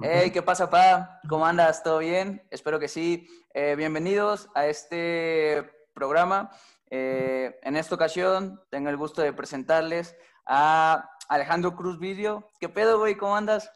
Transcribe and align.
Hey, 0.00 0.30
¿qué 0.30 0.42
pasa, 0.42 0.70
pa? 0.70 1.18
¿Cómo 1.28 1.44
andas? 1.44 1.82
¿Todo 1.82 1.98
bien? 1.98 2.40
Espero 2.50 2.78
que 2.78 2.86
sí. 2.86 3.26
Eh, 3.52 3.74
bienvenidos 3.76 4.48
a 4.54 4.68
este 4.68 5.68
programa. 5.92 6.52
Eh, 6.88 7.58
en 7.64 7.76
esta 7.76 7.96
ocasión 7.96 8.60
tengo 8.70 8.90
el 8.90 8.96
gusto 8.96 9.22
de 9.22 9.32
presentarles 9.32 10.16
a 10.46 11.10
Alejandro 11.28 11.74
Cruz 11.74 11.98
Video. 11.98 12.48
¿Qué 12.60 12.68
pedo, 12.68 13.00
güey? 13.00 13.16
¿Cómo 13.16 13.34
andas? 13.34 13.72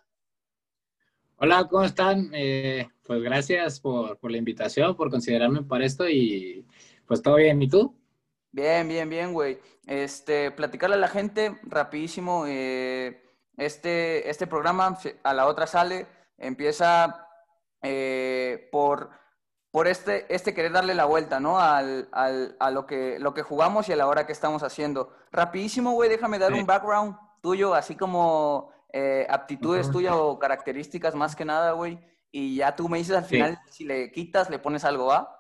Hola, 1.39 1.67
¿cómo 1.69 1.85
están? 1.85 2.31
Eh, 2.33 2.89
pues 3.03 3.21
gracias 3.21 3.81
por, 3.81 4.17
por, 4.19 4.31
la 4.31 4.39
invitación, 4.39 4.95
por 4.95 5.11
considerarme 5.11 5.65
para 5.65 5.85
esto 5.85 6.09
y 6.09 6.65
pues 7.05 7.21
todo 7.21 7.35
bien. 7.35 7.61
¿Y 7.61 7.69
tú? 7.69 7.99
Bien, 8.53 8.87
bien, 8.87 9.11
bien, 9.11 9.33
güey. 9.33 9.59
Este, 9.89 10.53
platicarle 10.53 10.95
a 10.95 11.01
la 11.01 11.09
gente 11.09 11.59
rapidísimo. 11.65 12.45
Eh, 12.47 13.21
este, 13.57 14.29
este 14.31 14.47
programa 14.47 14.99
a 15.23 15.35
la 15.35 15.47
otra 15.47 15.67
sale, 15.67 16.07
empieza 16.39 17.29
eh, 17.83 18.69
por, 18.71 19.11
por 19.71 19.89
este, 19.89 20.33
este 20.35 20.55
querer 20.55 20.73
darle 20.73 20.95
la 20.95 21.05
vuelta, 21.05 21.41
¿no? 21.41 21.59
Al, 21.59 22.09
al, 22.13 22.57
a 22.61 22.71
lo 22.71 22.87
que, 22.87 23.19
lo 23.19 23.35
que 23.35 23.43
jugamos 23.43 23.89
y 23.89 23.93
a 23.93 23.97
la 23.97 24.07
hora 24.07 24.27
que 24.27 24.33
estamos 24.33 24.63
haciendo. 24.63 25.15
Rapidísimo, 25.31 25.93
güey, 25.93 26.09
déjame 26.09 26.39
dar 26.39 26.53
un 26.53 26.67
background 26.67 27.17
tuyo, 27.41 27.75
así 27.75 27.97
como 27.97 28.73
eh, 28.93 29.27
aptitudes 29.29 29.91
tuyas 29.91 30.15
o 30.15 30.39
características 30.39 31.15
más 31.15 31.35
que 31.35 31.45
nada, 31.45 31.73
güey. 31.73 31.99
Y 32.31 32.57
ya 32.57 32.75
tú 32.77 32.89
me 32.89 32.99
dices 32.99 33.17
al 33.17 33.25
final 33.25 33.59
si 33.71 33.85
le 33.85 34.11
quitas, 34.11 34.49
le 34.49 34.59
pones 34.59 34.85
algo, 34.85 35.07
¿va? 35.07 35.39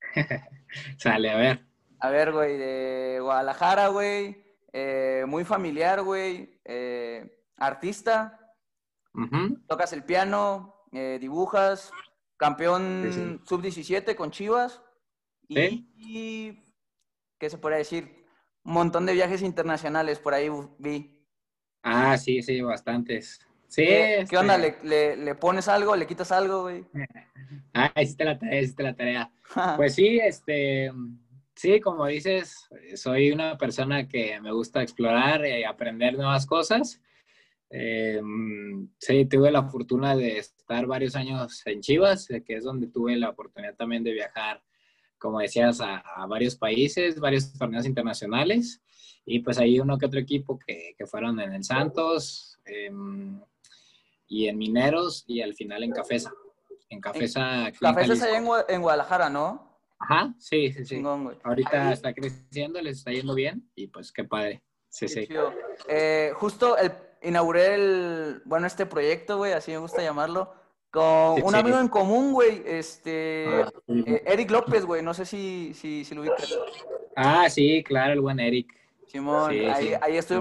Sale, 0.98 1.30
a 1.30 1.36
ver. 1.36 1.66
A 2.00 2.10
ver, 2.10 2.32
güey, 2.32 2.58
de 2.58 3.18
Guadalajara, 3.20 3.88
güey. 3.88 4.44
Eh, 4.76 5.24
muy 5.28 5.44
familiar, 5.44 6.02
güey. 6.02 6.60
Eh, 6.64 7.44
artista. 7.56 8.40
Tocas 9.68 9.92
el 9.92 10.02
piano, 10.02 10.82
eh, 10.90 11.18
dibujas. 11.20 11.92
Campeón 12.36 13.40
sub-17 13.44 14.16
con 14.16 14.32
Chivas. 14.32 14.82
Y, 15.46 16.60
¿qué 17.38 17.48
se 17.48 17.58
puede 17.58 17.78
decir? 17.78 18.26
Un 18.64 18.72
montón 18.72 19.06
de 19.06 19.12
viajes 19.12 19.42
internacionales 19.42 20.18
por 20.18 20.34
ahí 20.34 20.48
vi. 20.78 21.24
Ah, 21.84 22.18
sí, 22.18 22.42
sí, 22.42 22.60
bastantes. 22.60 23.38
Sí. 23.68 23.84
¿Qué, 23.84 24.36
onda? 24.36 24.56
Este 24.56 24.84
¿Le, 24.84 25.16
¿Le, 25.16 25.34
pones 25.36 25.68
algo? 25.68 25.94
¿Le 25.94 26.06
quitas 26.06 26.32
algo, 26.32 26.62
güey? 26.62 26.84
Ah, 27.76 27.92
hiciste 28.00 28.24
la 28.24 28.38
tarea, 28.38 28.60
hiciste 28.60 28.82
la 28.82 28.96
tarea. 28.96 29.32
pues 29.76 29.94
sí, 29.94 30.18
este, 30.18 30.90
Sí, 31.54 31.80
como 31.80 32.06
dices, 32.06 32.68
soy 32.96 33.30
una 33.30 33.56
persona 33.56 34.08
que 34.08 34.40
me 34.40 34.52
gusta 34.52 34.82
explorar 34.82 35.46
y 35.46 35.62
aprender 35.62 36.14
nuevas 36.14 36.46
cosas. 36.46 37.00
Eh, 37.70 38.20
sí, 38.98 39.24
tuve 39.26 39.50
la 39.50 39.64
fortuna 39.64 40.16
de 40.16 40.38
estar 40.38 40.86
varios 40.86 41.16
años 41.16 41.62
en 41.66 41.80
Chivas, 41.80 42.28
eh, 42.30 42.42
que 42.44 42.56
es 42.56 42.64
donde 42.64 42.88
tuve 42.88 43.16
la 43.16 43.30
oportunidad 43.30 43.74
también 43.74 44.02
de 44.02 44.12
viajar, 44.12 44.62
como 45.18 45.40
decías, 45.40 45.80
a, 45.80 46.02
varios 46.28 46.56
países, 46.56 47.18
varios 47.18 47.52
torneos 47.52 47.86
internacionales. 47.86 48.80
Y 49.24 49.40
pues 49.40 49.58
ahí 49.58 49.80
uno 49.80 49.96
que 49.96 50.06
otro 50.06 50.20
equipo 50.20 50.58
que, 50.58 50.94
que 50.98 51.06
fueron 51.06 51.40
en 51.40 51.54
el 51.54 51.64
Santos 51.64 52.58
em, 52.64 53.40
y 54.28 54.48
en 54.48 54.58
Mineros 54.58 55.24
y 55.26 55.40
al 55.40 55.54
final 55.54 55.82
en 55.82 55.92
Cafesa. 55.92 56.32
En 56.90 57.00
Cafesa. 57.00 57.72
Cafesa 57.80 58.12
es 58.12 58.22
allá 58.22 58.64
en 58.68 58.82
Guadalajara, 58.82 59.30
¿no? 59.30 59.73
Ajá, 59.98 60.34
sí, 60.38 60.72
sí, 60.72 60.84
sí. 60.84 61.02
Ahorita 61.42 61.92
está 61.92 62.12
creciendo, 62.12 62.80
les 62.80 62.98
está 62.98 63.12
yendo 63.12 63.34
bien 63.34 63.68
y 63.74 63.86
pues 63.86 64.12
qué 64.12 64.24
padre. 64.24 64.62
Sí, 64.88 65.08
sí. 65.08 65.28
Eh, 65.88 66.32
justo 66.36 66.76
el, 66.76 66.92
inauguré 67.22 67.74
el, 67.74 68.42
bueno, 68.44 68.66
este 68.66 68.86
proyecto, 68.86 69.38
güey, 69.38 69.52
así 69.52 69.72
me 69.72 69.78
gusta 69.78 70.02
llamarlo, 70.02 70.52
con 70.90 71.42
un 71.42 71.54
amigo 71.54 71.80
en 71.80 71.88
común, 71.88 72.32
güey, 72.32 72.62
este, 72.64 73.46
ah, 73.64 73.72
eh, 73.88 74.22
Eric 74.26 74.50
López, 74.50 74.84
güey, 74.84 75.02
no 75.02 75.14
sé 75.14 75.24
si, 75.24 75.72
si, 75.74 76.04
si 76.04 76.14
lo 76.14 76.20
ubicas. 76.20 76.56
Ah, 77.16 77.48
sí, 77.50 77.82
claro, 77.82 78.12
el 78.12 78.20
buen 78.20 78.38
Eric. 78.38 78.72
Simón, 79.08 79.50
ahí, 79.50 79.94
ahí 80.00 80.16
estuve, 80.16 80.40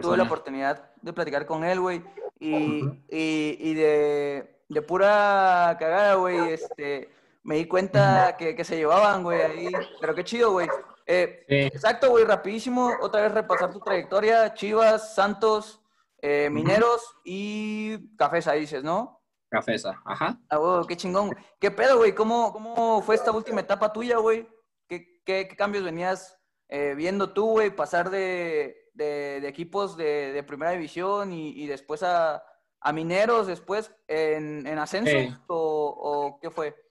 tuve, 0.00 0.16
la 0.16 0.22
oportunidad 0.24 0.90
de 1.00 1.12
platicar 1.12 1.46
con 1.46 1.64
él, 1.64 1.80
güey, 1.80 2.02
y, 2.40 2.84
y, 3.10 3.56
y 3.60 3.74
de, 3.74 4.60
de 4.68 4.82
pura 4.82 5.76
cagada, 5.78 6.14
güey, 6.14 6.52
este 6.52 7.13
me 7.44 7.56
di 7.56 7.66
cuenta 7.66 8.36
que, 8.38 8.56
que 8.56 8.64
se 8.64 8.76
llevaban, 8.76 9.22
güey, 9.22 9.42
ahí. 9.42 9.70
Pero 10.00 10.14
qué 10.14 10.24
chido, 10.24 10.52
güey. 10.52 10.66
Eh, 11.06 11.44
exacto, 11.48 12.10
güey, 12.10 12.24
rapidísimo. 12.24 12.94
Otra 13.00 13.22
vez 13.22 13.32
repasar 13.32 13.70
tu 13.70 13.80
trayectoria. 13.80 14.54
Chivas, 14.54 15.14
Santos, 15.14 15.82
eh, 16.22 16.48
Mineros 16.50 17.02
y 17.22 18.16
Cafesa, 18.16 18.52
dices, 18.52 18.82
¿no? 18.82 19.22
Cafesa, 19.50 20.00
ajá. 20.06 20.40
Ah, 20.48 20.56
güey, 20.56 20.86
qué 20.88 20.96
chingón. 20.96 21.36
¿Qué 21.60 21.70
pedo, 21.70 21.98
güey? 21.98 22.14
¿Cómo, 22.14 22.52
¿Cómo 22.52 23.02
fue 23.02 23.14
esta 23.14 23.30
última 23.30 23.60
etapa 23.60 23.92
tuya, 23.92 24.16
güey? 24.16 24.48
¿Qué, 24.88 25.22
qué, 25.24 25.46
cambios 25.48 25.84
venías 25.84 26.40
eh, 26.68 26.94
viendo 26.96 27.34
tú, 27.34 27.50
güey? 27.50 27.70
Pasar 27.70 28.08
de, 28.08 28.74
de, 28.94 29.46
equipos 29.46 29.98
de, 29.98 30.32
de, 30.32 30.42
primera 30.42 30.72
división 30.72 31.32
y, 31.32 31.50
y 31.50 31.66
después 31.66 32.02
a, 32.02 32.42
a, 32.80 32.92
Mineros, 32.92 33.46
después 33.46 33.94
en, 34.08 34.66
en 34.66 34.78
ascenso, 34.78 35.36
o, 35.46 36.26
o 36.26 36.40
qué 36.40 36.50
fue? 36.50 36.83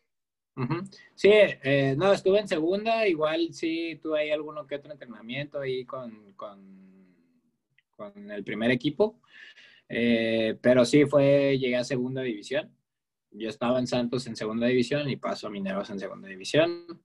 Sí, 1.16 1.32
eh, 1.32 1.96
no, 1.98 2.14
estuve 2.14 2.40
en 2.40 2.48
segunda, 2.48 3.08
igual 3.08 3.54
sí 3.54 4.00
tuve 4.02 4.22
ahí 4.22 4.30
alguno 4.30 4.68
que 4.68 4.76
otro 4.76 4.92
entrenamiento 4.92 5.60
ahí 5.60 5.84
con, 5.84 6.34
con, 6.34 7.16
con 7.90 8.32
el 8.32 8.44
primer 8.44 8.70
equipo, 8.70 9.20
eh, 9.90 10.58
pero 10.62 10.86
sí 10.86 11.06
fue, 11.06 11.58
llegué 11.58 11.78
a 11.78 11.84
segunda 11.84 12.22
división. 12.22 12.72
Yo 13.32 13.50
estaba 13.50 13.80
en 13.80 13.88
Santos 13.88 14.28
en 14.28 14.36
segunda 14.36 14.68
división 14.68 15.10
y 15.10 15.16
paso 15.16 15.48
a 15.48 15.50
Mineros 15.50 15.90
en 15.90 16.00
segunda 16.00 16.28
división. 16.28 17.02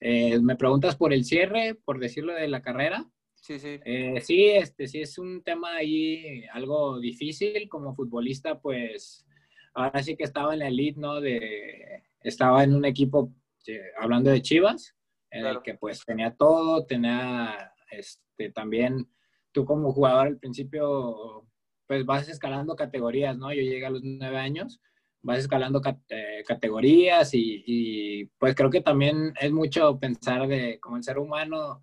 Eh, 0.00 0.40
¿Me 0.40 0.56
preguntas 0.56 0.96
por 0.96 1.12
el 1.12 1.24
cierre, 1.24 1.76
por 1.76 2.00
decirlo 2.00 2.34
de 2.34 2.48
la 2.48 2.62
carrera? 2.62 3.08
Sí, 3.36 3.60
sí. 3.60 3.78
sí, 4.20 4.46
este, 4.46 4.88
sí 4.88 5.00
es 5.00 5.16
un 5.16 5.42
tema 5.42 5.76
ahí 5.76 6.44
algo 6.52 6.98
difícil 6.98 7.68
como 7.68 7.94
futbolista, 7.94 8.60
pues 8.60 9.24
ahora 9.72 10.02
sí 10.02 10.16
que 10.16 10.24
estaba 10.24 10.52
en 10.52 10.58
la 10.58 10.68
elite, 10.68 11.00
¿no? 11.00 11.20
De, 11.20 12.02
estaba 12.20 12.64
en 12.64 12.74
un 12.74 12.84
equipo, 12.84 13.32
eh, 13.66 13.80
hablando 13.98 14.30
de 14.30 14.42
Chivas, 14.42 14.94
en 15.30 15.46
el 15.46 15.62
que 15.62 15.74
pues 15.74 16.04
tenía 16.04 16.34
todo, 16.34 16.84
tenía 16.86 17.72
este, 17.90 18.50
también, 18.50 19.10
tú 19.52 19.64
como 19.64 19.92
jugador 19.92 20.26
al 20.26 20.38
principio, 20.38 21.46
pues 21.86 22.04
vas 22.04 22.28
escalando 22.28 22.76
categorías, 22.76 23.36
¿no? 23.36 23.52
Yo 23.52 23.62
llegué 23.62 23.86
a 23.86 23.90
los 23.90 24.02
nueve 24.02 24.38
años, 24.38 24.80
vas 25.22 25.38
escalando 25.38 25.80
eh, 26.08 26.42
categorías 26.46 27.34
y, 27.34 27.62
y, 27.66 28.24
pues 28.38 28.54
creo 28.54 28.70
que 28.70 28.80
también 28.80 29.34
es 29.40 29.52
mucho 29.52 29.98
pensar 29.98 30.46
de 30.46 30.78
como 30.80 30.96
el 30.96 31.02
ser 31.02 31.18
humano 31.18 31.82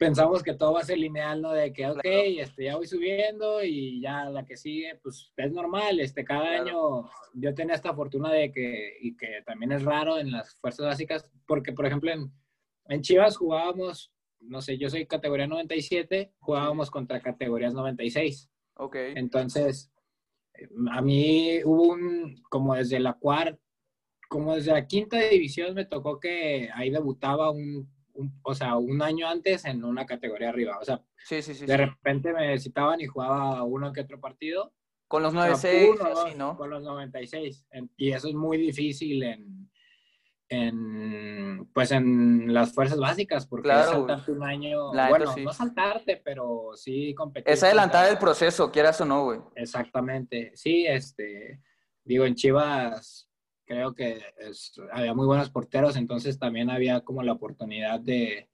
pensamos 0.00 0.42
que 0.42 0.54
todo 0.54 0.72
va 0.72 0.80
a 0.80 0.84
ser 0.84 0.96
lineal, 0.96 1.42
¿no? 1.42 1.52
De 1.52 1.74
que, 1.74 1.86
ok, 1.86 2.00
este, 2.02 2.64
ya 2.64 2.76
voy 2.76 2.86
subiendo 2.86 3.62
y 3.62 4.00
ya 4.00 4.30
la 4.30 4.46
que 4.46 4.56
sigue, 4.56 4.98
pues 5.02 5.30
es 5.36 5.52
normal. 5.52 6.00
Este, 6.00 6.24
cada 6.24 6.62
año 6.62 7.10
yo 7.34 7.54
tenía 7.54 7.74
esta 7.74 7.92
fortuna 7.92 8.32
de 8.32 8.50
que, 8.50 8.96
y 9.02 9.14
que 9.14 9.42
también 9.44 9.72
es 9.72 9.82
raro 9.82 10.18
en 10.18 10.32
las 10.32 10.54
fuerzas 10.54 10.86
básicas, 10.86 11.28
porque, 11.46 11.72
por 11.74 11.84
ejemplo, 11.84 12.10
en, 12.10 12.32
en 12.88 13.02
Chivas 13.02 13.36
jugábamos, 13.36 14.10
no 14.40 14.62
sé, 14.62 14.78
yo 14.78 14.88
soy 14.88 15.06
categoría 15.06 15.46
97, 15.46 16.32
jugábamos 16.38 16.90
contra 16.90 17.20
categorías 17.20 17.74
96. 17.74 18.50
Ok. 18.76 18.96
Entonces, 18.96 19.92
a 20.92 21.02
mí 21.02 21.62
hubo 21.62 21.88
un, 21.88 22.42
como 22.48 22.74
desde 22.74 23.00
la 23.00 23.12
cuarta, 23.12 23.60
como 24.30 24.54
desde 24.54 24.72
la 24.72 24.86
quinta 24.86 25.18
división 25.18 25.74
me 25.74 25.84
tocó 25.84 26.18
que 26.18 26.70
ahí 26.72 26.88
debutaba 26.88 27.50
un 27.50 27.99
o 28.42 28.54
sea, 28.54 28.76
un 28.76 29.02
año 29.02 29.28
antes 29.28 29.64
en 29.64 29.84
una 29.84 30.06
categoría 30.06 30.50
arriba. 30.50 30.78
O 30.80 30.84
sea, 30.84 31.02
sí, 31.24 31.42
sí, 31.42 31.54
sí, 31.54 31.66
de 31.66 31.76
repente 31.76 32.32
me 32.32 32.58
citaban 32.58 33.00
y 33.00 33.06
jugaba 33.06 33.62
uno 33.64 33.92
que 33.92 34.00
otro 34.00 34.20
partido. 34.20 34.72
Con 35.08 35.22
los 35.22 35.34
96, 35.34 36.36
¿no? 36.36 36.56
Con 36.56 36.70
los 36.70 36.82
96. 36.82 37.66
Y 37.96 38.12
eso 38.12 38.28
es 38.28 38.34
muy 38.34 38.58
difícil 38.58 39.22
en, 39.22 39.70
en 40.48 41.68
pues 41.72 41.92
en 41.92 42.52
las 42.52 42.72
fuerzas 42.72 42.98
básicas, 42.98 43.46
porque 43.46 43.68
claro, 43.68 43.92
saltarte 43.92 44.32
un 44.32 44.42
año, 44.42 44.90
bueno, 44.90 45.34
no 45.36 45.52
saltarte, 45.52 46.20
pero 46.24 46.70
sí 46.74 47.14
competir. 47.14 47.52
Es 47.52 47.62
adelantar 47.62 48.08
el 48.10 48.18
proceso, 48.18 48.70
quieras 48.70 49.00
o 49.00 49.04
no, 49.04 49.24
güey. 49.24 49.40
Exactamente. 49.54 50.52
Sí, 50.54 50.86
este, 50.86 51.60
digo, 52.04 52.24
en 52.24 52.34
Chivas 52.34 53.29
creo 53.70 53.94
que 53.94 54.20
había 54.90 55.14
muy 55.14 55.26
buenos 55.26 55.48
porteros, 55.48 55.96
entonces 55.96 56.40
también 56.40 56.70
había 56.70 57.02
como 57.02 57.22
la 57.22 57.30
oportunidad 57.30 58.00
de, 58.00 58.48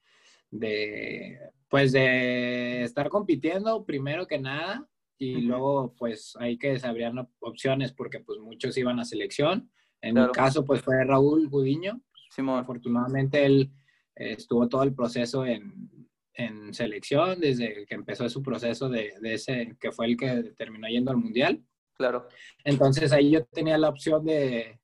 de, 0.51 1.39
pues 1.71 1.93
de 1.93 2.83
estar 2.83 3.09
compitiendo 3.09 3.87
primero 3.87 4.27
que 4.27 4.39
nada 4.39 4.87
y 5.17 5.41
luego 5.41 5.95
pues 5.97 6.37
hay 6.39 6.59
que 6.59 6.79
se 6.79 6.87
abrían 6.87 7.27
opciones 7.41 7.95
porque 7.95 8.21
pues 8.21 8.41
muchos 8.41 8.77
iban 8.77 9.01
a 9.01 9.07
selección. 9.07 9.71
En 10.03 10.17
mi 10.17 10.31
caso 10.33 10.67
pues 10.67 10.83
fue 10.83 11.03
Raúl 11.03 11.49
Gudiño. 11.49 12.03
Afortunadamente 12.37 13.47
él 13.47 13.73
estuvo 14.15 14.69
todo 14.69 14.83
el 14.83 14.95
proceso 14.95 15.47
en, 15.47 16.11
en, 16.35 16.75
selección 16.75 17.41
desde 17.41 17.87
que 17.87 17.95
empezó 17.95 18.29
su 18.29 18.43
proceso 18.43 18.91
de, 18.91 19.15
de, 19.23 19.33
ese 19.33 19.79
que 19.81 19.93
fue 19.93 20.05
el 20.09 20.19
que 20.19 20.53
terminó 20.59 20.87
yendo 20.89 21.11
al 21.11 21.17
mundial. 21.17 21.65
Claro. 21.95 22.29
Entonces 22.63 23.13
ahí 23.13 23.31
yo 23.31 23.47
tenía 23.47 23.79
la 23.79 23.89
opción 23.89 24.23
de, 24.27 24.79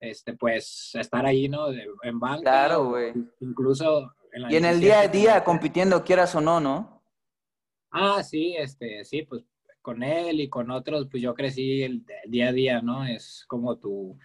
este, 0.00 0.34
pues, 0.34 0.90
estar 0.94 1.24
ahí, 1.26 1.48
¿no? 1.48 1.68
en 1.70 2.20
banca. 2.20 2.42
Claro, 2.42 2.88
güey. 2.90 3.12
Incluso... 3.40 4.14
En 4.32 4.50
y 4.50 4.56
en 4.56 4.64
el 4.66 4.80
día 4.80 5.00
a 5.00 5.08
día 5.08 5.44
compitiendo, 5.44 6.04
quieras 6.04 6.34
o 6.34 6.40
no, 6.40 6.60
¿no? 6.60 7.02
Ah, 7.90 8.22
sí, 8.22 8.54
este, 8.58 9.02
sí, 9.04 9.22
pues 9.22 9.44
con 9.80 10.02
él 10.02 10.40
y 10.40 10.48
con 10.48 10.70
otros, 10.72 11.06
pues 11.08 11.22
yo 11.22 11.32
crecí 11.32 11.82
el, 11.82 12.04
día 12.26 12.48
a 12.48 12.52
día, 12.52 12.82
¿no? 12.82 13.06
Es 13.06 13.44
como 13.46 13.76
tu, 13.78 14.18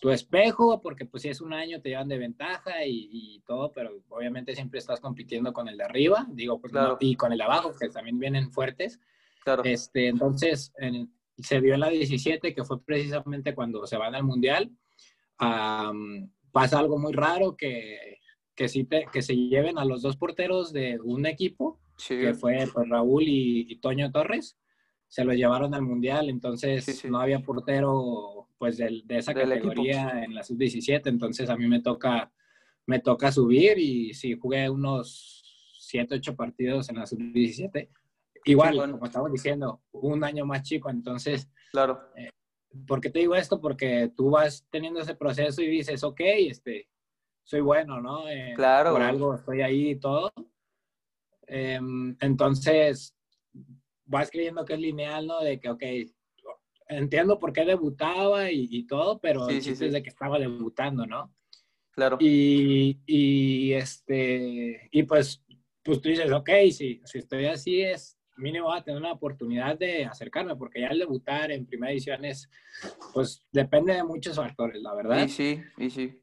tu 0.00 0.10
espejo, 0.10 0.82
porque 0.82 1.06
pues 1.06 1.22
si 1.22 1.28
es 1.28 1.40
un 1.40 1.52
año 1.52 1.80
te 1.80 1.90
llevan 1.90 2.08
de 2.08 2.18
ventaja 2.18 2.84
y, 2.84 3.40
todo, 3.46 3.70
pero 3.70 4.02
obviamente 4.08 4.54
siempre 4.54 4.80
estás 4.80 4.98
compitiendo 4.98 5.52
con 5.52 5.68
el 5.68 5.78
de 5.78 5.84
arriba, 5.84 6.26
digo, 6.30 6.60
pues, 6.60 6.72
y 6.98 7.14
con 7.14 7.30
el 7.30 7.38
de 7.38 7.44
abajo, 7.44 7.72
que 7.78 7.88
también 7.90 8.18
vienen 8.18 8.50
fuertes. 8.50 8.98
Claro. 9.44 9.62
Este, 9.64 10.08
entonces, 10.08 10.72
se 11.38 11.60
dio 11.60 11.74
en 11.74 11.80
la 11.80 11.90
17, 11.90 12.52
que 12.52 12.64
fue 12.64 12.82
precisamente 12.82 13.54
cuando 13.54 13.86
se 13.86 13.96
van 13.96 14.14
al 14.14 14.24
Mundial. 14.24 14.70
Pasa 15.36 16.78
algo 16.78 16.98
muy 16.98 17.12
raro 17.12 17.56
que, 17.56 18.18
que, 18.54 18.68
sí 18.68 18.84
te, 18.84 19.06
que 19.12 19.22
se 19.22 19.36
lleven 19.36 19.78
a 19.78 19.84
los 19.84 20.02
dos 20.02 20.16
porteros 20.16 20.72
de 20.72 20.98
un 21.02 21.26
equipo, 21.26 21.80
que 22.08 22.34
fue 22.34 22.66
pues, 22.72 22.88
Raúl 22.88 23.24
y 23.26 23.76
Toño 23.76 24.10
Torres 24.10 24.56
se 25.14 25.24
lo 25.24 25.32
llevaron 25.32 25.74
al 25.74 25.82
Mundial, 25.82 26.28
entonces 26.28 27.04
no 27.04 27.20
había 27.20 27.38
portero 27.38 28.48
pues 28.58 28.78
de, 28.78 29.02
de 29.04 29.18
esa 29.18 29.32
categoría 29.32 30.24
en 30.24 30.34
la 30.34 30.42
sub-17, 30.42 31.02
entonces 31.06 31.48
a 31.50 31.56
mí 31.56 31.68
me 31.68 31.80
toca, 31.80 32.32
me 32.86 32.98
toca 32.98 33.30
subir 33.30 33.78
y 33.78 34.12
sí, 34.12 34.36
jugué 34.36 34.68
unos 34.68 35.76
7, 35.78 36.16
8 36.16 36.34
partidos 36.34 36.88
en 36.88 36.96
la 36.96 37.06
sub-17. 37.06 37.88
Igual, 38.46 38.90
como 38.90 39.06
estamos 39.06 39.30
diciendo, 39.30 39.82
un 39.92 40.24
año 40.24 40.44
más 40.46 40.62
chico, 40.64 40.90
entonces... 40.90 41.48
Claro. 41.70 42.00
Eh, 42.16 42.30
¿Por 42.86 43.00
qué 43.00 43.10
te 43.10 43.20
digo 43.20 43.34
esto? 43.34 43.60
Porque 43.60 44.10
tú 44.16 44.30
vas 44.30 44.66
teniendo 44.70 45.00
ese 45.00 45.14
proceso 45.14 45.62
y 45.62 45.68
dices, 45.68 46.02
ok, 46.02 46.20
este, 46.20 46.88
soy 47.44 47.60
bueno, 47.60 48.00
¿no? 48.00 48.28
Eh, 48.28 48.52
claro. 48.56 48.92
Por 48.92 49.02
algo 49.02 49.34
estoy 49.34 49.62
ahí 49.62 49.90
y 49.90 49.96
todo. 49.96 50.32
Em, 51.46 52.16
entonces, 52.20 53.14
vas 54.04 54.30
creyendo 54.30 54.64
que 54.64 54.74
es 54.74 54.80
lineal, 54.80 55.26
¿no? 55.26 55.40
De 55.40 55.60
que, 55.60 55.68
ok, 55.68 55.82
entiendo 56.88 57.38
por 57.38 57.52
qué 57.52 57.64
debutaba 57.64 58.50
y, 58.50 58.86
todo, 58.86 59.20
pero 59.20 59.46
sí, 59.46 59.60
sí, 59.60 59.88
de 59.88 60.02
que 60.02 60.08
estaba 60.10 60.38
debutando, 60.38 61.06
¿no? 61.06 61.34
Claro. 61.90 62.16
Y, 62.20 63.00
y, 63.06 63.72
este, 63.72 64.88
y 64.90 65.02
pues, 65.04 65.42
pues 65.82 66.00
tú 66.00 66.08
dices, 66.08 66.30
ok, 66.32 66.50
si, 66.72 67.00
si 67.04 67.18
estoy 67.18 67.46
así 67.46 67.82
es 67.82 68.18
mínimo 68.36 68.68
va 68.68 68.78
a 68.78 68.84
tener 68.84 69.00
una 69.00 69.12
oportunidad 69.12 69.78
de 69.78 70.04
acercarme, 70.04 70.56
porque 70.56 70.80
ya 70.80 70.88
el 70.88 70.98
debutar 70.98 71.50
en 71.50 71.66
primera 71.66 71.92
edición 71.92 72.24
es, 72.24 72.48
pues 73.12 73.46
depende 73.52 73.94
de 73.94 74.04
muchos 74.04 74.36
factores, 74.36 74.80
la 74.82 74.94
verdad. 74.94 75.26
Sí, 75.28 75.28
sí, 75.28 75.62
y 75.78 75.90
sí. 75.90 76.20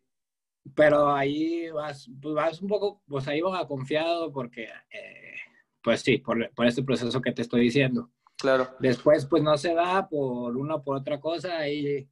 Pero 0.76 1.12
ahí 1.14 1.70
vas, 1.70 2.10
pues 2.22 2.36
vas 2.36 2.62
un 2.62 2.68
poco, 2.68 3.02
pues 3.08 3.28
ahí 3.28 3.42
vas 3.42 3.66
confiado 3.66 4.32
porque 4.32 4.64
eh, 4.92 5.36
pues 5.82 6.02
sí, 6.02 6.18
por, 6.20 6.52
por 6.54 6.68
este 6.68 6.84
proceso 6.84 7.22
que 7.22 7.32
te 7.32 7.42
estoy 7.42 7.62
diciendo. 7.62 8.12
Claro. 8.38 8.70
Después, 8.80 9.26
pues 9.26 9.44
no 9.44 9.58
se 9.58 9.74
da 9.74 10.08
por 10.08 10.56
una 10.58 10.76
o 10.76 10.84
por 10.84 10.98
otra 10.98 11.20
cosa 11.20 11.68
y 11.68 12.08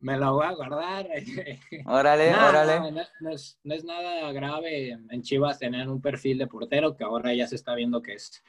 me 0.00 0.18
la 0.18 0.30
voy 0.30 0.46
a 0.46 0.52
guardar. 0.52 1.06
Órale, 1.86 2.34
órale. 2.34 2.90
No, 3.20 3.30
es, 3.30 3.58
no, 3.62 3.74
es, 3.74 3.84
nada 3.84 4.32
grave 4.32 4.90
en 5.10 5.22
Chivas 5.22 5.58
tener 5.58 5.88
un 5.88 6.00
perfil 6.00 6.38
de 6.38 6.46
portero, 6.46 6.96
que 6.96 7.04
ahora 7.04 7.34
ya 7.34 7.46
se 7.46 7.56
está 7.56 7.74
viendo 7.74 8.00
que 8.02 8.14
es, 8.14 8.42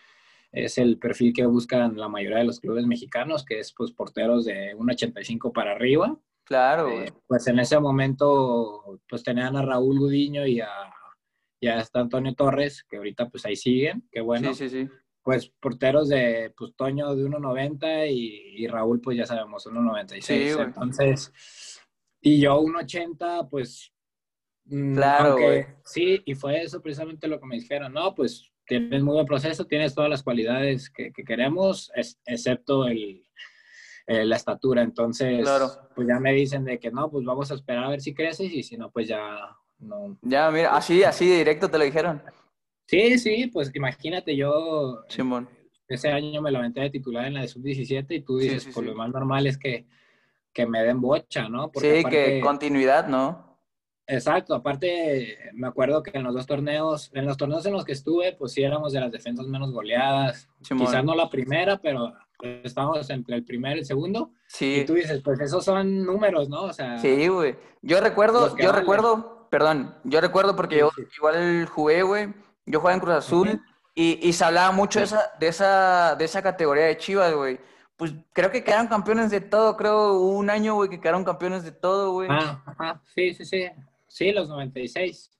es 0.51 0.77
el 0.77 0.97
perfil 0.97 1.33
que 1.33 1.45
buscan 1.45 1.97
la 1.97 2.09
mayoría 2.09 2.39
de 2.39 2.45
los 2.45 2.59
clubes 2.59 2.85
mexicanos, 2.85 3.45
que 3.45 3.59
es 3.59 3.73
pues 3.73 3.91
porteros 3.91 4.45
de 4.45 4.75
1.85 4.75 5.51
para 5.53 5.71
arriba. 5.71 6.17
Claro. 6.43 6.89
Eh, 6.89 7.13
pues 7.27 7.47
en 7.47 7.59
ese 7.59 7.79
momento, 7.79 8.99
pues 9.07 9.23
tenían 9.23 9.55
a 9.55 9.61
Raúl 9.61 9.99
Gudiño 9.99 10.45
y 10.45 10.59
a 10.59 10.69
ya 11.61 11.79
está 11.79 11.99
Antonio 11.99 12.33
Torres, 12.33 12.83
que 12.89 12.97
ahorita 12.97 13.29
pues 13.29 13.45
ahí 13.45 13.55
siguen, 13.55 14.03
qué 14.11 14.19
bueno. 14.19 14.53
Sí, 14.53 14.67
sí, 14.67 14.87
sí. 14.87 14.89
Pues 15.21 15.49
porteros 15.59 16.09
de, 16.09 16.51
pues 16.57 16.75
Toño 16.75 17.15
de 17.15 17.23
1.90 17.23 18.09
y, 18.09 18.63
y, 18.63 18.67
Raúl 18.67 18.99
pues 18.99 19.17
ya 19.17 19.27
sabemos 19.27 19.67
1.96. 19.67 20.21
Sí, 20.21 20.49
Entonces, 20.59 21.31
y 22.19 22.41
yo 22.41 22.59
1.80 22.59 23.47
pues... 23.47 23.93
Mm, 24.65 24.95
claro, 24.95 25.37
Sí, 25.85 26.21
y 26.25 26.33
fue 26.33 26.63
eso 26.63 26.81
precisamente 26.81 27.27
lo 27.27 27.39
que 27.39 27.45
me 27.45 27.57
dijeron, 27.57 27.93
no, 27.93 28.15
pues 28.15 28.50
tienes 28.79 29.03
muy 29.03 29.15
buen 29.15 29.25
proceso, 29.25 29.65
tienes 29.65 29.93
todas 29.93 30.09
las 30.09 30.23
cualidades 30.23 30.89
que, 30.89 31.11
queremos, 31.11 31.91
excepto 32.25 32.87
el, 32.87 33.23
eh, 34.07 34.25
la 34.25 34.35
estatura. 34.35 34.81
Entonces, 34.81 35.47
pues 35.95 36.07
ya 36.07 36.19
me 36.19 36.33
dicen 36.33 36.63
de 36.63 36.79
que 36.79 36.91
no, 36.91 37.09
pues 37.09 37.25
vamos 37.25 37.51
a 37.51 37.55
esperar 37.55 37.83
a 37.83 37.89
ver 37.89 38.01
si 38.01 38.13
creces 38.13 38.51
y 38.51 38.63
si 38.63 38.77
no, 38.77 38.89
pues 38.89 39.07
ya 39.07 39.55
no. 39.79 40.17
Ya, 40.21 40.49
mira, 40.51 40.75
así, 40.75 41.03
así 41.03 41.25
directo 41.25 41.69
te 41.69 41.77
lo 41.77 41.83
dijeron. 41.83 42.21
Sí, 42.87 43.17
sí, 43.19 43.47
pues 43.47 43.71
imagínate, 43.73 44.35
yo 44.35 45.03
Simón. 45.07 45.49
ese 45.87 46.09
año 46.09 46.41
me 46.41 46.51
la 46.51 46.59
aventé 46.59 46.81
de 46.81 46.89
titular 46.89 47.25
en 47.25 47.35
la 47.35 47.41
de 47.41 47.47
sub-17 47.47 48.05
y 48.09 48.21
tú 48.21 48.37
dices, 48.37 48.67
por 48.73 48.83
lo 48.83 48.95
más 48.95 49.09
normal 49.09 49.47
es 49.47 49.57
que, 49.57 49.85
que 50.51 50.65
me 50.65 50.83
den 50.83 50.99
bocha, 50.99 51.47
¿no? 51.47 51.71
sí, 51.75 52.03
que 52.09 52.41
continuidad, 52.43 53.07
¿no? 53.07 53.50
Exacto, 54.11 54.53
aparte 54.53 55.37
me 55.53 55.67
acuerdo 55.67 56.03
que 56.03 56.11
en 56.17 56.23
los 56.23 56.33
dos 56.33 56.45
torneos, 56.45 57.11
en 57.13 57.25
los 57.25 57.37
torneos 57.37 57.65
en 57.65 57.73
los 57.73 57.85
que 57.85 57.93
estuve, 57.93 58.33
pues 58.33 58.53
sí 58.53 58.63
éramos 58.63 58.93
de 58.93 58.99
las 58.99 59.11
defensas 59.11 59.47
menos 59.47 59.71
goleadas. 59.71 60.49
Quizás 60.61 61.03
no 61.03 61.15
la 61.15 61.29
primera, 61.29 61.77
pero 61.77 62.13
estábamos 62.63 63.09
entre 63.09 63.35
el 63.35 63.43
primero 63.43 63.75
y 63.75 63.79
el 63.79 63.85
segundo. 63.85 64.31
Sí. 64.47 64.81
Y 64.81 64.85
tú 64.85 64.95
dices, 64.95 65.21
pues 65.23 65.39
esos 65.39 65.63
son 65.63 66.05
números, 66.05 66.49
¿no? 66.49 66.63
O 66.63 66.73
sea. 66.73 66.97
Sí, 66.99 67.27
güey. 67.27 67.55
Yo 67.81 68.01
recuerdo, 68.01 68.55
yo 68.57 68.71
recuerdo 68.71 69.41
perdón, 69.51 69.93
yo 70.05 70.21
recuerdo 70.21 70.55
porque 70.55 70.79
yo 70.79 70.89
igual 71.17 71.65
jugué, 71.67 72.01
güey, 72.01 72.33
yo 72.65 72.79
jugaba 72.79 72.95
en 72.95 73.01
Cruz 73.01 73.15
Azul 73.15 73.61
y, 73.93 74.17
y, 74.25 74.33
se 74.33 74.45
hablaba 74.45 74.71
mucho 74.71 74.99
de 74.99 75.05
esa, 75.05 75.31
de 75.39 75.47
esa, 75.49 76.15
de 76.15 76.23
esa 76.23 76.41
categoría 76.41 76.85
de 76.85 76.97
Chivas, 76.97 77.33
güey. 77.33 77.59
Pues 77.97 78.13
creo 78.31 78.49
que 78.49 78.63
quedaron 78.63 78.87
campeones 78.87 79.29
de 79.29 79.41
todo, 79.41 79.75
creo 79.75 80.19
un 80.21 80.49
año, 80.49 80.75
güey, 80.75 80.89
que 80.89 81.01
quedaron 81.01 81.25
campeones 81.25 81.63
de 81.63 81.73
todo, 81.73 82.13
güey. 82.13 82.29
Ah, 82.31 82.63
ajá, 82.65 83.01
sí, 83.13 83.33
sí, 83.33 83.43
sí. 83.43 83.69
Sí, 84.11 84.33
los 84.33 84.49
96. 84.49 85.31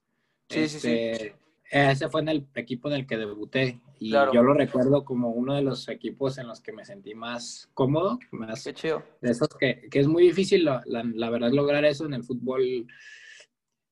Sí, 0.48 0.68
sí, 0.68 0.80
sí. 0.80 0.88
Este, 0.90 1.36
ese 1.70 2.08
fue 2.08 2.22
en 2.22 2.28
el 2.30 2.48
equipo 2.54 2.88
en 2.88 2.94
el 2.94 3.06
que 3.06 3.18
debuté. 3.18 3.82
Y 3.98 4.10
yo 4.10 4.42
lo 4.42 4.54
recuerdo 4.54 5.04
como 5.04 5.28
uno 5.28 5.54
de 5.54 5.60
los 5.60 5.88
equipos 5.88 6.38
en 6.38 6.48
los 6.48 6.62
que 6.62 6.72
me 6.72 6.86
sentí 6.86 7.14
más 7.14 7.68
cómodo. 7.74 8.18
Más 8.30 8.64
Qué 8.64 8.72
chido. 8.72 9.02
De 9.20 9.30
esos 9.30 9.48
que, 9.60 9.88
que 9.90 10.00
es 10.00 10.08
muy 10.08 10.22
difícil, 10.22 10.64
la, 10.64 10.82
la, 10.86 11.04
la, 11.04 11.28
verdad, 11.28 11.52
lograr 11.52 11.84
eso 11.84 12.06
en 12.06 12.14
el 12.14 12.24
fútbol 12.24 12.86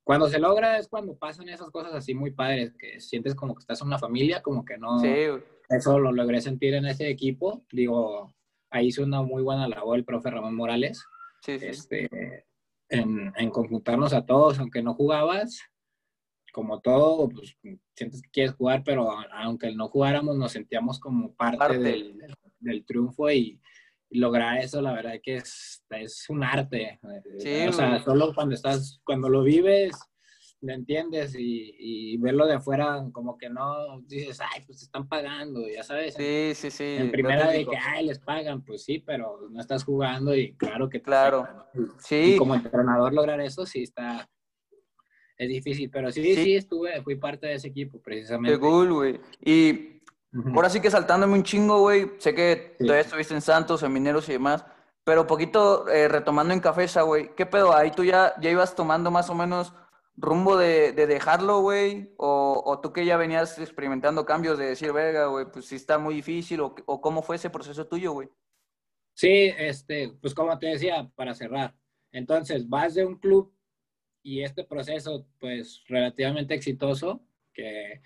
cuando 0.03 0.31
se 0.31 0.39
logra 0.39 0.79
es 0.79 0.89
cuando 0.89 1.15
pasan 1.15 1.51
esas 1.51 1.71
cosas 1.71 1.93
así 1.93 2.15
muy 2.15 2.31
padres, 2.31 2.73
que 2.79 3.01
sientes 3.01 3.35
como 3.35 3.55
que 3.55 3.61
estás 3.61 3.83
en 3.83 3.89
una 3.89 3.99
familia, 3.99 4.41
como 4.41 4.65
que 4.65 4.79
no... 4.79 4.99
Sí. 4.99 5.15
Eso 5.69 5.99
lo 5.99 6.11
logré 6.11 6.41
sentir 6.41 6.75
en 6.75 6.87
ese 6.87 7.09
equipo. 7.09 7.65
Digo, 7.71 8.35
ahí 8.71 8.87
hizo 8.87 9.05
una 9.05 9.23
muy 9.23 9.43
buena 9.43 9.69
labor 9.69 9.99
el 9.99 10.05
profe 10.07 10.31
Ramón 10.31 10.57
Morales. 10.57 11.05
Sí, 11.43 11.59
sí. 11.59 11.67
Este, 11.67 12.45
en, 12.91 13.33
en 13.37 13.51
conjuntarnos 13.51 14.13
a 14.13 14.27
todos, 14.27 14.59
aunque 14.59 14.83
no 14.83 14.95
jugabas, 14.95 15.61
como 16.53 16.81
todo, 16.81 17.29
pues 17.29 17.57
sientes 17.95 18.23
que 18.23 18.31
quieres 18.31 18.53
jugar, 18.55 18.83
pero 18.85 19.09
aunque 19.33 19.75
no 19.75 19.89
jugáramos, 19.89 20.37
nos 20.37 20.53
sentíamos 20.53 20.99
como 20.99 21.33
parte, 21.35 21.79
Del, 21.79 22.19
del, 22.59 22.85
triunfo 22.85 23.31
y, 23.31 23.61
lograr 24.13 24.59
eso, 24.59 24.83
la 24.83 24.93
verdad 24.93 25.21
que 25.23 25.37
es, 25.37 25.85
es 25.91 26.29
un 26.29 26.43
arte. 26.43 26.99
Sí, 27.39 27.69
o 27.69 27.73
sea, 27.73 28.03
solo 28.03 28.35
cuando 28.35 28.57
estás, 28.57 29.01
cuando 29.05 29.29
lo 29.29 29.45
vives, 29.45 29.93
lo 30.63 30.73
entiendes 30.73 31.35
y, 31.35 31.75
y, 31.79 32.17
verlo 32.19 32.47
de 32.47 32.55
afuera 32.55 33.03
como 33.13 33.39
que 33.39 33.49
no 33.49 34.01
dices, 34.03 34.41
ay, 34.41 34.63
pues 34.67 34.79
te 34.79 34.85
están 34.85 35.09
pagando, 35.09 35.67
ya 35.69 35.83
sabes. 35.83 36.15
Sí, 36.15 36.53
sí, 36.55 36.71
sí. 36.71 36.97
En 36.99 37.11
primera 37.11 37.51
de 37.51 37.65
que, 37.65 37.77
ay, 37.77 38.07
les 38.07 38.19
pagan, 38.19 38.63
pues 38.63 38.85
sí, 38.85 38.99
pero 38.99 39.49
no 39.51 39.61
estás 39.61 39.85
jugando 39.85 40.35
y 40.35 40.53
claro 40.55 40.89
que 40.89 41.01
Claro. 41.01 41.49
Sí. 41.99 42.35
Y 42.35 42.37
como 42.37 42.55
entrenador 42.55 43.13
lograr 43.13 43.41
eso 43.41 43.65
sí 43.65 43.83
está, 43.83 44.29
es 45.37 45.49
difícil, 45.49 45.89
pero 45.91 46.11
sí, 46.11 46.35
sí, 46.35 46.57
estuve, 46.57 47.01
fui 47.03 47.17
parte 47.17 47.47
de 47.47 47.55
ese 47.55 47.69
equipo 47.69 48.01
precisamente. 48.01 48.53
Qué 48.53 48.61
cool, 48.61 48.93
güey. 48.93 49.21
Y 49.43 50.01
Ahora 50.55 50.71
sí 50.71 50.81
que 50.81 50.91
saltándome 50.91 51.35
un 51.35 51.43
chingo, 51.43 51.81
güey. 51.81 52.13
Sé 52.19 52.35
que 52.35 52.77
todavía 52.79 53.01
estuviste 53.01 53.35
en 53.35 53.41
Santos, 53.41 53.83
en 53.83 53.93
Mineros 53.93 54.29
y 54.29 54.33
demás. 54.33 54.65
Pero 55.03 55.27
poquito 55.27 55.89
eh, 55.89 56.09
retomando 56.09 56.55
en 56.55 56.61
Cafesa, 56.61 57.03
güey. 57.03 57.35
¿Qué 57.35 57.47
pedo? 57.47 57.75
Ahí 57.75 57.91
tú 57.91 58.05
ya, 58.05 58.35
ya 58.41 58.51
ibas 58.51 58.77
tomando 58.77 59.11
más 59.11 59.29
o 59.29 59.35
menos 59.35 59.73
rumbo 60.21 60.57
de, 60.57 60.93
de 60.93 61.07
dejarlo, 61.07 61.61
güey. 61.61 62.13
O, 62.17 62.63
o, 62.65 62.81
tú 62.81 62.93
que 62.93 63.05
ya 63.05 63.17
venías 63.17 63.59
experimentando 63.59 64.25
cambios 64.25 64.59
de 64.59 64.67
decir, 64.67 64.93
verga, 64.93 65.27
güey, 65.27 65.47
pues 65.51 65.67
sí 65.67 65.77
está 65.77 65.99
muy 65.99 66.15
difícil. 66.15 66.61
O, 66.61 66.75
o 66.87 67.01
cómo 67.01 67.23
fue 67.23 67.37
ese 67.37 67.51
proceso 67.51 67.87
tuyo, 67.87 68.13
güey. 68.13 68.29
Sí, 69.15 69.53
este, 69.59 70.13
pues 70.21 70.35
como 70.35 70.59
te 70.59 70.69
decía, 70.69 71.11
para 71.15 71.35
cerrar. 71.35 71.75
Entonces, 72.13 72.69
vas 72.69 72.95
de 72.95 73.05
un 73.05 73.17
club 73.17 73.53
y 74.23 74.43
este 74.43 74.65
proceso, 74.65 75.27
pues 75.39 75.83
relativamente 75.89 76.55
exitoso, 76.55 77.23
que 77.53 77.93
eh, 77.93 78.01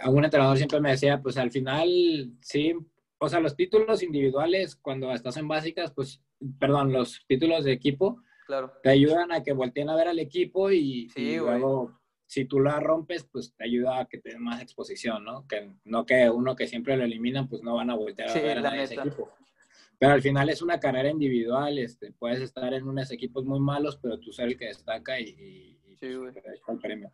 algún 0.00 0.24
entrenador 0.24 0.56
siempre 0.56 0.80
me 0.80 0.90
decía, 0.90 1.20
pues 1.20 1.36
al 1.36 1.50
final 1.50 2.32
sí, 2.40 2.74
o 3.18 3.28
sea, 3.28 3.40
los 3.40 3.56
títulos 3.56 4.02
individuales 4.02 4.76
cuando 4.76 5.12
estás 5.12 5.36
en 5.36 5.48
básicas, 5.48 5.92
pues, 5.92 6.22
perdón, 6.58 6.92
los 6.92 7.24
títulos 7.26 7.64
de 7.64 7.72
equipo, 7.72 8.22
claro. 8.48 8.72
te 8.82 8.88
ayudan 8.90 9.30
a 9.30 9.42
que 9.44 9.52
volteen 9.52 9.88
a 9.88 9.94
ver 9.94 10.08
al 10.08 10.18
equipo 10.18 10.72
y, 10.72 11.08
luego, 11.16 12.00
si 12.26 12.46
tú 12.46 12.58
la 12.58 12.80
rompes, 12.80 13.24
pues 13.30 13.54
te 13.54 13.64
ayuda 13.64 14.00
a 14.00 14.06
que 14.06 14.18
te 14.18 14.36
más 14.38 14.60
exposición, 14.60 15.24
¿no? 15.24 15.46
Que 15.46 15.70
no 15.84 16.04
que 16.04 16.28
uno 16.28 16.56
que 16.56 16.66
siempre 16.66 16.96
lo 16.96 17.04
eliminan, 17.04 17.48
pues 17.48 17.62
no 17.62 17.76
van 17.76 17.90
a 17.90 17.94
voltear 17.94 18.30
a 18.30 18.34
ver 18.34 18.66
a 18.66 18.82
ese 18.82 18.94
equipo. 18.94 19.30
Pero 19.98 20.12
al 20.12 20.22
final 20.22 20.48
es 20.48 20.62
una 20.62 20.80
carrera 20.80 21.10
individual, 21.10 21.78
este, 21.78 22.12
puedes 22.12 22.40
estar 22.40 22.72
en 22.72 22.88
unos 22.88 23.10
equipos 23.10 23.44
muy 23.44 23.60
malos, 23.60 23.98
pero 24.00 24.18
tú 24.18 24.32
ser 24.32 24.48
el 24.48 24.56
que 24.56 24.66
destaca 24.66 25.20
y, 25.20 25.78
y, 25.86 25.96
sí, 25.96 26.14
pues, 26.16 26.34
el 26.36 26.78
premio. 26.78 27.12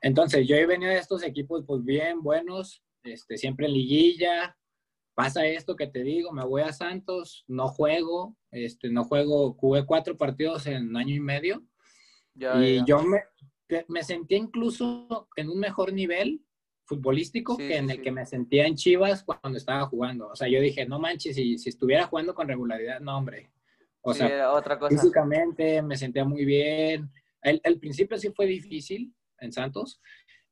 Entonces, 0.00 0.46
yo 0.46 0.56
he 0.56 0.66
venido 0.66 0.90
de 0.90 0.98
estos 0.98 1.22
equipos 1.22 1.64
pues 1.66 1.82
bien 1.82 2.22
buenos, 2.22 2.82
este, 3.04 3.38
siempre 3.38 3.66
en 3.66 3.72
liguilla, 3.72 4.56
pasa 5.14 5.46
esto 5.46 5.76
que 5.76 5.86
te 5.86 6.02
digo, 6.02 6.32
me 6.32 6.44
voy 6.44 6.62
a 6.62 6.72
Santos, 6.72 7.44
no 7.46 7.68
juego, 7.68 8.36
este, 8.50 8.90
no 8.90 9.04
juego, 9.04 9.54
jugué 9.54 9.84
cuatro 9.86 10.16
partidos 10.16 10.66
en 10.66 10.96
año 10.96 11.14
y 11.14 11.20
medio. 11.20 11.62
y 12.34 12.84
yo 12.84 13.02
me, 13.02 13.22
me 13.88 14.02
sentía 14.02 14.38
incluso 14.38 15.28
en 15.36 15.48
un 15.48 15.58
mejor 15.58 15.92
nivel 15.92 16.40
futbolístico 16.86 17.56
que 17.56 17.76
en 17.76 17.90
el 17.90 18.02
que 18.02 18.12
me 18.12 18.26
sentía 18.26 18.66
en 18.66 18.76
Chivas 18.76 19.24
cuando 19.24 19.56
estaba 19.56 19.86
jugando. 19.86 20.28
O 20.28 20.36
sea, 20.36 20.48
yo 20.48 20.60
dije, 20.60 20.86
no 20.86 20.98
manches, 20.98 21.36
si, 21.36 21.56
si 21.58 21.68
estuviera 21.70 22.06
jugando 22.06 22.34
con 22.34 22.48
regularidad, 22.48 23.00
no, 23.00 23.16
hombre. 23.16 23.50
O 24.02 24.12
sea, 24.12 24.52
otra 24.52 24.78
cosa. 24.78 24.94
físicamente 24.94 25.80
me 25.80 25.96
sentía 25.96 26.24
muy 26.24 26.44
bien. 26.44 27.10
El, 27.40 27.60
el 27.64 27.78
principio 27.78 28.18
sí 28.18 28.30
fue 28.30 28.46
difícil 28.46 29.14
en 29.38 29.50
Santos 29.50 30.00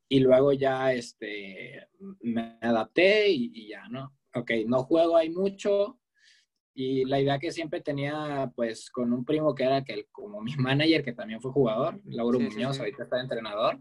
y 0.09 0.21
luego 0.21 0.53
ya 0.53 0.93
este, 0.93 1.87
me 2.21 2.57
adapté 2.63 3.29
y, 3.29 3.51
y 3.55 3.69
ya, 3.69 3.89
¿no? 3.89 4.15
Ok, 4.35 4.51
no 4.67 4.85
juego 4.85 5.17
ahí 5.17 5.31
mucho. 5.31 5.99
Y 6.75 7.05
la 7.05 7.21
idea 7.21 7.39
que 7.39 7.53
siempre 7.53 7.81
tenía, 7.81 8.51
pues, 8.57 8.91
con 8.91 9.13
un 9.13 9.25
primo 9.25 9.55
que 9.55 9.65
era 9.65 9.85
que 9.85 10.07
como 10.11 10.41
mi 10.41 10.55
manager, 10.57 11.05
que 11.05 11.13
también 11.13 11.41
fue 11.41 11.53
jugador, 11.53 12.01
Lauro 12.05 12.41
Muñoz, 12.41 12.79
ahorita 12.79 13.05
está 13.05 13.21
entrenador, 13.21 13.79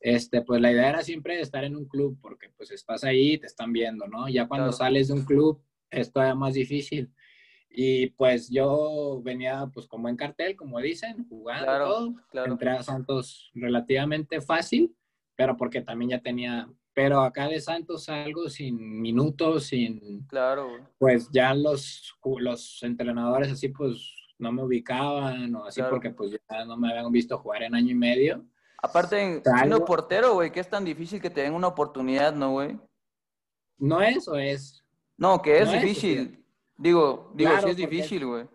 este, 0.00 0.40
pues 0.42 0.60
la 0.60 0.72
idea 0.72 0.88
era 0.88 1.02
siempre 1.02 1.40
estar 1.40 1.62
en 1.64 1.76
un 1.76 1.86
club, 1.86 2.18
porque 2.22 2.48
pues 2.56 2.70
estás 2.70 3.04
ahí, 3.04 3.36
te 3.38 3.46
están 3.46 3.72
viendo, 3.72 4.06
¿no? 4.06 4.28
Ya 4.28 4.48
cuando 4.48 4.72
sales 4.72 5.08
de 5.08 5.14
un 5.14 5.24
club 5.24 5.62
es 5.90 6.10
todavía 6.10 6.34
más 6.34 6.54
difícil. 6.54 7.12
Y 7.68 8.08
pues 8.10 8.50
yo 8.50 9.20
venía 9.22 9.70
pues 9.72 9.86
como 9.86 10.08
en 10.08 10.16
cartel, 10.16 10.56
como 10.56 10.80
dicen, 10.80 11.26
jugando 11.28 11.66
todo. 12.32 12.44
Entré 12.44 12.70
a 12.70 12.82
Santos 12.82 13.50
relativamente 13.54 14.40
fácil, 14.40 14.96
pero 15.36 15.56
porque 15.56 15.82
también 15.82 16.10
ya 16.12 16.20
tenía 16.20 16.68
pero 17.00 17.22
acá 17.22 17.48
de 17.48 17.58
Santos 17.58 18.10
algo 18.10 18.50
sin 18.50 19.00
minutos, 19.00 19.68
sin... 19.68 20.22
Claro. 20.26 20.68
Pues 20.98 21.30
ya 21.30 21.54
los, 21.54 22.14
los 22.40 22.82
entrenadores 22.82 23.50
así 23.50 23.68
pues 23.68 24.14
no 24.38 24.52
me 24.52 24.62
ubicaban 24.62 25.54
o 25.54 25.64
así 25.64 25.80
porque 25.88 26.10
pues 26.10 26.32
ya 26.32 26.64
no 26.66 26.76
me 26.76 26.90
habían 26.90 27.10
visto 27.10 27.38
jugar 27.38 27.62
en 27.62 27.74
año 27.74 27.92
y 27.92 27.94
medio. 27.94 28.44
Aparte, 28.82 29.42
siendo 29.42 29.82
portero, 29.82 30.34
güey, 30.34 30.52
que 30.52 30.60
es 30.60 30.68
tan 30.68 30.84
difícil 30.84 31.22
que 31.22 31.30
te 31.30 31.40
den 31.40 31.54
una 31.54 31.68
oportunidad, 31.68 32.34
¿no, 32.34 32.50
güey? 32.50 32.78
¿No 33.78 34.02
es 34.02 34.28
o 34.28 34.36
es? 34.36 34.84
No, 35.16 35.40
que 35.40 35.58
es 35.58 35.72
difícil. 35.72 36.44
digo, 36.76 37.32
digo, 37.34 37.50
sí 37.62 37.70
es 37.70 37.76
difícil, 37.76 38.26
güey. 38.26 38.46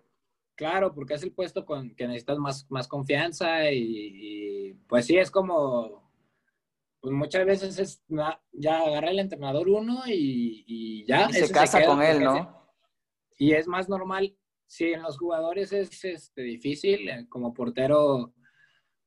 Claro, 0.53 0.93
porque 0.93 1.15
es 1.15 1.23
el 1.23 1.31
puesto 1.31 1.65
con 1.65 1.95
que 1.95 2.05
necesitas 2.05 2.37
más, 2.37 2.69
más 2.69 2.87
confianza 2.87 3.71
y 3.71 4.79
pues 4.87 5.07
sí, 5.07 5.17
es 5.17 5.31
como 5.31 6.04
pues 7.05 7.13
muchas 7.13 7.45
veces 7.45 7.77
es 7.77 8.03
ya 8.51 8.79
agarra 8.79 9.11
el 9.11 9.19
entrenador 9.19 9.69
uno 9.69 10.01
y, 10.07 11.05
ya. 11.07 11.27
Y 11.29 11.33
se 11.33 11.53
casa 11.53 11.85
con 11.85 12.01
él, 12.01 12.23
¿no? 12.23 12.67
Y 13.37 13.51
es 13.51 13.67
más 13.67 13.87
normal, 13.87 14.35
si 14.65 14.85
en 14.85 15.03
los 15.03 15.19
jugadores 15.19 15.71
es 15.71 16.03
este, 16.03 16.41
difícil, 16.41 17.07
eh, 17.07 17.27
como 17.29 17.53
portero, 17.53 18.33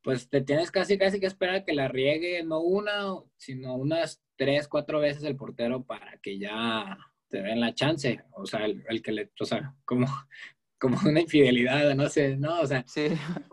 pues 0.01 0.29
te 0.29 0.39
tienes 0.39 0.71
casi 0.71 0.97
casi 0.97 1.19
que 1.19 1.25
esperar 1.25 1.65
que 1.65 1.73
la 1.73 1.89
riegue, 1.89 2.41
no 2.41 2.61
una, 2.61 3.15
sino 3.35 3.75
unas 3.75 4.23
tres, 4.37 4.69
cuatro 4.69 5.01
veces 5.01 5.25
el 5.25 5.35
portero 5.35 5.83
para 5.83 6.19
que 6.19 6.39
ya 6.39 6.97
te 7.27 7.41
den 7.41 7.59
la 7.59 7.73
chance. 7.73 8.23
O 8.31 8.45
sea, 8.45 8.63
el, 8.65 9.01
que 9.03 9.11
le, 9.11 9.29
o 9.37 9.43
sea, 9.43 9.75
como, 9.83 10.07
como 10.79 10.97
una 11.05 11.19
infidelidad, 11.19 11.93
no 11.95 12.07
sé, 12.07 12.37
¿no? 12.37 12.61
O 12.61 12.65
sea, 12.65 12.81
sí. 12.87 13.07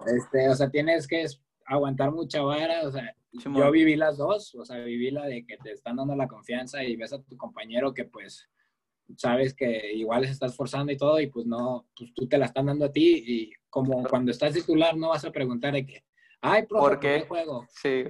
este, 0.06 0.48
o 0.48 0.54
sea, 0.54 0.70
tienes 0.70 1.08
que 1.08 1.26
aguantar 1.64 2.12
mucha 2.12 2.42
vara, 2.42 2.86
o 2.86 2.92
sea, 2.92 3.12
yo 3.38 3.70
viví 3.70 3.96
las 3.96 4.16
dos, 4.18 4.54
o 4.54 4.64
sea, 4.64 4.78
viví 4.78 5.10
la 5.10 5.26
de 5.26 5.44
que 5.44 5.56
te 5.58 5.72
están 5.72 5.96
dando 5.96 6.14
la 6.14 6.28
confianza 6.28 6.82
y 6.84 6.96
ves 6.96 7.12
a 7.12 7.22
tu 7.22 7.36
compañero 7.36 7.92
que 7.92 8.04
pues 8.04 8.48
sabes 9.16 9.54
que 9.54 9.92
igual 9.94 10.24
se 10.24 10.32
está 10.32 10.46
esforzando 10.46 10.92
y 10.92 10.96
todo 10.96 11.20
y 11.20 11.28
pues 11.28 11.46
no, 11.46 11.88
pues 11.96 12.12
tú 12.14 12.26
te 12.28 12.38
la 12.38 12.46
están 12.46 12.66
dando 12.66 12.86
a 12.86 12.92
ti 12.92 13.24
y 13.26 13.52
como 13.70 14.02
cuando 14.04 14.30
estás 14.30 14.54
titular 14.54 14.96
no 14.96 15.10
vas 15.10 15.24
a 15.24 15.30
preguntar 15.30 15.74
de 15.74 15.86
que, 15.86 16.04
ay, 16.40 16.66
¿por 16.66 16.98
qué? 16.98 17.20
juego? 17.28 17.66
Sí. 17.70 18.04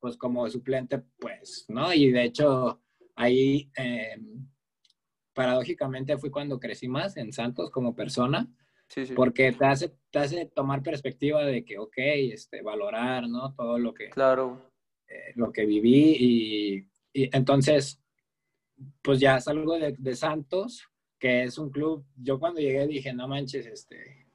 Pues 0.00 0.16
como 0.16 0.48
suplente, 0.48 1.02
pues, 1.18 1.66
¿no? 1.68 1.92
Y 1.92 2.10
de 2.12 2.24
hecho, 2.24 2.80
ahí, 3.16 3.70
em, 3.76 4.48
paradójicamente 5.34 6.16
fue 6.16 6.30
cuando 6.30 6.58
crecí 6.58 6.88
más 6.88 7.16
en 7.16 7.32
Santos 7.32 7.70
como 7.70 7.94
persona 7.94 8.48
porque 9.14 9.52
te 9.52 9.64
hace, 9.66 9.92
te 10.10 10.18
hace 10.18 10.46
tomar 10.46 10.82
perspectiva 10.82 11.44
de 11.44 11.64
que, 11.64 11.78
ok, 11.78 11.94
este, 11.96 12.62
valorar, 12.62 13.28
¿no? 13.28 13.54
Todo 13.54 13.78
lo 13.78 13.92
que, 13.92 14.08
claro. 14.10 14.67
Eh, 15.08 15.32
lo 15.36 15.52
que 15.52 15.64
viví 15.64 16.16
y, 16.18 16.76
y, 17.12 17.36
entonces, 17.36 18.00
pues 19.02 19.20
ya 19.20 19.40
salgo 19.40 19.78
de, 19.78 19.94
de, 19.98 20.14
Santos, 20.14 20.86
que 21.18 21.44
es 21.44 21.58
un 21.58 21.70
club, 21.70 22.04
yo 22.16 22.38
cuando 22.38 22.60
llegué 22.60 22.86
dije, 22.86 23.12
no 23.12 23.26
manches, 23.26 23.66
este, 23.66 24.26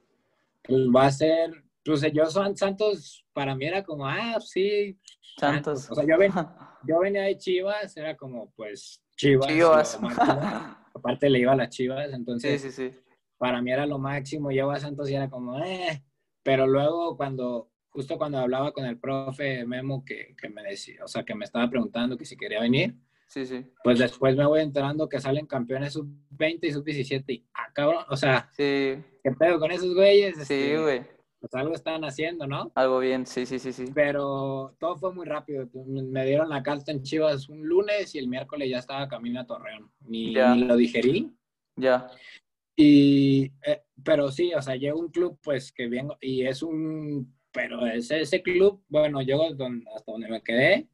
pues 0.62 0.80
va 0.94 1.06
a 1.06 1.10
ser, 1.12 1.64
pues 1.84 2.02
yo 2.12 2.26
son 2.26 2.56
Santos, 2.56 3.24
para 3.32 3.54
mí 3.54 3.66
era 3.66 3.84
como, 3.84 4.06
ah, 4.06 4.40
sí. 4.40 4.98
Santos. 5.38 5.90
O 5.90 5.94
sea, 5.94 6.04
yo, 6.04 6.18
ven, 6.18 6.32
yo 6.86 7.00
venía 7.00 7.22
de 7.22 7.38
Chivas, 7.38 7.96
era 7.96 8.16
como, 8.16 8.52
pues, 8.56 9.02
Chivas. 9.16 9.48
Chivas. 9.48 9.98
Aparte 10.94 11.30
le 11.30 11.40
iba 11.40 11.52
a 11.52 11.56
las 11.56 11.70
Chivas, 11.70 12.12
entonces. 12.12 12.60
Sí, 12.60 12.70
sí, 12.70 12.90
sí 12.90 12.98
para 13.44 13.60
mí 13.60 13.70
era 13.70 13.84
lo 13.84 13.98
máximo, 13.98 14.50
llego 14.50 14.70
a 14.70 14.80
Santos 14.80 15.10
y 15.10 15.14
era 15.14 15.28
como, 15.28 15.62
eh, 15.62 16.02
pero 16.42 16.66
luego 16.66 17.14
cuando, 17.16 17.70
justo 17.94 18.18
cuando 18.18 18.38
hablaba 18.38 18.72
con 18.72 18.84
el 18.84 18.98
profe 18.98 19.64
Memo 19.64 20.04
que, 20.04 20.34
que 20.36 20.48
me 20.48 20.64
decía, 20.64 21.04
o 21.04 21.08
sea, 21.08 21.24
que 21.24 21.34
me 21.34 21.44
estaba 21.44 21.70
preguntando 21.70 22.18
que 22.18 22.24
si 22.24 22.36
quería 22.36 22.60
venir, 22.60 22.96
sí, 23.28 23.46
sí. 23.46 23.64
pues 23.84 24.00
después 24.00 24.36
me 24.36 24.44
voy 24.44 24.62
enterando 24.62 25.08
que 25.08 25.20
salen 25.20 25.46
campeones 25.46 25.92
sub-20 25.92 26.58
y 26.62 26.72
sub-17 26.72 27.24
y, 27.28 27.46
ah, 27.54 27.68
cabrón, 27.72 28.04
o 28.10 28.16
sea, 28.16 28.50
sí. 28.50 28.96
¿qué 29.22 29.30
pedo 29.38 29.60
con 29.60 29.70
esos 29.70 29.94
güeyes? 29.94 30.34
Sí, 30.34 30.42
este, 30.42 30.78
güey. 30.78 31.02
Pues 31.38 31.54
algo 31.54 31.74
estaban 31.74 32.04
haciendo, 32.04 32.48
¿no? 32.48 32.72
Algo 32.74 32.98
bien, 32.98 33.26
sí, 33.26 33.46
sí, 33.46 33.60
sí, 33.60 33.72
sí. 33.72 33.84
Pero 33.94 34.74
todo 34.80 34.96
fue 34.96 35.12
muy 35.12 35.26
rápido. 35.26 35.68
Me 35.86 36.24
dieron 36.24 36.48
la 36.48 36.62
carta 36.62 36.90
en 36.90 37.02
Chivas 37.02 37.50
un 37.50 37.62
lunes 37.68 38.14
y 38.14 38.18
el 38.18 38.28
miércoles 38.28 38.70
ya 38.70 38.78
estaba 38.78 39.06
camino 39.08 39.40
a 39.40 39.46
Torreón. 39.46 39.92
Ni, 40.00 40.34
ni 40.34 40.64
lo 40.64 40.74
digerí. 40.74 41.30
Ya. 41.76 42.08
Y, 42.74 43.52
eh, 43.66 43.82
pero 44.02 44.30
sí, 44.30 44.52
o 44.54 44.62
sea, 44.62 44.74
llega 44.76 44.96
un 44.96 45.10
club, 45.10 45.38
pues, 45.42 45.70
que 45.70 45.86
vengo, 45.86 46.16
y 46.20 46.46
es 46.46 46.62
un, 46.62 47.34
pero 47.54 47.86
ese, 47.86 48.20
ese 48.20 48.42
club, 48.42 48.82
bueno, 48.88 49.22
yo 49.22 49.40
hasta 49.44 50.12
donde 50.12 50.28
me 50.28 50.42
quedé, 50.42 50.88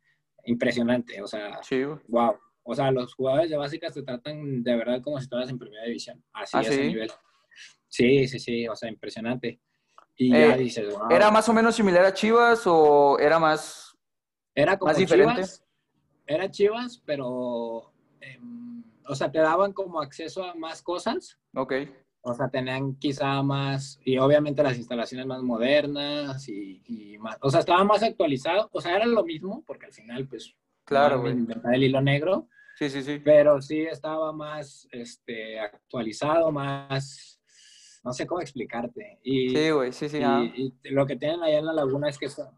impresionante, 0.44 1.20
o 1.22 1.26
sea, 1.26 1.58
sí. 1.62 1.82
wow. 2.06 2.38
O 2.62 2.74
sea, 2.74 2.92
los 2.92 3.14
jugadores 3.14 3.50
de 3.50 3.56
básicas 3.56 3.94
te 3.94 4.02
tratan 4.02 4.62
de 4.62 4.76
verdad 4.76 5.00
como 5.02 5.18
si 5.18 5.24
estuvieras 5.24 5.50
en 5.50 5.58
primera 5.58 5.84
división, 5.84 6.22
así 6.34 6.58
¿Ah, 6.58 6.60
ese 6.60 6.86
nivel. 6.86 7.10
Sí, 7.88 8.28
sí, 8.28 8.38
sí, 8.38 8.68
o 8.68 8.76
sea, 8.76 8.90
impresionante. 8.90 9.58
Y 10.16 10.30
ya 10.30 10.54
eh, 10.54 10.58
dices, 10.58 10.94
wow. 10.94 11.10
¿Era 11.10 11.30
más 11.30 11.48
o 11.48 11.54
menos 11.54 11.74
similar 11.74 12.04
a 12.04 12.12
Chivas 12.12 12.62
o 12.66 13.18
era 13.18 13.38
más, 13.38 13.96
era 14.54 14.78
como 14.78 14.90
más 14.90 14.98
diferente? 14.98 15.34
Chivas, 15.36 15.64
era 16.26 16.50
Chivas, 16.50 17.02
pero... 17.06 17.90
Eh, 18.20 18.38
o 19.08 19.14
sea, 19.14 19.32
te 19.32 19.38
daban 19.38 19.72
como 19.72 20.00
acceso 20.00 20.44
a 20.44 20.54
más 20.54 20.82
cosas. 20.82 21.38
Ok. 21.54 21.72
O 22.22 22.34
sea, 22.34 22.48
tenían 22.50 22.96
quizá 22.96 23.42
más, 23.42 23.98
y 24.04 24.18
obviamente 24.18 24.62
las 24.62 24.76
instalaciones 24.76 25.26
más 25.26 25.42
modernas 25.42 26.46
y, 26.48 27.16
más, 27.18 27.38
o 27.40 27.50
sea, 27.50 27.60
estaba 27.60 27.82
más 27.82 28.02
actualizado, 28.02 28.68
o 28.72 28.80
sea, 28.80 28.96
era 28.96 29.06
lo 29.06 29.24
mismo, 29.24 29.64
porque 29.66 29.86
al 29.86 29.92
final, 29.92 30.28
pues, 30.28 30.54
claro, 30.84 31.26
inventar 31.28 31.74
el 31.74 31.84
hilo 31.84 32.00
negro. 32.02 32.48
Sí, 32.76 32.90
sí, 32.90 33.02
sí. 33.02 33.20
Pero 33.24 33.60
sí 33.62 33.80
estaba 33.80 34.32
más, 34.32 34.86
este, 34.92 35.58
actualizado, 35.58 36.52
más, 36.52 37.40
no 38.04 38.12
sé 38.12 38.26
cómo 38.26 38.42
explicarte. 38.42 39.18
Y, 39.22 39.50
sí, 39.50 39.70
güey, 39.70 39.92
sí, 39.92 40.08
sí. 40.08 40.18
Y, 40.18 40.74
lo 40.90 41.06
que 41.06 41.16
tienen 41.16 41.42
allá 41.42 41.58
en 41.58 41.66
la 41.66 41.72
laguna 41.72 42.10
es 42.10 42.18
que 42.18 42.28
son, 42.28 42.48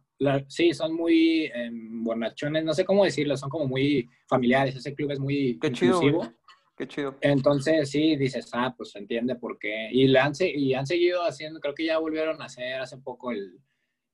sí, 0.49 0.73
son 0.73 0.95
muy 0.95 1.45
eh, 1.45 1.71
bornachones, 1.73 2.65
no 2.65 2.75
sé 2.75 2.85
cómo 2.85 3.05
decirlo, 3.05 3.37
son 3.37 3.51
como 3.51 3.67
muy 3.67 4.09
familiares, 4.29 4.77
ese 4.77 4.95
club 4.95 5.11
es 5.13 5.19
muy 5.21 5.59
Qué 5.61 5.69
inclusivo. 5.69 6.29
Qué 6.77 6.89
chido. 6.89 7.17
Entonces, 7.21 7.91
sí, 7.91 8.17
dices, 8.17 8.49
ah, 8.53 8.75
pues 8.77 8.93
se 8.93 8.99
entiende 8.99 9.37
por 9.37 9.59
qué. 9.59 9.89
Y, 9.93 10.07
le 10.09 10.19
han, 10.19 10.33
y 10.41 10.75
han 10.75 10.87
seguido 10.87 11.23
haciendo, 11.23 11.61
creo 11.61 11.75
que 11.75 11.87
ya 11.87 11.99
volvieron 11.99 12.41
a 12.41 12.47
hacer 12.47 12.81
hace 12.81 12.99
poco 12.99 13.31
el, 13.31 13.61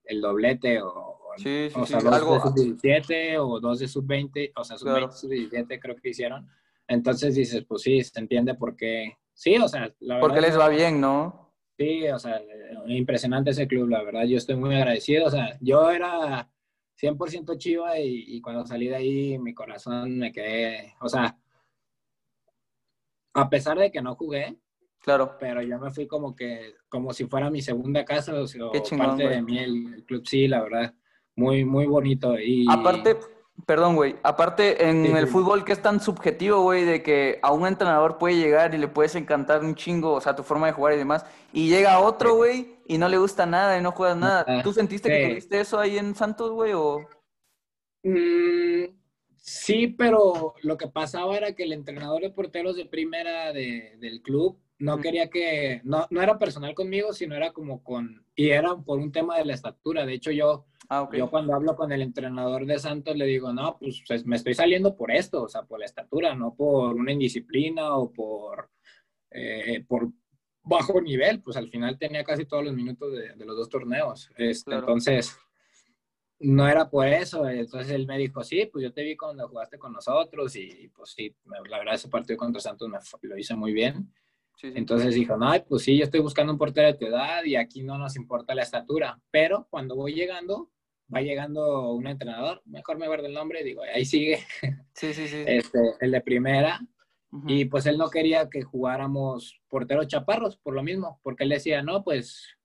el 0.05 0.21
doblete 0.21 0.81
o, 0.83 1.21
sí, 1.37 1.69
sí, 1.71 1.79
o 1.79 1.87
sea, 1.87 2.01
sí, 2.01 2.07
dos 2.07 2.55
de 2.55 2.77
sub-17 2.77 3.37
o 3.39 3.61
dos 3.61 3.79
de 3.79 3.89
sub-20, 3.89 4.53
o 4.57 4.65
sea, 4.65 4.77
sub-20, 4.77 5.11
sub-17 5.13 5.79
creo 5.81 5.97
que 5.97 6.09
hicieron. 6.09 6.49
Entonces 6.89 7.35
dices, 7.35 7.65
pues 7.69 7.83
sí, 7.83 8.03
se 8.03 8.19
entiende 8.19 8.55
por 8.55 8.75
qué. 8.75 9.19
Sí, 9.35 9.57
o 9.57 9.69
sea, 9.69 9.95
la 10.01 10.15
verdad. 10.15 10.29
Porque 10.29 10.41
les 10.41 10.59
va 10.59 10.69
bien, 10.69 11.01
¿no? 11.01 11.53
Sí, 11.77 12.09
o 12.09 12.19
sea, 12.19 12.41
impresionante 12.87 13.51
ese 13.51 13.69
club, 13.69 13.89
la 13.89 14.03
verdad. 14.03 14.25
Yo 14.25 14.37
estoy 14.37 14.57
muy 14.57 14.75
agradecido. 14.75 15.27
O 15.27 15.31
sea, 15.31 15.57
yo 15.61 15.91
era 15.91 16.51
100% 17.01 17.57
chiva 17.59 18.01
y, 18.01 18.25
y 18.27 18.41
cuando 18.41 18.67
salí 18.67 18.89
de 18.89 18.97
ahí 18.97 19.39
mi 19.39 19.55
corazón 19.55 20.19
me 20.19 20.33
quedé, 20.33 20.95
o 21.01 21.09
sea, 21.09 21.39
a 23.41 23.49
pesar 23.49 23.79
de 23.79 23.91
que 23.91 24.03
no 24.03 24.15
jugué, 24.15 24.57
Claro. 25.01 25.37
Pero 25.39 25.63
yo 25.63 25.79
me 25.79 25.91
fui 25.91 26.07
como 26.07 26.35
que, 26.35 26.75
como 26.89 27.13
si 27.13 27.25
fuera 27.27 27.51
mi 27.51 27.63
segunda 27.63 28.05
casa, 28.05 28.35
o, 28.35 28.47
sea, 28.47 28.67
parte 28.99 29.29
de 29.29 29.43
mí 29.43 29.59
el, 29.59 30.05
club, 30.07 30.27
sí, 30.27 30.49
la 30.49 30.63
verdad, 30.63 30.95
muy, 31.37 31.65
muy 31.65 31.87
bonito. 31.87 32.39
Y... 32.39 32.67
Aparte, 32.69 33.17
perdón, 33.65 33.97
güey, 33.97 34.17
aparte 34.23 34.89
en 34.89 35.17
el 35.17 35.27
fútbol 35.27 35.65
que 35.65 35.73
es 35.73 35.81
tan 35.81 36.01
subjetivo, 36.01 36.63
güey, 36.63 36.85
de 36.85 37.03
que 37.03 37.39
a 37.43 37.53
un 37.53 37.67
entrenador 37.67 38.19
puede 38.19 38.37
llegar 38.37 38.75
y 38.75 38.79
le 38.79 38.89
puedes 38.89 39.15
encantar 39.15 39.65
un 39.65 39.75
chingo, 39.75 40.13
o 40.13 40.21
sea, 40.21 40.37
tu 40.37 40.43
forma 40.43 40.67
de 40.67 40.73
jugar 40.73 40.95
y 40.95 40.99
demás, 40.99 41.25
y 41.53 41.69
llega 41.69 42.01
otro, 42.01 42.35
güey, 42.35 42.77
y 42.87 42.99
no 42.99 43.09
le 43.09 43.19
gusta 43.19 43.47
nada 43.47 43.79
y 43.79 43.83
no 43.83 43.93
juegas 43.93 44.17
nada. 44.17 44.63
¿Tú 44.63 44.73
sentiste 44.73 45.09
que 45.09 45.29
tuviste 45.29 45.61
eso 45.61 45.79
ahí 45.79 45.97
en 45.97 46.15
Santos, 46.15 46.51
güey, 46.51 46.73
o...? 46.75 47.01
Mm, 48.03 48.85
sí, 49.49 49.89
pero 49.89 50.55
lo 50.63 50.77
que 50.77 50.89
pasaba 50.89 51.37
era 51.37 51.53
que 51.55 51.65
el 51.65 51.73
entrenador 51.73 52.23
de 52.23 52.31
porteros 52.31 52.77
de 52.77 52.87
primera 52.87 53.53
de, 53.53 53.97
del 53.99 54.23
club 54.23 54.59
no 54.79 54.99
quería 55.01 55.29
que, 55.29 55.81
no, 55.85 56.07
no 56.11 56.23
era 56.23 56.39
personal 56.39 56.75
conmigo, 56.75 57.13
sino 57.13 57.35
era 57.35 57.53
como 57.53 57.83
con, 57.83 58.25
y 58.37 58.51
era 58.51 58.77
por 58.77 58.99
un 59.01 59.11
tema 59.11 59.37
de 59.37 59.45
la 59.45 59.55
estatura. 59.55 60.07
De 60.07 60.15
hecho, 60.15 60.31
yo, 60.31 60.67
ah, 60.89 61.09
yo 61.13 61.31
cuando 61.31 61.55
hablo 61.55 61.75
con 61.75 61.91
el 61.91 62.03
entrenador 62.03 62.65
de 62.65 62.79
Santos 62.79 63.17
le 63.17 63.27
digo, 63.27 63.53
no, 63.53 63.77
pues, 63.79 64.03
pues 64.07 64.25
me 64.25 64.37
estoy 64.37 64.55
saliendo 64.55 64.97
por 64.97 65.11
esto, 65.11 65.43
o 65.43 65.49
sea, 65.49 65.63
por 65.63 65.81
la 65.81 65.87
estatura, 65.87 66.35
no 66.35 66.55
por 66.55 66.95
una 66.95 67.13
indisciplina 67.13 67.97
o 67.97 68.13
por, 68.13 68.71
eh, 69.31 69.85
por 69.89 70.11
bajo 70.63 71.01
nivel. 71.01 71.43
Pues 71.43 71.57
al 71.57 71.69
final 71.69 71.99
tenía 71.99 72.23
casi 72.23 72.45
todos 72.45 72.65
los 72.65 72.75
minutos 72.75 73.13
de, 73.13 73.45
los 73.45 73.57
dos 73.57 73.69
torneos. 73.69 74.31
Este, 74.37 74.75
Entonces, 74.75 75.37
no 76.41 76.69
era 76.69 76.89
por 76.89 77.07
eso. 77.07 77.49
Entonces 77.49 77.93
él 77.93 78.07
me 78.07 78.19
dijo, 78.19 78.43
sí, 78.45 78.69
pues 78.73 78.85
yo 78.85 78.93
te 78.93 79.03
vi 79.03 79.17
cuando 79.17 79.49
jugaste 79.49 79.79
con 79.79 79.93
nosotros 79.93 80.55
y 80.57 80.89
pues 80.95 81.11
sí, 81.11 81.35
la 81.69 81.79
verdad 81.79 81.95
ese 81.95 82.09
partido 82.09 82.37
contra 82.37 82.61
Santos 82.61 82.89
me, 82.89 82.99
lo 83.29 83.39
hice 83.39 83.55
muy 83.55 83.73
bien. 83.73 84.13
Entonces 84.61 85.15
dijo, 85.15 85.37
no, 85.37 85.53
pues 85.69 85.83
sí, 85.83 85.97
yo 85.97 86.05
estoy 86.05 86.21
buscando 86.21 86.53
un 86.53 86.59
portero 86.59 86.89
de 86.89 86.95
tu 86.95 87.07
edad 87.07 87.45
y 87.45 87.55
aquí 87.55 87.85
no 87.85 87.97
nos 87.97 88.17
importa 88.17 88.57
la 88.57 88.63
estatura, 88.63 89.21
pero 89.31 89.69
cuando 89.71 89.95
voy 89.95 90.15
llegando, 90.15 90.69
va 91.15 91.21
llegando 91.21 91.93
un 91.93 92.09
entrenador, 92.09 92.61
mejor 92.65 92.99
me 92.99 93.07
guardo 93.07 93.27
el 93.27 93.35
nombre, 93.35 93.63
digo, 93.63 93.83
ahí 93.83 94.05
sigue. 94.05 94.41
Sí, 94.95 95.15
sí, 95.15 95.29
sí. 95.29 95.45
Este, 95.47 95.79
el 96.01 96.11
de 96.11 96.21
primera. 96.21 96.81
Y 97.47 97.67
pues 97.67 97.87
él 97.87 97.99
no 97.99 98.11
quería 98.11 98.49
que 98.51 98.63
jugáramos 98.63 99.61
porteros 99.69 100.09
chaparros, 100.09 100.57
por 100.57 100.75
lo 100.75 100.83
mismo, 100.83 101.21
porque 101.23 101.45
él 101.45 101.51
decía, 101.51 101.83
no, 101.83 102.03
pues 102.03 102.58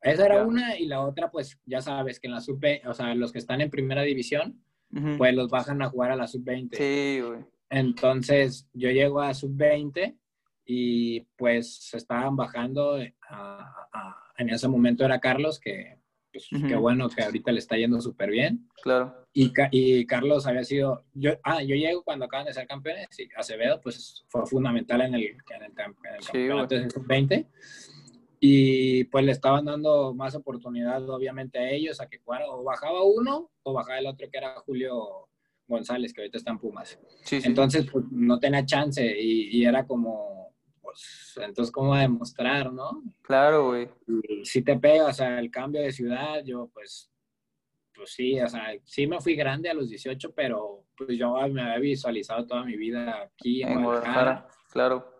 esa 0.00 0.26
era 0.26 0.44
una 0.44 0.78
y 0.78 0.86
la 0.86 1.00
otra, 1.00 1.30
pues 1.30 1.58
ya 1.66 1.80
sabes 1.80 2.20
que 2.20 2.28
en 2.28 2.34
la 2.34 2.40
sub 2.40 2.60
o 2.86 2.94
sea, 2.94 3.14
los 3.14 3.32
que 3.32 3.38
están 3.38 3.60
en 3.60 3.70
primera 3.70 4.02
división, 4.02 4.62
pues 5.18 5.34
los 5.34 5.50
bajan 5.50 5.82
a 5.82 5.90
jugar 5.90 6.12
a 6.12 6.16
la 6.16 6.26
sub-20. 6.26 6.76
Sí, 6.76 7.20
güey. 7.20 7.40
Entonces 7.70 8.68
yo 8.72 8.90
llego 8.90 9.20
a 9.20 9.34
sub-20 9.34 10.16
y 10.64 11.20
pues 11.36 11.92
estaban 11.94 12.36
bajando 12.36 12.98
en 12.98 14.50
ese 14.50 14.68
momento 14.68 15.04
era 15.04 15.18
Carlos, 15.18 15.58
que 15.58 15.98
pues, 16.32 16.48
qué 16.68 16.76
bueno 16.76 17.08
que 17.08 17.22
ahorita 17.22 17.52
le 17.52 17.58
está 17.58 17.76
yendo 17.76 18.00
súper 18.00 18.30
bien. 18.30 18.68
Claro. 18.82 19.26
Y, 19.32 19.52
y, 19.72 20.06
Carlos 20.06 20.46
había 20.46 20.64
sido, 20.64 21.04
yo, 21.14 21.32
ah, 21.42 21.62
yo 21.62 21.74
llego 21.74 22.02
cuando 22.02 22.26
acaban 22.26 22.46
de 22.46 22.52
ser 22.52 22.66
campeones, 22.66 23.08
y 23.18 23.28
Acevedo 23.36 23.80
pues 23.80 24.24
fue 24.28 24.46
fundamental 24.46 25.00
en 25.02 25.14
el, 25.14 25.22
en 25.24 25.62
el, 25.62 25.74
campeonato 25.74 26.74
de 26.74 26.88
20 27.06 27.46
y 28.40 29.04
pues 29.04 29.24
le 29.24 29.32
estaban 29.32 29.64
dando 29.64 30.14
más 30.14 30.34
oportunidad 30.34 31.08
obviamente 31.08 31.58
a 31.58 31.70
ellos 31.70 32.00
a 32.00 32.08
que 32.08 32.18
jugara, 32.18 32.46
o 32.48 32.62
bajaba 32.62 33.02
uno 33.02 33.50
o 33.62 33.72
bajaba 33.72 33.98
el 33.98 34.06
otro 34.06 34.28
que 34.30 34.38
era 34.38 34.54
Julio 34.60 35.28
González, 35.66 36.12
que 36.12 36.22
ahorita 36.22 36.38
está 36.38 36.50
en 36.50 36.58
Pumas. 36.58 36.98
Sí, 37.24 37.40
Entonces 37.44 37.86
pues, 37.90 38.04
no 38.10 38.38
tenía 38.38 38.64
chance 38.64 39.04
y, 39.04 39.58
y 39.58 39.64
era 39.64 39.86
como 39.86 40.38
pues, 40.88 41.38
entonces, 41.46 41.70
¿cómo 41.70 41.94
demostrar, 41.94 42.72
no? 42.72 43.02
Claro, 43.20 43.66
güey. 43.66 43.90
Si 44.42 44.62
te 44.62 44.78
pega, 44.78 45.06
o 45.06 45.12
sea, 45.12 45.38
el 45.38 45.50
cambio 45.50 45.82
de 45.82 45.92
ciudad, 45.92 46.42
yo, 46.44 46.70
pues, 46.72 47.10
pues 47.94 48.10
sí, 48.12 48.40
o 48.40 48.48
sea, 48.48 48.72
sí 48.84 49.06
me 49.06 49.20
fui 49.20 49.34
grande 49.34 49.68
a 49.68 49.74
los 49.74 49.90
18, 49.90 50.32
pero 50.34 50.86
pues 50.96 51.18
yo 51.18 51.34
me 51.48 51.60
había 51.60 51.78
visualizado 51.78 52.46
toda 52.46 52.64
mi 52.64 52.76
vida 52.76 53.22
aquí 53.22 53.62
en, 53.62 53.84
Guadalajara. 53.84 54.48
Claro. 54.70 55.17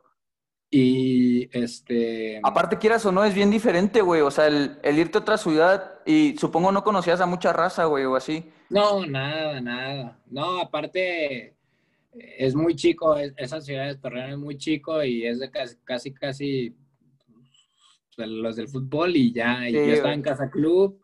Y 0.70 1.48
este. 1.56 2.40
Aparte, 2.42 2.78
quieras 2.78 3.06
o 3.06 3.12
no, 3.12 3.24
es 3.24 3.34
bien 3.34 3.50
diferente, 3.50 4.02
güey. 4.02 4.20
O 4.20 4.30
sea, 4.30 4.48
el, 4.48 4.78
el, 4.82 4.98
irte 4.98 5.18
a 5.18 5.22
otra 5.22 5.38
ciudad 5.38 6.00
y 6.04 6.36
supongo 6.38 6.72
no 6.72 6.84
conocías 6.84 7.20
a 7.20 7.26
mucha 7.26 7.52
raza, 7.52 7.86
güey, 7.86 8.04
o 8.04 8.16
así. 8.16 8.50
No, 8.68 9.06
nada, 9.06 9.60
nada. 9.60 10.18
No, 10.26 10.60
aparte, 10.60 11.56
es 12.12 12.54
muy 12.54 12.74
chico, 12.74 13.16
esa 13.16 13.60
ciudad 13.60 13.86
de 13.86 13.96
Torreón 13.96 14.30
es 14.30 14.38
muy 14.38 14.56
chico 14.56 15.02
y 15.02 15.26
es 15.26 15.40
de 15.40 15.50
casi, 15.50 15.76
casi, 15.84 16.14
casi 16.14 16.76
pues, 18.16 18.28
los 18.28 18.56
del 18.56 18.68
fútbol 18.68 19.16
y 19.16 19.32
ya, 19.32 19.68
yo 19.68 19.80
estaba 19.80 20.14
en 20.14 20.22
Casa 20.22 20.50
Club, 20.50 21.00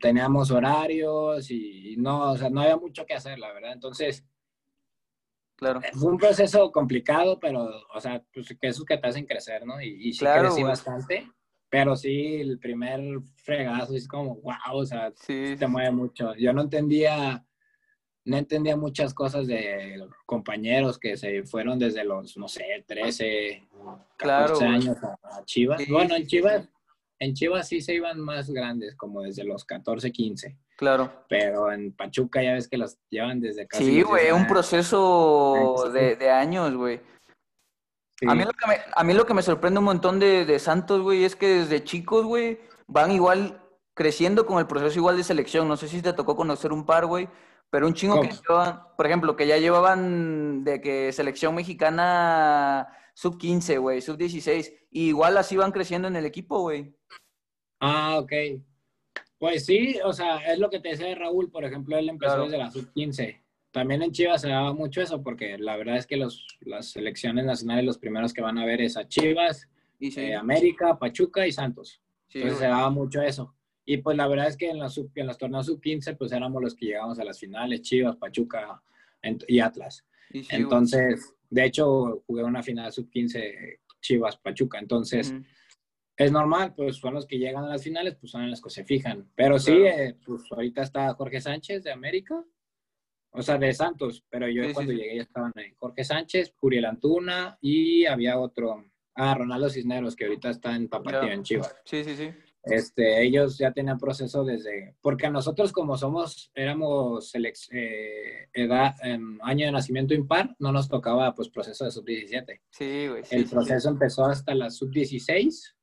teníamos 0.00 0.50
horarios 0.50 1.50
y 1.50 1.96
no, 1.98 2.32
o 2.32 2.36
sea, 2.36 2.50
no 2.50 2.62
había 2.62 2.76
mucho 2.76 3.04
que 3.04 3.14
hacer, 3.14 3.38
la 3.38 3.52
verdad. 3.52 3.72
Entonces, 3.72 4.24
claro. 5.72 5.80
fue 5.92 6.12
un 6.12 6.18
proceso 6.18 6.70
complicado, 6.70 7.38
pero, 7.40 7.68
o 7.92 8.00
sea, 8.00 8.22
pues 8.32 8.48
que 8.60 8.68
esos 8.68 8.84
que 8.84 8.98
te 8.98 9.06
hacen 9.06 9.26
crecer, 9.26 9.66
¿no? 9.66 9.80
Y, 9.80 10.08
y 10.08 10.12
sí 10.12 10.24
crecí 10.24 10.62
bastante. 10.62 11.30
Pero 11.68 11.96
sí, 11.96 12.36
el 12.36 12.58
primer 12.58 13.00
fregazo 13.36 13.96
es 13.96 14.06
como, 14.06 14.36
wow, 14.36 14.54
o 14.74 14.86
sea, 14.86 15.12
sí. 15.16 15.56
te 15.58 15.66
mueve 15.66 15.90
mucho. 15.90 16.34
Yo 16.36 16.52
no 16.52 16.62
entendía 16.62 17.44
no 18.24 18.38
entendía 18.38 18.76
muchas 18.76 19.12
cosas 19.12 19.46
de 19.46 20.02
compañeros 20.24 20.98
que 20.98 21.16
se 21.16 21.44
fueron 21.44 21.78
desde 21.78 22.04
los, 22.04 22.36
no 22.36 22.48
sé, 22.48 22.84
13, 22.86 23.68
14 24.16 24.64
años 24.64 24.96
a, 25.02 25.44
Chivas. 25.44 25.82
bueno, 25.88 26.16
en 26.16 26.26
Chivas, 26.26 26.68
en 27.18 27.34
Chivas 27.34 27.68
sí 27.68 27.82
se 27.82 27.94
iban 27.94 28.18
más 28.20 28.50
grandes, 28.50 28.96
como 28.96 29.22
desde 29.22 29.44
los 29.44 29.64
14, 29.64 30.10
15. 30.10 30.56
Claro. 30.76 31.24
Pero 31.28 31.70
en 31.70 31.92
Pachuca 31.92 32.42
ya 32.42 32.54
ves 32.54 32.68
que 32.68 32.76
los 32.76 32.98
llevan 33.08 33.40
desde 33.40 33.66
casi. 33.66 33.84
Sí, 33.84 34.02
güey, 34.02 34.32
un 34.32 34.46
proceso 34.46 35.90
de, 35.92 36.30
años, 36.30 36.74
güey. 36.74 37.00
A, 38.26 38.34
mí 38.34 38.44
lo 38.44 38.52
que 38.52 38.66
me, 38.66 38.78
a 38.94 39.04
mí 39.04 39.12
lo 39.12 39.26
que 39.26 39.34
me 39.34 39.42
sorprende 39.42 39.78
un 39.78 39.84
montón 39.84 40.18
de, 40.18 40.44
de 40.44 40.58
Santos, 40.58 41.02
güey, 41.02 41.24
es 41.24 41.36
que 41.36 41.60
desde 41.60 41.84
chicos, 41.84 42.24
güey, 42.24 42.60
van 42.86 43.12
igual 43.12 43.60
creciendo 43.94 44.46
con 44.46 44.58
el 44.58 44.66
proceso 44.66 44.98
igual 44.98 45.16
de 45.16 45.24
selección. 45.24 45.68
No 45.68 45.76
sé 45.76 45.88
si 45.88 46.02
te 46.02 46.12
tocó 46.12 46.36
conocer 46.36 46.72
un 46.72 46.84
par, 46.84 47.06
güey, 47.06 47.28
pero 47.70 47.86
un 47.86 47.94
chingo 47.94 48.20
que 48.20 48.30
llevaban, 48.30 48.82
por 48.96 49.06
ejemplo, 49.06 49.36
que 49.36 49.46
ya 49.46 49.58
llevaban 49.58 50.64
de 50.64 50.80
que 50.80 51.12
selección 51.12 51.54
mexicana 51.54 52.88
sub 53.14 53.38
15, 53.38 53.78
güey, 53.78 54.02
sub 54.02 54.16
16, 54.16 54.72
igual 54.90 55.36
así 55.38 55.56
van 55.56 55.72
creciendo 55.72 56.08
en 56.08 56.16
el 56.16 56.26
equipo, 56.26 56.60
güey. 56.60 56.94
Ah, 57.80 58.18
ok. 58.18 58.32
Pues 59.44 59.66
sí, 59.66 59.98
o 60.02 60.10
sea, 60.14 60.38
es 60.38 60.58
lo 60.58 60.70
que 60.70 60.80
te 60.80 60.88
decía 60.88 61.14
Raúl, 61.14 61.50
por 61.50 61.66
ejemplo, 61.66 61.98
él 61.98 62.08
empezó 62.08 62.44
desde 62.44 62.56
la 62.56 62.70
sub 62.70 62.90
15. 62.94 63.42
También 63.72 64.00
en 64.00 64.10
Chivas 64.10 64.40
se 64.40 64.48
daba 64.48 64.72
mucho 64.72 65.02
eso, 65.02 65.22
porque 65.22 65.58
la 65.58 65.76
verdad 65.76 65.98
es 65.98 66.06
que 66.06 66.16
los, 66.16 66.46
las 66.60 66.92
selecciones 66.92 67.44
nacionales, 67.44 67.84
los 67.84 67.98
primeros 67.98 68.32
que 68.32 68.40
van 68.40 68.56
a 68.56 68.64
ver 68.64 68.80
es 68.80 68.96
a 68.96 69.06
Chivas, 69.06 69.68
y 69.98 70.18
eh, 70.18 70.34
América, 70.34 70.98
Pachuca 70.98 71.46
y 71.46 71.52
Santos. 71.52 72.00
Entonces 72.32 72.58
se 72.58 72.64
daba 72.68 72.88
mucho 72.88 73.20
eso. 73.20 73.54
Y 73.84 73.98
pues 73.98 74.16
la 74.16 74.26
verdad 74.28 74.48
es 74.48 74.56
que 74.56 74.70
en, 74.70 74.78
la 74.78 74.88
sub, 74.88 75.10
en 75.14 75.26
los 75.26 75.36
torneos 75.36 75.66
sub-15 75.66 76.16
pues 76.16 76.32
éramos 76.32 76.62
los 76.62 76.74
que 76.74 76.86
llegábamos 76.86 77.18
a 77.18 77.24
las 77.24 77.38
finales, 77.38 77.82
Chivas, 77.82 78.16
Pachuca 78.16 78.80
y 79.46 79.60
Atlas. 79.60 80.06
Entonces, 80.30 81.34
de 81.50 81.66
hecho, 81.66 82.24
jugué 82.26 82.44
una 82.44 82.62
final 82.62 82.90
sub-15 82.90 83.78
Chivas, 84.00 84.38
Pachuca. 84.38 84.78
Entonces, 84.78 85.34
es 86.16 86.30
normal, 86.30 86.74
pues 86.74 86.96
son 86.96 87.14
los 87.14 87.26
que 87.26 87.38
llegan 87.38 87.64
a 87.64 87.68
las 87.68 87.82
finales, 87.82 88.16
pues 88.16 88.32
son 88.32 88.42
en 88.42 88.50
los 88.50 88.62
que 88.62 88.70
se 88.70 88.84
fijan. 88.84 89.30
Pero 89.34 89.58
sí, 89.58 89.72
eh, 89.72 90.16
pues 90.24 90.42
ahorita 90.50 90.82
está 90.82 91.12
Jorge 91.14 91.40
Sánchez 91.40 91.82
de 91.82 91.92
América, 91.92 92.44
o 93.30 93.42
sea, 93.42 93.58
de 93.58 93.72
Santos, 93.72 94.24
pero 94.30 94.48
yo 94.48 94.72
cuando 94.72 94.92
llegué 94.92 95.16
ya 95.16 95.22
estaban 95.22 95.52
ahí. 95.56 95.74
Jorge 95.76 96.04
Sánchez, 96.04 96.54
Curiel 96.56 96.84
Antuna 96.84 97.58
y 97.60 98.06
había 98.06 98.38
otro, 98.38 98.84
ah, 99.16 99.34
Ronaldo 99.34 99.68
Cisneros, 99.68 100.14
que 100.14 100.26
ahorita 100.26 100.50
está 100.50 100.76
en 100.76 100.88
Papatía, 100.88 101.32
en 101.32 101.42
Chivas. 101.42 101.74
Sí, 101.84 102.04
sí, 102.04 102.14
sí. 102.14 102.30
Este, 102.62 103.22
ellos 103.22 103.58
ya 103.58 103.72
tenían 103.72 103.98
proceso 103.98 104.42
desde, 104.42 104.96
porque 105.02 105.26
a 105.26 105.30
nosotros 105.30 105.70
como 105.70 105.98
somos, 105.98 106.50
éramos 106.54 107.34
eh, 107.34 108.48
edad, 108.54 108.94
en 109.02 109.38
año 109.42 109.66
de 109.66 109.72
nacimiento 109.72 110.14
impar, 110.14 110.54
no 110.60 110.72
nos 110.72 110.88
tocaba 110.88 111.34
pues 111.34 111.50
proceso 111.50 111.84
de 111.84 111.90
sub-17. 111.90 112.60
Sí, 112.70 113.08
güey. 113.08 113.22
El 113.30 113.46
proceso 113.46 113.90
empezó 113.90 114.24
hasta 114.24 114.54
la 114.54 114.70
sub-16 114.70 115.74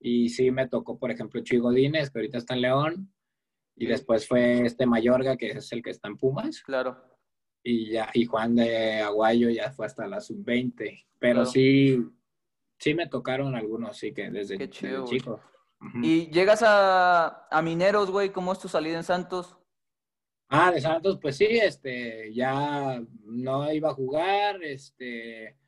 y 0.00 0.28
sí 0.28 0.50
me 0.50 0.68
tocó, 0.68 0.98
por 0.98 1.10
ejemplo, 1.10 1.40
Chuy 1.42 1.58
Godínez, 1.58 2.10
que 2.10 2.18
ahorita 2.18 2.38
está 2.38 2.54
en 2.54 2.60
León, 2.62 3.12
y 3.74 3.86
después 3.86 4.26
fue 4.26 4.64
este 4.66 4.86
Mayorga, 4.86 5.36
que 5.36 5.48
es 5.48 5.70
el 5.72 5.82
que 5.82 5.90
está 5.90 6.08
en 6.08 6.16
Pumas. 6.16 6.62
Claro. 6.62 6.96
y 7.62 7.90
ya, 7.90 8.08
y 8.14 8.24
Juan 8.26 8.54
de 8.54 9.00
Aguayo 9.00 9.50
ya 9.50 9.72
fue 9.72 9.86
hasta 9.86 10.06
la 10.06 10.20
sub-20. 10.20 11.04
Pero 11.18 11.34
Claro. 11.40 11.46
sí, 11.50 11.98
sí 12.78 12.94
me 12.94 13.08
tocaron 13.08 13.56
algunos, 13.56 13.96
sí 13.98 14.12
que 14.14 14.30
desde, 14.30 14.56
Qué 14.56 14.70
chido, 14.70 15.04
chico. 15.04 15.40
Y 16.02 16.30
llegas 16.30 16.62
a, 16.62 17.48
a 17.50 17.62
Mineros, 17.62 18.10
güey, 18.10 18.30
¿cómo 18.30 18.52
es 18.52 18.58
tu 18.60 18.68
salida 18.68 18.96
en 18.96 19.02
Santos? 19.04 19.56
Ah, 20.48 20.70
de 20.70 20.80
Santos, 20.80 21.18
pues 21.20 21.36
sí, 21.36 21.44
este, 21.50 22.32
ya 22.32 23.02
no 23.24 23.72
iba 23.72 23.90
a 23.90 23.94
jugar, 23.94 24.62
este, 24.62 25.58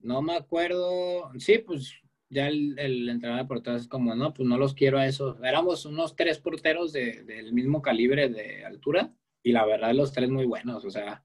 no 0.00 0.20
me 0.20 0.36
acuerdo, 0.36 1.30
sí, 1.38 1.56
pues 1.58 1.90
ya 2.30 2.48
el, 2.48 2.78
el 2.78 3.08
entrenador 3.08 3.44
de 3.44 3.48
porteros 3.48 3.82
es 3.82 3.88
como, 3.88 4.14
no, 4.14 4.32
pues 4.34 4.48
no 4.48 4.56
los 4.58 4.74
quiero 4.74 4.98
a 4.98 5.06
esos. 5.06 5.38
Éramos 5.42 5.84
unos 5.86 6.16
tres 6.16 6.38
porteros 6.38 6.92
de- 6.92 7.22
del 7.24 7.52
mismo 7.52 7.80
calibre 7.82 8.28
de 8.28 8.64
altura 8.64 9.12
y 9.42 9.52
la 9.52 9.64
verdad 9.66 9.92
los 9.94 10.12
tres 10.12 10.30
muy 10.30 10.46
buenos, 10.46 10.84
o 10.84 10.90
sea, 10.90 11.24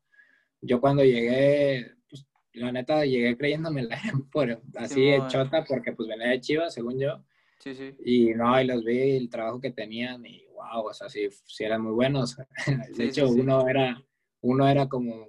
yo 0.62 0.82
cuando 0.82 1.04
llegué, 1.04 1.94
pues 2.10 2.28
la 2.54 2.72
neta 2.72 3.06
llegué 3.06 3.38
creyéndomela 3.38 3.98
por, 4.32 4.62
así 4.76 5.02
de 5.06 5.14
Simón. 5.16 5.30
chota 5.30 5.64
porque 5.66 5.94
pues 5.94 6.08
venía 6.10 6.28
de 6.28 6.42
Chivas, 6.42 6.74
según 6.74 7.00
yo. 7.00 7.24
Sí, 7.60 7.74
sí. 7.76 7.94
Y 8.06 8.34
no, 8.36 8.60
y 8.62 8.66
los 8.66 8.84
vi 8.86 9.18
el 9.18 9.30
trabajo 9.30 9.60
que 9.60 9.72
tenían 9.72 10.26
y 10.26 10.46
wow, 10.54 10.86
o 10.88 10.94
sea, 10.94 11.10
sí, 11.10 11.28
sí 11.46 11.64
eran 11.64 11.82
muy 11.82 11.94
buenos. 11.94 12.38
De 12.68 12.94
Sí, 12.94 13.04
hecho, 13.04 13.28
sí, 13.28 13.34
sí. 13.36 13.40
uno 13.42 13.68
era, 13.68 14.02
uno 14.42 14.68
era 14.68 14.88
como, 14.88 15.28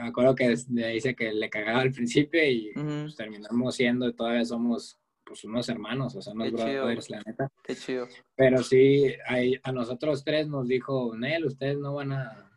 me 0.00 0.08
acuerdo 0.08 0.34
que 0.34 0.54
me 0.68 0.88
dice 0.88 1.14
que 1.14 1.32
le 1.32 1.48
cagaba 1.50 1.80
al 1.80 1.92
principio 1.92 2.44
y 2.44 2.70
Ujú, 2.76 2.84
pues, 3.02 3.16
terminamos 3.16 3.74
siendo, 3.74 4.12
todavía 4.12 4.44
somos 4.44 4.98
pues 5.24 5.44
unos 5.44 5.68
hermanos, 5.68 6.14
o 6.16 6.20
sea, 6.22 6.32
unos 6.32 6.50
Qué 6.50 6.56
chido, 6.56 6.84
brothers, 6.84 7.10
la 7.10 7.22
neta. 7.24 7.48
Qué 7.62 7.76
chido. 7.76 8.08
Pero 8.34 8.62
sí, 8.62 9.14
ahí- 9.26 9.58
a 9.62 9.72
nosotros 9.72 10.24
tres 10.24 10.48
nos 10.48 10.66
dijo, 10.68 11.16
Nel, 11.16 11.46
ustedes 11.46 11.78
no 11.78 11.94
van 11.94 12.12
a... 12.12 12.50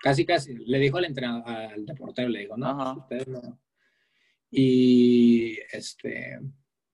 Casi, 0.00 0.24
casi, 0.24 0.54
le 0.54 0.78
dijo 0.78 0.98
al 0.98 1.06
entrenador, 1.06 1.48
al 1.48 1.84
deportero, 1.84 2.28
le 2.28 2.40
dijo, 2.40 2.56
no, 2.56 3.04
pues, 3.08 3.22
ustedes 3.22 3.28
no. 3.28 3.58
Y, 4.50 5.58
este, 5.72 6.38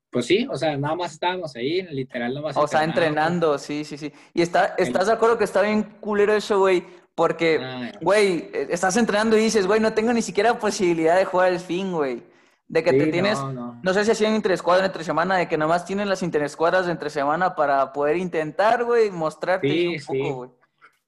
pues 0.09 0.25
sí, 0.25 0.47
o 0.49 0.55
sea, 0.57 0.75
nada 0.77 0.95
más 0.95 1.13
estábamos 1.13 1.55
ahí, 1.55 1.81
literal, 1.91 2.33
nomás 2.33 2.57
O 2.57 2.67
sea, 2.67 2.83
entrenando, 2.83 3.57
sí, 3.57 3.83
sí, 3.83 3.97
sí. 3.97 4.11
Y 4.33 4.41
está, 4.41 4.75
¿estás 4.77 5.07
de 5.07 5.13
acuerdo 5.13 5.37
que 5.37 5.43
está 5.43 5.61
bien 5.61 5.83
culero 5.99 6.33
eso, 6.33 6.59
güey? 6.59 6.83
Porque, 7.15 7.59
Ah, 7.61 7.91
güey, 8.01 8.49
eh, 8.53 8.67
estás 8.71 8.97
entrenando 8.97 9.37
y 9.37 9.41
dices, 9.41 9.67
güey, 9.67 9.79
no 9.79 9.93
tengo 9.93 10.11
ni 10.13 10.21
siquiera 10.21 10.57
posibilidad 10.57 11.15
de 11.17 11.25
jugar 11.25 11.49
al 11.49 11.59
fin, 11.59 11.91
güey. 11.91 12.23
De 12.67 12.83
que 12.83 12.89
sí, 12.91 12.97
te 12.97 13.07
tienes, 13.07 13.37
no, 13.39 13.51
no. 13.51 13.79
no 13.83 13.93
sé 13.93 14.03
si 14.03 14.11
hacían 14.11 14.33
interescuadras 14.35 14.87
entre 14.87 15.03
semana, 15.03 15.37
de 15.37 15.47
que 15.47 15.57
nomás 15.57 15.85
tienen 15.85 16.09
las 16.09 16.23
interescuadras 16.23 16.87
de 16.87 16.91
entre 16.91 17.09
semana 17.11 17.53
para 17.55 17.93
poder 17.93 18.17
intentar, 18.17 18.83
güey, 18.83 19.11
mostrarte 19.11 19.67
Sí, 19.69 19.87
un 19.87 19.99
sí. 19.99 20.05
poco, 20.23 20.35
güey. 20.35 20.49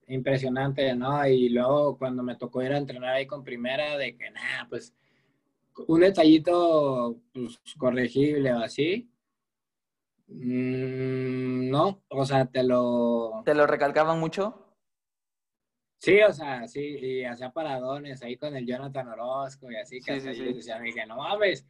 Impresionante, 0.08 0.94
¿no? 0.94 1.26
Y 1.28 1.50
luego 1.50 1.98
cuando 1.98 2.22
me 2.22 2.36
tocó 2.36 2.62
ir 2.62 2.74
a 2.74 2.78
entrenar 2.78 3.16
ahí 3.16 3.26
con 3.26 3.44
primera, 3.44 3.98
de 3.98 4.16
que 4.16 4.30
nada, 4.30 4.68
pues 4.70 4.94
un 5.88 6.02
detallito 6.02 7.16
pues, 7.34 7.60
corregible 7.80 8.54
o 8.54 8.60
así. 8.60 9.10
Mm, 10.28 11.70
no, 11.70 12.02
o 12.10 12.26
sea, 12.26 12.46
te 12.46 12.64
lo... 12.64 13.42
¿Te 13.46 13.56
lo 13.56 13.66
recalcaban 13.66 14.20
mucho? 14.20 14.65
Sí, 15.98 16.22
o 16.22 16.32
sea, 16.34 16.68
sí, 16.68 16.82
y 16.82 17.24
hacía 17.24 17.52
paradones 17.52 18.22
ahí 18.22 18.38
con 18.38 18.56
el 18.56 18.66
Jonathan 18.66 19.08
Orozco 19.08 19.72
y 19.72 19.76
así, 19.78 20.02
que 20.02 20.20
Sí, 20.20 20.28
sí, 20.34 20.36
sí. 20.36 20.54
decían, 20.54 20.84
dije, 20.84 21.06
no 21.06 21.18
mames. 21.18 21.66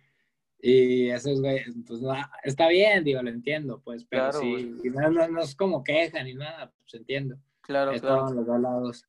Y 0.59 1.09
esos 1.09 1.41
güeyes, 1.41 1.73
pues 1.87 2.01
no, 2.01 2.13
está 2.43 2.67
bien, 2.67 3.03
digo, 3.03 3.21
lo 3.21 3.29
entiendo, 3.29 3.81
pues, 3.83 4.03
pero 4.05 4.23
Claro, 4.31 4.39
sí, 4.39 4.75
y 4.83 4.89
no, 4.89 5.09
no, 5.11 5.27
no 5.27 5.41
es 5.41 5.55
como 5.55 5.83
queja 5.83 6.23
ni 6.23 6.33
nada, 6.33 6.71
pues 6.81 6.93
entiendo. 6.95 7.35
Claro, 7.61 7.91
Estaban 7.91 8.25
claro. 8.25 8.35
los 8.35 8.45
dos 8.47 8.59
lados. 8.61 9.05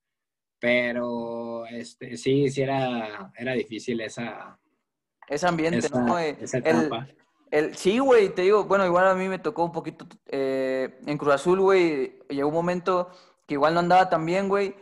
Pero 0.58 1.66
este, 1.66 2.16
sí, 2.16 2.48
sí 2.48 2.62
era, 2.62 3.32
era 3.36 3.52
difícil 3.52 4.00
esa, 4.00 4.58
Ese 5.28 5.46
ambiente, 5.46 5.78
esa, 5.78 6.00
¿no? 6.02 6.18
Eh, 6.18 6.36
esa 6.40 6.58
el- 6.58 6.64
etapa. 6.86 7.08
El, 7.50 7.76
sí, 7.76 7.98
güey, 8.00 8.34
te 8.34 8.42
digo, 8.42 8.64
bueno, 8.64 8.84
igual 8.84 9.06
a 9.06 9.14
mí 9.14 9.28
me 9.28 9.38
tocó 9.38 9.64
un 9.64 9.70
poquito 9.72 10.04
eh, 10.26 10.98
en 11.06 11.16
Cruz 11.16 11.34
Azul, 11.34 11.60
güey, 11.60 12.18
llegó 12.28 12.48
un 12.48 12.54
momento 12.54 13.08
que 13.46 13.54
igual 13.54 13.72
no 13.74 13.80
andaba 13.80 14.08
tan 14.10 14.26
bien, 14.26 14.48
güey, 14.48 14.74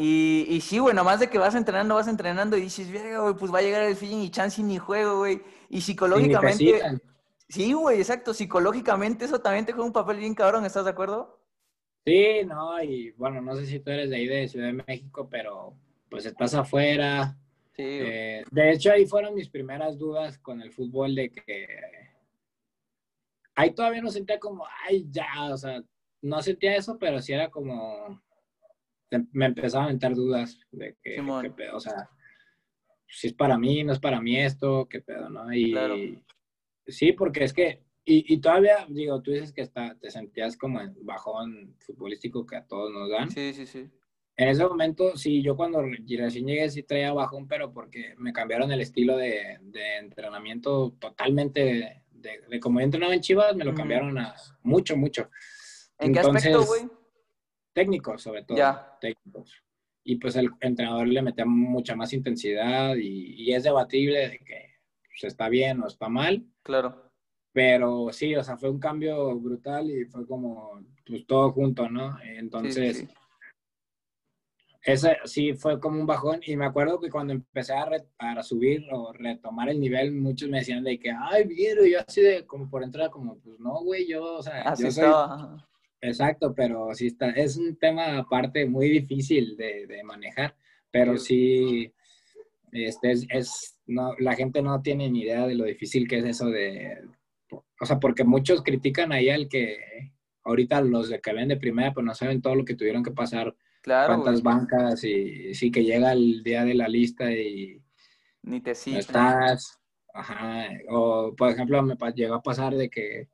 y, 0.00 0.46
y 0.48 0.60
sí, 0.60 0.78
güey, 0.78 0.94
nomás 0.94 1.18
de 1.18 1.28
que 1.28 1.38
vas 1.38 1.56
entrenando, 1.56 1.96
vas 1.96 2.06
entrenando 2.06 2.56
y 2.56 2.60
dices, 2.60 2.88
verga, 2.88 3.18
güey, 3.18 3.34
pues 3.34 3.52
va 3.52 3.58
a 3.58 3.62
llegar 3.62 3.82
el 3.82 3.96
fin 3.96 4.20
y 4.22 4.30
chance 4.30 4.60
y 4.60 4.64
ni 4.64 4.78
juego, 4.78 5.18
güey, 5.18 5.42
y 5.68 5.80
psicológicamente, 5.80 7.00
sí, 7.48 7.72
güey, 7.72 7.98
exacto, 7.98 8.32
psicológicamente 8.32 9.24
eso 9.24 9.40
también 9.40 9.66
te 9.66 9.72
juega 9.72 9.88
un 9.88 9.92
papel 9.92 10.18
bien 10.18 10.36
cabrón, 10.36 10.64
¿estás 10.64 10.84
de 10.84 10.92
acuerdo? 10.92 11.42
Sí, 12.06 12.44
no, 12.46 12.80
y 12.80 13.10
bueno, 13.16 13.40
no 13.40 13.56
sé 13.56 13.66
si 13.66 13.80
tú 13.80 13.90
eres 13.90 14.08
de 14.10 14.16
ahí 14.16 14.28
de 14.28 14.46
Ciudad 14.46 14.68
de 14.68 14.84
México, 14.86 15.28
pero 15.28 15.74
pues 16.08 16.26
estás 16.26 16.54
afuera. 16.54 17.36
Sí, 17.74 17.82
güey. 17.82 18.08
Eh, 18.08 18.44
de 18.52 18.70
hecho, 18.70 18.92
ahí 18.92 19.04
fueron 19.04 19.34
mis 19.34 19.48
primeras 19.48 19.98
dudas 19.98 20.38
con 20.38 20.62
el 20.62 20.70
fútbol 20.70 21.16
de 21.16 21.30
que 21.30 21.66
ahí 23.56 23.72
todavía 23.72 24.00
no 24.00 24.12
sentía 24.12 24.38
como, 24.38 24.64
ay, 24.86 25.08
ya, 25.10 25.52
o 25.52 25.56
sea, 25.56 25.82
no 26.22 26.40
sentía 26.40 26.76
eso, 26.76 26.96
pero 27.00 27.20
sí 27.20 27.32
era 27.32 27.50
como, 27.50 28.22
me 29.32 29.46
empezaba 29.46 29.84
a 29.84 29.88
mentar 29.88 30.14
dudas 30.14 30.60
de 30.70 30.96
que, 31.02 31.16
qué 31.42 31.50
pedo, 31.50 31.76
o 31.76 31.80
sea, 31.80 32.08
si 33.06 33.28
es 33.28 33.32
para 33.32 33.56
mí, 33.58 33.82
no 33.84 33.92
es 33.92 33.98
para 33.98 34.20
mí 34.20 34.38
esto, 34.38 34.86
qué 34.88 35.00
pedo, 35.00 35.30
¿no? 35.30 35.52
Y 35.52 35.72
Claro. 35.72 35.96
sí, 36.86 37.12
porque 37.12 37.44
es 37.44 37.52
que, 37.52 37.84
y, 38.04 38.32
y 38.34 38.38
todavía, 38.40 38.86
digo, 38.88 39.20
tú 39.22 39.30
dices 39.32 39.52
que 39.52 39.62
está, 39.62 39.96
te 39.98 40.10
sentías 40.10 40.56
como 40.56 40.80
en 40.80 40.94
bajón 41.04 41.74
futbolístico 41.80 42.46
que 42.46 42.56
a 42.56 42.66
todos 42.66 42.92
nos 42.92 43.10
dan. 43.10 43.30
sí, 43.30 43.52
sí, 43.52 43.66
sí, 43.66 43.88
En 44.36 44.48
ese 44.48 44.64
momento, 44.64 45.16
sí, 45.16 45.42
yo 45.42 45.56
cuando 45.56 45.82
recién 45.82 46.46
llegué 46.46 46.68
sí 46.70 46.82
traía 46.82 47.12
bajón, 47.12 47.48
pero 47.48 47.72
porque 47.72 48.14
me 48.18 48.32
cambiaron 48.32 48.70
el 48.72 48.80
estilo 48.80 49.16
de, 49.16 49.58
de 49.62 49.96
entrenamiento 49.98 50.94
totalmente, 50.98 52.02
de, 52.10 52.40
de 52.48 52.60
como 52.60 52.80
yo 52.80 52.84
entrenaba 52.84 53.14
en 53.14 53.20
Chivas, 53.20 53.56
me 53.56 53.64
lo 53.64 53.74
cambiaron 53.74 54.16
a 54.18 54.34
mucho, 54.62 54.96
mucho. 54.96 55.30
¿En 55.98 56.12
qué 56.12 56.20
aspecto, 56.20 56.48
Entonces, 56.48 56.66
güey? 56.86 56.97
Técnicos, 57.78 58.22
sobre 58.22 58.44
todo. 58.44 58.56
Ya. 58.58 58.96
Técnicos. 59.00 59.62
Y 60.04 60.16
pues 60.16 60.36
el 60.36 60.50
entrenador 60.60 61.06
le 61.06 61.22
metía 61.22 61.44
mucha 61.44 61.94
más 61.94 62.12
intensidad 62.12 62.96
y, 62.96 63.34
y 63.42 63.52
es 63.52 63.62
debatible 63.64 64.28
de 64.28 64.38
que 64.38 64.74
pues, 65.06 65.24
está 65.24 65.48
bien 65.48 65.80
o 65.82 65.86
está 65.86 66.08
mal, 66.08 66.44
Claro, 66.62 67.04
pero 67.52 68.08
sí, 68.12 68.34
o 68.36 68.42
sea, 68.42 68.56
fue 68.56 68.70
un 68.70 68.78
cambio 68.78 69.36
brutal 69.38 69.90
y 69.90 70.04
fue 70.06 70.26
como, 70.26 70.80
pues 71.06 71.26
todo 71.26 71.50
junto, 71.52 71.88
¿no? 71.90 72.12
sí, 72.18 72.22
sí, 72.24 72.30
Entonces... 72.38 72.96
sí. 72.98 73.08
Ese 74.80 75.18
sí 75.24 75.52
fue 75.54 75.78
como 75.80 76.00
un 76.00 76.06
bajón 76.06 76.40
y 76.46 76.56
me 76.56 76.64
acuerdo 76.64 76.98
que 77.00 77.10
cuando 77.10 77.32
empecé 77.34 77.74
a, 77.74 77.84
re- 77.84 78.06
a 78.18 78.42
subir 78.42 78.86
o 78.92 79.12
retomar 79.12 79.68
el 79.68 79.80
nivel, 79.80 80.12
muchos 80.12 80.48
me 80.48 80.58
decían 80.60 80.84
de 80.84 80.98
que, 80.98 81.10
ay, 81.10 81.44
Viero, 81.46 81.84
y 81.84 81.92
yo 81.92 81.98
así 82.06 82.22
de 82.22 82.46
como 82.46 82.70
por 82.70 82.82
entrar, 82.82 83.10
como, 83.10 83.38
pues 83.40 83.58
no, 83.58 83.82
güey, 83.82 84.06
yo, 84.08 84.36
o 84.36 84.42
sea, 84.42 84.62
Así 84.62 84.84
yo 84.84 84.90
soy, 84.90 85.04
estaba. 85.04 85.68
Exacto, 86.00 86.54
pero 86.54 86.94
sí 86.94 87.08
está, 87.08 87.30
es 87.30 87.56
un 87.56 87.76
tema 87.76 88.18
aparte 88.18 88.66
muy 88.66 88.88
difícil 88.90 89.56
de, 89.56 89.86
de 89.86 90.02
manejar, 90.04 90.56
pero 90.90 91.16
sí, 91.18 91.92
este, 92.72 93.12
es, 93.12 93.26
es- 93.30 93.74
no, 93.86 94.14
la 94.18 94.34
gente 94.36 94.62
no 94.62 94.82
tiene 94.82 95.10
ni 95.10 95.22
idea 95.22 95.46
de 95.46 95.54
lo 95.54 95.64
difícil 95.64 96.06
que 96.08 96.18
es 96.18 96.24
eso 96.24 96.46
de, 96.50 96.98
o 97.80 97.86
sea, 97.86 97.98
porque 98.00 98.24
muchos 98.24 98.62
critican 98.62 99.12
ahí 99.12 99.30
al 99.30 99.48
que, 99.48 99.78
ahorita 100.44 100.80
los 100.82 101.08
de 101.10 101.20
que 101.20 101.32
ven 101.32 101.48
de 101.48 101.56
primera, 101.56 101.92
pues 101.94 102.04
no 102.06 102.14
saben 102.14 102.42
todo 102.42 102.54
lo 102.54 102.64
que 102.64 102.74
tuvieron 102.74 103.02
que 103.02 103.12
pasar 103.12 103.54
Claro, 103.82 104.14
cuántas 104.14 104.42
güey, 104.42 104.42
bancas 104.42 105.04
y 105.04 105.54
sí 105.54 105.70
que 105.70 105.84
llega 105.84 106.12
el 106.12 106.42
día 106.42 106.64
de 106.64 106.74
la 106.74 106.88
lista 106.88 107.30
y 107.32 107.82
ni 108.42 108.60
te 108.60 108.74
no 108.86 108.98
estás. 108.98 109.78
Ajá. 110.14 110.68
O, 110.88 111.34
por 111.36 111.50
ejemplo, 111.50 111.82
me 111.82 111.96
llegó 112.14 112.34
a 112.34 112.42
pasar 112.42 112.74
de 112.74 112.88
que 112.90 113.28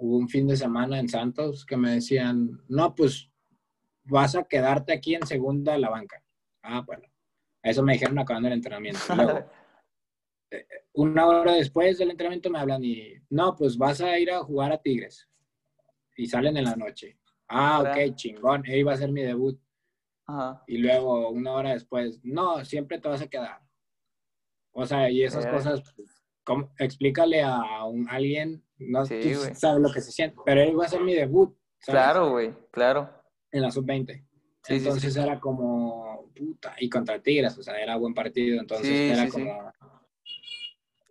hubo 0.00 0.16
un 0.16 0.28
fin 0.28 0.46
de 0.46 0.56
semana 0.56 0.98
en 0.98 1.08
Santos 1.08 1.64
que 1.64 1.76
me 1.76 1.92
decían, 1.92 2.60
no, 2.68 2.94
pues 2.94 3.30
vas 4.04 4.34
a 4.34 4.44
quedarte 4.44 4.92
aquí 4.92 5.14
en 5.14 5.26
segunda 5.26 5.76
la 5.78 5.90
banca. 5.90 6.22
Ah, 6.62 6.82
bueno. 6.86 7.04
Eso 7.62 7.82
me 7.82 7.92
dijeron 7.92 8.18
acabando 8.18 8.48
el 8.48 8.54
entrenamiento. 8.54 8.98
Luego, 9.14 9.50
una 10.94 11.26
hora 11.26 11.52
después 11.52 11.98
del 11.98 12.10
entrenamiento 12.10 12.50
me 12.50 12.58
hablan 12.58 12.82
y, 12.82 13.14
no, 13.28 13.54
pues 13.54 13.76
vas 13.76 14.00
a 14.00 14.18
ir 14.18 14.30
a 14.30 14.42
jugar 14.42 14.72
a 14.72 14.80
Tigres. 14.80 15.28
Y 16.16 16.26
salen 16.26 16.56
en 16.56 16.64
la 16.64 16.76
noche. 16.76 17.18
Ah, 17.48 17.80
ok, 17.82 18.14
chingón. 18.14 18.64
Ahí 18.66 18.82
va 18.82 18.94
a 18.94 18.96
ser 18.96 19.12
mi 19.12 19.22
debut. 19.22 19.60
Ajá. 20.26 20.62
y 20.68 20.78
luego 20.78 21.28
una 21.30 21.52
hora 21.54 21.72
después, 21.72 22.20
no, 22.22 22.64
siempre 22.64 23.00
te 23.00 23.08
vas 23.08 23.20
a 23.20 23.26
quedar. 23.28 23.60
O 24.72 24.86
sea, 24.86 25.10
y 25.10 25.24
esas 25.24 25.44
Eh. 25.44 25.50
cosas, 25.50 25.82
pues, 25.96 26.19
¿cómo? 26.50 26.72
explícale 26.78 27.42
a 27.42 27.84
un, 27.84 28.08
alguien, 28.10 28.64
no 28.78 29.06
Sí, 29.06 29.20
tú 29.22 29.54
sabes 29.54 29.80
lo 29.80 29.92
que 29.92 30.00
se 30.00 30.10
siente, 30.10 30.36
pero 30.44 30.60
él 30.60 30.70
iba 30.70 30.84
a 30.84 30.88
ser 30.88 31.00
mi 31.00 31.14
debut, 31.14 31.56
¿sabes? 31.78 32.02
Claro, 32.02 32.30
güey, 32.30 32.52
claro. 32.72 33.08
En 33.52 33.62
la 33.62 33.70
sub-20. 33.70 34.14
Sí, 34.14 34.24
sí, 34.64 34.74
entonces 34.74 35.16
era 35.16 35.38
como, 35.38 36.28
puta, 36.36 36.74
y 36.80 36.90
contra 36.90 37.22
Tigres, 37.22 37.56
o 37.56 37.62
sea, 37.62 37.80
era 37.80 37.96
buen 37.96 38.14
partido, 38.14 38.60
entonces 38.60 39.16
era 39.16 39.28
como... 39.28 39.72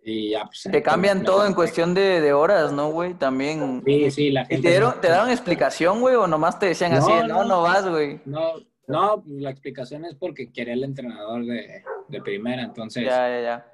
Y 0.02 0.30
ya, 0.30 0.44
pues... 0.44 0.68
Te 0.70 0.82
cambian 0.82 1.24
todo 1.24 1.46
en 1.46 1.54
cuestión 1.54 1.94
de, 1.94 2.20
de 2.20 2.32
horas, 2.32 2.72
¿no, 2.72 2.90
güey? 2.90 3.14
También. 3.14 3.82
Sí, 3.84 4.10
sí, 4.10 4.30
la 4.30 4.42
¿Y 4.42 4.46
gente... 4.46 4.62
te, 4.62 4.68
dieron, 4.70 5.00
te 5.00 5.08
daban 5.08 5.30
explicación, 5.30 6.00
güey? 6.00 6.16
¿O 6.16 6.26
nomás 6.26 6.58
te 6.58 6.66
decían 6.66 6.92
así, 6.92 7.10
No, 7.10 7.22
no, 7.22 7.34
no. 7.34 7.44
no 7.44 7.62
vas, 7.62 7.88
güey? 7.88 8.20
No, 8.24 8.52
No, 8.86 9.22
la 9.26 9.50
explicación 9.50 10.04
es 10.04 10.14
porque 10.14 10.52
quería 10.52 10.74
el 10.74 10.84
entrenador 10.84 11.44
de, 11.44 11.82
de 12.08 12.22
primera, 12.22 12.62
entonces 12.62 13.04
Ya, 13.04 13.28
ya, 13.28 13.40
ya. 13.42 13.69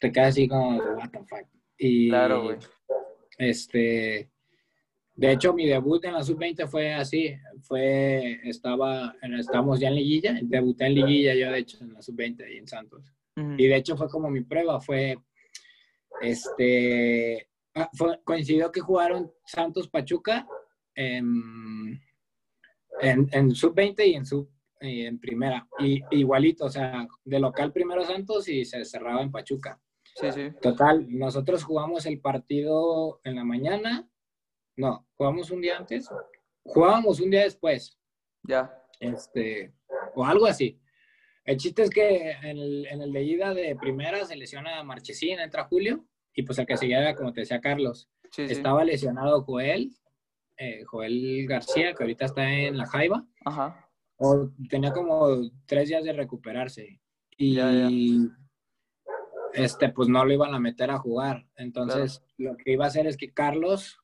Te 0.00 0.10
quedas 0.12 0.28
así 0.30 0.48
como, 0.48 0.76
what 0.78 1.10
the 1.10 1.18
fuck. 1.24 1.46
Y, 1.78 2.08
Claro, 2.08 2.42
güey. 2.44 2.56
Este, 3.38 4.30
de 5.14 5.32
hecho, 5.32 5.52
mi 5.52 5.66
debut 5.66 6.04
en 6.04 6.12
la 6.14 6.22
sub-20 6.22 6.66
fue 6.68 6.92
así, 6.94 7.34
fue, 7.62 8.40
estaba, 8.44 9.14
estábamos 9.38 9.78
ya 9.80 9.88
en 9.88 9.94
liguilla, 9.96 10.38
debuté 10.42 10.86
en 10.86 10.94
liguilla 10.94 11.34
yo, 11.34 11.50
de 11.52 11.58
hecho, 11.58 11.78
en 11.82 11.92
la 11.92 12.02
sub-20 12.02 12.44
ahí 12.44 12.56
en 12.58 12.66
Santos. 12.68 13.12
Y 13.56 13.66
de 13.68 13.76
hecho 13.76 13.96
fue 13.96 14.08
como 14.08 14.28
mi 14.30 14.42
prueba, 14.42 14.80
fue, 14.80 15.16
este, 16.20 17.48
ah, 17.74 17.88
fue- 17.94 18.20
coincidió 18.24 18.70
que 18.72 18.80
jugaron 18.80 19.30
Santos 19.46 19.88
Pachuca 19.88 20.46
en, 20.94 22.00
en, 23.00 23.28
en 23.32 23.54
sub-20 23.54 24.06
y 24.06 24.14
en 24.14 24.26
sub 24.26 24.50
y 24.80 25.06
en 25.06 25.18
primera, 25.18 25.66
y 25.78 26.02
igualito, 26.10 26.66
o 26.66 26.68
sea, 26.70 27.06
de 27.24 27.40
local 27.40 27.72
primero 27.72 28.04
Santos 28.04 28.48
y 28.48 28.64
se 28.64 28.84
cerraba 28.84 29.22
en 29.22 29.32
Pachuca. 29.32 29.80
Sí, 30.14 30.32
sí. 30.32 30.50
Total, 30.60 31.06
nosotros 31.08 31.62
jugamos 31.64 32.06
el 32.06 32.20
partido 32.20 33.20
en 33.24 33.36
la 33.36 33.44
mañana, 33.44 34.08
no, 34.76 35.06
jugamos 35.16 35.50
un 35.50 35.60
día 35.60 35.76
antes, 35.76 36.08
jugábamos 36.64 37.20
un 37.20 37.30
día 37.30 37.42
después, 37.42 37.98
Ya. 38.42 38.72
este, 39.00 39.74
o 40.14 40.24
algo 40.24 40.46
así. 40.46 40.80
El 41.44 41.56
chiste 41.56 41.82
es 41.82 41.90
que 41.90 42.32
en 42.32 42.58
el, 42.58 42.86
en 42.86 43.02
el 43.02 43.12
de 43.12 43.22
ida 43.22 43.54
de 43.54 43.74
primera 43.76 44.24
se 44.26 44.36
lesiona 44.36 44.78
a 44.78 44.84
Marchesín, 44.84 45.38
entra 45.40 45.64
Julio, 45.64 46.04
y 46.34 46.42
pues 46.42 46.58
el 46.58 46.66
que 46.66 46.76
seguía 46.76 47.00
era, 47.00 47.14
como 47.16 47.32
te 47.32 47.40
decía 47.40 47.60
Carlos, 47.60 48.10
sí. 48.30 48.42
estaba 48.42 48.84
lesionado 48.84 49.42
Joel, 49.42 49.90
eh, 50.56 50.84
Joel 50.84 51.46
García, 51.48 51.94
que 51.94 52.02
ahorita 52.02 52.26
está 52.26 52.50
en 52.52 52.76
la 52.76 52.86
Jaiba, 52.86 53.24
Ajá. 53.44 53.87
O 54.18 54.50
tenía 54.68 54.92
como 54.92 55.28
tres 55.66 55.88
días 55.88 56.04
de 56.04 56.12
recuperarse. 56.12 57.00
Y 57.36 57.54
Ya, 57.54 57.70
ya. 57.72 57.88
este, 59.54 59.88
pues 59.90 60.08
no 60.08 60.24
lo 60.24 60.32
iban 60.32 60.54
a 60.54 60.58
meter 60.60 60.90
a 60.90 60.98
jugar. 60.98 61.46
Entonces, 61.56 62.22
lo 62.36 62.56
que 62.56 62.72
iba 62.72 62.84
a 62.84 62.88
hacer 62.88 63.06
es 63.06 63.16
que 63.16 63.32
Carlos. 63.32 63.98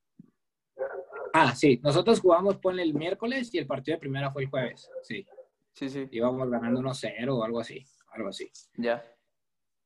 Ah, 1.32 1.54
sí, 1.56 1.80
nosotros 1.82 2.20
jugamos 2.20 2.58
ponle 2.58 2.82
el 2.82 2.94
miércoles 2.94 3.52
y 3.52 3.58
el 3.58 3.66
partido 3.66 3.96
de 3.96 4.00
primera 4.00 4.30
fue 4.30 4.44
el 4.44 4.50
jueves. 4.50 4.88
Sí, 5.02 5.26
Sí, 5.72 5.88
sí. 5.88 6.06
íbamos 6.12 6.48
ganando 6.48 6.78
1-0 6.80 7.36
o 7.36 7.42
algo 7.42 7.58
así. 7.58 7.84
Algo 8.12 8.28
así. 8.28 8.48
Ya. 8.76 9.02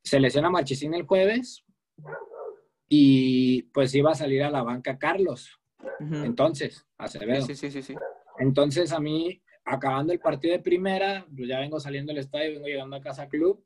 Se 0.05 0.21
lesiona 0.21 0.51
Marchesín 0.51 0.93
el 0.93 1.07
jueves 1.07 1.65
y 2.89 3.63
pues 3.73 3.95
iba 3.95 4.11
a 4.11 4.15
salir 4.15 4.43
a 4.43 4.51
la 4.51 4.63
banca 4.63 4.99
Carlos. 4.99 5.59
Ujú. 6.01 6.17
Entonces, 6.17 6.87
Acevedo. 6.99 7.41
Sí, 7.47 7.55
sí, 7.55 7.71
sí, 7.71 7.83
sí. 7.83 7.95
Entonces 8.39 8.93
a 8.93 9.01
mí, 9.01 9.43
acabando 9.69 10.13
el 10.13 10.21
partido 10.21 10.53
de 10.55 10.61
primera, 10.63 11.27
pues 11.37 11.49
ya 11.49 11.59
vengo 11.61 11.79
saliendo 11.81 12.11
del 12.13 12.21
estadio, 12.21 12.53
vengo 12.53 12.67
llegando 12.67 12.97
a 12.97 13.01
casa 13.01 13.29
club 13.29 13.65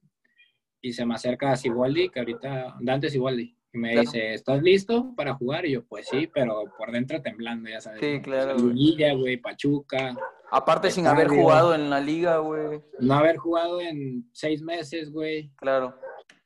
y 0.80 0.92
se 0.92 1.06
me 1.06 1.14
acerca 1.14 1.54
Siboldi, 1.56 2.08
que 2.08 2.18
ahorita, 2.20 2.76
Dante 2.80 3.08
Siboldi, 3.08 3.56
y 3.72 3.78
me 3.78 3.92
Claro. 3.92 4.00
dice, 4.10 4.34
¿estás 4.34 4.62
listo 4.62 5.14
para 5.16 5.34
jugar? 5.34 5.64
Y 5.64 5.72
yo, 5.72 5.84
pues 5.86 6.08
sí, 6.08 6.28
pero 6.32 6.64
por 6.76 6.90
dentro 6.90 7.22
temblando, 7.22 7.70
ya 7.70 7.80
sabes. 7.80 8.00
Sí, 8.00 8.16
¿no? 8.16 8.22
claro, 8.22 8.54
güey. 8.54 8.74
Liguilla, 8.74 9.14
güey, 9.14 9.36
Pachuca, 9.36 10.14
Aparte 10.54 10.90
sin 10.90 11.06
haber 11.06 11.28
jugado 11.28 11.74
en 11.74 11.88
la 11.88 11.98
liga, 12.00 12.36
güey. 12.38 12.82
no 13.00 13.14
haber 13.14 13.36
jugado 13.38 13.80
en 13.80 14.28
seis 14.32 14.60
meses, 14.60 15.10
güey. 15.10 15.50
Claro. 15.56 15.98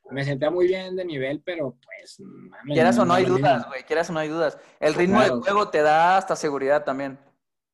Me 0.09 0.23
sentía 0.23 0.49
muy 0.49 0.67
bien 0.67 0.95
de 0.95 1.03
nivel, 1.03 1.41
pero 1.43 1.75
pues... 1.83 2.17
mames, 2.21 2.73
Quieras 2.73 2.97
o 2.99 3.03
no 3.03 3.13
hay 3.15 3.25
dudas, 3.25 3.67
güey. 3.67 3.83
Quieras 3.83 4.09
o 4.09 4.13
no 4.13 4.19
hay 4.19 4.29
dudas. 4.29 4.57
El 4.79 4.93
ritmo 4.93 5.17
Claro. 5.17 5.33
del 5.33 5.43
juego 5.43 5.67
te 5.69 5.81
da 5.81 6.15
hasta 6.15 6.37
seguridad 6.37 6.85
también. 6.85 7.19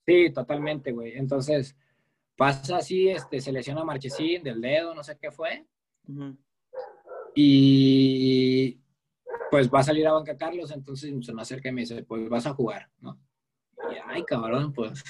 Sí, 0.05 0.31
totalmente, 0.31 0.91
güey. 0.91 1.17
Entonces, 1.17 1.75
pasa 2.35 2.77
así, 2.77 3.09
este, 3.09 3.39
se 3.39 3.51
lesiona 3.51 3.83
Marchesín 3.83 4.43
del 4.43 4.61
dedo, 4.61 4.93
no 4.93 5.03
sé 5.03 5.17
qué 5.19 5.31
fue. 5.31 5.65
Ujú. 6.07 6.37
Y 7.35 8.79
pues 9.49 9.69
va 9.71 9.79
a 9.79 9.83
salir 9.83 10.07
a 10.07 10.13
banca 10.13 10.37
Carlos, 10.37 10.71
entonces 10.71 11.13
se 11.25 11.33
me 11.33 11.41
acerca 11.41 11.69
y 11.69 11.71
me 11.71 11.81
dice, 11.81 12.03
pues 12.03 12.27
vas 12.27 12.45
a 12.47 12.53
jugar, 12.53 12.89
¿no? 12.99 13.19
Y 13.91 13.95
ay, 14.07 14.23
cabrón, 14.23 14.73
pues. 14.73 15.03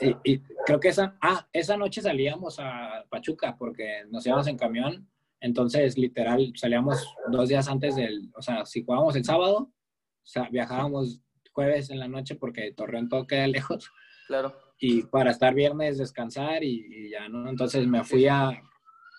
Y, 0.00 0.16
y 0.24 0.38
creo 0.66 0.80
que 0.80 0.88
esa, 0.88 1.16
ah, 1.20 1.46
esa 1.52 1.76
noche 1.76 2.00
salíamos 2.00 2.58
a 2.58 3.04
Pachuca 3.08 3.56
porque 3.56 4.04
nos 4.10 4.26
íbamos 4.26 4.46
en 4.48 4.56
camión, 4.56 5.08
entonces 5.40 5.96
literal 5.98 6.52
salíamos 6.56 7.14
dos 7.30 7.48
días 7.48 7.68
antes 7.68 7.96
del, 7.96 8.30
o 8.34 8.42
sea, 8.42 8.64
si 8.64 8.84
jugábamos 8.84 9.16
el 9.16 9.24
sábado, 9.24 9.58
o 9.58 10.26
sea, 10.26 10.48
viajábamos 10.50 11.20
jueves 11.52 11.90
en 11.90 11.98
la 11.98 12.08
noche 12.08 12.34
porque 12.36 12.72
Torreón 12.72 13.08
todo 13.08 13.26
queda 13.26 13.46
lejos 13.46 13.90
Claro. 14.26 14.52
y 14.78 15.02
para 15.02 15.30
estar 15.30 15.52
viernes 15.54 15.98
descansar 15.98 16.62
y, 16.64 16.86
y 16.88 17.10
ya, 17.10 17.28
¿no? 17.28 17.48
Entonces 17.48 17.86
me 17.86 18.02
fui 18.04 18.26
a, 18.28 18.50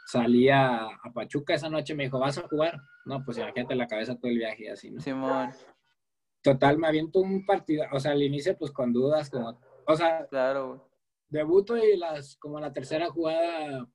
salí 0.07 0.49
a, 0.49 0.85
a 0.85 1.11
Pachuca 1.13 1.53
esa 1.53 1.69
noche, 1.69 1.93
me 1.93 2.03
dijo, 2.05 2.19
¿vas 2.19 2.37
a 2.37 2.47
jugar? 2.47 2.79
No, 3.05 3.23
pues 3.23 3.37
imagínate 3.37 3.75
la 3.75 3.87
cabeza 3.87 4.15
todo 4.15 4.31
el 4.31 4.37
viaje 4.37 4.65
y 4.65 4.67
así, 4.69 4.89
¿no? 4.91 4.99
Simón. 5.01 5.49
Total, 6.41 6.77
me 6.77 6.87
aviento 6.87 7.19
un 7.19 7.45
partido, 7.45 7.85
o 7.91 7.99
sea, 7.99 8.11
al 8.11 8.21
inicio 8.23 8.57
pues 8.57 8.71
con 8.71 8.91
dudas, 8.91 9.29
como, 9.29 9.59
o 9.87 9.95
sea, 9.95 10.25
Claro, 10.29 10.67
güey. 10.69 10.79
debuto 11.29 11.77
y 11.77 11.95
las, 11.97 12.35
como 12.37 12.59
la 12.59 12.73
tercera 12.73 13.07
jugada 13.09 13.87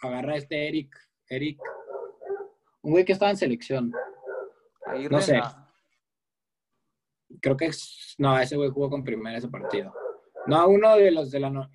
agarra 0.00 0.36
este 0.36 0.68
Eric, 0.68 0.94
Eric, 1.28 1.58
un 2.82 2.92
güey 2.92 3.04
que 3.04 3.12
estaba 3.12 3.30
en 3.30 3.36
selección, 3.36 3.92
Ahí 4.86 5.08
No 5.08 5.20
sé. 5.20 5.40
Creo 7.40 7.56
que 7.56 7.70
no, 8.18 8.38
ese 8.38 8.56
güey 8.56 8.70
jugó 8.70 8.88
con 8.90 9.04
primera 9.04 9.36
ese 9.38 9.48
partido. 9.48 9.92
No, 10.46 10.68
uno 10.68 10.96
de 10.96 11.10
los 11.10 11.30
de 11.30 11.40
la, 11.40 11.50
no- 11.50 11.68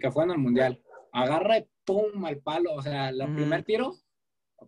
que 0.00 0.10
fue 0.10 0.24
en 0.24 0.30
el 0.32 0.38
mundial. 0.38 0.80
Agarra 1.12 1.58
y 1.58 1.66
pum, 1.84 2.24
al 2.24 2.38
palo. 2.38 2.74
O 2.74 2.82
sea, 2.82 3.10
el 3.10 3.20
Ujú. 3.20 3.34
primer 3.34 3.62
tiro, 3.64 3.94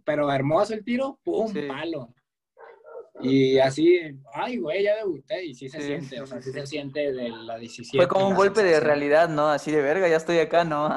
pero 0.05 0.31
hermoso 0.31 0.75
el 0.75 0.85
tiro, 0.85 1.18
pum, 1.25 1.49
Sí. 1.53 1.62
palo. 1.62 2.12
Y 3.22 3.59
así, 3.59 3.99
ay, 4.35 4.59
güey, 4.59 4.83
ya 4.85 4.96
debuté. 4.96 5.42
Y 5.46 5.55
sí 5.55 5.70
se 5.70 5.81
Sí, 5.81 5.87
siente, 5.87 6.20
o 6.20 6.27
sea, 6.27 6.42
sí, 6.42 6.53
se 6.53 6.66
siente 6.66 7.12
de 7.12 7.31
la 7.31 7.57
17. 7.57 7.96
Fue 7.96 8.09
como 8.09 8.29
un 8.29 8.35
golpe 8.37 8.62
de 8.62 8.79
realidad, 8.79 9.31
¿no? 9.31 9.49
Así 9.49 9.70
de 9.72 9.81
verga, 9.81 10.07
ya 10.07 10.16
estoy 10.16 10.38
acá, 10.38 10.64
¿no? 10.64 10.88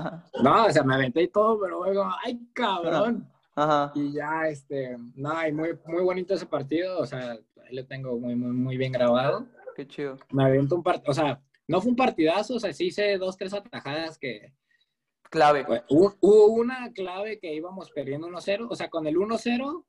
No, 0.43 0.65
o 0.65 0.69
sea, 0.71 0.83
me 0.83 0.95
aventé 0.95 1.21
y 1.23 1.27
todo, 1.29 1.57
pero 1.61 1.81
luego, 1.85 2.09
ay, 2.25 2.41
cabrón. 2.53 3.25
Ajá. 3.61 3.91
Y 3.95 4.13
ya, 4.13 4.47
este, 4.47 4.97
no, 5.15 5.47
y 5.47 5.51
muy, 5.51 5.77
muy 5.85 6.03
bonito 6.03 6.33
ese 6.33 6.45
partido. 6.45 6.99
O 6.99 7.05
sea, 7.05 7.31
ahí 7.67 7.75
lo 7.75 7.85
tengo 7.85 8.17
muy, 8.17 8.35
muy, 8.35 8.51
muy 8.51 8.77
bien 8.77 8.91
grabado. 8.91 9.45
Qué 9.75 9.87
chido. 9.87 10.17
me 10.31 10.43
aviento 10.45 10.75
un 10.75 10.83
partido, 10.83 11.11
o 11.11 11.13
sea, 11.13 11.41
no 11.67 11.79
fue 11.81 11.91
un 11.91 11.95
partidazo, 11.95 12.55
o 12.55 12.59
sea, 12.59 12.73
sí 12.73 12.87
hice 12.87 13.17
dos, 13.17 13.37
tres 13.37 13.53
atajadas 13.53 14.17
que, 14.17 14.53
Clave. 15.29 15.63
pues, 15.63 15.83
hubo, 15.89 16.15
hubo 16.21 16.45
una 16.47 16.91
clave 16.91 17.39
que 17.39 17.53
íbamos 17.53 17.89
perdiendo 17.91 18.27
1-0, 18.27 18.67
o 18.69 18.75
sea, 18.75 18.89
con 18.89 19.05
el 19.07 19.15
1-0 19.15 19.85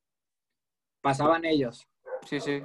pasaban 1.00 1.44
ellos 1.44 1.88
Sí, 2.26 2.38
sí. 2.40 2.62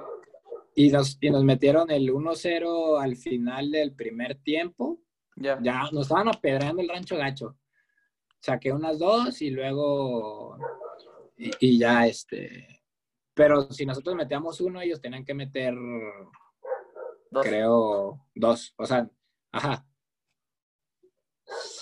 y 0.76 0.90
nos, 0.92 1.18
y 1.22 1.30
nos 1.30 1.44
metieron 1.44 1.90
el 1.90 2.12
1-0 2.12 3.02
al 3.02 3.16
final 3.16 3.72
del 3.72 3.94
primer 3.96 4.36
tiempo, 4.36 5.00
Ya. 5.38 5.58
ya 5.64 5.84
nos 5.94 6.04
estaban 6.04 6.28
apedreando 6.28 6.82
el 6.82 6.90
rancho 6.90 7.16
gacho. 7.18 7.56
Saqué 8.42 8.72
unas 8.74 9.00
dos 9.00 9.42
y 9.42 9.50
luego, 9.50 10.58
y, 11.38 11.52
y 11.60 11.80
ya, 11.80 12.08
este, 12.08 12.82
pero 13.34 13.70
si 13.72 13.86
nosotros 13.86 14.16
metíamos 14.16 14.62
uno, 14.62 14.82
ellos 14.82 15.02
tenían 15.02 15.26
que 15.26 15.34
meter 15.34 15.74
Dos. 17.32 17.46
creo, 17.46 18.22
dos. 18.34 18.74
O 18.78 18.86
sea, 18.86 19.10
ajá. 19.52 19.86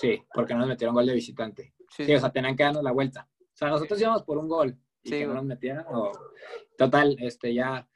Sí, 0.00 0.22
porque 0.34 0.52
no 0.54 0.60
nos 0.60 0.68
metieron 0.68 0.94
gol 0.94 1.06
de 1.06 1.14
visitante. 1.14 1.74
Sí, 1.90 2.04
Sí, 2.04 2.14
o 2.14 2.20
sea, 2.20 2.30
tenían 2.32 2.56
que 2.56 2.64
darnos 2.64 2.82
la 2.82 2.92
vuelta. 2.92 3.28
O 3.40 3.56
sea, 3.56 3.68
nosotros 3.68 4.00
íbamos 4.00 4.22
por 4.24 4.36
un 4.38 4.48
gol 4.48 4.76
y 5.02 5.10
Sí, 5.10 5.18
que 5.18 5.26
no 5.26 5.34
nos 5.34 5.44
metieran. 5.44 5.86
o- 5.88 6.10
Total, 6.76 7.16
este, 7.20 7.54
ya. 7.54 7.88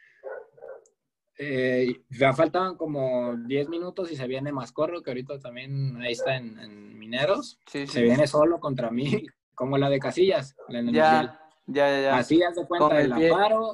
eh, 1.36 2.02
ya 2.10 2.32
faltaban 2.32 2.76
como 2.76 3.36
10 3.36 3.68
minutos 3.68 4.10
y 4.12 4.16
se 4.16 4.26
viene 4.26 4.52
Mascorro, 4.52 5.02
que 5.02 5.10
ahorita 5.10 5.38
también 5.38 5.96
ahí 6.02 6.12
está 6.12 6.36
en, 6.36 6.58
en 6.58 6.98
Mineros. 6.98 7.58
sí. 7.66 7.86
Se 7.86 8.02
viene 8.02 8.26
solo 8.26 8.60
contra 8.60 8.90
mí, 8.90 9.04
como 9.54 9.78
la 9.78 9.88
de 9.90 9.98
Casillas. 9.98 10.56
la 10.68 10.78
en 10.80 10.88
el 10.88 10.94
Mundial. 10.94 11.40
Ya, 11.68 11.88
ya, 11.90 12.00
ya. 12.02 12.16
Así 12.16 12.40
Con 12.54 12.66
cuenta, 12.66 13.00
el 13.00 13.12
el 13.12 13.12
pie. 13.18 13.30
amparo, 13.30 13.72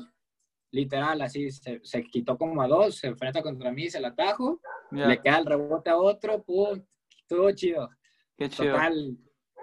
literal, 0.72 1.22
así 1.22 1.50
se, 1.50 1.80
se 1.84 2.02
quitó 2.04 2.36
como 2.36 2.60
a 2.60 2.66
dos, 2.68 2.96
se 2.96 3.06
enfrenta 3.06 3.42
contra 3.42 3.70
mí, 3.70 3.88
se 3.88 4.00
la 4.00 4.08
atajo, 4.08 4.60
Ya. 4.90 5.06
le 5.06 5.20
queda 5.22 5.38
el 5.38 5.46
rebote 5.46 5.90
a 5.90 5.96
otro, 5.96 6.42
pum, 6.42 6.82
estuvo 7.20 7.50
chido, 7.52 7.88
Qué 8.36 8.48
chido. 8.48 8.72
total. 8.72 9.16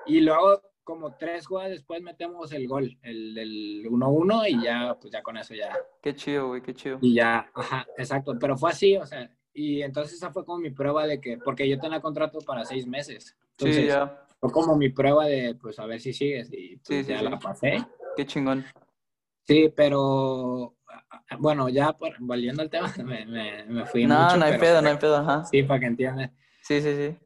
Y 0.06 0.22
luego, 0.22 0.62
como 0.84 1.16
tres 1.18 1.46
jugadas 1.46 1.72
después, 1.72 2.02
metemos 2.02 2.52
el 2.54 2.68
gol, 2.68 2.98
el 3.04 3.34
del 3.36 3.86
1-1, 3.90 4.48
y 4.48 4.64
ya, 4.64 4.98
pues 5.00 5.12
ya 5.12 5.22
con 5.22 5.36
eso 5.38 5.54
ya, 5.54 5.78
Qué 6.02 6.16
chido, 6.16 6.48
güey, 6.48 6.62
qué 6.62 6.74
chido. 6.74 6.98
y 7.02 7.16
ya, 7.16 7.52
ajá, 7.54 7.86
exacto, 7.98 8.38
pero 8.40 8.58
fue 8.58 8.72
así, 8.72 8.96
o 8.96 9.06
sea, 9.06 9.30
y 9.54 9.82
entonces 9.82 10.14
esa 10.14 10.32
fue 10.32 10.46
como 10.46 10.60
mi 10.60 10.70
prueba 10.72 11.06
de 11.06 11.20
que, 11.20 11.38
porque 11.38 11.68
yo 11.68 11.78
tenía 11.78 12.00
contrato 12.02 12.40
para 12.40 12.64
seis 12.64 12.88
meses, 12.88 13.36
entonces 13.58 13.76
Sí, 13.84 13.88
ya. 13.90 14.26
fue 14.40 14.50
como 14.50 14.78
mi 14.78 14.88
prueba 14.90 15.26
de, 15.26 15.56
pues 15.56 15.78
a 15.78 15.86
ver 15.86 16.00
si 16.00 16.14
sigues, 16.14 16.50
y 16.54 16.78
pues 16.78 16.88
Sí, 16.88 17.04
sí, 17.04 17.10
ya 17.12 17.22
la 17.22 17.38
pasé. 17.38 17.86
Qué 18.16 18.26
chingón. 18.26 18.66
Sí, 19.48 19.72
pero 19.76 20.76
bueno, 21.40 21.70
ya 21.70 21.94
por, 21.94 22.14
volviendo 22.20 22.62
al 22.62 22.70
tema, 22.70 22.94
me, 23.04 23.26
me, 23.26 23.66
me 23.66 23.86
fui 23.86 24.06
No, 24.06 24.24
mucho. 24.24 24.38
no 24.38 24.46
hay 24.46 24.58
pedo, 24.58 24.82
no 24.82 24.90
hay 24.90 24.98
pedo, 24.98 25.18
ajá. 25.18 25.44
Sí, 25.46 25.64
para 25.64 25.80
que 25.80 25.86
entiendas. 25.88 26.32
Sí, 26.64 26.82
sí, 26.82 26.96
sí. 26.96 27.18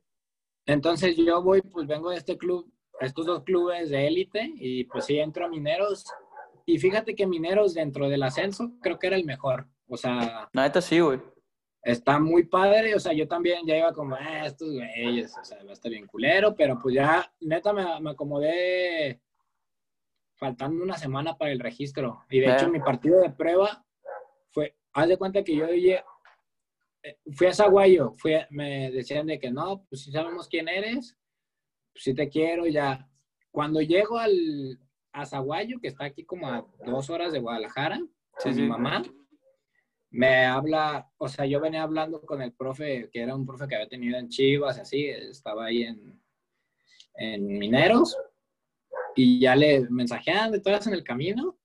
Entonces 0.66 1.16
yo 1.18 1.42
voy, 1.44 1.62
pues 1.62 1.88
vengo 1.88 2.10
de 2.10 2.18
este 2.18 2.38
club, 2.38 2.72
estos 3.00 3.26
dos 3.26 3.44
clubes 3.44 3.90
de 3.90 4.08
élite 4.08 4.52
y 4.56 4.86
pues 4.86 5.06
sí 5.06 5.20
entro 5.20 5.46
a 5.46 5.50
Mineros. 5.50 6.06
Y 6.66 6.80
fíjate 6.80 7.14
que 7.14 7.28
Mineros 7.28 7.74
dentro 7.76 8.10
del 8.10 8.24
ascenso 8.24 8.72
creo 8.82 8.98
que 8.98 9.08
era 9.08 9.16
el 9.16 9.26
mejor. 9.26 9.68
O 9.88 9.98
sea... 9.98 10.50
Neta 10.54 10.82
sí, 10.82 11.00
güey. 11.00 11.20
Está 11.84 12.18
muy 12.20 12.46
padre, 12.46 12.96
o 12.96 13.00
sea, 13.00 13.14
yo 13.14 13.28
también 13.28 13.60
ya 13.68 13.78
iba 13.78 13.94
como, 13.94 14.16
ah, 14.16 14.48
estos 14.48 14.74
güeyes, 14.74 15.38
o 15.40 15.46
sea, 15.46 15.64
va 15.64 15.70
a 15.70 15.74
estar 15.74 15.92
bien 15.92 16.08
culero, 16.08 16.56
pero 16.56 16.80
pues 16.82 16.96
ya, 16.96 17.32
neta, 17.42 17.72
me, 17.74 17.84
me 18.02 18.10
acomodé 18.10 19.22
faltando 20.36 20.84
una 20.84 20.98
semana 20.98 21.38
para 21.38 21.52
el 21.52 21.60
registro. 21.60 22.24
Y 22.30 22.40
de 22.40 22.54
hecho, 22.54 22.70
mi 22.70 22.80
partido 22.80 23.22
de 23.22 23.30
prueba 23.30 23.86
fue, 24.52 24.76
haz 24.94 25.08
de 25.08 25.18
cuenta 25.18 25.44
que 25.44 25.56
yo 25.56 25.66
eh, 25.66 27.20
fui 27.34 27.48
a 27.48 27.54
Zaguayo, 27.54 28.14
fui, 28.18 28.36
me 28.50 28.92
decían 28.92 29.28
de 29.28 29.40
que 29.40 29.52
no, 29.52 29.86
pues 29.90 30.04
si 30.04 30.12
sabemos 30.12 30.48
quién 30.48 30.68
eres, 30.68 31.18
pues 31.94 32.04
si 32.04 32.14
te 32.14 32.30
quiero, 32.30 32.66
ya. 32.66 33.10
Cuando 33.52 33.82
llego 33.82 34.18
al, 34.18 34.80
a 35.12 35.26
Zaguayo, 35.26 35.80
que 35.80 35.88
está 35.88 36.06
aquí 36.06 36.26
como 36.26 36.48
a 36.48 36.66
dos 36.86 37.10
horas 37.10 37.32
de 37.32 37.40
Guadalajara, 37.40 38.02
con 38.42 38.56
mi 38.56 38.68
mamá, 38.68 39.04
me 40.10 40.46
habla, 40.46 41.10
o 41.18 41.28
sea, 41.28 41.46
yo 41.46 41.60
venía 41.60 41.84
hablando 41.84 42.22
con 42.22 42.42
el 42.42 42.54
profe, 42.54 43.10
que 43.12 43.22
era 43.22 43.36
un 43.36 43.46
profe 43.46 43.68
que 43.68 43.76
había 43.76 43.88
tenido 43.88 44.18
en 44.18 44.30
Chivas, 44.30 44.80
así, 44.80 45.08
estaba 45.08 45.66
ahí 45.66 45.84
en, 45.84 46.22
en 47.16 47.48
Mineros, 47.48 48.18
y 49.16 49.40
ya 49.40 49.56
le 49.56 49.88
mensajean 49.90 50.52
de 50.52 50.60
todas 50.60 50.88
en 50.88 50.94
el 50.94 51.04
camino, 51.04 51.58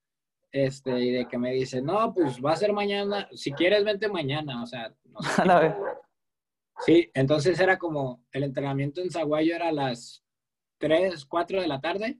este, 0.52 0.98
y 1.00 1.10
de 1.10 1.28
que 1.28 1.38
me 1.38 1.52
dice, 1.52 1.80
no, 1.80 2.12
pues 2.12 2.44
va 2.44 2.52
a 2.52 2.56
ser 2.56 2.72
mañana, 2.72 3.28
si 3.32 3.52
quieres, 3.52 3.84
vente 3.84 4.08
mañana, 4.08 4.62
o 4.62 4.66
sea, 4.66 4.94
no 5.04 5.20
sé. 5.20 5.42
Sí, 6.86 7.10
entonces 7.12 7.60
era 7.60 7.78
como, 7.78 8.24
el 8.32 8.42
entrenamiento 8.42 9.02
en 9.02 9.10
Zaguayo 9.10 9.54
era 9.54 9.68
a 9.68 9.72
las 9.72 10.24
3, 10.78 11.26
4 11.26 11.60
de 11.60 11.68
la 11.68 11.78
tarde, 11.78 12.18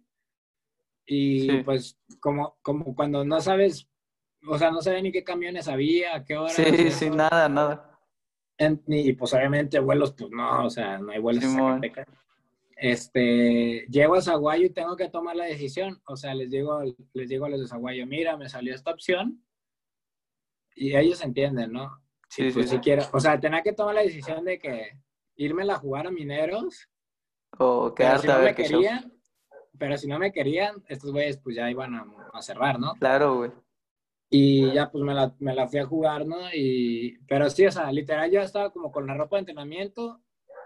y 1.07 1.63
pues 1.63 1.99
como, 2.21 2.57
como 2.63 2.95
cuando 2.95 3.25
no 3.25 3.41
sabes, 3.41 3.89
o 4.47 4.59
sea, 4.59 4.71
no 4.71 4.83
sabía 4.83 5.01
ni 5.01 5.13
qué 5.13 5.25
camiones 5.25 5.67
había, 5.67 6.25
qué 6.25 6.37
hora. 6.37 6.51
Sí, 6.53 6.91
sí, 6.91 7.11
nada, 7.11 7.49
nada. 7.49 7.99
y 8.87 9.13
pues 9.15 9.33
obviamente 9.33 9.81
vuelos, 9.81 10.13
pues 10.13 10.31
no, 10.31 10.67
o 10.67 10.71
sea, 10.71 10.99
no 10.99 11.11
hay 11.11 11.19
vuelos 11.19 11.43
este, 12.81 13.87
llego 13.91 14.15
a 14.15 14.23
Zaguayo 14.23 14.65
y 14.65 14.71
tengo 14.71 14.97
que 14.97 15.11
tomar 15.11 15.37
la 15.37 15.45
decisión. 15.45 16.01
O 16.07 16.17
sea, 16.17 16.35
les 16.35 16.51
digo, 16.51 16.83
les 17.13 17.29
digo 17.29 17.45
a 17.45 17.51
los 17.51 17.61
de 17.61 17.69
Zaguayo, 17.69 18.07
mira, 18.07 18.39
me 18.39 18.49
salió 18.49 18.75
esta 18.75 18.91
opción. 18.91 19.45
Y 20.75 20.97
ellos 20.97 21.23
entienden, 21.23 21.73
¿no? 21.73 22.03
Sí, 22.31 22.51
pues, 22.51 22.71
sí, 22.71 22.77
si 22.77 22.81
quiero, 22.81 23.03
o 23.13 23.21
sea, 23.21 23.39
tenía 23.39 23.63
que 23.63 23.75
tomar 23.75 23.97
la 23.97 24.03
decisión 24.03 24.47
de 24.47 24.59
que 24.59 24.97
irme 25.37 25.71
a 25.71 25.77
jugar 25.77 26.07
a 26.07 26.11
Mineros. 26.11 26.89
O 27.59 27.95
quedarte 27.95 28.23
si 28.23 28.29
no 28.29 28.39
me 28.41 28.55
querían, 28.55 29.13
pero 29.79 29.99
si 29.99 30.09
no 30.09 30.19
me 30.19 30.33
querían, 30.33 30.83
estos 30.89 31.13
güeyes 31.13 31.37
pues 31.37 31.57
ya 31.57 31.71
iban 31.71 31.95
a, 31.95 32.41
cerrar, 32.41 32.81
¿no? 32.81 32.95
Claro, 32.95 33.37
güey. 33.37 33.51
Y 34.31 34.73
ya 34.73 34.91
pues 34.91 35.05
me 35.05 35.13
la, 35.13 35.35
me 35.39 35.55
la, 35.55 35.69
fui 35.69 35.81
a 35.81 35.87
jugar, 35.87 36.25
¿no? 36.25 36.39
Y, 36.55 37.19
pero 37.29 37.51
sí, 37.51 37.67
o 37.67 37.73
sea, 37.73 37.93
literal 37.93 38.31
yo 38.31 38.41
estaba 38.41 38.71
como 38.73 38.91
con 38.91 39.07
la 39.07 39.15
ropa 39.15 39.37
de 39.37 39.41
entrenamiento 39.41 40.23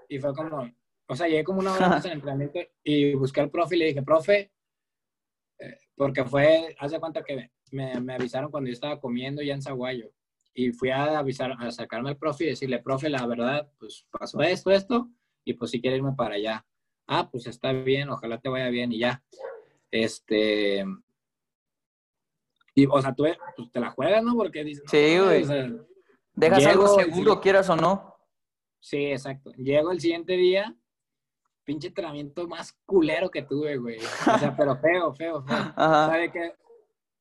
y 0.08 0.20
fue 0.20 0.32
como, 0.32 0.70
o 1.06 1.16
sea, 1.16 1.28
llegué 1.28 1.44
como 1.44 1.60
una 1.60 1.72
hora 1.72 1.86
antes 1.86 2.02
del 2.04 2.12
entrenamiento 2.12 2.60
y 2.82 3.14
busqué 3.14 3.40
al 3.40 3.50
profe 3.50 3.76
y 3.76 3.78
le 3.78 3.86
dije, 3.86 4.02
profe, 4.02 4.52
eh, 5.58 5.78
porque 5.96 6.24
fue, 6.24 6.74
hace 6.78 6.98
cuenta 6.98 7.22
que 7.22 7.50
me, 7.70 8.00
me, 8.00 8.14
avisaron 8.14 8.50
cuando 8.50 8.68
yo 8.68 8.74
estaba 8.74 9.00
comiendo 9.00 9.42
ya 9.42 9.54
en 9.54 9.62
Zaguayo. 9.62 10.10
Y 10.56 10.70
fui 10.70 10.90
a 10.90 11.18
avisar, 11.18 11.52
a 11.58 11.70
sacarme 11.72 12.10
al 12.10 12.16
profe 12.16 12.44
y 12.44 12.48
decirle, 12.48 12.78
profe, 12.78 13.10
la 13.10 13.26
verdad, 13.26 13.68
pues 13.78 14.06
pasó 14.10 14.40
esto, 14.40 14.70
esto, 14.70 15.10
y 15.44 15.54
pues 15.54 15.72
si 15.72 15.80
quiere 15.80 15.96
irme 15.96 16.12
para 16.16 16.36
allá. 16.36 16.64
Ah, 17.06 17.28
pues 17.30 17.46
está 17.46 17.72
bien, 17.72 18.08
ojalá 18.08 18.40
te 18.40 18.48
vaya 18.48 18.68
bien 18.68 18.92
y 18.92 19.00
ya. 19.00 19.22
Este. 19.90 20.84
Y, 22.74 22.86
o 22.86 23.02
sea, 23.02 23.14
tú 23.14 23.26
pues, 23.56 23.70
te 23.70 23.80
la 23.80 23.90
juegas, 23.90 24.22
¿no? 24.22 24.34
Porque 24.34 24.64
dices. 24.64 24.84
Sí, 24.86 25.18
güey. 25.18 25.44
Dejas 26.34 26.66
algo 26.66 26.88
seguro, 26.88 27.40
quieras 27.40 27.68
o 27.68 27.76
no. 27.76 28.14
Sí, 28.80 29.06
exacto. 29.06 29.52
Llego 29.52 29.92
el 29.92 30.00
siguiente 30.00 30.34
día 30.34 30.76
pinche 31.64 31.88
entrenamiento 31.88 32.46
más 32.46 32.72
culero 32.84 33.30
que 33.30 33.42
tuve, 33.42 33.76
güey. 33.76 33.98
O 33.98 34.38
sea, 34.38 34.54
pero 34.56 34.76
feo, 34.76 35.14
feo, 35.14 35.42
feo. 35.42 35.46
Ajá. 35.76 36.06
O 36.06 36.10
sea, 36.10 36.20
de 36.20 36.30
que 36.30 36.52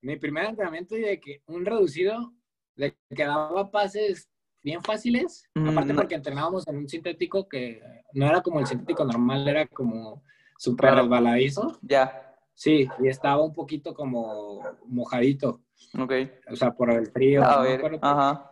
mi 0.01 0.17
primer 0.17 0.45
entrenamiento 0.45 0.97
y 0.97 1.01
de 1.01 1.19
que 1.19 1.41
un 1.47 1.65
reducido, 1.65 2.33
de 2.75 2.95
que 3.15 3.25
daba 3.25 3.71
pases 3.71 4.29
bien 4.61 4.81
fáciles, 4.81 5.49
mm, 5.55 5.69
aparte 5.69 5.93
porque 5.93 6.15
entrenábamos 6.15 6.67
en 6.67 6.77
un 6.77 6.87
sintético 6.87 7.47
que 7.47 7.81
no 8.13 8.27
era 8.27 8.41
como 8.41 8.59
el 8.59 8.67
sintético 8.67 9.05
normal, 9.05 9.47
era 9.47 9.67
como 9.67 10.23
súper 10.57 10.95
resbaladizo. 10.95 11.79
Ya. 11.81 12.35
Sí, 12.55 12.87
y 12.99 13.07
estaba 13.07 13.43
un 13.43 13.53
poquito 13.53 13.93
como 13.93 14.61
mojadito. 14.85 15.61
Ok. 15.99 16.13
O 16.51 16.55
sea, 16.55 16.71
por 16.71 16.91
el 16.91 17.07
frío. 17.07 17.43
A 17.43 17.61
ver, 17.61 17.99
ajá. 18.01 18.49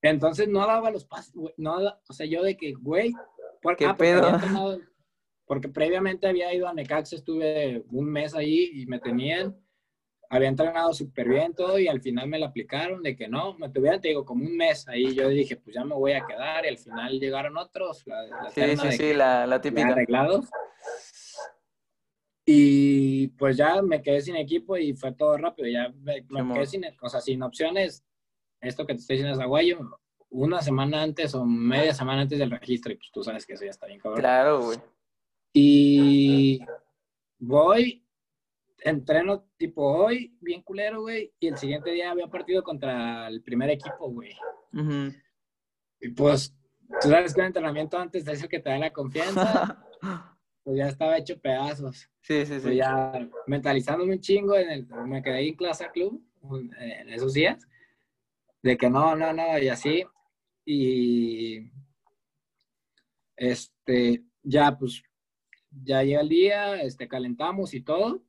Entonces 0.00 0.48
no 0.48 0.64
daba 0.66 0.90
los 0.90 1.04
pases, 1.04 1.34
güey. 1.34 1.52
No, 1.56 1.78
o 2.08 2.12
sea, 2.12 2.26
yo 2.26 2.42
de 2.42 2.56
que, 2.56 2.74
güey, 2.74 3.12
¿Por 3.66 3.76
¿Qué 3.76 3.86
ah, 3.86 3.96
pedo? 3.96 4.78
Porque 5.46 5.68
previamente 5.68 6.26
había 6.26 6.52
ido 6.52 6.68
a 6.68 6.74
Necax, 6.74 7.12
estuve 7.12 7.84
un 7.90 8.10
mes 8.10 8.34
ahí 8.34 8.70
y 8.74 8.86
me 8.86 8.98
tenían, 8.98 9.56
había 10.28 10.48
entrenado 10.48 10.92
súper 10.92 11.28
bien 11.28 11.54
todo 11.54 11.78
y 11.78 11.86
al 11.86 12.00
final 12.00 12.28
me 12.28 12.38
la 12.38 12.46
aplicaron 12.46 13.00
de 13.02 13.16
que 13.16 13.28
no, 13.28 13.56
me 13.56 13.68
tuvieron, 13.68 14.00
te 14.00 14.08
digo, 14.08 14.24
como 14.24 14.44
un 14.44 14.56
mes 14.56 14.88
ahí, 14.88 15.14
yo 15.14 15.28
dije, 15.28 15.56
pues 15.56 15.74
ya 15.74 15.84
me 15.84 15.94
voy 15.94 16.12
a 16.12 16.26
quedar 16.26 16.64
y 16.64 16.68
al 16.68 16.78
final 16.78 17.20
llegaron 17.20 17.56
otros, 17.56 18.04
la, 18.06 18.50
sí, 18.50 18.76
sí, 18.76 18.92
sí, 18.92 19.14
la, 19.14 19.46
la 19.46 19.60
típica. 19.60 19.88
Arreglados. 19.88 20.46
Y 22.44 23.28
pues 23.28 23.56
ya 23.56 23.82
me 23.82 24.02
quedé 24.02 24.20
sin 24.20 24.36
equipo 24.36 24.76
y 24.76 24.94
fue 24.94 25.12
todo 25.12 25.36
rápido, 25.36 25.68
ya 25.68 25.92
me, 26.00 26.26
quedé 26.54 26.66
sin, 26.66 26.84
o 27.00 27.08
sea, 27.08 27.20
sin 27.20 27.42
opciones, 27.42 28.04
esto 28.60 28.84
que 28.84 28.94
te 28.94 29.00
estoy 29.00 29.16
diciendo 29.16 29.38
es 29.38 29.42
aguayo, 29.42 29.78
una 30.28 30.60
semana 30.60 31.02
antes 31.02 31.34
o 31.36 31.44
media 31.44 31.94
semana 31.94 32.22
antes 32.22 32.38
del 32.38 32.50
registro 32.50 32.92
y 32.92 32.96
pues 32.96 33.10
tú 33.12 33.22
sabes 33.22 33.46
que 33.46 33.54
eso 33.54 33.64
ya 33.64 33.70
está 33.70 33.86
bien 33.86 34.00
cabrón. 34.00 34.20
Claro, 34.20 34.62
güey. 34.62 34.78
Y 35.58 36.60
voy, 37.38 38.06
entreno 38.80 39.48
tipo 39.56 39.82
hoy, 39.86 40.36
bien 40.38 40.60
culero, 40.60 41.00
güey, 41.00 41.32
y 41.40 41.46
el 41.46 41.56
siguiente 41.56 41.92
día 41.92 42.10
había 42.10 42.26
partido 42.26 42.62
contra 42.62 43.26
el 43.28 43.42
primer 43.42 43.70
equipo, 43.70 44.10
güey. 44.10 44.36
Y 45.98 46.10
pues, 46.10 46.54
tú 47.00 47.08
sabes 47.08 47.32
que 47.32 47.40
el 47.40 47.46
entrenamiento 47.46 47.96
antes 47.96 48.26
de 48.26 48.32
eso 48.32 48.46
que 48.48 48.60
te 48.60 48.68
da 48.68 48.76
la 48.76 48.92
confianza, 48.92 49.82
pues 50.62 50.76
ya 50.76 50.88
estaba 50.88 51.16
hecho 51.16 51.40
pedazos. 51.40 52.06
Sí, 52.20 52.44
sí, 52.44 52.56
sí. 52.56 52.60
Pues 52.60 52.76
ya 52.76 53.26
mentalizándome 53.46 54.12
un 54.12 54.20
chingo, 54.20 54.56
en 54.56 54.70
el, 54.70 54.86
me 55.06 55.22
quedé 55.22 55.36
ahí 55.36 55.48
en 55.48 55.56
clase 55.56 55.88
club 55.90 56.22
en 56.52 57.08
esos 57.08 57.32
días, 57.32 57.66
de 58.62 58.76
que 58.76 58.90
no, 58.90 59.16
no, 59.16 59.32
no, 59.32 59.58
y 59.58 59.68
así. 59.68 60.04
Y 60.66 61.70
este, 63.36 64.22
ya 64.42 64.76
pues 64.76 65.02
ya 65.84 66.02
llega 66.02 66.20
el 66.20 66.28
día, 66.28 66.82
este, 66.82 67.08
calentamos 67.08 67.74
y 67.74 67.80
todo. 67.80 68.22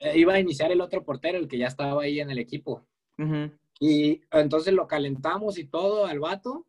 Eh, 0.00 0.18
iba 0.18 0.34
a 0.34 0.40
iniciar 0.40 0.72
el 0.72 0.80
otro 0.80 1.04
portero, 1.04 1.38
el 1.38 1.48
que 1.48 1.58
ya 1.58 1.66
estaba 1.66 2.02
ahí 2.02 2.20
en 2.20 2.30
el 2.30 2.38
equipo. 2.38 2.86
Y 3.80 4.20
entonces 4.30 4.72
lo 4.74 4.86
calentamos 4.86 5.58
y 5.58 5.64
todo 5.64 6.06
al 6.06 6.20
vato. 6.20 6.66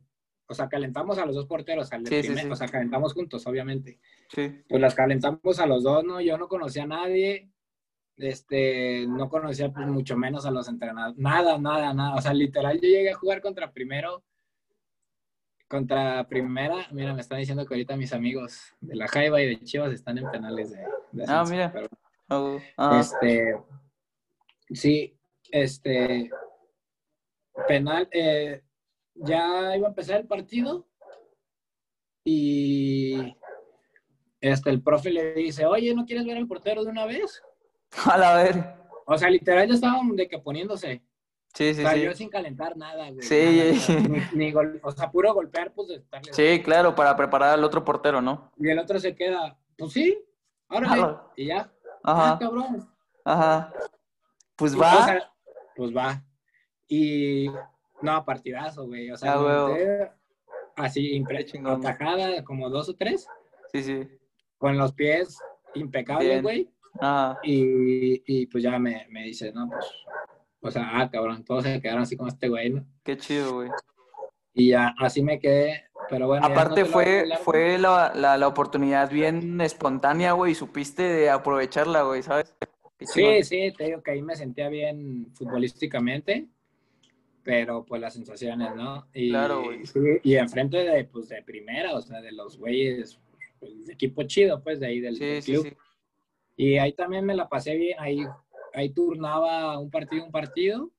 O 0.47 0.53
sea, 0.55 0.67
calentamos 0.67 1.19
a 1.19 1.25
los 1.25 1.35
dos 1.35 1.45
porteros, 1.45 1.91
al 1.91 2.03
o 2.03 2.55
sea, 2.55 2.67
calentamos 2.67 3.13
juntos, 3.13 3.45
obviamente. 3.45 3.99
Sí. 4.29 4.63
Pues 4.67 4.81
las 4.81 4.95
calentamos 4.95 5.59
a 5.59 5.67
los 5.67 5.83
dos, 5.83 6.03
¿no? 6.03 6.21
Yo 6.21 6.39
no 6.39 6.47
conocía 6.47 6.83
a 6.83 6.87
nadie, 6.87 7.51
este, 8.17 9.05
no 9.07 9.29
conocía 9.29 9.71
pues 9.71 9.87
mucho 9.87 10.17
menos 10.17 10.47
a 10.47 10.51
los 10.51 10.67
entrenadores, 10.67 11.19
nada, 11.19 11.59
nada, 11.59 11.93
nada. 11.93 12.15
O 12.15 12.21
sea, 12.21 12.33
literal, 12.33 12.79
yo 12.81 12.87
llegué 12.87 13.11
a 13.11 13.15
jugar 13.15 13.41
contra 13.41 13.71
primero 13.71 14.23
contra 15.69 16.27
Primera, 16.27 16.87
mira, 16.91 17.13
me 17.13 17.21
están 17.21 17.37
diciendo 17.37 17.65
que 17.65 17.75
ahorita 17.75 17.95
mis 17.95 18.11
amigos 18.11 18.73
de 18.81 18.95
la 18.95 19.07
Jaiba 19.07 19.41
y 19.41 19.47
de 19.47 19.63
Chivas 19.63 19.93
están 19.93 20.17
en 20.17 20.29
penales 20.31 20.71
de, 20.71 21.25
Ah, 21.27 21.45
mira. 21.47 21.71
Oh, 22.27 22.59
este, 22.99 23.55
sí, 24.71 25.17
este, 25.51 26.29
penal, 27.67 28.09
eh, 28.11 28.63
ya 29.13 29.75
iba 29.77 29.87
a 29.87 29.89
empezar 29.89 30.19
el 30.19 30.27
partido 30.27 30.87
y 32.23 33.35
este, 34.41 34.69
el 34.71 34.81
profe 34.81 35.11
le 35.11 35.33
dice, 35.33 35.65
oye, 35.65 35.93
¿no 35.93 36.05
quieres 36.05 36.25
ver 36.25 36.37
al 36.37 36.47
portero 36.47 36.83
de 36.83 36.91
una 36.91 37.05
vez? 37.05 37.41
A 38.05 38.17
la 38.17 38.35
ver. 38.35 38.75
O 39.05 39.17
sea, 39.17 39.29
literal 39.29 39.67
ya 39.67 39.73
estaban 39.75 40.15
de 40.15 40.27
que 40.27 40.39
poniéndose. 40.39 41.03
Sí, 41.53 41.73
sí, 41.73 41.83
o 41.83 41.87
sea, 41.87 41.95
yo 41.97 42.13
sin 42.13 42.29
calentar 42.29 42.77
nada, 42.77 43.09
güey. 43.09 43.21
Sí. 43.21 43.81
ni, 44.33 44.53
o 44.81 44.91
sea, 44.91 45.11
puro 45.11 45.33
golpear, 45.33 45.73
pues 45.73 45.89
estarle. 45.89 46.31
Sí, 46.33 46.61
claro, 46.61 46.95
para 46.95 47.15
preparar 47.15 47.53
al 47.53 47.63
otro 47.63 47.83
portero, 47.83 48.21
¿no? 48.21 48.51
Y 48.57 48.69
el 48.69 48.79
otro 48.79 48.99
se 48.99 49.15
queda, 49.15 49.57
pues 49.77 49.93
sí, 49.93 50.17
ahora 50.67 51.23
y 51.35 51.47
ya. 51.47 51.71
Ajá. 52.03 52.33
Ah, 52.33 52.39
cabrón. 52.39 52.89
Ajá. 53.25 53.73
Pues 54.55 54.79
va. 54.79 55.31
pues 55.75 55.95
va. 55.95 56.23
Y 56.87 57.47
no, 58.01 58.25
partidazo, 58.25 58.85
güey. 58.85 59.11
O 59.11 59.17
sea, 59.17 59.35
ah, 59.35 60.13
así, 60.77 61.23
atajada, 61.65 62.43
como 62.43 62.69
dos 62.69 62.89
o 62.89 62.95
tres. 62.95 63.27
Sí, 63.73 63.83
sí. 63.83 64.07
Con 64.57 64.77
los 64.77 64.93
pies 64.93 65.37
impecables, 65.75 66.41
güey. 66.41 66.69
Ajá. 66.99 67.39
Y, 67.43 68.23
y 68.25 68.47
pues 68.47 68.63
ya 68.63 68.77
me, 68.79 69.07
me 69.09 69.23
dice, 69.23 69.51
no, 69.51 69.69
pues, 69.69 69.85
o 70.61 70.71
sea, 70.71 70.89
ah, 70.99 71.09
cabrón, 71.09 71.43
todos 71.43 71.63
se 71.63 71.81
quedaron 71.81 72.03
así 72.03 72.15
como 72.17 72.29
este 72.29 72.47
güey, 72.49 72.69
¿no? 72.71 72.85
Qué 73.03 73.17
chido, 73.17 73.53
güey. 73.55 73.69
Y 74.53 74.69
ya, 74.69 74.93
así 74.99 75.21
me 75.23 75.39
quedé, 75.39 75.85
pero 76.09 76.27
bueno. 76.27 76.47
no 76.47 76.53
Aparte 76.53 76.81
a 76.81 76.85
fue, 76.85 77.21
hablar, 77.21 77.39
fue 77.39 77.77
la, 77.77 78.11
la, 78.15 78.37
la 78.37 78.47
oportunidad 78.47 79.09
bien 79.09 79.61
espontánea, 79.61 80.33
güey, 80.33 80.51
y 80.51 80.55
supiste 80.55 81.03
de 81.03 81.29
aprovecharla, 81.29 82.01
güey, 82.03 82.21
¿sabes? 82.23 82.53
Sí, 82.99 83.43
sí, 83.43 83.71
te 83.77 83.85
digo 83.85 84.03
que 84.03 84.11
ahí 84.11 84.21
me 84.21 84.35
sentía 84.35 84.67
bien 84.67 85.27
futbolísticamente, 85.33 86.47
pero 87.43 87.85
pues 87.85 88.01
las 88.01 88.13
sensaciones, 88.13 88.75
¿no? 88.75 89.07
Y, 89.13 89.29
Claro, 89.29 89.63
güey. 89.63 89.85
sí, 89.85 89.99
y 90.23 90.35
enfrente 90.35 90.77
de, 90.77 91.05
pues, 91.05 91.29
de 91.29 91.41
primera, 91.41 91.93
o 91.93 92.01
sea, 92.01 92.19
de 92.19 92.33
los 92.33 92.57
güeyes, 92.57 93.17
pues, 93.59 93.85
de 93.87 93.93
equipo 93.93 94.23
chido, 94.23 94.61
pues, 94.61 94.81
de 94.81 94.87
ahí 94.87 94.99
del, 94.99 95.15
Sí, 95.15 95.25
del 95.25 95.41
sí, 95.41 95.51
club. 95.53 95.67
sí. 95.69 95.77
Y 96.57 96.77
ahí 96.77 96.91
también 96.91 97.23
me 97.25 97.35
la 97.35 97.47
pasé 97.47 97.75
bien, 97.75 97.95
ahí, 97.99 98.25
ahí 98.73 98.89
turnaba 98.91 99.77
un 99.79 99.89
partido, 99.89 100.25
un 100.25 100.31
partido, 100.31 100.91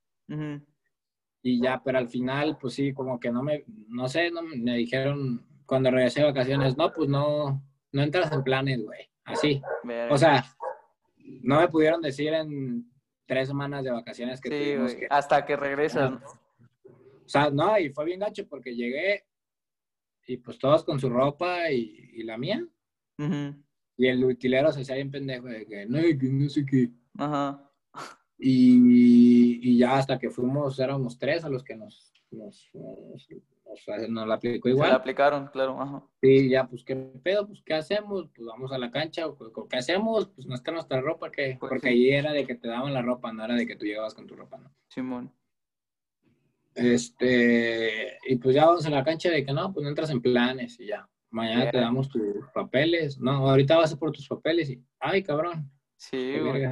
y 1.43 1.61
ya, 1.61 1.83
pero 1.83 1.99
al 1.99 2.09
final, 2.09 2.59
pues 2.61 2.75
sí, 2.75 2.93
como 2.93 3.19
que 3.19 3.31
no 3.31 3.43
me, 3.43 3.65
no 3.89 4.09
sé, 4.09 4.31
no, 4.31 4.43
me 4.43 4.77
dijeron 4.77 5.45
cuando 5.67 5.91
regresé 5.91 6.21
de 6.21 6.27
vacaciones, 6.27 6.77
no, 6.77 6.93
pues 6.93 7.09
no, 7.09 7.63
no 7.93 8.03
entras 8.03 8.31
en 8.33 8.43
planes, 8.43 8.83
güey, 8.83 9.09
así. 9.25 9.61
Verga. 9.85 10.15
O 10.15 10.19
sea, 10.19 10.45
no 11.43 11.61
me 11.61 11.69
pudieron 11.69 12.01
decir 12.03 12.33
en 12.33 12.91
tres 13.27 13.49
semanas 13.49 13.85
de 13.85 13.91
vacaciones 13.91 14.41
que 14.41 14.49
sí, 14.49 14.55
tuvimos 14.55 14.95
que... 14.95 15.07
Hasta 15.09 15.47
que 15.47 15.57
regresas. 15.57 16.11
¿no? 16.11 16.21
O 17.25 17.29
sea, 17.29 17.49
no, 17.51 17.79
y 17.79 17.91
fue 17.91 18.05
bien 18.05 18.21
gacho 18.21 18.47
porque 18.49 18.75
llegué 18.75 19.25
y 20.27 20.37
pues 20.39 20.59
todos 20.59 20.85
con 20.85 20.99
su 20.99 21.09
ropa 21.09 21.71
y, 21.71 22.11
y 22.15 22.25
la 22.25 22.37
mía. 22.37 22.67
Y 23.97 24.07
el 24.09 24.25
utilero 24.25 24.73
se 24.73 24.81
hacía 24.81 24.97
bien 24.97 25.11
pendejo 25.11 25.47
de 25.47 25.67
que 25.67 25.87
no, 25.87 26.01
que 26.01 26.29
no 26.29 26.49
sé 26.49 26.65
qué. 26.65 26.91
Ajá. 27.21 27.71
Y, 28.39 29.61
y 29.71 29.79
ya 29.79 29.97
hasta 29.99 30.19
que 30.19 30.31
fuimos, 30.31 30.79
éramos 30.81 31.19
tres 31.19 31.45
a 31.45 31.49
los 31.51 31.63
que 31.63 31.77
nos, 31.77 32.13
nos, 32.31 32.71
nos, 32.75 33.29
nos- 33.31 34.09
nos 34.09 34.27
la 34.27 34.35
aplicó 34.35 34.69
Se 34.69 34.69
la 34.71 34.75
igual. 34.75 34.93
aplicaron, 34.93 35.47
claro. 35.49 35.81
Ajá. 35.81 36.03
Y 36.23 36.49
ya, 36.49 36.67
pues, 36.67 36.83
¿qué 36.85 36.97
pedo? 36.97 37.47
Pues, 37.47 37.63
¿qué 37.65 37.75
hacemos? 37.75 38.29
Pues 38.35 38.47
vamos 38.47 38.73
a 38.73 38.79
la 38.79 38.91
cancha. 38.91 39.27
¿Qué 39.69 39.77
hacemos? 39.77 40.29
Pues 40.35 40.47
no 40.47 40.55
está 40.57 40.73
nuestra 40.73 41.01
ropa. 41.01 41.31
que 41.31 41.57
Pues, 41.61 41.71
Porque 41.71 41.89
sí. 41.89 41.95
ahí 41.95 42.11
era 42.11 42.33
de 42.33 42.47
que 42.47 42.55
te 42.57 42.67
daban 42.69 42.93
la 42.95 43.03
ropa, 43.03 43.33
no 43.33 43.45
era 43.45 43.55
de 43.55 43.67
que 43.67 43.77
tú 43.77 43.85
llegabas 43.85 44.15
con 44.15 44.27
tu 44.27 44.35
ropa, 44.35 44.59
¿no? 44.59 44.75
Simón. 44.89 45.33
Este, 46.75 48.19
y 48.29 48.37
pues 48.37 48.55
ya 48.55 48.67
vamos 48.67 48.87
a 48.87 48.91
la 48.91 49.05
cancha 49.05 49.29
de 49.31 49.45
que 49.45 49.53
no, 49.53 49.73
pues 49.73 49.83
no 49.85 49.91
entras 49.91 50.11
en 50.11 50.23
planes 50.23 50.79
y 50.81 50.87
ya. 50.87 51.09
Mañana 51.31 51.71
te 51.71 51.79
damos 51.79 52.09
tus 52.09 52.23
papeles. 52.55 53.19
No, 53.21 53.49
ahorita 53.51 53.77
vas 53.77 53.93
a 53.93 53.97
por 53.99 54.11
tus 54.13 54.27
papeles 54.27 54.71
y, 54.71 54.83
ay, 54.99 55.23
cabrón. 55.23 55.71
Sí, 55.97 56.39
güey. 56.41 56.65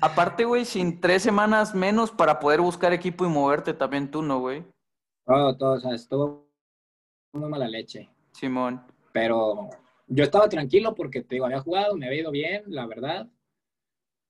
Aparte, 0.00 0.44
güey, 0.44 0.64
sin 0.64 1.00
tres 1.00 1.22
semanas 1.22 1.74
menos 1.74 2.10
para 2.10 2.38
poder 2.40 2.60
buscar 2.60 2.92
equipo 2.92 3.24
y 3.24 3.28
moverte 3.28 3.72
también 3.72 4.10
tú, 4.10 4.20
¿no, 4.22 4.40
güey? 4.40 4.64
Todo, 5.24 5.56
todo, 5.56 5.72
o 5.74 5.80
sea, 5.80 5.94
estuvo 5.94 6.48
muy 7.32 7.48
mala 7.48 7.68
leche. 7.68 8.08
Simón. 8.32 8.82
Pero 9.12 9.70
yo 10.08 10.24
estaba 10.24 10.48
tranquilo 10.48 10.94
porque 10.94 11.22
te 11.22 11.36
digo, 11.36 11.46
había 11.46 11.60
jugado, 11.60 11.96
me 11.96 12.06
había 12.06 12.20
ido 12.20 12.30
bien, 12.30 12.64
la 12.66 12.86
verdad. 12.86 13.28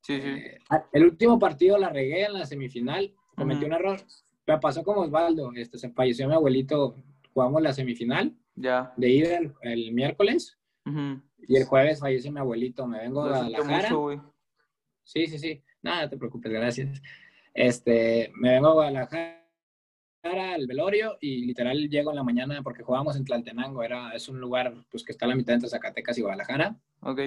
Sí, 0.02 0.20
sí. 0.20 0.28
Eh, 0.28 0.58
el 0.92 1.04
último 1.04 1.38
partido 1.38 1.78
la 1.78 1.88
regué 1.88 2.24
en 2.24 2.34
la 2.34 2.46
semifinal, 2.46 3.12
cometí 3.36 3.64
un 3.64 3.72
error. 3.72 4.00
Me 4.46 4.58
pasó 4.58 4.84
como 4.84 5.00
Osvaldo, 5.00 5.52
este, 5.54 5.78
se 5.78 5.90
falleció 5.90 6.28
mi 6.28 6.34
abuelito, 6.34 6.96
jugamos 7.34 7.60
la 7.62 7.72
semifinal 7.72 8.32
Ya. 8.54 8.92
de 8.96 9.08
ida 9.10 9.38
el, 9.38 9.54
el 9.62 9.92
miércoles 9.92 10.58
y 11.48 11.56
el 11.56 11.64
jueves 11.64 11.98
falleció 11.98 12.30
mi 12.30 12.38
abuelito, 12.38 12.86
me 12.86 13.00
vengo 13.00 13.22
a 13.24 13.28
Lo 13.28 13.34
siento 13.40 13.62
Guadalajara. 13.64 13.94
mucho. 13.94 14.32
Sí, 15.06 15.26
sí, 15.28 15.38
sí. 15.38 15.62
Nada, 15.82 16.02
no 16.02 16.10
te 16.10 16.16
preocupes, 16.16 16.50
gracias. 16.52 17.00
Este, 17.54 18.30
me 18.34 18.50
vengo 18.50 18.68
a 18.68 18.72
Guadalajara 18.74 19.42
al 20.24 20.66
velorio 20.66 21.16
y 21.20 21.46
literal 21.46 21.88
llego 21.88 22.10
en 22.10 22.16
la 22.16 22.24
mañana 22.24 22.60
porque 22.62 22.82
jugábamos 22.82 23.16
en 23.16 23.24
Tlaltenango, 23.24 23.82
era, 23.84 24.12
es 24.12 24.28
un 24.28 24.40
lugar 24.40 24.74
pues 24.90 25.04
que 25.04 25.12
está 25.12 25.24
a 25.24 25.28
la 25.28 25.36
mitad 25.36 25.54
entre 25.54 25.68
Zacatecas 25.70 26.18
y 26.18 26.22
Guadalajara 26.22 26.76
Ok. 27.00 27.20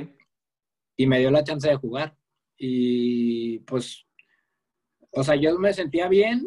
y 0.98 1.08
me 1.08 1.20
dio 1.20 1.32
la 1.32 1.44
chance 1.46 1.70
de 1.70 1.76
jugar. 1.78 2.16
Y 2.58 3.60
pues, 3.60 4.06
o 5.12 5.24
sea, 5.24 5.36
yo 5.36 5.58
me 5.58 5.72
sentía 5.74 6.10
bien 6.10 6.46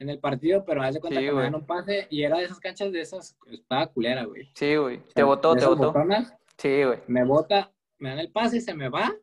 en 0.00 0.10
el 0.10 0.18
partido, 0.18 0.64
pero 0.64 0.82
haz 0.82 0.94
de 0.94 1.00
cuenta 1.00 1.20
Sí, 1.20 1.26
que 1.26 1.32
me 1.32 1.42
dan 1.42 1.54
un 1.54 1.64
pase 1.66 2.08
y 2.10 2.24
era 2.24 2.38
de 2.38 2.44
esas 2.46 2.58
canchas 2.58 2.90
de 2.90 3.00
esas, 3.00 3.38
estaba 3.52 3.86
culera, 3.86 4.24
güey. 4.24 4.50
Sí, 4.56 4.74
güey. 4.74 4.96
O 4.96 5.02
Te 5.04 5.12
sea, 5.12 5.24
votó, 5.24 5.54
de 5.54 5.60
te 5.60 5.66
botonas, 5.68 6.34
Sí, 6.58 6.82
güey. 6.82 6.98
me 7.06 7.24
bota, 7.24 7.72
me 7.98 8.08
dan 8.10 8.18
el 8.18 8.32
pase, 8.32 8.60
se 8.60 8.74
me 8.74 8.88
va, 8.88 9.14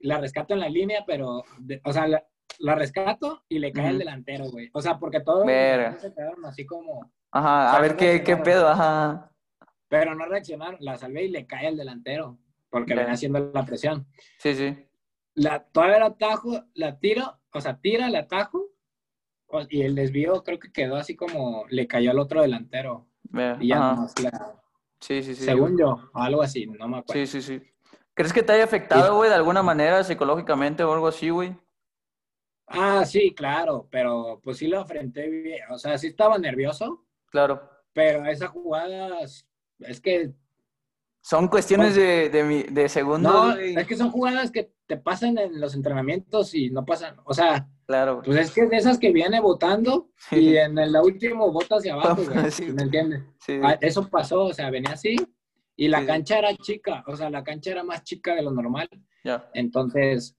la 0.00 0.18
rescato 0.18 0.54
en 0.54 0.60
la 0.60 0.68
línea, 0.68 1.04
pero, 1.06 1.42
de- 1.58 1.80
o 1.84 1.92
sea, 1.92 2.06
la, 2.06 2.24
la 2.58 2.74
rescato 2.74 3.44
y 3.48 3.58
le 3.58 3.72
cae 3.72 3.90
el 3.90 3.98
delantero, 3.98 4.50
güey. 4.50 4.70
O 4.72 4.80
sea, 4.80 4.98
porque 4.98 5.20
todos 5.20 5.44
se 5.46 6.12
quedaron 6.14 6.44
así 6.46 6.64
como, 6.66 7.12
Ajá. 7.32 7.68
A 7.68 7.72
sea, 7.72 7.80
ver 7.80 7.92
no 7.92 7.96
qué, 7.98 8.22
qué 8.22 8.36
pedo, 8.36 8.68
ajá. 8.68 9.30
pero 9.88 10.14
no 10.14 10.24
reaccionaron, 10.26 10.76
la 10.80 10.96
salvé 10.96 11.24
y 11.24 11.28
le 11.28 11.46
cae 11.46 11.68
el 11.68 11.76
delantero, 11.76 12.38
porque 12.70 12.94
venía 12.94 13.12
haciendo 13.12 13.50
la 13.52 13.64
presión. 13.64 14.06
Sí, 14.38 14.54
sí. 14.54 14.76
La, 15.34 15.64
todavía 15.64 15.98
la 15.98 16.06
atajo, 16.06 16.62
la 16.74 16.98
tiro, 16.98 17.38
o 17.52 17.60
sea, 17.60 17.78
tira, 17.78 18.08
la 18.08 18.20
atajo, 18.20 18.64
y 19.70 19.82
el 19.82 19.94
desvío 19.94 20.42
creo 20.42 20.58
que 20.58 20.72
quedó 20.72 20.96
así 20.96 21.14
como, 21.14 21.64
le 21.68 21.86
cayó 21.86 22.10
al 22.10 22.18
otro 22.18 22.42
delantero, 22.42 23.06
Ve, 23.24 23.56
y 23.60 23.68
ya 23.68 23.78
nomás 23.78 24.18
la- 24.22 24.54
Sí, 25.00 25.22
sí, 25.22 25.34
sí. 25.34 25.44
según 25.44 25.76
yo, 25.78 26.10
o 26.14 26.18
algo 26.20 26.42
así, 26.42 26.66
no 26.66 26.88
me 26.88 26.98
acuerdo. 26.98 27.20
Sí, 27.20 27.26
sí, 27.26 27.42
sí. 27.42 27.62
¿Crees 28.16 28.32
que 28.32 28.42
te 28.42 28.52
haya 28.52 28.64
afectado, 28.64 29.14
güey, 29.16 29.28
de 29.28 29.36
alguna 29.36 29.62
manera 29.62 30.02
psicológicamente 30.02 30.82
o 30.82 30.92
algo 30.92 31.06
así, 31.06 31.28
güey? 31.28 31.54
Ah, 32.66 33.04
sí, 33.04 33.34
claro, 33.34 33.86
pero 33.90 34.40
pues 34.42 34.56
sí 34.56 34.66
lo 34.68 34.80
afronté 34.80 35.28
bien, 35.28 35.60
o 35.70 35.78
sea, 35.78 35.98
sí 35.98 36.08
estaba 36.08 36.36
nervioso, 36.38 37.04
Claro. 37.30 37.68
pero 37.92 38.24
esas 38.26 38.48
jugadas, 38.50 39.46
es 39.80 40.00
que, 40.00 40.32
Son 41.20 41.46
cuestiones 41.48 41.94
de, 41.94 42.30
de, 42.30 42.66
de 42.70 42.88
segundos, 42.88 43.32
no, 43.32 43.56
es 43.56 43.86
que 43.86 43.96
son 43.96 44.10
jugadas 44.10 44.50
que 44.50 44.72
te 44.86 44.96
pasan 44.96 45.36
en 45.38 45.60
los 45.60 45.74
entrenamientos 45.74 46.54
y 46.54 46.70
no 46.70 46.84
pasan, 46.86 47.16
o 47.24 47.34
sea, 47.34 47.68
Claro, 47.86 48.20
pues 48.24 48.36
es 48.38 48.50
que 48.50 48.62
es 48.62 48.70
de 48.70 48.76
esas 48.78 48.98
que 48.98 49.12
viene 49.12 49.38
votando 49.40 50.08
y 50.32 50.56
en 50.56 50.76
el 50.78 50.96
último 50.96 51.52
bota 51.52 51.76
hacia 51.76 51.94
abajo, 51.94 52.16
güey, 52.32 52.50
Sí. 52.50 52.72
¿me 52.72 52.82
entiendes? 52.82 53.22
Sí, 53.38 53.60
Ah, 53.62 53.76
Eso 53.80 54.08
pasó, 54.08 54.46
o 54.46 54.52
sea, 54.54 54.70
venía 54.70 54.92
así 54.94 55.14
y 55.76 55.88
la 55.88 56.00
Sí. 56.00 56.06
cancha 56.06 56.38
era 56.38 56.56
chica, 56.56 57.04
o 57.06 57.16
sea, 57.16 57.28
la 57.30 57.44
cancha 57.44 57.70
era 57.70 57.84
más 57.84 58.02
chica 58.02 58.34
de 58.34 58.42
lo 58.42 58.50
normal. 58.50 58.88
Entonces, 59.54 60.36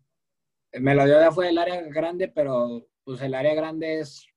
me 0.73 0.95
lo 0.95 1.05
dio 1.05 1.19
de 1.19 1.25
afuera 1.25 1.49
del 1.49 1.57
área 1.57 1.81
grande, 1.83 2.27
pero 2.27 2.87
pues 3.03 3.21
el 3.21 3.33
área 3.35 3.53
grande 3.53 3.99
es, 3.99 4.27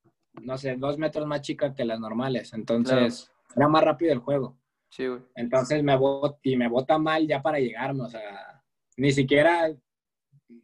no 0.43 0.57
sé, 0.59 0.77
dos 0.77 0.99
metros 0.99 1.27
más 1.27 1.41
chica 1.43 1.75
que 1.75 1.85
las 1.85 1.99
normales. 2.01 2.53
Entonces, 2.53 3.31
era 3.57 3.69
más 3.69 3.83
rápido 3.85 4.13
el 4.13 4.19
juego. 4.19 4.59
Sí, 4.91 5.07
güey. 5.07 5.21
Entonces, 5.37 5.83
me 5.83 5.97
bot, 5.97 6.39
y 6.43 6.57
me 6.57 6.69
bota 6.69 6.99
mal 6.99 7.27
ya 7.27 7.41
para 7.43 7.59
llegarme, 7.61 8.03
o 8.03 8.09
sea, 8.09 8.63
ni 8.97 9.13
siquiera, 9.13 9.73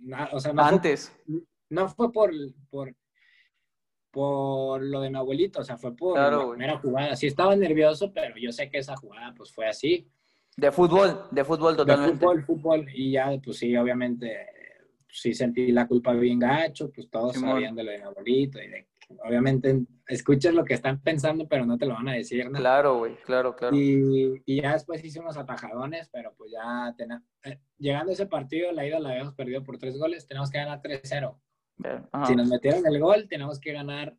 na- 0.01 0.29
o 0.33 0.41
sea, 0.41 0.53
no 0.53 0.63
fue, 0.65 0.73
Antes. 0.73 1.17
no 1.71 1.89
fue 1.89 2.13
por, 2.13 2.33
por, 2.69 2.95
por 4.11 4.83
lo 4.83 5.01
de 5.01 5.11
mi 5.11 5.17
abuelito, 5.17 5.61
o 5.61 5.65
sea, 5.65 5.77
fue 5.77 5.95
por 5.95 6.15
Claro, 6.15 6.39
la 6.39 6.45
güey. 6.45 6.59
primera 6.59 6.79
jugada. 6.79 7.17
Sí 7.17 7.27
estaba 7.27 7.55
nervioso, 7.55 8.13
pero 8.13 8.35
yo 8.37 8.51
sé 8.53 8.69
que 8.71 8.79
esa 8.79 8.97
jugada 8.97 9.33
pues 9.37 9.53
fue 9.53 9.67
así. 9.69 10.09
De 10.57 10.73
fútbol, 10.73 11.25
de 11.31 11.45
fútbol 11.45 11.73
De 11.75 11.79
totalmente. 11.79 12.17
fútbol, 12.19 12.43
fútbol. 12.45 12.87
Y 12.95 13.13
ya, 13.13 13.31
pues 13.45 13.59
sí, 13.59 13.77
obviamente, 13.77 14.47
sí 15.09 15.35
sentí 15.35 15.71
la 15.71 15.87
culpa 15.87 16.13
bien 16.15 16.39
gacho, 16.39 16.91
pues 16.91 17.09
todos 17.11 17.35
Simón. 17.35 17.51
sabían 17.53 17.75
de 17.75 17.85
lo 17.85 17.91
de 17.93 17.99
mi 17.99 18.05
abuelito. 18.05 18.59
Y 18.63 18.69
de, 18.69 18.89
obviamente, 19.27 19.85
escuchas 20.09 20.55
lo 20.55 20.65
que 20.65 20.73
están 20.75 21.01
pensando, 21.03 21.47
pero 21.47 21.67
no 21.67 21.77
te 21.77 21.85
lo 21.87 21.93
van 21.95 22.09
a 22.09 22.15
decir, 22.15 22.51
¿no? 22.51 22.59
Claro, 22.59 22.99
güey, 22.99 23.17
claro, 23.25 23.55
claro. 23.55 23.77
Y, 23.77 24.43
y 24.47 24.63
ya 24.63 24.73
después 24.73 25.05
hice 25.05 25.21
unos 25.21 25.37
atajadones, 25.37 26.09
pero 26.09 26.35
pues 26.37 26.51
ya 26.53 26.95
tena- 26.97 27.23
eh, 27.45 27.59
llegando 27.79 28.11
a 28.11 28.15
ese 28.15 28.27
partido, 28.27 28.73
la 28.73 28.87
ida 28.87 28.99
la 28.99 29.11
habíamos 29.11 29.35
perdido 29.35 29.63
por 29.63 29.77
tres 29.79 29.99
goles, 29.99 30.27
tenemos 30.27 30.51
que 30.51 30.59
ganar 30.59 30.81
3-0. 30.81 31.39
Ve, 31.79 32.01
ajá. 32.13 32.27
Si 32.27 32.35
nos 32.35 32.49
metieron 32.49 32.87
el 32.87 32.99
gol, 32.99 33.29
tenemos 33.29 33.61
que 33.61 33.73
ganar 33.73 34.17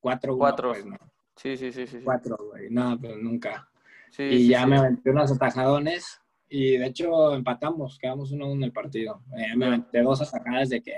4-1. 0.00 0.38
Cuatro. 0.38 0.68
Pues, 0.70 0.86
no. 0.86 0.96
Sí, 1.34 1.56
sí, 1.56 1.72
sí, 1.72 1.86
sí. 1.86 1.98
sí. 1.98 2.04
4, 2.04 2.36
güey. 2.50 2.70
No, 2.70 2.96
pues 3.00 3.16
nunca. 3.16 3.68
Sí, 4.10 4.22
y 4.24 4.38
sí, 4.38 4.48
ya 4.48 4.64
sí. 4.64 4.68
me 4.68 4.76
aventé 4.78 5.10
unos 5.10 5.32
atajadones 5.32 6.20
y 6.48 6.76
de 6.76 6.86
hecho 6.86 7.34
empatamos, 7.34 7.98
quedamos 7.98 8.32
1-1 8.32 8.52
en 8.54 8.62
el 8.64 8.72
partido. 8.72 9.22
Eh, 9.36 9.56
me 9.56 9.66
aventé 9.66 10.02
dos 10.02 10.20
atajadas 10.20 10.68
de 10.68 10.82
que 10.82 10.96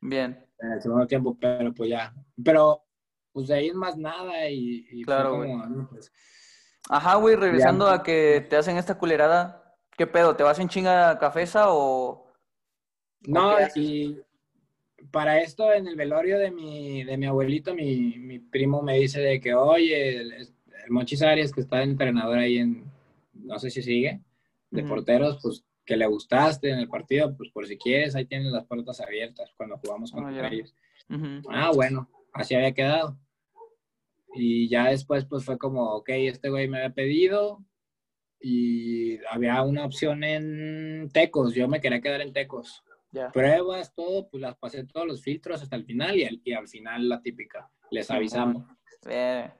Bien. 0.00 0.44
en 0.58 0.72
el 0.72 0.82
segundo 0.82 1.06
tiempo, 1.06 1.36
pero 1.40 1.72
pues 1.72 1.90
ya. 1.90 2.12
Pero 2.44 2.84
pues 3.32 3.48
de 3.48 3.54
ahí 3.54 3.68
es 3.68 3.74
más 3.74 3.96
nada 3.96 4.48
y, 4.50 5.02
Claro, 5.04 5.30
como, 5.30 5.66
no, 5.66 5.88
pues, 5.88 6.12
Ajá, 6.90 7.14
güey, 7.14 7.36
regresando 7.36 7.86
Ya. 7.86 7.94
a 7.94 8.02
que 8.02 8.44
te 8.50 8.56
hacen 8.56 8.76
esta 8.76 8.98
culerada, 8.98 9.76
¿qué 9.96 10.06
pedo? 10.06 10.36
¿Te 10.36 10.42
vas 10.42 10.58
en 10.58 10.68
chinga 10.68 11.18
cafesa 11.18 11.66
o...? 11.68 12.32
No, 13.20 13.52
y 13.76 14.20
para 15.12 15.40
esto 15.40 15.72
en 15.72 15.86
el 15.86 15.94
velorio 15.94 16.38
de 16.38 16.50
mi, 16.50 17.04
de 17.04 17.16
mi 17.16 17.26
abuelito, 17.26 17.72
mi, 17.74 18.18
mi 18.18 18.40
primo 18.40 18.82
me 18.82 18.98
dice 18.98 19.20
de 19.20 19.40
que, 19.40 19.54
oye, 19.54 20.24
el, 20.86 21.22
Arias, 21.28 21.52
que 21.52 21.60
está 21.60 21.78
de 21.78 21.84
entrenador 21.84 22.38
ahí 22.38 22.58
en, 22.58 22.84
no 23.34 23.58
sé 23.58 23.70
si 23.70 23.82
sigue, 23.82 24.20
de 24.70 24.82
porteros, 24.84 25.38
pues 25.42 25.64
que 25.84 25.96
le 25.96 26.06
gustaste 26.06 26.70
en 26.70 26.78
el 26.78 26.88
partido, 26.88 27.36
pues 27.36 27.50
por 27.50 27.66
si 27.66 27.76
quieres, 27.76 28.14
ahí 28.14 28.24
tienes 28.24 28.52
las 28.52 28.64
puertas 28.64 29.00
abiertas 29.00 29.50
cuando 29.56 29.78
jugamos 29.78 30.12
con 30.12 30.24
Ah, 30.26 30.48
ellos. 30.48 30.74
Ujú. 31.10 31.42
Ah, 31.50 31.70
bueno, 31.74 32.08
así 32.32 32.54
había 32.54 32.72
quedado. 32.72 33.18
Y 34.34 34.68
ya 34.68 34.88
después, 34.90 35.24
pues 35.26 35.44
fue 35.44 35.58
como, 35.58 35.90
ok, 35.96 36.08
este 36.10 36.48
güey 36.48 36.68
me 36.68 36.78
había 36.78 36.94
pedido 36.94 37.62
y 38.40 39.18
había 39.26 39.62
una 39.62 39.84
opción 39.84 40.24
en 40.24 41.10
Tecos, 41.12 41.54
yo 41.54 41.68
me 41.68 41.80
quería 41.80 42.00
quedar 42.00 42.20
en 42.22 42.32
Tecos. 42.32 42.82
Pruebas, 43.32 43.94
todo, 43.94 44.28
pues 44.30 44.40
las 44.40 44.56
pasé 44.56 44.84
todos 44.84 45.06
los 45.06 45.22
filtros 45.22 45.62
hasta 45.62 45.76
el 45.76 45.84
final 45.84 46.16
y 46.16 46.24
al, 46.24 46.40
y 46.42 46.52
al 46.54 46.66
final 46.66 47.10
la 47.10 47.20
típica, 47.20 47.70
les 47.90 48.10
avisamos. 48.10 48.64
Eh. 49.06 49.50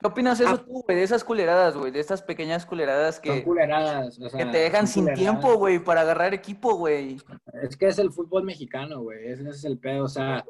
¿Qué 0.00 0.06
opinas 0.06 0.38
de 0.38 0.44
eso 0.46 0.54
Ah. 0.54 0.64
tú, 0.64 0.82
güey? 0.82 0.96
De 0.96 1.02
esas 1.02 1.24
culeradas, 1.24 1.76
güey. 1.76 1.90
De 1.92 2.00
estas 2.00 2.22
pequeñas 2.22 2.66
culeradas 2.66 3.16
Son 3.16 3.22
que, 3.22 3.44
culeradas. 3.44 4.18
o 4.18 4.36
que 4.36 4.44
te 4.46 4.58
dejan 4.58 4.86
son 4.86 4.94
sin 4.94 5.04
culeradas. 5.04 5.20
tiempo, 5.40 5.56
güey, 5.58 5.78
para 5.78 6.00
agarrar 6.02 6.34
equipo, 6.34 6.74
güey. 6.74 7.18
Es 7.62 7.76
que 7.76 7.86
es 7.88 7.98
el 7.98 8.10
fútbol 8.12 8.44
mexicano, 8.44 9.00
güey. 9.02 9.28
Ese 9.28 9.48
es 9.48 9.64
el 9.64 9.78
pedo. 9.78 10.04
O 10.04 10.08
sea, 10.08 10.44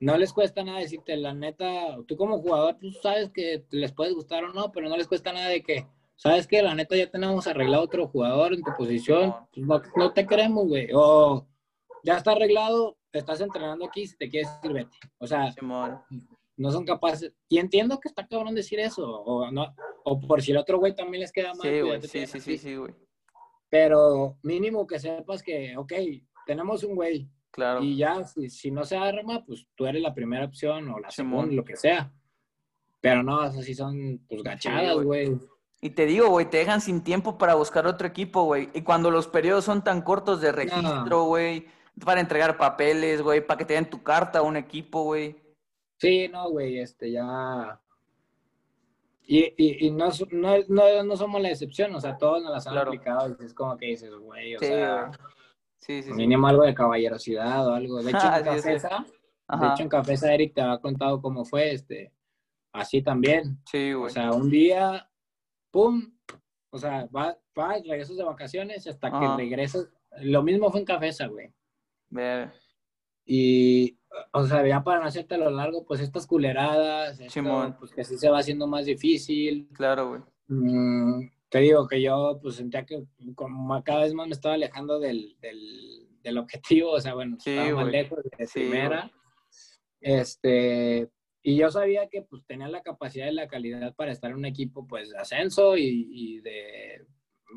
no 0.00 0.16
les 0.16 0.32
cuesta 0.32 0.62
nada 0.64 0.78
decirte, 0.80 1.16
la 1.16 1.34
neta, 1.34 1.96
tú 2.06 2.16
como 2.16 2.38
jugador, 2.40 2.76
tú 2.80 2.90
sabes 3.02 3.30
que 3.30 3.64
les 3.70 3.92
puedes 3.92 4.14
gustar 4.14 4.44
o 4.44 4.52
no, 4.52 4.70
pero 4.72 4.88
no 4.88 4.96
les 4.96 5.06
cuesta 5.08 5.32
nada 5.32 5.48
de 5.48 5.62
que, 5.62 5.86
sabes 6.16 6.46
que 6.46 6.62
la 6.62 6.74
neta 6.74 6.96
ya 6.96 7.10
tenemos 7.10 7.46
arreglado 7.46 7.82
otro 7.82 8.06
jugador 8.08 8.54
en 8.54 8.62
tu 8.62 8.70
posición, 8.76 9.34
pues 9.54 9.66
no, 9.66 9.82
no 9.96 10.12
te 10.12 10.26
queremos, 10.26 10.68
güey. 10.68 10.88
O 10.94 11.46
ya 12.02 12.16
está 12.16 12.32
arreglado, 12.32 12.96
estás 13.12 13.40
entrenando 13.42 13.84
aquí, 13.84 14.06
si 14.06 14.16
te 14.16 14.28
quieres 14.30 14.48
ir, 14.62 14.72
vete. 14.72 14.96
O 15.18 15.26
sea, 15.26 15.52
Simón. 15.52 16.00
No 16.56 16.70
son 16.70 16.84
capaces. 16.84 17.32
Y 17.48 17.58
entiendo 17.58 17.98
que 18.00 18.08
está 18.08 18.26
cabrón 18.26 18.54
decir 18.54 18.80
eso, 18.80 19.06
o, 19.08 19.50
no, 19.50 19.74
o 20.04 20.20
por 20.20 20.42
si 20.42 20.50
el 20.52 20.58
otro 20.58 20.78
güey 20.78 20.94
también 20.94 21.20
les 21.22 21.32
queda 21.32 21.54
mal. 21.54 21.62
Sí, 21.62 21.80
güey. 21.80 22.02
Sí, 22.02 22.26
sí, 22.26 22.40
sí, 22.40 22.58
sí, 22.58 22.76
güey. 22.76 22.94
Pero 23.68 24.36
mínimo 24.42 24.86
que 24.86 24.98
sepas 24.98 25.42
que, 25.42 25.76
ok, 25.76 25.92
tenemos 26.46 26.82
un 26.84 26.94
güey, 26.96 27.28
Claro. 27.52 27.82
y 27.82 27.96
ya, 27.96 28.24
si, 28.24 28.48
si 28.48 28.70
no 28.70 28.84
se 28.84 28.96
arma, 28.96 29.44
pues 29.44 29.66
tú 29.74 29.86
eres 29.86 30.02
la 30.02 30.14
primera 30.14 30.44
opción 30.44 30.88
o 30.90 30.98
la 30.98 31.10
Simón. 31.10 31.40
segunda, 31.42 31.54
lo 31.56 31.64
que 31.64 31.76
sea. 31.76 32.12
Pero 33.00 33.22
no, 33.22 33.44
esas 33.44 33.64
sí 33.64 33.74
son 33.74 34.24
pues 34.28 34.42
gachadas, 34.42 34.98
Sí, 34.98 35.04
güey. 35.04 35.38
Y 35.80 35.90
te 35.90 36.04
digo, 36.04 36.28
güey, 36.28 36.44
te 36.50 36.58
dejan 36.58 36.80
sin 36.82 37.02
tiempo 37.02 37.38
para 37.38 37.54
buscar 37.54 37.86
otro 37.86 38.06
equipo, 38.06 38.44
güey. 38.44 38.68
Y 38.74 38.82
cuando 38.82 39.10
los 39.10 39.26
periodos 39.26 39.64
son 39.64 39.82
tan 39.82 40.02
cortos 40.02 40.40
de 40.42 40.52
registro, 40.52 41.24
güey, 41.24 41.66
para 42.04 42.20
entregar 42.20 42.58
papeles, 42.58 43.22
güey, 43.22 43.44
para 43.46 43.56
que 43.56 43.64
te 43.64 43.74
den 43.74 43.88
tu 43.88 44.02
carta 44.02 44.40
a 44.40 44.42
un 44.42 44.56
equipo, 44.58 45.04
güey. 45.04 45.39
Sí, 46.00 46.28
no, 46.28 46.50
güey, 46.50 46.78
este 46.78 47.10
ya. 47.12 47.80
Y, 49.22 49.44
y, 49.56 49.86
y 49.86 49.90
no, 49.90 50.08
no, 50.32 50.56
no, 50.68 51.02
no 51.04 51.16
somos 51.16 51.40
la 51.40 51.50
excepción, 51.50 51.94
o 51.94 52.00
sea, 52.00 52.16
todos 52.16 52.42
nos 52.42 52.50
las 52.52 52.66
han 52.66 52.72
Claro. 52.72 52.88
aplicado 52.88 53.36
y 53.38 53.44
es 53.44 53.54
como 53.54 53.76
que 53.76 53.86
dices, 53.86 54.12
güey, 54.14 54.56
o 54.56 54.58
Sí, 54.58 54.66
sea. 54.66 55.10
Sí, 55.78 56.02
sí, 56.02 56.10
sí. 56.10 56.12
mínimo 56.14 56.46
algo 56.48 56.62
de 56.64 56.74
caballerosidad 56.74 57.66
o 57.68 57.74
algo. 57.74 58.02
De 58.02 58.10
hecho, 58.10 58.18
en. 58.26 58.44
Cafesa, 58.44 59.06
de 59.60 59.66
hecho, 59.68 59.82
en 59.82 59.88
Cafesa 59.88 60.34
Eric 60.34 60.54
te 60.54 60.60
ha 60.62 60.78
contado 60.78 61.20
cómo 61.22 61.44
fue, 61.44 61.72
este, 61.72 62.12
así 62.72 63.02
también. 63.02 63.58
Sí, 63.70 63.92
O 63.92 64.00
güey. 64.00 64.12
sea, 64.12 64.32
un 64.32 64.50
día, 64.50 65.08
¡pum! 65.70 66.12
O 66.70 66.78
sea, 66.78 67.06
vas, 67.10 67.36
va, 67.58 67.74
regresas 67.74 68.16
de 68.16 68.24
vacaciones 68.24 68.86
hasta 68.86 69.08
Ajá. 69.08 69.36
que 69.36 69.42
regresas. 69.44 69.88
Lo 70.22 70.42
mismo 70.42 70.70
fue 70.70 70.80
en 70.80 70.86
Cafesa, 70.86 71.26
güey. 71.28 71.52
Y, 73.26 73.96
o 74.32 74.44
sea, 74.46 74.66
ya 74.66 74.82
para 74.82 75.00
no 75.00 75.06
hacerte 75.06 75.38
lo 75.38 75.50
largo, 75.50 75.84
pues 75.84 76.00
estas 76.00 76.26
culeradas, 76.26 77.20
esto, 77.20 77.76
pues 77.78 77.92
que 77.92 78.04
sí 78.04 78.16
se 78.18 78.28
va 78.28 78.38
haciendo 78.38 78.66
más 78.66 78.86
difícil. 78.86 79.68
Claro, 79.72 80.08
güey. 80.08 80.22
Mm, 80.48 81.30
te 81.48 81.60
digo 81.60 81.86
que 81.86 82.00
yo, 82.02 82.38
pues 82.42 82.56
sentía 82.56 82.84
que 82.84 83.04
como 83.34 83.82
cada 83.84 84.02
vez 84.02 84.14
más 84.14 84.26
me 84.26 84.32
estaba 84.32 84.54
alejando 84.54 84.98
del, 84.98 85.36
del, 85.40 86.08
del 86.22 86.38
objetivo, 86.38 86.92
o 86.92 87.00
sea, 87.00 87.14
bueno, 87.14 87.36
Sí, 87.40 87.50
estaba 87.50 87.82
más 87.82 87.92
lejos 87.92 88.18
de 88.22 88.46
Sí, 88.46 88.60
primera. 88.60 89.10
Este, 90.00 91.08
y 91.42 91.56
yo 91.56 91.70
sabía 91.70 92.08
que 92.08 92.22
pues 92.22 92.44
tenía 92.46 92.68
la 92.68 92.82
capacidad 92.82 93.28
y 93.28 93.34
la 93.34 93.48
calidad 93.48 93.94
para 93.94 94.12
estar 94.12 94.30
en 94.30 94.38
un 94.38 94.44
equipo 94.44 94.86
pues 94.86 95.10
de 95.10 95.18
ascenso 95.18 95.76
y, 95.76 96.08
y 96.10 96.40
de, 96.40 97.06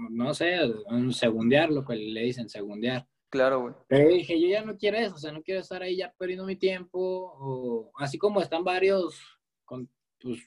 no 0.09 0.33
sé, 0.33 0.59
un 0.87 1.13
segundear, 1.13 1.69
lo 1.71 1.85
que 1.85 1.95
le 1.95 2.21
dicen, 2.21 2.49
segundear. 2.49 3.07
Claro, 3.33 3.61
güey. 3.61 3.73
Pero 3.87 4.09
yo 4.11 4.15
dije, 4.15 4.39
yo 4.39 4.47
ya 4.47 4.63
no 4.63 4.77
quiero 4.77 4.95
eso, 4.97 5.15
o 5.15 5.17
sea, 5.17 5.31
no 5.31 5.41
quiero 5.41 5.59
estar 5.61 5.81
ahí 5.81 5.97
ya 5.97 6.13
perdiendo 6.15 6.45
mi 6.45 6.55
tiempo, 6.55 6.99
o 6.99 7.91
así 7.97 8.19
como 8.19 8.39
están 8.39 8.63
varios, 8.63 9.19
con, 9.65 9.89
pues, 10.21 10.39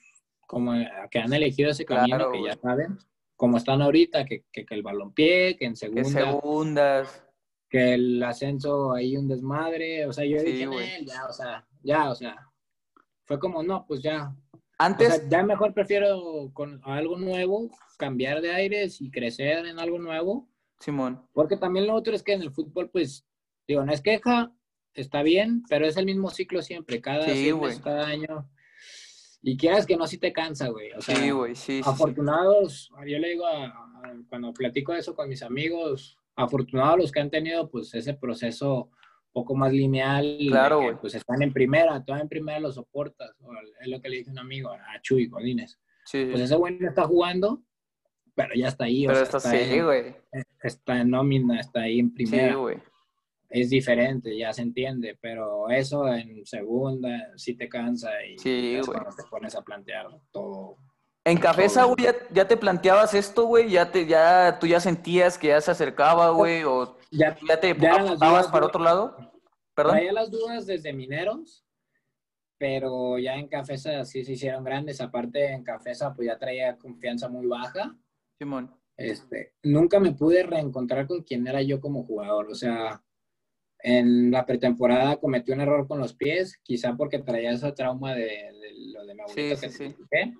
como 0.47 0.71
que 1.11 1.19
han 1.19 1.33
elegido 1.33 1.69
ese 1.71 1.83
camino, 1.83 2.15
Claro, 2.15 2.31
que 2.31 2.39
güey. 2.39 2.49
ya 2.53 2.57
saben, 2.61 2.97
como 3.35 3.57
están 3.57 3.81
ahorita, 3.81 4.23
que, 4.23 4.45
que, 4.53 4.65
que 4.65 4.73
el 4.73 4.83
balompié, 4.83 5.57
que 5.57 5.65
en 5.65 5.73
Que 5.73 5.75
segunda, 5.79 6.09
segundas. 6.31 7.23
que 7.67 7.95
el 7.95 8.23
ascenso 8.23 8.93
ahí 8.93 9.17
un 9.17 9.27
desmadre, 9.27 10.05
o 10.05 10.13
sea, 10.13 10.23
yo 10.23 10.39
Sí, 10.39 10.45
dije, 10.45 10.65
güey. 10.67 10.87
"Nel, 10.87 11.05
ya, 11.07 11.25
o 11.27 11.33
sea, 11.33 11.67
ya, 11.83 12.09
o 12.09 12.15
sea, 12.15 12.49
fue 13.25 13.37
como, 13.37 13.63
no, 13.63 13.85
pues 13.85 14.01
ya, 14.01 14.33
o 14.53 14.57
Antes, 14.77 15.13
sea, 15.13 15.27
ya 15.29 15.43
mejor 15.43 15.73
prefiero 15.73 16.51
con 16.53 16.79
algo 16.85 17.17
nuevo, 17.17 17.69
cambiar 17.97 18.39
de 18.39 18.51
aires 18.51 19.01
y 19.01 19.11
crecer 19.11 19.65
en 19.65 19.77
algo 19.77 19.99
nuevo, 19.99 20.47
Simón. 20.79 21.27
porque 21.33 21.57
también 21.57 21.87
lo 21.87 21.93
otro 21.95 22.13
es 22.15 22.23
que 22.23 22.33
en 22.33 22.41
el 22.41 22.51
fútbol, 22.51 22.89
pues, 22.89 23.25
digo, 23.67 23.83
no 23.85 23.91
es 23.91 24.01
queja, 24.01 24.51
está 24.93 25.23
bien, 25.23 25.63
pero 25.69 25.85
es 25.85 25.97
el 25.97 26.05
mismo 26.05 26.29
ciclo 26.29 26.61
siempre, 26.61 27.01
cada, 27.01 27.23
Sí, 27.25 27.53
meses, 27.53 27.79
cada 27.81 28.07
año. 28.07 28.49
Y 29.41 29.55
quieras 29.57 29.85
que 29.85 29.95
no, 29.97 30.07
si 30.07 30.17
te 30.17 30.33
cansa, 30.33 30.67
güey. 30.69 30.91
O 30.93 31.01
sea, 31.01 31.15
Sí, 31.15 31.29
güey. 31.29 31.55
Sí, 31.55 31.77
sí, 31.77 31.83
sí. 31.83 31.89
afortunados, 31.89 32.89
yo 33.05 33.19
le 33.19 33.29
digo 33.29 33.45
a- 33.45 33.65
a- 33.65 34.15
cuando 34.29 34.51
platico 34.53 34.93
eso 34.93 35.15
con 35.15 35.29
mis 35.29 35.43
amigos, 35.43 36.17
afortunados 36.35 36.97
los 36.99 37.11
que 37.11 37.19
han 37.19 37.29
tenido, 37.29 37.69
pues, 37.69 37.93
ese 37.93 38.13
proceso 38.15 38.89
poco 39.31 39.55
más 39.55 39.71
lineal. 39.71 40.37
Claro, 40.47 40.79
que. 40.79 40.95
Pues 40.95 41.13
están 41.15 41.41
en 41.43 41.53
primera, 41.53 42.03
todavía 42.03 42.23
en 42.23 42.29
primera 42.29 42.59
lo 42.59 42.71
soportas. 42.71 43.31
O 43.41 43.51
es 43.81 43.87
lo 43.87 44.01
que 44.01 44.09
le 44.09 44.17
dije 44.17 44.29
a 44.29 44.33
un 44.33 44.39
amigo, 44.39 44.69
a 44.71 44.99
Chuy 45.01 45.27
Godínez. 45.27 45.79
Sí, 46.05 46.23
sí. 46.23 46.27
Pues 46.31 46.41
ese 46.41 46.55
güey 46.55 46.77
no 46.79 46.89
está 46.89 47.03
jugando, 47.05 47.61
pero 48.37 48.53
ya 48.55 48.67
está 48.67 48.85
ahí. 48.85 49.05
o 49.05 49.09
Pero 49.09 49.25
sea, 49.25 49.37
está 49.37 49.39
sí, 49.51 49.81
güey. 49.81 50.15
está 50.61 51.01
en 51.01 51.09
nómina, 51.09 51.59
está 51.59 51.81
ahí 51.81 51.99
en 51.99 52.09
Sí, 52.09 52.13
primera. 52.13 52.55
güey. 52.55 52.77
es 53.49 53.69
diferente, 53.71 54.37
ya 54.37 54.53
se 54.53 54.61
entiende, 54.61 55.17
pero 55.19 55.69
eso 55.69 56.07
en 56.13 56.45
segunda 56.45 57.09
sí 57.35 57.55
te 57.55 57.67
cansa 57.67 58.09
y 58.23 58.37
Sí, 58.37 58.75
es 58.75 58.85
cuando 58.85 59.09
te 59.15 59.23
pones 59.23 59.55
a 59.55 59.61
plantear 59.63 60.05
todo. 60.31 60.77
En 61.25 61.37
Cafesa, 61.39 61.81
Todo. 61.81 61.95
güey, 61.95 62.05
ya, 62.05 62.15
ya 62.31 62.47
te 62.47 62.55
planteabas 62.55 63.13
esto, 63.13 63.45
güey. 63.47 63.69
Ya 63.69 63.91
te, 63.91 64.05
ya, 64.05 64.59
tú 64.59 64.67
ya 64.67 64.79
sentías 64.79 65.37
que 65.37 65.47
ya 65.47 65.59
se 65.59 65.71
acercaba, 65.71 66.29
güey. 66.29 66.63
O 66.63 66.97
Ya 67.11 67.35
ya 67.47 67.59
te 67.59 67.75
Ya 67.77 67.95
apuntabas 67.95 68.19
dudas, 68.19 68.47
para 68.47 68.65
otro 68.67 68.81
lado. 68.83 69.17
Perdón. 69.75 69.95
traía 69.95 70.13
las 70.13 70.31
dudas 70.31 70.65
desde 70.65 70.93
mineros, 70.93 71.65
pero 72.57 73.17
ya 73.19 73.35
en 73.35 73.47
Cafesa 73.47 74.03
sí 74.05 74.23
se 74.23 74.33
hicieron 74.33 74.63
grandes. 74.63 75.01
Aparte 75.01 75.51
en 75.51 75.63
Cafesa 75.63 76.13
pues 76.13 76.27
ya 76.27 76.37
traía 76.37 76.77
confianza 76.77 77.27
muy 77.29 77.45
baja. 77.45 77.93
Simón. 78.39 78.71
Este, 78.97 79.53
nunca 79.63 79.99
me 79.99 80.13
pude 80.13 80.43
reencontrar 80.43 81.05
con 81.07 81.21
quien 81.23 81.47
era 81.47 81.61
yo 81.61 81.79
como 81.79 82.03
jugador. 82.03 82.49
O 82.49 82.55
sea, 82.55 83.03
en 83.79 84.31
la 84.31 84.45
pretemporada 84.45 85.17
cometí 85.17 85.51
un 85.51 85.61
error 85.61 85.87
con 85.87 85.99
los 85.99 86.13
pies, 86.15 86.57
quizá 86.63 86.95
porque 86.95 87.19
traía 87.19 87.51
ese 87.51 87.71
trauma 87.73 88.13
de, 88.15 88.23
de 88.25 88.73
lo 88.93 89.05
de 89.05 89.13
mi 89.15 89.21
abuelito 89.21 89.55
Sí, 89.55 89.61
que 89.61 89.69
sí, 89.71 89.95
sí. 90.11 90.33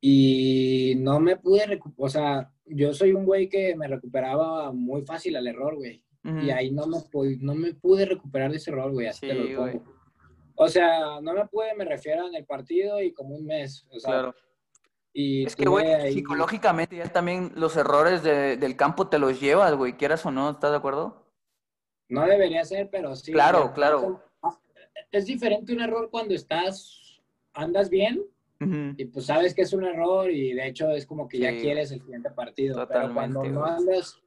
Y 0.00 0.94
no 0.98 1.18
me 1.20 1.36
pude 1.36 1.66
recuperar, 1.66 2.06
o 2.06 2.08
sea, 2.08 2.52
yo 2.66 2.92
soy 2.92 3.12
un 3.12 3.24
güey 3.24 3.48
que 3.48 3.74
me 3.76 3.88
recuperaba 3.88 4.70
muy 4.72 5.02
fácil 5.02 5.36
al 5.36 5.46
error, 5.46 5.76
güey. 5.76 6.02
Y 6.42 6.50
ahí 6.50 6.72
no 6.72 6.88
me, 6.88 6.98
no 7.40 7.54
me 7.54 7.72
pude 7.74 8.04
recuperar 8.04 8.50
de 8.50 8.56
ese 8.56 8.72
error, 8.72 8.90
güey, 8.90 9.06
así 9.06 9.28
te 9.28 9.34
lo 9.34 9.46
pongo. 9.46 9.60
güey. 9.60 9.80
O 10.56 10.66
sea, 10.68 11.20
no 11.20 11.32
me 11.34 11.46
pude, 11.46 11.72
me 11.76 11.84
refiero 11.84 12.26
en 12.26 12.34
el 12.34 12.44
partido 12.44 13.00
y 13.00 13.12
como 13.12 13.36
un 13.36 13.46
mes. 13.46 13.86
O 13.90 14.00
sea, 14.00 14.10
Claro. 14.10 14.34
Y 15.18 15.46
Es 15.46 15.56
que, 15.56 15.64
güey, 15.64 15.86
ahí- 15.86 16.12
psicológicamente 16.12 16.94
ya 16.96 17.10
también 17.10 17.50
los 17.54 17.74
errores 17.78 18.22
de- 18.22 18.58
del 18.58 18.76
campo 18.76 19.08
te 19.08 19.18
los 19.18 19.40
llevas, 19.40 19.74
güey. 19.74 19.94
Quieras 19.94 20.26
o 20.26 20.30
no, 20.30 20.50
¿estás 20.50 20.72
de 20.72 20.76
acuerdo? 20.76 21.24
No 22.10 22.26
debería 22.26 22.62
ser, 22.64 22.90
pero 22.90 23.16
sí. 23.16 23.32
Claro, 23.32 23.68
ya- 23.68 23.72
claro. 23.72 24.22
Es 25.10 25.24
diferente 25.24 25.72
un 25.72 25.80
error 25.80 26.10
cuando 26.10 26.34
estás, 26.34 27.22
andas 27.54 27.88
bien 27.88 28.22
Ujú. 28.60 28.92
y 28.98 29.06
pues 29.06 29.24
sabes 29.26 29.54
que 29.54 29.62
es 29.62 29.72
un 29.72 29.84
error 29.84 30.30
y 30.30 30.52
de 30.52 30.66
hecho 30.68 30.90
es 30.90 31.06
como 31.06 31.26
que 31.26 31.38
ya 31.38 31.50
Sí. 31.50 31.60
quieres 31.60 31.90
el 31.92 32.00
siguiente 32.02 32.30
partido. 32.30 32.86
pero 32.86 33.14
cuando 33.14 33.40
Totalmente, 33.40 33.48
no 33.58 33.64
andas, 33.64 34.20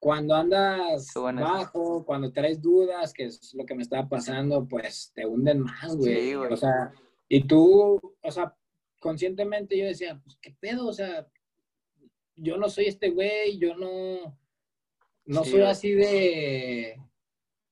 cuando 0.00 0.34
andas 0.34 1.12
bajo, 1.14 2.04
cuando 2.04 2.32
traes 2.32 2.60
dudas, 2.60 3.12
que 3.12 3.26
es 3.26 3.54
lo 3.54 3.64
que 3.64 3.76
me 3.76 3.82
estaba 3.82 4.08
pasando, 4.08 4.66
pues 4.66 5.12
te 5.14 5.24
hunden 5.24 5.60
más, 5.60 5.94
güey. 5.96 6.16
Sí, 6.30 6.34
güey. 6.34 6.52
O 6.52 6.56
sea, 6.56 6.92
y 7.28 7.46
tú, 7.46 8.00
o 8.22 8.30
sea, 8.32 8.56
conscientemente 9.00 9.76
yo 9.76 9.86
decía, 9.86 10.20
pues 10.22 10.36
qué 10.40 10.54
pedo, 10.60 10.86
o 10.86 10.92
sea, 10.92 11.26
yo 12.36 12.56
no 12.56 12.68
soy 12.68 12.86
este 12.86 13.10
güey, 13.10 13.58
yo 13.58 13.74
no, 13.76 14.38
no 15.24 15.44
Sí, 15.44 15.50
soy 15.50 15.62
así 15.62 15.92
de, 15.92 16.96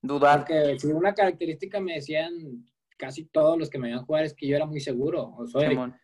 Dudar. 0.03 0.41
porque 0.41 0.79
si 0.81 0.89
una 0.89 1.15
característica 1.15 1.79
me 1.81 1.95
decían 1.95 2.67
casi 2.97 3.25
todos 3.27 3.57
los 3.57 3.71
que 3.71 3.79
me 3.79 3.87
veían 3.89 4.05
jugar 4.05 4.25
es 4.25 4.35
que 4.35 4.49
yo 4.49 4.57
era 4.57 4.67
muy 4.67 4.81
seguro, 4.81 5.35
o 5.39 5.47
soy. 5.47 5.69
Simón. 5.69 5.95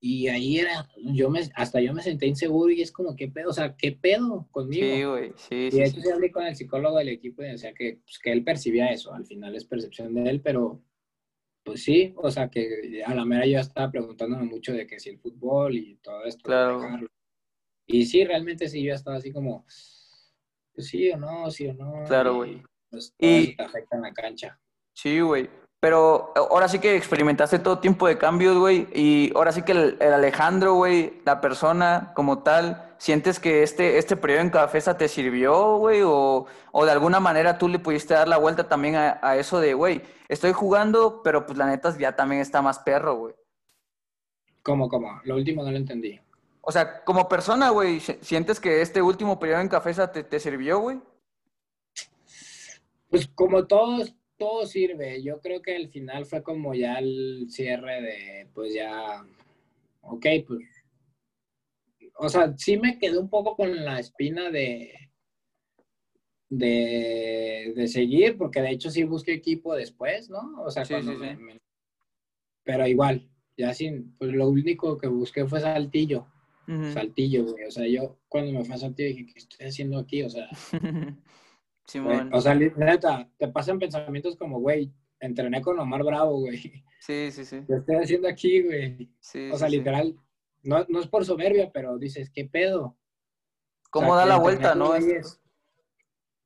Y 0.00 0.28
ahí 0.28 0.58
era, 0.58 0.88
yo 1.12 1.28
me, 1.28 1.40
hasta 1.56 1.80
yo 1.80 1.92
me 1.92 2.02
senté 2.04 2.26
inseguro 2.26 2.70
y 2.70 2.82
es 2.82 2.92
como, 2.92 3.16
¿qué 3.16 3.26
pedo? 3.26 3.50
O 3.50 3.52
sea, 3.52 3.74
¿qué 3.76 3.90
pedo 3.90 4.46
conmigo? 4.52 4.86
Sí, 4.94 5.04
güey, 5.04 5.32
sí, 5.34 5.54
Y 5.66 5.70
sí. 5.72 5.78
de 5.80 5.86
sí. 5.86 5.92
hecho, 5.92 6.00
sí 6.02 6.10
hablé 6.12 6.30
con 6.30 6.46
el 6.46 6.54
psicólogo 6.54 6.98
del 6.98 7.08
equipo 7.08 7.42
y 7.42 7.46
decía 7.48 7.74
que, 7.74 7.98
pues, 8.04 8.20
que 8.22 8.30
él 8.30 8.44
percibía 8.44 8.92
eso. 8.92 9.12
Al 9.12 9.26
final 9.26 9.56
es 9.56 9.64
percepción 9.64 10.14
de 10.14 10.30
él, 10.30 10.40
pero 10.40 10.80
pues 11.64 11.82
sí, 11.82 12.14
o 12.16 12.30
sea, 12.30 12.48
que 12.48 13.02
a 13.04 13.14
la 13.14 13.24
mera 13.24 13.46
yo 13.46 13.58
estaba 13.58 13.90
preguntándome 13.90 14.44
mucho 14.44 14.72
de 14.72 14.86
que 14.86 14.98
si 14.98 15.10
el 15.10 15.18
fútbol 15.18 15.76
y 15.76 15.96
todo 15.96 16.24
esto. 16.24 16.42
Claro. 16.44 16.80
Y 17.86 18.06
sí, 18.06 18.24
realmente 18.24 18.68
sí, 18.68 18.82
yo 18.82 18.94
estaba 18.94 19.16
así 19.16 19.32
como, 19.32 19.64
pues 19.64 20.86
sí 20.88 21.10
o 21.10 21.16
no, 21.16 21.50
sí 21.50 21.66
o 21.68 21.74
no. 21.74 22.04
Claro, 22.06 22.36
güey. 22.36 22.62
Pues 22.90 23.14
Y- 23.18 23.54
afecta 23.60 23.96
en 23.96 24.02
la 24.02 24.12
cancha. 24.12 24.58
Sí, 24.94 25.20
güey. 25.20 25.48
Pero 25.80 26.32
ahora 26.34 26.66
sí 26.68 26.80
que 26.80 26.96
experimentaste 26.96 27.60
todo 27.60 27.78
tipo 27.78 28.08
de 28.08 28.18
cambios, 28.18 28.56
güey. 28.58 28.88
Y 28.92 29.32
ahora 29.36 29.52
sí 29.52 29.62
que 29.62 29.72
el, 29.72 29.96
el 30.00 30.12
Alejandro, 30.12 30.74
güey, 30.74 31.20
la 31.24 31.40
persona 31.40 32.12
como 32.16 32.42
tal, 32.42 32.94
¿sientes 32.98 33.38
que 33.38 33.62
este, 33.62 33.96
este 33.98 34.16
periodo 34.16 34.40
en 34.42 34.50
Cafesa 34.50 34.98
te 34.98 35.06
sirvió, 35.06 35.76
güey? 35.76 36.02
O, 36.04 36.46
o 36.72 36.84
de 36.84 36.90
alguna 36.90 37.20
manera 37.20 37.58
tú 37.58 37.68
le 37.68 37.78
pudiste 37.78 38.14
dar 38.14 38.26
la 38.26 38.38
vuelta 38.38 38.68
también 38.68 38.96
a, 38.96 39.20
a 39.22 39.36
eso 39.36 39.60
de, 39.60 39.74
güey, 39.74 40.02
estoy 40.28 40.52
jugando, 40.52 41.22
pero 41.22 41.46
pues 41.46 41.56
la 41.56 41.66
neta 41.66 41.96
ya 41.96 42.16
también 42.16 42.40
está 42.42 42.60
más 42.60 42.80
perro, 42.80 43.14
güey. 43.14 43.34
¿Cómo, 44.64 44.88
cómo? 44.88 45.20
Lo 45.24 45.36
último 45.36 45.62
no 45.62 45.70
lo 45.70 45.76
entendí. 45.76 46.20
O 46.60 46.72
sea, 46.72 47.04
como 47.04 47.28
persona, 47.28 47.70
güey, 47.70 48.00
¿si- 48.00 48.18
¿sientes 48.20 48.58
que 48.58 48.82
este 48.82 49.00
último 49.00 49.38
periodo 49.38 49.60
en 49.60 49.68
Cafesa 49.68 50.10
te, 50.10 50.24
te 50.24 50.40
sirvió, 50.40 50.80
güey? 50.80 51.00
Pues 53.10 53.28
como 53.34 53.64
todo, 53.66 54.04
todo 54.38 54.66
sirve. 54.66 55.22
Yo 55.22 55.40
creo 55.40 55.60
que 55.60 55.76
el 55.76 55.88
final 55.90 56.24
fue 56.24 56.42
como 56.42 56.74
ya 56.74 56.94
el 56.98 57.46
cierre 57.50 58.00
de, 58.00 58.48
pues 58.54 58.72
ya, 58.72 59.26
ok, 60.00 60.26
pues, 60.46 60.64
o 62.20 62.28
sea, 62.28 62.54
sí 62.56 62.76
me 62.78 62.98
quedé 62.98 63.18
un 63.18 63.28
poco 63.28 63.54
con 63.56 63.84
la 63.84 64.00
espina 64.00 64.50
de, 64.50 64.92
de, 66.48 67.72
de 67.76 67.88
seguir, 67.88 68.36
porque 68.38 68.60
de 68.62 68.70
hecho 68.70 68.90
sí 68.90 69.04
busqué 69.04 69.32
equipo 69.34 69.74
después, 69.74 70.30
¿no? 70.30 70.62
O 70.62 70.70
sea, 70.70 70.84
Sí, 70.84 70.94
cuando 70.94 71.12
sí, 71.12 71.18
me- 71.18 71.36
sí. 71.36 71.42
me- 71.42 71.58
pero 72.64 72.86
igual, 72.86 73.28
ya 73.56 73.72
sin, 73.74 74.14
pues 74.18 74.32
lo 74.32 74.48
único 74.48 74.98
que 74.98 75.06
busqué 75.08 75.46
fue 75.46 75.60
Saltillo. 75.60 76.26
Saltillo, 76.92 77.44
güey. 77.44 77.64
O 77.64 77.70
sea, 77.70 77.86
yo 77.86 78.18
cuando 78.28 78.52
me 78.52 78.62
fui 78.64 78.74
a 78.74 78.78
Saltillo 78.78 79.08
dije, 79.08 79.26
¿qué 79.32 79.38
estoy 79.38 79.66
haciendo 79.68 79.98
aquí? 79.98 80.22
O 80.22 80.28
sea, 80.28 80.48
Simón. 81.88 82.28
Güey, 82.28 82.38
O 82.38 82.40
sea, 82.40 82.54
neta, 82.54 83.28
te 83.38 83.48
pasan 83.48 83.78
pensamientos 83.80 84.36
como, 84.36 84.60
güey, 84.60 84.92
entrené 85.18 85.60
con 85.60 85.80
Omar 85.80 86.04
Bravo, 86.04 86.38
güey. 86.40 86.84
Sí, 87.00 87.30
sí, 87.32 87.44
sí. 87.44 87.62
¿Qué 87.66 87.74
estoy 87.74 87.96
haciendo 87.96 88.28
aquí, 88.28 88.62
güey? 88.62 89.10
Sí, 89.18 89.50
O 89.50 89.56
sea, 89.58 89.66
sí, 89.68 89.72
sí. 89.74 89.78
literal, 89.78 90.16
no, 90.62 90.84
no 90.88 91.00
es 91.00 91.06
por 91.08 91.24
soberbia, 91.24 91.70
pero 91.72 91.98
dices, 91.98 92.30
¿qué 92.30 92.44
pedo? 92.44 92.96
¿Cómo 93.90 94.08
O 94.12 94.16
sea, 94.16 94.20
da 94.20 94.26
la 94.26 94.38
vuelta, 94.38 94.74
no? 94.74 94.90
güeyes- 94.94 95.40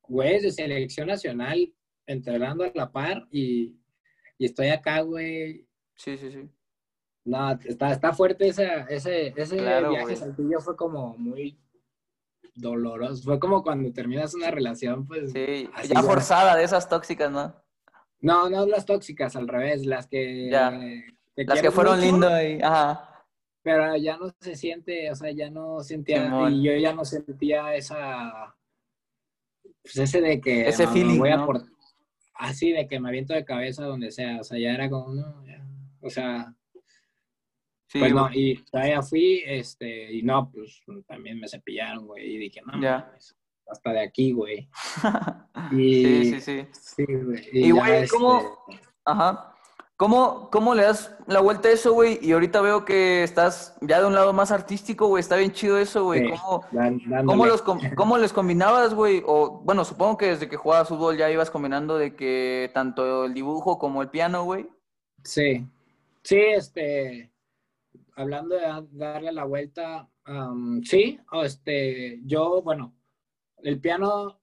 Güeyes 0.07 0.43
de 0.43 0.51
selección 0.51 1.07
nacional 1.07 1.73
entrenando 2.05 2.63
a 2.65 2.71
la 2.73 2.91
par 2.91 3.25
y, 3.31 3.75
y 4.37 4.45
estoy 4.45 4.67
acá, 4.67 5.01
güey. 5.01 5.65
Sí, 5.95 6.17
sí, 6.17 6.31
sí. 6.31 6.49
No, 7.25 7.51
está, 7.51 7.91
está 7.93 8.11
fuerte 8.13 8.47
esa, 8.47 8.81
ese, 8.83 9.33
ese 9.35 9.57
Claro, 9.57 9.89
viaje 9.91 10.03
güey. 10.05 10.15
Saltillo 10.17 10.59
fue 10.59 10.75
como 10.75 11.17
muy 11.17 11.57
doloroso. 12.55 13.23
Fue 13.23 13.39
como 13.39 13.63
cuando 13.63 13.91
terminas 13.91 14.33
una 14.33 14.51
relación, 14.51 15.05
pues. 15.05 15.31
Sí, 15.31 15.69
así 15.73 15.93
ya 15.93 16.03
forzada 16.03 16.55
de 16.55 16.63
esas 16.63 16.87
tóxicas, 16.89 17.31
¿no? 17.31 17.55
No, 18.19 18.49
no 18.49 18.65
las 18.65 18.85
tóxicas, 18.85 19.35
al 19.35 19.47
revés, 19.47 19.85
las 19.85 20.07
que. 20.07 20.49
Ya. 20.49 20.71
te 21.35 21.45
Las 21.45 21.61
que 21.61 21.71
fueron 21.71 21.99
lindas 21.99 22.41
y... 22.43 22.61
Ajá. 22.61 23.09
Pero 23.63 23.95
ya 23.95 24.17
no 24.17 24.33
se 24.39 24.55
siente, 24.55 25.09
o 25.09 25.15
sea, 25.15 25.31
ya 25.31 25.49
no 25.49 25.81
sentía. 25.81 26.25
Simón. 26.25 26.53
Y 26.53 26.63
yo 26.63 26.73
ya 26.75 26.93
no 26.93 27.05
sentía 27.05 27.73
esa. 27.75 28.55
Pues 29.81 29.97
ese 29.97 30.19
de 30.21 30.41
que. 30.41 30.67
Ese 30.67 30.85
feeling, 30.87 31.17
voy 31.17 31.29
a 31.29 31.45
Así 32.35 32.71
de 32.73 32.87
que 32.87 32.99
me 32.99 33.09
aviento 33.09 33.33
de 33.33 33.45
cabeza 33.45 33.85
donde 33.85 34.11
sea. 34.11 34.41
O 34.41 34.43
sea, 34.43 34.59
ya 34.59 34.73
era 34.73 34.89
como, 34.89 35.13
no, 35.13 35.45
ya. 35.45 35.65
O 36.01 36.09
sea, 36.09 36.53
Sí, 37.93 37.99
pues 37.99 38.11
no, 38.11 38.27
y 38.33 38.55
todavía 38.71 39.03
fui, 39.03 39.43
este, 39.45 40.11
y 40.11 40.23
no, 40.23 40.49
pues 40.51 40.81
también 41.07 41.39
me 41.39 41.47
cepillaron, 41.47 42.07
güey. 42.07 42.25
Y 42.25 42.37
dije, 42.39 42.59
no, 42.65 42.81
Ya. 42.81 43.13
hasta 43.67 43.91
de 43.93 44.01
aquí, 44.01 44.31
güey. 44.31 44.67
Y, 45.71 46.03
Sí, 46.03 46.25
sí, 46.25 46.41
sí. 46.41 46.67
Sí, 46.73 47.05
güey. 47.05 47.47
Y, 47.53 47.69
güey, 47.71 48.07
¿cómo- 48.07 48.65
este, 48.67 48.83
Ajá. 49.05 49.49
¿Cómo, 49.95 50.49
¿Cómo 50.51 50.73
le 50.73 50.81
das 50.83 51.15
la 51.27 51.39
vuelta 51.39 51.67
a 51.69 51.71
eso, 51.71 51.93
güey? 51.93 52.17
Y 52.21 52.31
ahorita 52.31 52.61
veo 52.61 52.83
que 52.83 53.21
estás 53.23 53.77
ya 53.81 53.99
de 54.01 54.07
un 54.07 54.15
lado 54.15 54.33
más 54.33 54.51
artístico, 54.51 55.07
güey. 55.07 55.21
Está 55.21 55.35
bien 55.35 55.51
chido 55.51 55.77
eso, 55.77 56.03
güey. 56.05 56.21
Sí. 56.25 56.31
¿Cómo, 56.31 56.65
cómo, 57.27 57.45
los, 57.45 57.61
cómo 57.95 58.17
les 58.17 58.33
combinabas, 58.33 58.95
güey? 58.95 59.21
O, 59.25 59.61
bueno, 59.63 59.85
supongo 59.85 60.17
que 60.17 60.25
desde 60.29 60.49
que 60.49 60.57
jugabas 60.57 60.89
fútbol 60.89 61.15
ya 61.15 61.29
ibas 61.29 61.51
combinando 61.51 61.97
de 61.99 62.15
que 62.15 62.71
tanto 62.73 63.25
el 63.25 63.35
dibujo 63.35 63.77
como 63.77 64.01
el 64.01 64.09
piano, 64.09 64.43
güey. 64.43 64.67
Sí, 65.23 65.65
sí, 66.23 66.37
este, 66.37 67.31
hablando 68.15 68.55
de 68.55 68.61
da- 68.61 68.85
darle 68.91 69.31
la 69.31 69.43
vuelta, 69.45 70.09
am, 70.25 70.81
sí, 70.83 71.19
este, 71.43 72.19
yo, 72.23 72.61
bueno, 72.61 72.93
el 73.63 73.79
piano, 73.79 74.39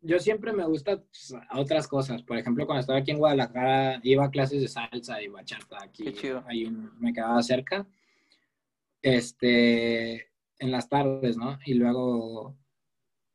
yo 0.00 0.18
siempre 0.18 0.52
me 0.52 0.64
gusta 0.64 1.02
pues, 1.02 1.34
a 1.48 1.58
otras 1.58 1.88
cosas. 1.88 2.22
Por 2.22 2.36
ejemplo, 2.38 2.66
cuando 2.66 2.80
estaba 2.80 2.98
aquí 2.98 3.10
en 3.12 3.18
Guadalajara, 3.18 4.00
iba 4.02 4.24
a 4.24 4.30
clases 4.30 4.60
de 4.60 4.68
salsa 4.68 5.20
y 5.22 5.28
bachata 5.28 5.78
aquí, 5.82 6.04
Qué 6.04 6.12
chido. 6.14 6.44
ahí 6.46 6.70
me 6.98 7.12
quedaba 7.12 7.42
cerca, 7.42 7.86
este, 9.02 10.28
en 10.58 10.70
las 10.70 10.88
tardes, 10.88 11.36
¿no? 11.36 11.58
Y 11.64 11.74
luego, 11.74 12.56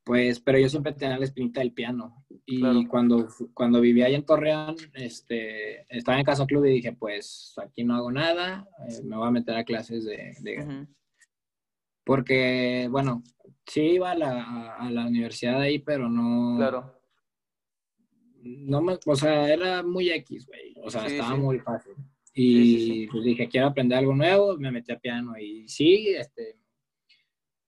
pues, 0.04 0.40
pero 0.40 0.58
yo 0.58 0.68
siempre 0.68 0.94
tenía 0.94 1.18
la 1.18 1.26
espinita 1.26 1.60
del 1.62 1.74
piano. 1.74 2.26
Y 2.46 2.60
Claro. 2.60 2.82
cuando, 2.90 3.28
cuando 3.54 3.80
vivía 3.82 4.08
ahí 4.08 4.16
en 4.16 4.26
Torreón, 4.26 4.76
este, 4.94 5.86
estaba 5.96 6.18
en 6.20 6.26
Casa 6.26 6.46
Club 6.46 6.66
y 6.66 6.72
dije, 6.72 6.94
pues, 6.94 7.54
aquí 7.64 7.84
no 7.84 7.96
hago 7.96 8.12
nada, 8.12 8.68
eh, 8.90 9.02
me 9.04 9.16
voy 9.16 9.28
a 9.28 9.32
meter 9.32 9.56
a 9.56 9.64
clases 9.64 10.04
de... 10.06 10.36
de-. 10.42 10.88
Porque, 12.04 12.88
bueno, 12.90 13.24
sí 13.66 13.82
iba 13.82 14.12
a 14.12 14.16
la, 14.16 14.76
a- 14.78 14.90
la 14.92 15.06
universidad 15.06 15.62
ahí, 15.62 15.80
pero 15.80 16.10
no... 16.10 16.58
Claro. 16.58 17.00
No 18.44 18.82
me, 18.82 18.98
o 19.06 19.16
sea, 19.16 19.54
era 19.54 19.84
muy 19.84 20.10
X, 20.10 20.48
güey. 20.48 20.74
O 20.84 20.90
sea, 20.90 21.08
Sí, 21.08 21.14
estaba 21.14 21.36
sí. 21.36 21.42
muy 21.42 21.60
fácil. 21.60 21.94
Y 22.34 22.64
sí. 22.80 23.08
pues 23.12 23.24
dije, 23.24 23.48
quiero 23.48 23.68
aprender 23.68 24.00
algo 24.00 24.16
nuevo, 24.16 24.58
me 24.58 24.72
metí 24.72 24.92
a 24.92 25.00
piano. 25.00 25.38
Y 25.38 25.68
sí, 25.70 26.08
este, 26.18 26.58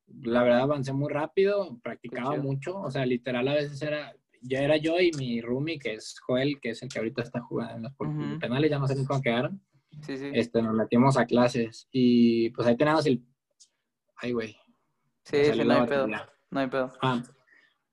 la 0.08 0.44
verdad 0.44 0.62
avancé 0.62 0.94
muy 0.94 1.12
rápido, 1.12 1.80
practicaba 1.82 2.38
mucho. 2.38 2.78
O 2.78 2.92
sea, 2.92 3.06
literal 3.06 3.48
a 3.48 3.54
veces 3.56 3.82
era, 3.82 4.14
ya 4.42 4.60
era 4.62 4.78
yo 4.78 5.00
y 5.00 5.12
mi 5.18 5.42
roomie, 5.42 5.80
que 5.80 5.94
es 5.94 6.16
Joel, 6.26 6.60
que 6.62 6.72
es 6.72 6.84
el 6.84 6.90
que 6.90 7.00
ahorita 7.00 7.22
está 7.24 7.42
jugando 7.42 7.76
en 7.76 7.84
los 7.84 7.94
por- 7.94 8.08
Ujú. 8.08 8.40
penales, 8.40 8.70
ya 8.70 8.80
no 8.80 8.88
sé 8.88 8.96
ni 8.96 9.06
cómo 9.06 9.22
quedaron. 9.22 9.62
Sí, 10.02 10.18
sí. 10.18 10.30
Este, 10.34 10.62
nos 10.62 10.74
metimos 10.74 11.18
a 11.18 11.26
clases 11.26 11.88
y 11.92 12.50
pues 12.52 12.68
ahí 12.68 12.76
teníamos 12.76 13.06
el... 13.06 13.24
Ay, 14.18 14.32
güey. 14.34 14.56
Sí, 15.26 15.38
sí, 15.46 15.64
no 15.64 15.74
hay 15.74 15.88
pedo. 15.88 16.08
No 16.08 16.60
hay 16.60 16.68
pedo. 16.68 16.92
Ah, 17.02 17.22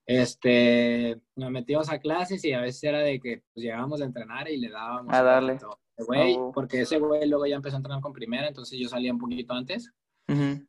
este, 0.06 1.20
nos 1.36 1.50
metíamos 1.50 1.88
a 1.90 1.98
clases 2.00 2.44
y 2.44 2.52
a 2.52 2.60
veces 2.60 2.82
era 2.84 2.98
de 3.00 3.20
que 3.20 3.42
pues, 3.52 3.62
llegábamos 3.64 4.00
a 4.00 4.04
entrenar 4.04 4.48
y 4.50 4.56
le 4.58 4.70
dábamos 4.70 5.14
A 5.14 5.22
darle. 5.22 5.58
güey, 5.98 6.34
Oh. 6.36 6.50
porque 6.52 6.80
ese 6.80 6.98
güey 6.98 7.28
luego 7.28 7.46
ya 7.46 7.56
empezó 7.56 7.76
a 7.76 7.78
entrenar 7.78 8.00
con 8.00 8.12
primera, 8.12 8.48
entonces 8.48 8.78
yo 8.78 8.88
salía 8.88 9.12
un 9.12 9.18
poquito 9.18 9.52
antes 9.54 9.92
Ujú. 10.28 10.66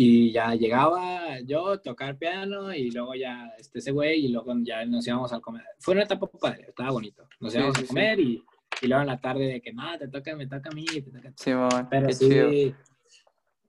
Y 0.00 0.30
ya 0.30 0.54
llegaba 0.54 1.40
yo 1.40 1.70
a 1.70 1.82
tocar 1.82 2.16
piano 2.16 2.72
y 2.72 2.88
luego 2.92 3.16
ya 3.16 3.50
este, 3.58 3.80
ese 3.80 3.90
güey 3.90 4.26
y 4.26 4.28
luego 4.28 4.54
ya 4.62 4.84
nos 4.86 5.04
íbamos 5.08 5.32
a 5.32 5.40
comer. 5.40 5.64
Fue 5.80 5.94
una 5.94 6.04
etapa 6.04 6.28
padre, 6.28 6.66
estaba 6.68 6.92
bonito. 6.92 7.28
Nos 7.40 7.52
Sí, 7.52 7.58
íbamos 7.58 7.74
sí, 7.76 7.80
a 7.82 7.82
sí. 7.82 7.88
comer 7.88 8.20
y, 8.20 8.44
y 8.82 8.86
luego 8.86 9.00
en 9.02 9.08
la 9.08 9.20
tarde 9.20 9.46
de 9.48 9.60
que 9.60 9.72
no, 9.72 9.98
te 9.98 10.06
toca, 10.06 10.36
me 10.36 10.46
toca 10.46 10.70
a 10.70 10.72
mí, 10.72 10.84
te 10.84 11.02
toca 11.02 11.28
a 11.30 11.32
ti. 11.32 11.36
Sí, 11.42 11.50
mamá. 11.50 11.88
Pero 11.90 12.12
sí, 12.12 12.28
chido. 12.28 12.48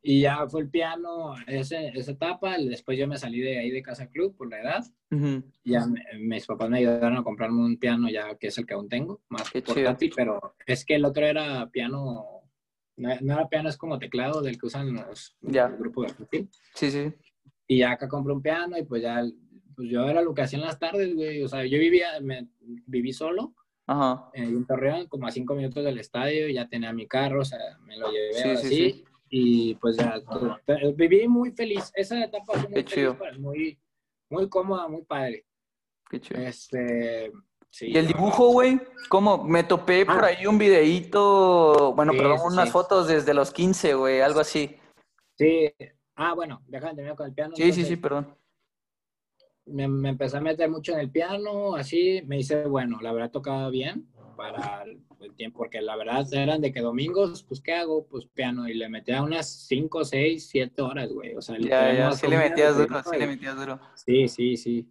y 0.04 0.22
ya 0.22 0.48
fue 0.48 0.62
el 0.62 0.70
piano, 0.70 1.34
ese, 1.48 1.88
esa 1.96 2.12
etapa, 2.12 2.58
después 2.60 2.96
yo 3.00 3.08
me 3.08 3.18
salí 3.18 3.40
de 3.40 3.58
ahí 3.58 3.72
de 3.72 3.82
Casa 3.82 4.08
Club 4.08 4.36
por 4.38 4.52
la 4.52 4.62
edad 4.62 4.86
Ujú. 5.10 5.44
ya 5.66 5.88
me- 5.88 6.04
mis 6.20 6.46
papás 6.46 6.70
me 6.70 6.78
ayudaron 6.78 7.18
a 7.18 7.24
comprarme 7.24 7.60
un 7.60 7.78
piano 7.78 8.08
ya 8.08 8.36
que 8.36 8.48
es 8.50 8.58
el 8.60 8.68
que 8.68 8.76
aún 8.76 8.88
tengo, 8.88 9.20
más 9.30 9.50
Qué 9.50 9.64
chido. 9.64 9.74
portátil, 9.74 10.14
pero 10.16 10.54
es 10.68 10.86
que 10.86 10.94
el 10.94 11.06
otro 11.06 11.26
era 11.26 11.68
piano, 11.72 12.39
era 13.08 13.48
piano, 13.48 13.70
es 13.70 13.78
como 13.78 13.98
teclado 14.00 14.42
del 14.42 14.60
que 14.60 14.66
usan 14.68 14.94
los, 14.94 15.36
Ya. 15.42 15.66
el 15.68 15.78
grupo 15.78 16.04
de 16.04 16.14
perfil. 16.14 16.50
Sí, 16.76 16.92
sí. 16.92 17.14
Y 17.68 17.80
ya 17.80 17.92
acá 17.92 18.08
compré 18.08 18.34
un 18.34 18.42
piano 18.42 18.78
y 18.78 18.84
pues 18.84 19.02
ya, 19.04 19.24
pues 19.76 19.90
yo 19.90 20.08
era 20.08 20.22
lo 20.22 20.34
que 20.34 20.42
hacía 20.42 20.60
en 20.60 20.66
las 20.66 20.80
tardes, 20.80 21.14
güey, 21.16 21.42
o 21.44 21.48
sea, 21.48 21.66
yo 21.66 21.78
vivía, 21.80 22.20
me, 22.22 22.48
viví 22.88 23.14
solo 23.14 23.54
Ajá. 23.88 24.30
en 24.34 24.66
Torreón, 24.66 25.08
como 25.08 25.28
a 25.28 25.32
cinco 25.32 25.56
minutos 25.56 25.84
del 25.86 26.00
estadio, 26.00 26.48
y 26.50 26.56
ya 26.56 26.68
tenía 26.68 26.92
mi 26.94 27.08
carro, 27.08 27.42
o 27.42 27.46
sea, 27.46 27.60
me 27.86 27.98
lo 27.98 28.12
llevé 28.12 28.34
Sí, 28.34 28.42
sí, 28.42 28.50
así. 28.50 28.68
sí. 28.92 29.04
Y 29.32 29.76
pues 29.76 29.96
ya, 29.98 30.20
viví 30.96 31.28
muy 31.28 31.52
feliz. 31.52 31.92
Esa 31.96 32.24
etapa 32.24 32.46
fue 32.54 32.64
muy 32.64 32.70
Qué 32.70 32.84
feliz, 32.84 32.94
chido. 32.94 33.18
para- 33.18 33.38
muy, 33.38 33.80
muy 34.30 34.50
cómoda, 34.50 34.88
muy 34.88 35.04
padre. 35.04 35.46
Qué 36.10 36.20
chido. 36.20 36.42
Este, 36.42 37.32
y 37.82 37.98
el 37.98 38.08
dibujo, 38.08 38.50
güey, 38.50 38.80
¿cómo? 39.10 39.44
Me 39.44 39.64
topé 39.64 40.06
por 40.06 40.24
Ah. 40.24 40.28
ahí 40.28 40.46
un 40.48 40.58
videíto, 40.58 41.94
bueno, 41.96 42.12
Sí, 42.14 42.18
perdón, 42.18 42.40
unas 42.46 42.66
sí. 42.68 42.72
fotos 42.72 43.08
desde 43.08 43.34
los 43.34 43.52
15, 43.52 43.94
güey, 43.94 44.22
algo 44.22 44.40
así. 44.40 44.76
Sí. 45.38 45.72
Ah, 46.16 46.34
bueno, 46.34 46.62
déjame 46.68 46.96
terminar 46.96 47.16
con 47.16 47.28
el 47.28 47.34
piano. 47.34 47.56
Sí, 47.56 47.62
sí, 47.64 47.70
entonces, 47.70 47.88
sí, 47.88 47.96
perdón. 47.96 48.36
me, 49.66 49.88
me 49.88 50.10
empecé 50.10 50.38
a 50.38 50.42
meter 50.42 50.70
mucho 50.70 50.94
en 50.94 51.00
el 51.00 51.12
piano, 51.12 51.76
así, 51.76 52.22
me 52.26 52.40
hice, 52.40 52.66
bueno, 52.66 53.00
la 53.02 53.14
verdad 53.14 53.30
tocaba 53.32 53.70
bien 53.70 54.08
para 54.36 54.84
el 55.20 55.36
tiempo, 55.36 55.60
porque 55.60 55.80
la 55.82 55.96
verdad 55.96 56.26
eran 56.34 56.60
de 56.62 56.72
que 56.74 56.80
domingos, 56.82 57.44
pues, 57.44 57.62
¿qué 57.62 57.74
hago? 57.74 58.06
Pues 58.08 58.26
piano, 58.26 58.68
y 58.68 58.74
le 58.74 58.90
metía 58.90 59.22
unas 59.22 59.48
5, 59.68 60.04
6, 60.04 60.48
7 60.50 60.82
horas, 60.82 61.12
güey, 61.12 61.36
o 61.36 61.42
sea, 61.42 61.56
Ya, 61.56 61.62
literal, 61.62 61.98
ya, 61.98 62.06
no 62.10 62.12
sí 62.14 62.28
le 62.28 62.38
metías 62.38 62.78
duro, 62.78 63.04
sí 63.04 63.18
le 63.18 63.26
y- 63.26 63.28
metías 63.28 63.56
duro. 63.58 63.80
Sí, 63.96 64.28
sí, 64.28 64.58
sí. 64.58 64.88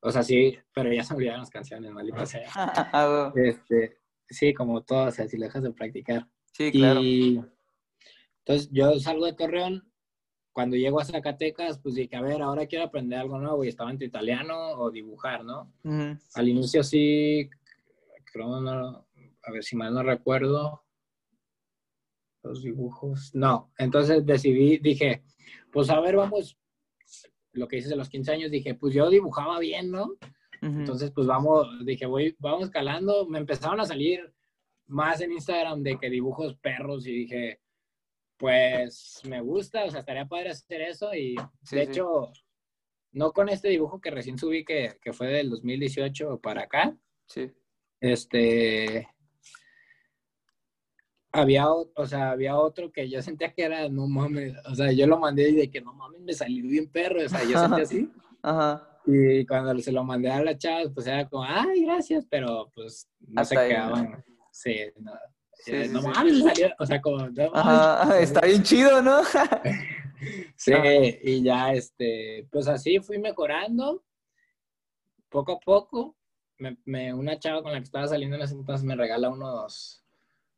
O 0.00 0.10
sea, 0.10 0.22
sí, 0.22 0.56
pero 0.72 0.92
ya 0.92 1.02
se 1.02 1.14
olvidaron 1.14 1.40
las 1.40 1.50
canciones, 1.50 1.90
maldita 1.92 2.26
sea. 2.26 2.48
Ah. 2.92 3.32
Este, 3.34 3.98
sí, 4.28 4.54
como 4.54 4.82
todo, 4.82 5.08
o 5.08 5.10
sea, 5.10 5.26
si 5.26 5.36
lo 5.36 5.46
dejas 5.46 5.62
de 5.62 5.72
practicar. 5.72 6.28
Sí, 6.52 6.70
claro. 6.70 7.00
Y 7.02 7.40
entonces 8.44 8.70
yo 8.72 8.98
salgo 8.98 9.26
de 9.26 9.34
Torreón, 9.34 9.92
cuando 10.52 10.76
llego 10.76 11.00
a 11.00 11.04
Zacatecas, 11.04 11.78
pues 11.78 11.94
dije, 11.94 12.16
a 12.16 12.20
ver, 12.20 12.42
ahora 12.42 12.66
quiero 12.66 12.84
aprender 12.84 13.18
algo 13.18 13.38
nuevo 13.38 13.62
y 13.62 13.68
estaba 13.68 13.90
entre 13.90 14.06
italiano 14.06 14.72
o 14.72 14.90
dibujar, 14.90 15.44
¿no? 15.44 15.72
Ujú. 15.84 16.18
Al 16.34 16.48
inicio 16.48 16.82
sí, 16.82 17.48
creo, 18.24 18.60
no, 18.60 19.06
a 19.42 19.52
ver 19.52 19.62
si 19.62 19.76
mal 19.76 19.94
no 19.94 20.02
recuerdo, 20.02 20.82
los 22.42 22.62
dibujos, 22.62 23.34
no, 23.34 23.72
entonces 23.78 24.24
decidí, 24.24 24.78
dije, 24.78 25.22
pues 25.70 25.90
a 25.90 26.00
ver, 26.00 26.16
vamos, 26.16 26.56
lo 27.58 27.68
que 27.68 27.76
hice 27.78 27.88
de 27.90 27.96
los 27.96 28.08
15 28.08 28.32
años, 28.32 28.50
dije, 28.50 28.74
pues 28.74 28.94
yo 28.94 29.10
dibujaba 29.10 29.58
bien, 29.58 29.90
¿no? 29.90 30.12
Entonces, 30.60 31.12
pues 31.12 31.26
vamos, 31.26 31.68
dije, 31.84 32.06
voy, 32.06 32.34
vamos 32.40 32.64
escalando. 32.64 33.26
Me 33.28 33.38
empezaron 33.38 33.78
a 33.80 33.84
salir 33.84 34.32
más 34.86 35.20
en 35.20 35.30
Instagram 35.32 35.82
de 35.82 35.98
que 35.98 36.10
dibujos 36.10 36.56
perros 36.56 37.06
y 37.06 37.12
dije, 37.12 37.60
pues 38.36 39.20
me 39.28 39.40
gusta, 39.40 39.84
o 39.84 39.90
sea, 39.90 40.00
estaría 40.00 40.26
padre 40.26 40.50
hacer 40.50 40.80
eso. 40.82 41.14
Y 41.14 41.36
Sí, 41.62 41.76
de 41.76 41.84
sí. 41.84 41.90
hecho, 41.90 42.32
no 43.12 43.32
con 43.32 43.48
este 43.48 43.68
dibujo 43.68 44.00
que 44.00 44.10
recién 44.10 44.36
subí, 44.38 44.64
que, 44.64 44.96
que 45.00 45.12
fue 45.12 45.28
del 45.28 45.50
2018 45.50 46.40
para 46.40 46.62
acá, 46.62 46.96
Sí. 47.26 47.50
este. 48.00 49.08
Había, 51.40 51.70
o 51.70 51.90
o 51.94 52.06
sea, 52.06 52.30
había 52.30 52.56
otro 52.56 52.90
que 52.92 53.08
yo 53.08 53.20
sentía 53.22 53.52
que 53.52 53.62
era, 53.62 53.88
no 53.88 54.06
mames, 54.06 54.54
o 54.66 54.74
sea, 54.74 54.92
yo 54.92 55.06
lo 55.06 55.18
mandé 55.18 55.50
y 55.50 55.54
de 55.56 55.70
que 55.70 55.80
no 55.80 55.92
mames, 55.94 56.20
me 56.20 56.32
salió 56.32 56.64
bien 56.66 56.88
perro, 56.88 57.24
o 57.24 57.28
sea, 57.28 57.42
yo 57.44 57.58
sentía 57.58 57.82
así. 57.84 58.10
Ajá. 58.42 58.84
Y 59.06 59.46
cuando 59.46 59.78
se 59.80 59.90
lo 59.92 60.04
mandé 60.04 60.30
a 60.30 60.42
las 60.42 60.58
chavas, 60.58 60.90
pues 60.94 61.06
era 61.06 61.26
como, 61.28 61.44
ay, 61.44 61.84
gracias, 61.84 62.26
pero 62.28 62.70
pues 62.74 63.08
no 63.20 63.40
Hasta 63.40 63.54
se 63.54 63.60
ahí, 63.60 63.68
quedaban. 63.70 64.24
Sí, 64.52 64.76
no. 65.00 65.12
Sí, 65.54 65.72
Eh, 65.72 65.84
sí, 65.86 65.92
no 65.92 66.00
sí. 66.02 66.08
mames, 66.08 66.42
salió, 66.44 66.68
o 66.78 66.86
sea, 66.86 67.00
como, 67.00 67.28
no 67.28 67.50
Ajá. 67.54 68.04
mames. 68.04 68.22
Está 68.22 68.46
bien 68.46 68.62
chido, 68.62 69.00
¿no? 69.02 69.20
Sí, 70.56 70.72
y 71.22 71.42
ya, 71.44 71.72
este, 71.72 72.48
pues 72.50 72.66
así 72.66 72.98
fui 72.98 73.18
mejorando, 73.20 74.02
poco 75.28 75.52
a 75.52 75.60
poco. 75.60 76.16
Me, 76.58 76.76
me- 76.84 77.14
una 77.14 77.38
chava 77.38 77.62
con 77.62 77.70
la 77.72 77.78
que 77.78 77.84
estaba 77.84 78.08
saliendo 78.08 78.34
en 78.36 78.42
ese 78.42 78.54
entonces 78.54 78.84
me 78.84 78.96
regala 78.96 79.28
unos, 79.30 80.04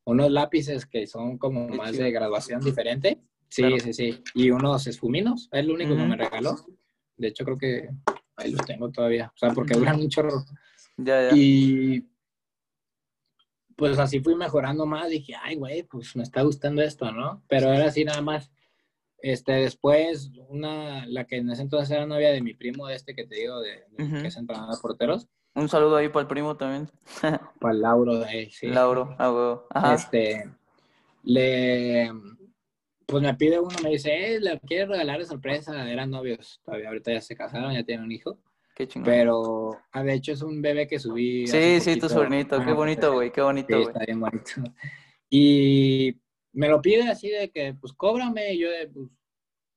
unos 0.05 0.31
lápices 0.31 0.87
que 0.87 1.07
son 1.07 1.39
como 1.39 1.69
más 1.69 1.97
de 1.97 2.11
graduación 2.11 2.61
diferente. 2.61 3.21
Sí, 3.49 3.63
Claro. 3.63 3.79
sí, 3.81 3.93
sí. 3.93 4.23
Y 4.35 4.51
unos 4.51 4.87
esfuminos, 4.87 5.49
es 5.53 5.65
lo 5.65 5.75
único 5.75 5.97
que 5.97 6.03
me 6.05 6.17
regaló. 6.17 6.57
De 7.17 7.29
hecho, 7.29 7.45
creo 7.45 7.59
que 7.59 7.91
ahí 8.37 8.53
los 8.53 8.65
tengo 8.65 8.91
todavía. 8.91 9.33
O 9.35 9.39
sea, 9.39 9.53
porque 9.53 9.75
duran 9.75 10.01
un 10.01 10.09
chorro. 10.09 10.45
Ya, 10.97 11.31
ya. 11.31 11.37
Y 11.37 12.07
pues 13.77 13.99
así 13.99 14.21
fui 14.21 14.35
mejorando 14.37 14.87
más. 14.87 15.09
Dije, 15.11 15.35
ay, 15.43 15.57
güey, 15.57 15.83
pues 15.83 16.15
me 16.17 16.23
está 16.23 16.43
gustando 16.43 16.83
esto, 16.83 17.11
¿no? 17.13 17.43
Pero 17.49 17.73
era 17.73 17.87
así 17.87 18.05
nada 18.05 18.21
más. 18.23 18.51
Este, 19.23 19.53
después, 19.53 20.31
una, 20.49 21.05
la 21.07 21.27
que 21.27 21.37
en 21.37 21.51
ese 21.51 21.63
entonces 21.63 21.91
era 21.91 22.07
novia 22.07 22.31
de 22.31 22.41
mi 22.41 22.55
primo, 22.55 22.87
de 22.87 22.95
este 22.95 23.15
que 23.15 23.27
te 23.27 23.35
digo, 23.35 23.61
de, 23.61 23.85
que 23.97 24.29
es 24.29 24.37
entrenador 24.37 24.75
de 24.75 24.81
porteros, 24.81 25.29
Un 25.55 25.69
saludo 25.69 25.97
ahí 25.97 26.09
para 26.09 26.23
el 26.23 26.27
primo 26.29 26.57
también. 26.57 26.89
para 27.61 27.75
el 27.75 27.81
Lauro, 27.81 28.19
de, 28.21 28.49
sí. 28.51 28.69
Lauro. 28.69 29.15
Güey. 29.19 29.59
Ajá. 29.71 29.95
Este, 29.95 30.49
le, 31.23 32.11
pues 33.07 33.23
me 33.23 33.35
pide 33.35 33.59
uno, 33.59 33.77
me 33.83 33.91
dice, 33.91 34.35
eh, 34.37 34.41
le 34.41 34.59
quiere 34.61 34.87
regalar 34.87 35.19
de 35.19 35.27
sorpresa. 35.27 35.91
Eran 35.91 36.11
novios, 36.11 36.61
todavía 36.65 36.89
ahorita 36.89 37.13
ya 37.13 37.21
se 37.21 37.37
casaron, 37.37 37.73
ya 37.75 37.83
tienen 37.85 38.05
un 38.05 38.13
hijo. 38.13 38.39
Qué 38.75 38.87
chingón. 38.89 39.07
Pero, 39.13 39.79
ah, 39.93 40.03
de 40.03 40.15
hecho, 40.15 40.33
es 40.33 40.43
un 40.43 40.63
bebé 40.63 40.87
que 40.87 40.99
subí. 40.99 41.47
Sí, 41.47 41.81
sí, 41.81 41.99
tu 41.99 42.09
sobrinito. 42.09 42.59
Qué 42.65 42.71
Ah, 42.71 42.75
bonito, 42.75 43.13
güey. 43.13 43.31
Qué 43.31 43.41
Sí, 43.41 43.45
bonito, 43.45 43.75
güey. 43.77 43.89
está 43.89 44.05
bien 44.07 44.21
bonito. 44.21 44.53
Y 45.29 46.17
me 46.53 46.69
lo 46.69 46.81
pide 46.81 47.09
así 47.09 47.29
de 47.29 47.51
que, 47.51 47.75
pues, 47.75 47.93
cóbrame. 47.93 48.55
Y 48.55 48.59
yo 48.61 48.71
de, 48.71 48.89
pues, 48.89 49.09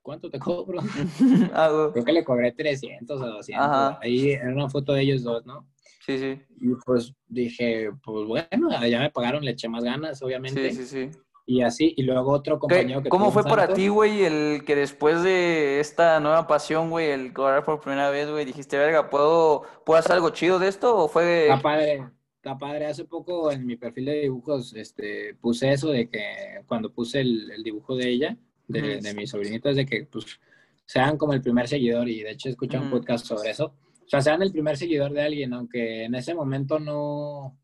¿cuánto 0.04 0.30
te 0.30 0.38
cobro? 0.40 0.80
Ah. 1.54 1.90
Creo 1.94 2.06
que 2.06 2.14
le 2.14 2.24
cobré 2.24 2.52
300 2.52 3.20
o 3.20 3.26
200. 3.26 3.66
Ajá. 3.66 4.00
Ahí 4.04 4.32
era 4.32 4.54
una 4.54 4.70
foto 4.70 4.94
de 4.94 5.02
ellos 5.02 5.24
dos, 5.24 5.44
¿no? 5.48 5.68
Sí, 6.06 6.20
sí. 6.20 6.40
Y 6.60 6.68
pues 6.86 7.14
dije, 7.28 7.90
pues 8.04 8.28
bueno, 8.28 8.70
ya 8.88 9.00
me 9.00 9.10
pagaron, 9.10 9.44
le 9.44 9.52
eché 9.52 9.70
más 9.70 9.84
ganas, 9.84 10.22
obviamente. 10.22 10.72
Sí, 10.72 10.86
sí, 10.86 11.10
sí. 11.12 11.20
Y 11.46 11.62
así, 11.62 11.94
y 11.98 12.04
luego 12.04 12.32
otro 12.32 12.56
¿Qué- 12.56 12.60
compañero 12.60 13.04
que 13.04 13.10
¿Cómo 13.10 13.32
fue 13.32 13.44
para 13.44 13.74
ti, 13.74 13.88
güey, 13.90 14.24
el 14.24 14.64
que 14.66 14.76
después 14.78 15.24
de 15.24 15.80
esta 15.82 16.20
nueva 16.22 16.48
pasión, 16.48 16.90
güey, 16.90 17.10
el 17.10 17.34
cobrar 17.34 17.66
por 17.66 17.82
primera 17.82 18.10
vez, 18.10 18.30
güey, 18.30 18.46
dijiste, 18.46 18.78
verga, 18.78 19.10
¿puedo, 19.10 19.64
¿puedo 19.86 20.00
hacer 20.00 20.14
algo 20.14 20.30
chido 20.30 20.58
de 20.60 20.70
esto? 20.70 20.96
¿O 20.96 21.08
fue 21.10 21.44
Está 21.50 21.62
padre, 21.62 22.04
está 22.38 22.58
padre. 22.58 22.86
Hace 22.86 23.04
poco 23.06 23.52
en 23.52 23.66
mi 23.66 23.76
perfil 23.76 24.06
de 24.06 24.22
dibujos 24.22 24.74
este, 24.74 25.36
puse 25.36 25.72
eso 25.72 25.90
de 25.90 26.10
que 26.10 26.22
cuando 26.66 26.94
puse 26.94 27.20
el, 27.22 27.52
el 27.52 27.62
dibujo 27.64 27.96
de 27.98 28.10
ella, 28.10 28.38
de, 28.68 28.80
Ujú. 28.98 29.02
de 29.04 29.14
mi 29.14 29.28
sobrinita, 29.28 29.70
es 29.70 29.76
de 29.78 29.86
que 29.86 30.06
pues 30.06 30.40
sean 30.86 31.18
como 31.18 31.34
el 31.34 31.42
primer 31.42 31.68
seguidor 31.68 32.08
y 32.10 32.22
de 32.24 32.32
hecho 32.32 32.50
escuché 32.50 32.78
un 32.78 32.90
podcast 32.90 33.26
sobre 33.26 33.50
eso. 33.52 33.76
O 34.06 34.08
sea, 34.10 34.22
sean 34.22 34.42
el 34.42 34.52
primer 34.52 34.78
seguidor 34.78 35.12
de 35.14 35.22
alguien, 35.22 35.54
aunque 35.54 36.04
en 36.04 36.16
ese 36.16 36.34
momento 36.36 36.80
no 36.80 37.58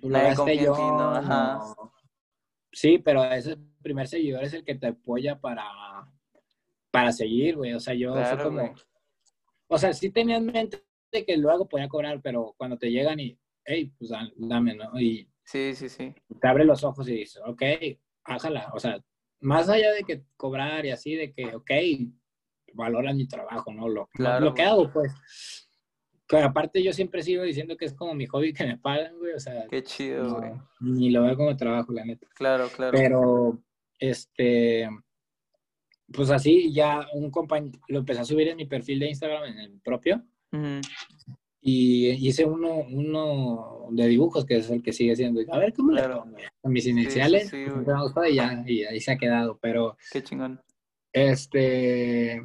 lo 0.00 0.08
gasté 0.18 0.56
yo. 0.58 0.74
ti, 0.74 0.80
¿no? 0.82 1.10
Ajá. 1.14 1.54
no. 1.58 1.92
Sí, 2.72 2.98
pero 2.98 3.24
ese 3.24 3.56
primer 3.82 4.08
seguidor 4.08 4.42
es 4.42 4.52
el 4.52 4.64
que 4.64 4.74
te 4.74 4.88
apoya 4.88 5.38
para, 5.40 5.64
para 6.90 7.12
seguir, 7.12 7.56
güey. 7.56 7.72
O 7.72 7.80
sea, 7.80 7.94
yo 7.94 8.12
fue 8.12 8.22
Claro, 8.22 8.44
como... 8.44 8.58
güey. 8.60 8.72
O 9.68 9.78
sea, 9.78 9.92
sí 9.92 10.10
tenía 10.10 10.36
en 10.38 10.46
mente 10.46 10.84
de 11.12 11.24
que 11.24 11.36
luego 11.36 11.68
podía 11.68 11.88
cobrar, 11.88 12.20
pero 12.20 12.52
cuando 12.58 12.76
te 12.76 12.90
llegan 12.90 13.20
y, 13.20 13.38
hey, 13.64 13.92
pues 13.96 14.10
da- 14.10 14.28
dame, 14.36 14.74
¿no? 14.74 15.00
Y 15.00 15.28
Sí, 15.44 15.74
sí, 15.74 15.88
sí. 15.88 16.12
te 16.40 16.48
abre 16.48 16.64
los 16.64 16.82
ojos 16.82 17.08
y 17.08 17.12
dices, 17.18 17.40
ok, 17.46 17.62
ájala. 18.24 18.70
O 18.74 18.80
sea, 18.80 18.98
más 19.44 19.68
allá 19.68 19.92
de 19.92 20.02
que 20.04 20.22
cobrar 20.36 20.84
y 20.86 20.90
así, 20.90 21.14
de 21.14 21.32
que, 21.32 21.54
ok, 21.54 21.70
valoran 22.72 23.16
mi 23.16 23.26
trabajo, 23.28 23.72
¿no? 23.72 23.88
Lo, 23.88 24.06
Claro, 24.08 24.44
lo 24.44 24.54
que 24.54 24.62
hago, 24.62 24.90
pues. 24.92 25.12
Que 26.26 26.38
aparte 26.38 26.82
yo 26.82 26.92
siempre 26.92 27.22
sigo 27.22 27.42
diciendo 27.42 27.76
que 27.76 27.84
es 27.84 27.92
como 27.92 28.14
mi 28.14 28.26
hobby 28.26 28.52
que 28.54 28.64
me 28.66 28.78
pagan, 28.78 29.16
güey. 29.18 29.34
O 29.34 29.38
sea, 29.40 29.66
Qué 29.68 29.82
chido, 29.82 30.24
no, 30.24 30.36
güey. 30.38 30.52
ni 30.80 31.10
lo 31.10 31.22
veo 31.22 31.36
como 31.36 31.56
trabajo, 31.56 31.92
la 31.92 32.04
neta. 32.04 32.26
Claro, 32.34 32.68
claro. 32.74 32.92
Pero, 32.96 33.62
este, 33.98 34.88
pues 36.12 36.30
así 36.30 36.72
ya 36.72 37.06
un 37.12 37.30
compañero, 37.30 37.78
lo 37.88 37.98
empecé 38.00 38.20
a 38.20 38.24
subir 38.24 38.48
en 38.48 38.56
mi 38.56 38.64
perfil 38.66 38.98
de 39.00 39.08
Instagram, 39.10 39.44
en 39.44 39.58
el 39.58 39.80
propio, 39.80 40.22
Ujú. 40.52 40.80
y 41.60 42.08
hice 42.26 42.44
uno, 42.44 42.74
uno 42.90 43.86
de 43.90 44.06
dibujos, 44.08 44.44
que 44.46 44.56
es 44.56 44.70
el 44.70 44.82
que 44.82 44.92
sigue 44.92 45.14
siendo. 45.16 45.40
A 45.52 45.58
ver, 45.58 45.72
¿cómo 45.74 45.92
Claro. 45.92 46.14
le 46.14 46.20
pongo? 46.20 46.36
Con 46.64 46.72
mis 46.72 46.86
iniciales, 46.86 47.50
sí, 47.50 47.58
me 47.58 47.82
gustado 48.00 48.24
y 48.26 48.36
ya, 48.36 48.64
y 48.66 48.84
ahí 48.84 48.98
se 48.98 49.12
ha 49.12 49.18
quedado. 49.18 49.58
Pero, 49.60 49.98
Qué 50.10 50.22
chingón. 50.22 50.58
este, 51.12 52.40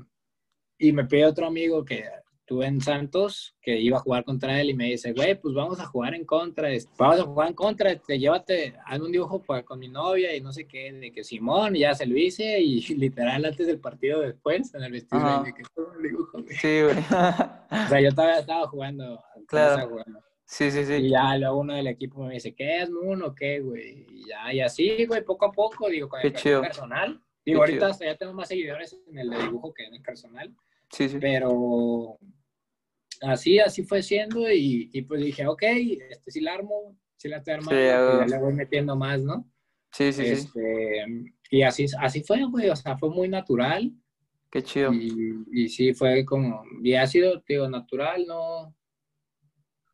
y 0.78 0.91
me 0.91 1.05
pide 1.05 1.26
otro 1.26 1.47
amigo 1.47 1.86
que 1.86 2.03
tuve 2.45 2.65
en 2.65 2.82
Santos, 2.82 3.55
que 3.61 3.80
iba 3.80 3.95
a 3.95 4.01
jugar 4.01 4.26
contra 4.26 4.59
él, 4.59 4.72
y 4.72 4.74
me 4.74 4.88
dice, 4.88 5.13
güey, 5.13 5.39
pues 5.39 5.53
vamos 5.53 5.80
a 5.80 5.86
jugar 5.86 6.15
en 6.15 6.26
contra, 6.26 6.67
vamos 6.97 7.20
a 7.22 7.24
jugar 7.24 7.47
en 7.47 7.53
contra, 7.53 7.95
te 7.95 8.20
llévate, 8.20 8.76
hazme 8.86 9.05
un 9.05 9.11
dibujo 9.13 9.41
con 9.63 9.80
mi 9.80 9.88
novia 9.88 10.36
y 10.36 10.41
no 10.41 10.51
sé 10.51 10.67
qué, 10.67 10.91
de 10.91 11.13
que 11.13 11.24
Simón, 11.24 11.78
y 11.78 11.80
ya 11.82 11.93
se 11.93 12.05
lo 12.05 12.17
hice, 12.17 12.59
y 12.59 12.82
literal 12.95 13.45
antes 13.45 13.67
del 13.67 13.80
partido 13.80 14.20
después, 14.20 14.74
en 14.76 14.84
el 14.84 14.91
vestido, 14.91 15.22
Ajá. 15.22 15.43
de 15.43 15.53
que 15.53 15.63
"Toma 15.74 15.93
el 15.95 16.03
dibujo, 16.09 16.41
güey". 16.43 16.55
Sí, 16.57 16.82
güey. 16.82 16.95
O 17.86 17.88
sea, 17.88 18.01
yo 18.01 18.09
todavía 18.13 18.39
estaba 18.41 18.67
jugando. 18.67 19.24
Claro. 19.47 19.74
estaba 19.76 19.89
jugando. 19.89 20.20
Sí, 20.52 20.72
sí, 20.72 20.80
Y 20.80 20.86
sí. 20.86 21.10
ya 21.10 21.38
luego 21.38 21.60
uno 21.60 21.76
del 21.76 21.86
equipo 21.86 22.24
me 22.26 22.34
dice, 22.34 22.56
¿qué 22.56 22.82
es 22.82 22.89
Moon 22.89 23.22
o 23.22 23.36
qué, 23.36 23.60
güey? 23.60 24.08
Y 24.10 24.28
ya, 24.28 24.52
y 24.52 24.62
así, 24.62 25.06
güey, 25.06 25.24
poco 25.24 25.45
a 25.45 25.52
poco, 25.52 25.88
digo, 25.89 26.10
con 26.10 26.20
el 26.22 26.34
personal. 26.34 27.22
Qué 27.45 27.52
Digo, 27.52 27.62
ahorita 27.62 27.88
hasta 27.88 28.06
ya 28.06 28.18
tengo 28.18 28.34
más 28.34 28.47
seguidores 28.47 29.00
en 29.08 29.20
el 29.20 29.30
de 29.30 29.38
dibujo 29.43 29.72
que 29.72 29.84
en 29.86 29.93
el 29.93 30.02
personal, 30.02 30.52
Sí, 30.91 31.08
sí. 31.08 31.18
pero 31.22 32.18
así, 33.22 33.60
así 33.60 33.84
fue 33.84 34.02
siendo 34.02 34.52
y, 34.52 34.89
y 34.91 35.04
pues 35.04 35.22
dije, 35.22 35.45
ok, 35.45 35.62
este 36.10 36.32
sí 36.32 36.41
la 36.41 36.56
armo, 36.56 36.97
sí 37.16 37.28
la 37.30 37.38
estoy 37.38 37.54
armando, 37.54 37.76
Sí, 37.80 37.86
ya 37.88 38.26
le 38.26 38.43
voy 38.43 38.54
metiendo 38.54 38.95
más, 38.95 39.22
¿no? 39.22 39.47
Sí, 39.91 40.12
sí, 40.12 40.24
sí. 40.26 40.32
Este, 40.32 41.06
y 41.52 41.62
así, 41.62 41.86
así 42.00 42.24
fue, 42.24 42.43
güey, 42.45 42.70
o 42.70 42.76
sea, 42.76 42.97
fue 42.97 43.10
muy 43.12 43.30
natural 43.30 43.91
Qué 44.52 44.64
chido. 44.64 44.91
y, 44.93 45.45
y 45.52 45.70
sí 45.70 45.93
fue 45.93 46.26
como, 46.26 46.64
y 46.82 46.95
ha 46.95 47.06
sido, 47.06 47.43
digo, 47.47 47.70
natural, 47.70 48.26
no, 48.28 48.76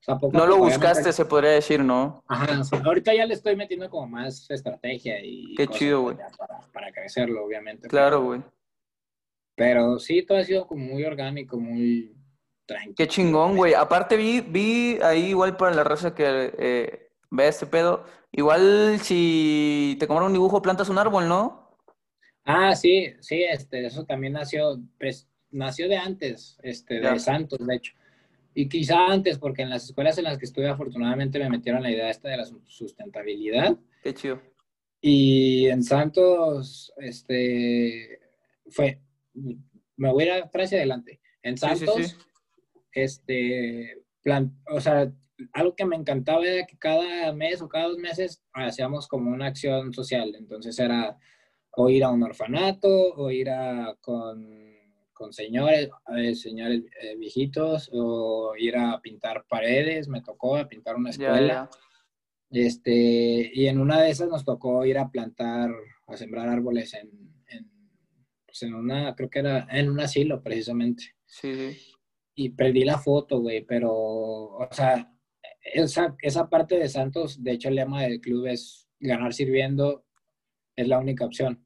no 0.08 0.46
lo 0.46 0.58
buscaste, 0.58 1.12
se 1.12 1.26
podría 1.26 1.52
decir, 1.52 1.84
¿no? 1.84 2.24
Ajá, 2.28 2.62
ahorita 2.84 3.14
ya 3.14 3.26
le 3.26 3.34
estoy 3.34 3.56
metiendo 3.56 3.90
como 3.90 4.08
más 4.08 4.50
estrategia 4.50 5.20
y... 5.24 5.56
Qué 5.56 5.68
chido, 5.68 6.02
güey. 6.02 6.18
Para, 6.38 6.60
para, 6.72 6.92
crecerlo, 6.92 7.44
obviamente. 7.44 7.88
Claro, 7.88 8.22
güey. 8.22 8.42
Pero, 9.56 10.00
sí, 10.00 10.22
todo 10.22 10.38
ha 10.38 10.44
sido 10.44 10.68
como 10.68 10.86
muy 10.86 11.04
orgánico, 11.04 11.58
muy 11.58 12.16
tranquilo. 12.66 12.96
Qué 12.98 13.08
chingón, 13.08 13.56
güey. 13.56 13.74
Aparte 13.74 14.18
vi, 14.18 14.42
vi 14.42 15.00
ahí 15.02 15.28
igual 15.28 15.58
para 15.58 15.74
la 15.76 15.84
raza 15.84 16.14
que 16.14 16.54
eh, 16.58 17.10
ve 17.32 17.48
este 17.48 17.66
pedo, 17.66 18.06
igual 18.32 19.00
si 19.02 19.98
te 20.00 20.08
compran 20.08 20.28
un 20.28 20.34
dibujo 20.34 20.62
plantas 20.62 20.90
un 20.90 20.98
árbol, 20.98 21.28
¿no? 21.28 21.78
Ah, 22.44 22.76
sí, 22.76 23.14
sí, 23.22 23.44
este, 23.44 23.86
eso 23.86 24.06
también 24.06 24.34
nació, 24.34 24.80
pues, 25.00 25.28
nació 25.50 25.90
de 25.90 25.98
antes, 25.98 26.60
este, 26.62 27.00
de 27.00 27.20
Santos, 27.20 27.66
de 27.66 27.76
hecho. 27.76 27.94
Y 28.58 28.70
quizá 28.70 29.08
antes, 29.08 29.38
porque 29.38 29.64
en 29.64 29.70
las 29.70 29.84
escuelas 29.84 30.18
en 30.18 30.24
las 30.24 30.38
que 30.38 30.46
estuve, 30.46 30.70
afortunadamente 30.70 31.38
me 31.40 31.50
metieron 31.50 31.84
la 31.84 31.92
idea 31.92 32.10
esta 32.10 32.30
de 32.30 32.38
la 32.38 32.46
sustentabilidad. 32.66 33.78
Qué 34.02 34.14
chido. 34.14 34.42
Y 35.02 35.68
en 35.68 35.84
Santos, 35.84 36.94
este, 36.98 38.18
fue, 38.70 39.02
me 39.98 40.10
voy 40.10 40.24
a 40.24 40.38
ir 40.38 40.50
y 40.72 40.76
adelante. 40.76 41.20
En 41.44 41.58
Santos, 41.58 42.18
este, 42.94 44.04
plan, 44.24 44.58
o 44.70 44.80
sea, 44.80 45.12
algo 45.52 45.76
que 45.76 45.86
me 45.86 45.98
encantaba 45.98 46.46
era 46.46 46.66
que 46.66 46.78
cada 46.78 47.34
mes 47.34 47.62
o 47.62 47.68
cada 47.68 47.90
dos 47.90 47.98
meses 47.98 48.42
hacíamos 48.54 49.08
como 49.10 49.32
una 49.32 49.48
acción 49.48 49.94
social. 49.94 50.34
Entonces 50.34 50.80
era 50.80 51.18
o 51.72 51.90
ir 51.90 52.06
a 52.06 52.10
un 52.10 52.24
orfanato 52.24 52.88
o 53.16 53.30
ir 53.32 53.50
a 53.50 53.96
con 54.00 54.75
con 55.16 55.34
señores, 55.34 55.90
señores 56.34 56.84
eh, 57.02 57.16
viejitos 57.16 57.90
o 57.94 58.54
ir 58.58 58.76
a 58.76 59.00
pintar 59.02 59.46
paredes, 59.48 60.08
me 60.08 60.22
tocó 60.22 60.58
a 60.58 60.68
pintar 60.68 60.98
una 60.98 61.10
escuela. 61.10 61.70
Este, 62.52 63.52
y 63.54 63.68
en 63.68 63.80
una 63.80 64.02
de 64.02 64.12
esas 64.12 64.30
nos 64.30 64.46
tocó 64.46 64.86
ir 64.86 64.98
a 64.98 65.10
plantar, 65.10 65.72
a 66.08 66.18
sembrar 66.18 66.50
árboles 66.50 66.94
en, 66.94 67.10
en, 67.48 67.72
pues 68.46 68.62
en 68.64 68.76
una, 68.76 69.16
creo 69.16 69.30
que 69.30 69.40
era 69.40 69.68
en 69.72 69.90
un 69.90 70.00
asilo 70.00 70.44
precisamente. 70.44 71.16
Sí. 71.26 71.78
Y 72.36 72.50
perdí 72.50 72.84
la 72.84 73.00
foto, 73.00 73.40
güey, 73.40 73.66
pero, 73.66 73.94
o 73.94 74.68
sea, 74.72 75.12
esa, 75.62 76.16
esa 76.22 76.50
parte 76.50 76.78
de 76.78 76.90
Santos, 76.90 77.42
de 77.42 77.54
hecho 77.54 77.70
el 77.70 77.76
lema 77.76 78.04
del 78.04 78.20
club 78.20 78.48
es 78.48 78.88
ganar 79.00 79.34
sirviendo, 79.34 80.06
es 80.76 80.88
la 80.88 81.00
única 81.00 81.26
opción. 81.26 81.65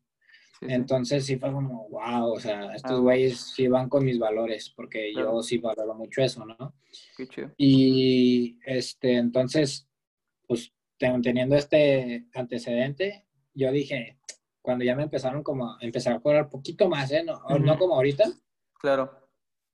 Entonces 0.61 1.25
sí 1.25 1.37
fue 1.37 1.51
como, 1.51 1.87
wow, 1.89 2.33
o 2.33 2.39
sea, 2.39 2.73
estos 2.75 2.91
ah, 2.91 3.01
güeyes 3.01 3.39
sí 3.39 3.67
van 3.67 3.87
con 3.87 4.03
mis 4.03 4.19
valores, 4.19 4.69
porque 4.75 5.13
yo 5.13 5.41
sí 5.41 5.57
valoro 5.57 5.95
mucho 5.95 6.21
eso, 6.21 6.45
¿no? 6.45 6.73
Y 7.57 8.59
este, 8.65 9.15
entonces, 9.17 9.87
pues 10.47 10.73
teniendo 10.97 11.55
este 11.55 12.25
antecedente, 12.33 13.25
yo 13.53 13.71
dije, 13.71 14.19
cuando 14.61 14.83
ya 14.83 14.95
me 14.95 15.03
empezaron 15.03 15.43
como 15.43 15.71
a 15.71 15.77
empezar 15.81 16.13
a 16.13 16.19
cobrar 16.19 16.49
poquito 16.49 16.89
más, 16.89 17.11
¿eh? 17.11 17.23
No, 17.23 17.39
no 17.59 17.77
como 17.77 17.95
ahorita. 17.95 18.25
Claro. 18.73 19.11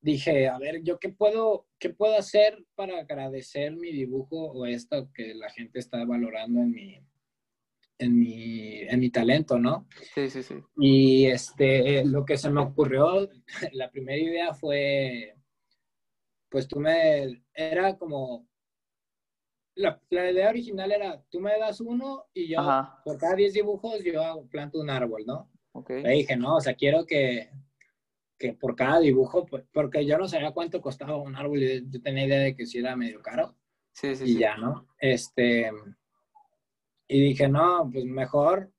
Dije, 0.01 0.47
a 0.47 0.59
ver, 0.59 0.83
¿yo 0.83 0.99
qué 0.99 1.09
puedo, 1.09 1.67
qué 1.79 1.89
puedo 1.89 2.15
hacer 2.15 2.63
para 2.75 2.99
agradecer 2.99 3.75
mi 3.75 3.91
dibujo 3.91 4.51
o 4.51 4.67
esto 4.67 5.11
que 5.13 5.33
la 5.33 5.49
gente 5.49 5.79
está 5.79 6.05
valorando 6.05 6.61
en 6.61 6.71
mi, 6.71 7.01
en 7.97 8.19
mi, 8.19 8.81
en 8.81 8.99
mi 8.99 9.09
talento, 9.09 9.57
¿no? 9.57 9.87
Sí, 10.13 10.29
sí, 10.29 10.43
sí. 10.43 10.55
Y 10.77 11.25
este, 11.25 12.03
lo 12.05 12.25
que 12.25 12.37
se 12.37 12.49
me 12.49 12.61
ocurrió, 12.61 13.29
la 13.73 13.89
primera 13.89 14.17
idea 14.17 14.53
fue, 14.53 15.35
pues 16.49 16.67
tú 16.67 16.79
me, 16.79 17.43
era 17.53 17.97
como, 17.97 18.47
la, 19.75 20.01
la 20.09 20.31
idea 20.31 20.49
original 20.49 20.91
era, 20.91 21.21
tú 21.29 21.39
me 21.39 21.57
das 21.59 21.81
uno 21.81 22.25
y 22.33 22.49
yo, 22.49 22.59
por 23.03 23.17
cada 23.17 23.35
10 23.35 23.53
dibujos, 23.53 24.03
yo 24.03 24.47
planto 24.49 24.79
un 24.79 24.89
árbol, 24.89 25.23
¿no? 25.25 25.51
Okay. 25.73 26.03
Le 26.03 26.11
dije, 26.11 26.37
no, 26.37 26.55
o 26.55 26.61
sea, 26.61 26.75
quiero 26.75 27.05
que, 27.05 27.49
que 28.37 28.53
por 28.53 28.75
cada 28.75 28.99
dibujo, 28.99 29.45
porque 29.73 30.05
yo 30.05 30.17
no 30.17 30.27
sabía 30.27 30.51
cuánto 30.51 30.81
costaba 30.81 31.17
un 31.17 31.35
árbol, 31.35 31.59
yo 31.59 32.01
tenía 32.01 32.25
idea 32.25 32.39
de 32.39 32.55
que 32.55 32.65
si 32.65 32.79
era 32.79 32.95
medio 32.95 33.21
caro. 33.21 33.55
Sí, 33.93 34.15
sí, 34.15 34.23
y 34.25 34.39
ya, 34.39 34.57
¿no? 34.57 34.87
Este, 34.99 35.71
y 37.07 37.19
dije, 37.19 37.47
no, 37.47 37.89
pues 37.91 38.05
mejor 38.05 38.71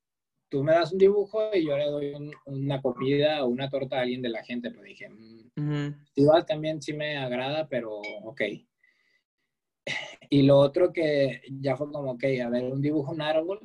tú 0.48 0.62
me 0.62 0.72
das 0.72 0.92
un 0.92 0.98
dibujo 0.98 1.50
y 1.52 1.66
yo 1.66 1.76
le 1.76 1.86
doy 1.86 2.32
una 2.46 2.80
comida 2.80 3.44
o 3.44 3.48
una 3.48 3.68
torta 3.68 3.96
a 3.96 4.00
alguien 4.00 4.22
de 4.22 4.28
la 4.28 4.44
gente. 4.44 4.70
Pues 4.70 4.84
dije, 4.84 5.08
mm, 5.08 5.88
igual 6.14 6.46
también 6.46 6.80
sí 6.80 6.92
me 6.92 7.16
agrada, 7.16 7.68
pero 7.68 8.00
ok. 8.24 8.42
Y 10.28 10.42
lo 10.42 10.58
otro 10.58 10.92
que 10.92 11.42
ya 11.60 11.76
fue 11.76 11.90
como, 11.90 12.12
ok, 12.12 12.24
a 12.44 12.48
ver, 12.48 12.64
un 12.64 12.80
dibujo, 12.80 13.12
un 13.12 13.22
árbol. 13.22 13.60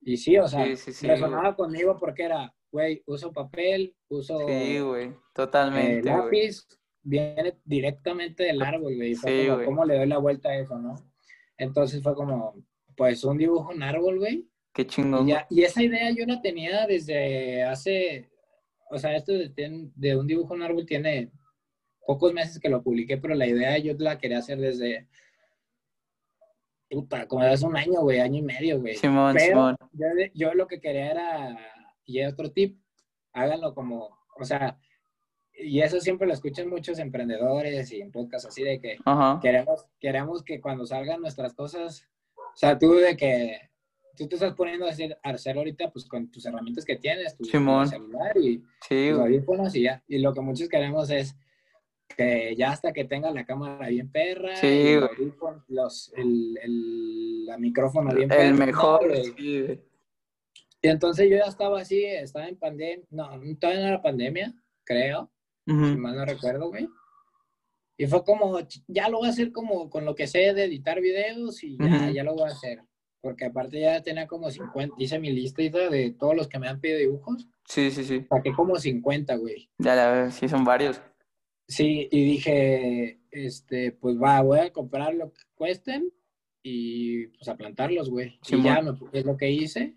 Y 0.00 0.16
sí, 0.16 0.36
o 0.36 0.48
sea, 0.48 0.64
resonaba 0.64 1.54
conmigo 1.54 1.96
porque 1.98 2.24
era, 2.24 2.52
güey, 2.70 3.02
uso 3.06 3.32
papel, 3.32 3.94
uso 4.08 4.46
sí, 4.46 4.80
güey, 4.80 5.14
totalmente, 5.32 6.00
eh, 6.00 6.12
lápiz, 6.12 6.66
viene 7.02 7.56
directamente 7.64 8.42
del 8.42 8.60
árbol, 8.62 8.96
güey. 8.96 9.14
Fue 9.14 9.46
como, 9.46 9.64
¿cómo 9.64 9.84
le 9.84 9.96
doy 9.96 10.08
la 10.08 10.18
vuelta 10.18 10.50
a 10.50 10.58
eso, 10.58 10.76
no? 10.78 10.96
Entonces 11.56 12.02
fue 12.02 12.14
como, 12.14 12.56
pues 12.96 13.24
un 13.24 13.38
dibujo 13.38 13.72
en 13.72 13.82
árbol, 13.82 14.18
güey. 14.18 14.48
Qué 14.72 14.86
chingón. 14.86 15.28
Y, 15.50 15.62
esa 15.62 15.82
idea 15.82 16.10
yo 16.10 16.24
la 16.26 16.40
tenía 16.40 16.86
desde 16.86 17.62
hace, 17.62 18.30
o 18.90 18.98
sea, 18.98 19.14
esto 19.16 19.32
de, 19.32 20.16
un 20.16 20.26
dibujo 20.26 20.54
en 20.54 20.62
árbol 20.62 20.86
tiene 20.86 21.30
pocos 22.06 22.32
meses 22.32 22.58
que 22.58 22.70
lo 22.70 22.82
publiqué, 22.82 23.18
pero 23.18 23.34
la 23.34 23.46
idea 23.46 23.76
yo 23.78 23.94
la 23.98 24.18
quería 24.18 24.38
hacer 24.38 24.58
desde, 24.58 25.08
puta, 26.90 27.26
como 27.26 27.42
hace 27.42 27.66
un 27.66 27.76
año, 27.76 28.00
güey, 28.00 28.20
año 28.20 28.38
y 28.38 28.42
medio, 28.42 28.80
güey. 28.80 28.96
Simón, 28.96 29.38
Simón. 29.38 29.76
Yo, 29.92 30.06
yo, 30.34 30.54
lo 30.54 30.66
que 30.66 30.80
quería 30.80 31.10
era, 31.10 31.58
y 32.06 32.22
otro 32.24 32.50
tip, 32.50 32.78
háganlo 33.34 33.74
como, 33.74 34.18
o 34.38 34.44
sea, 34.44 34.78
y 35.54 35.80
eso 35.80 36.00
siempre 36.00 36.26
lo 36.26 36.32
escuchan 36.32 36.68
muchos 36.68 36.98
emprendedores 36.98 37.92
y 37.92 38.00
en 38.00 38.10
podcasts 38.10 38.48
así 38.48 38.62
de 38.62 38.80
que 38.80 38.98
queremos, 39.40 39.86
queremos 40.00 40.42
que 40.42 40.60
cuando 40.60 40.86
salgan 40.86 41.20
nuestras 41.20 41.54
cosas 41.54 42.08
o 42.54 42.56
sea, 42.56 42.78
tú 42.78 42.94
de 42.94 43.16
que 43.16 43.70
tú 44.16 44.28
te 44.28 44.34
estás 44.34 44.54
poniendo 44.54 44.86
a 44.86 44.90
hacer, 44.90 45.18
a 45.22 45.30
hacer 45.30 45.56
ahorita 45.56 45.90
pues 45.90 46.06
con 46.06 46.30
tus 46.30 46.44
herramientas 46.46 46.84
que 46.84 46.96
tienes, 46.96 47.36
tu, 47.36 47.44
celular 47.44 48.36
y 48.36 48.62
sí, 48.88 49.10
tus 49.10 49.20
audífonos 49.20 49.74
y 49.74 49.82
ya. 49.82 50.02
Y 50.06 50.18
lo 50.18 50.32
que 50.32 50.40
muchos 50.40 50.68
queremos 50.68 51.10
es 51.10 51.34
que 52.16 52.54
ya 52.56 52.70
hasta 52.70 52.92
que 52.92 53.04
tenga 53.04 53.30
la 53.30 53.44
cámara 53.44 53.88
bien 53.88 54.10
perra, 54.10 54.54
sí, 54.56 54.96
los, 55.68 56.12
el, 56.16 56.58
el, 56.62 57.46
la 57.46 57.56
micrófono 57.58 58.14
bien 58.14 58.28
perra. 58.28 58.44
El 58.44 58.54
mejor, 58.54 59.12
Y 59.38 59.78
entonces 60.82 61.30
yo 61.30 61.36
ya 61.36 61.44
estaba 61.44 61.80
así, 61.80 62.04
estaba 62.04 62.48
en 62.48 62.56
pandemia, 62.56 63.06
no, 63.10 63.30
todavía 63.58 63.82
no 63.82 63.88
era 63.88 64.02
pandemia, 64.02 64.54
creo, 64.84 65.30
si 65.66 65.72
mal 65.72 66.16
no 66.16 66.24
recuerdo, 66.24 66.68
güey. 66.68 66.88
Y 67.96 68.06
fue 68.06 68.24
como, 68.24 68.58
ya 68.88 69.08
lo 69.08 69.18
voy 69.18 69.28
a 69.28 69.30
hacer 69.30 69.52
como 69.52 69.90
con 69.90 70.04
lo 70.04 70.14
que 70.14 70.26
sé 70.26 70.54
de 70.54 70.64
editar 70.64 71.00
videos 71.00 71.62
y 71.62 71.76
ya, 71.78 72.10
ya 72.10 72.24
lo 72.24 72.34
voy 72.34 72.48
a 72.48 72.52
hacer. 72.52 72.82
Porque 73.20 73.44
aparte 73.44 73.80
ya 73.80 74.02
tenía 74.02 74.26
como 74.26 74.50
50, 74.50 74.96
hice 74.98 75.18
mi 75.20 75.30
lista 75.30 75.62
de 75.62 76.14
todos 76.18 76.34
los 76.34 76.48
que 76.48 76.58
me 76.58 76.68
han 76.68 76.80
pedido 76.80 76.98
dibujos. 76.98 77.46
Sí, 77.64 77.90
sí, 77.90 78.04
sí. 78.04 78.26
Saqué 78.28 78.52
como 78.52 78.76
50, 78.76 79.36
güey. 79.36 79.70
Ya, 79.78 79.94
ya, 79.94 80.30
sí, 80.30 80.48
son 80.48 80.64
varios. 80.64 81.00
Sí, 81.68 82.08
y 82.10 82.24
dije, 82.24 83.20
este, 83.30 83.92
pues 83.92 84.16
va, 84.20 84.40
voy 84.42 84.58
a 84.58 84.72
comprar 84.72 85.14
lo 85.14 85.32
que 85.32 85.40
cuesten 85.54 86.12
y 86.62 87.28
pues 87.28 87.48
a 87.48 87.56
plantarlos, 87.56 88.10
güey. 88.10 88.38
y 88.48 88.62
ya 88.62 88.82
me, 88.82 88.92
es 89.12 89.24
lo 89.24 89.36
que 89.36 89.50
hice. 89.50 89.96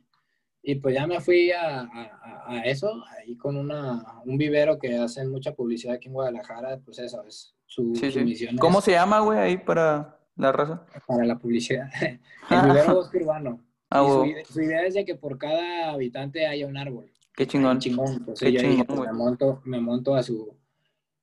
Y 0.62 0.76
pues 0.76 0.96
ya 0.96 1.06
me 1.06 1.20
fui 1.20 1.52
a, 1.52 1.82
a, 1.82 2.44
a, 2.48 2.62
eso, 2.66 3.04
ahí 3.18 3.36
con 3.38 3.56
una, 3.56 4.22
un 4.26 4.38
vivero 4.38 4.80
que 4.80 4.96
hacen 4.96 5.30
mucha 5.30 5.54
publicidad 5.54 5.96
aquí 5.96 6.08
en 6.08 6.14
Guadalajara, 6.14 6.80
pues 6.84 6.98
eso, 7.00 7.24
es 7.24 7.55
su, 7.76 8.24
misión 8.24 8.58
¿Cómo 8.58 8.82
se 8.82 8.92
llama, 8.92 9.20
güey, 9.20 9.38
ahí 9.38 9.58
para 9.58 10.18
la 10.36 10.52
raza? 10.52 10.86
Para 11.06 11.26
la 11.26 11.38
publicidad. 11.38 11.90
El 12.50 12.62
vivero 12.62 12.96
bosque 12.96 13.18
urbano. 13.18 13.62
Ah, 13.90 14.06
su, 14.50 14.62
idea 14.62 14.86
es 14.86 14.94
de 14.94 15.06
que 15.06 15.16
por 15.16 15.38
cada 15.38 15.92
habitante 15.92 16.46
haya 16.48 16.68
un 16.68 16.78
árbol. 16.78 17.12
Qué 17.36 17.46
chingón. 17.46 17.80
chingón. 17.80 18.24
Pues 18.26 18.40
Qué 18.40 18.56
chingón, 18.56 18.86
pues, 18.86 19.00
me, 19.12 19.14
monto, 19.14 19.62
me 19.66 19.80
monto 19.80 20.16
a 20.16 20.24
su... 20.24 20.56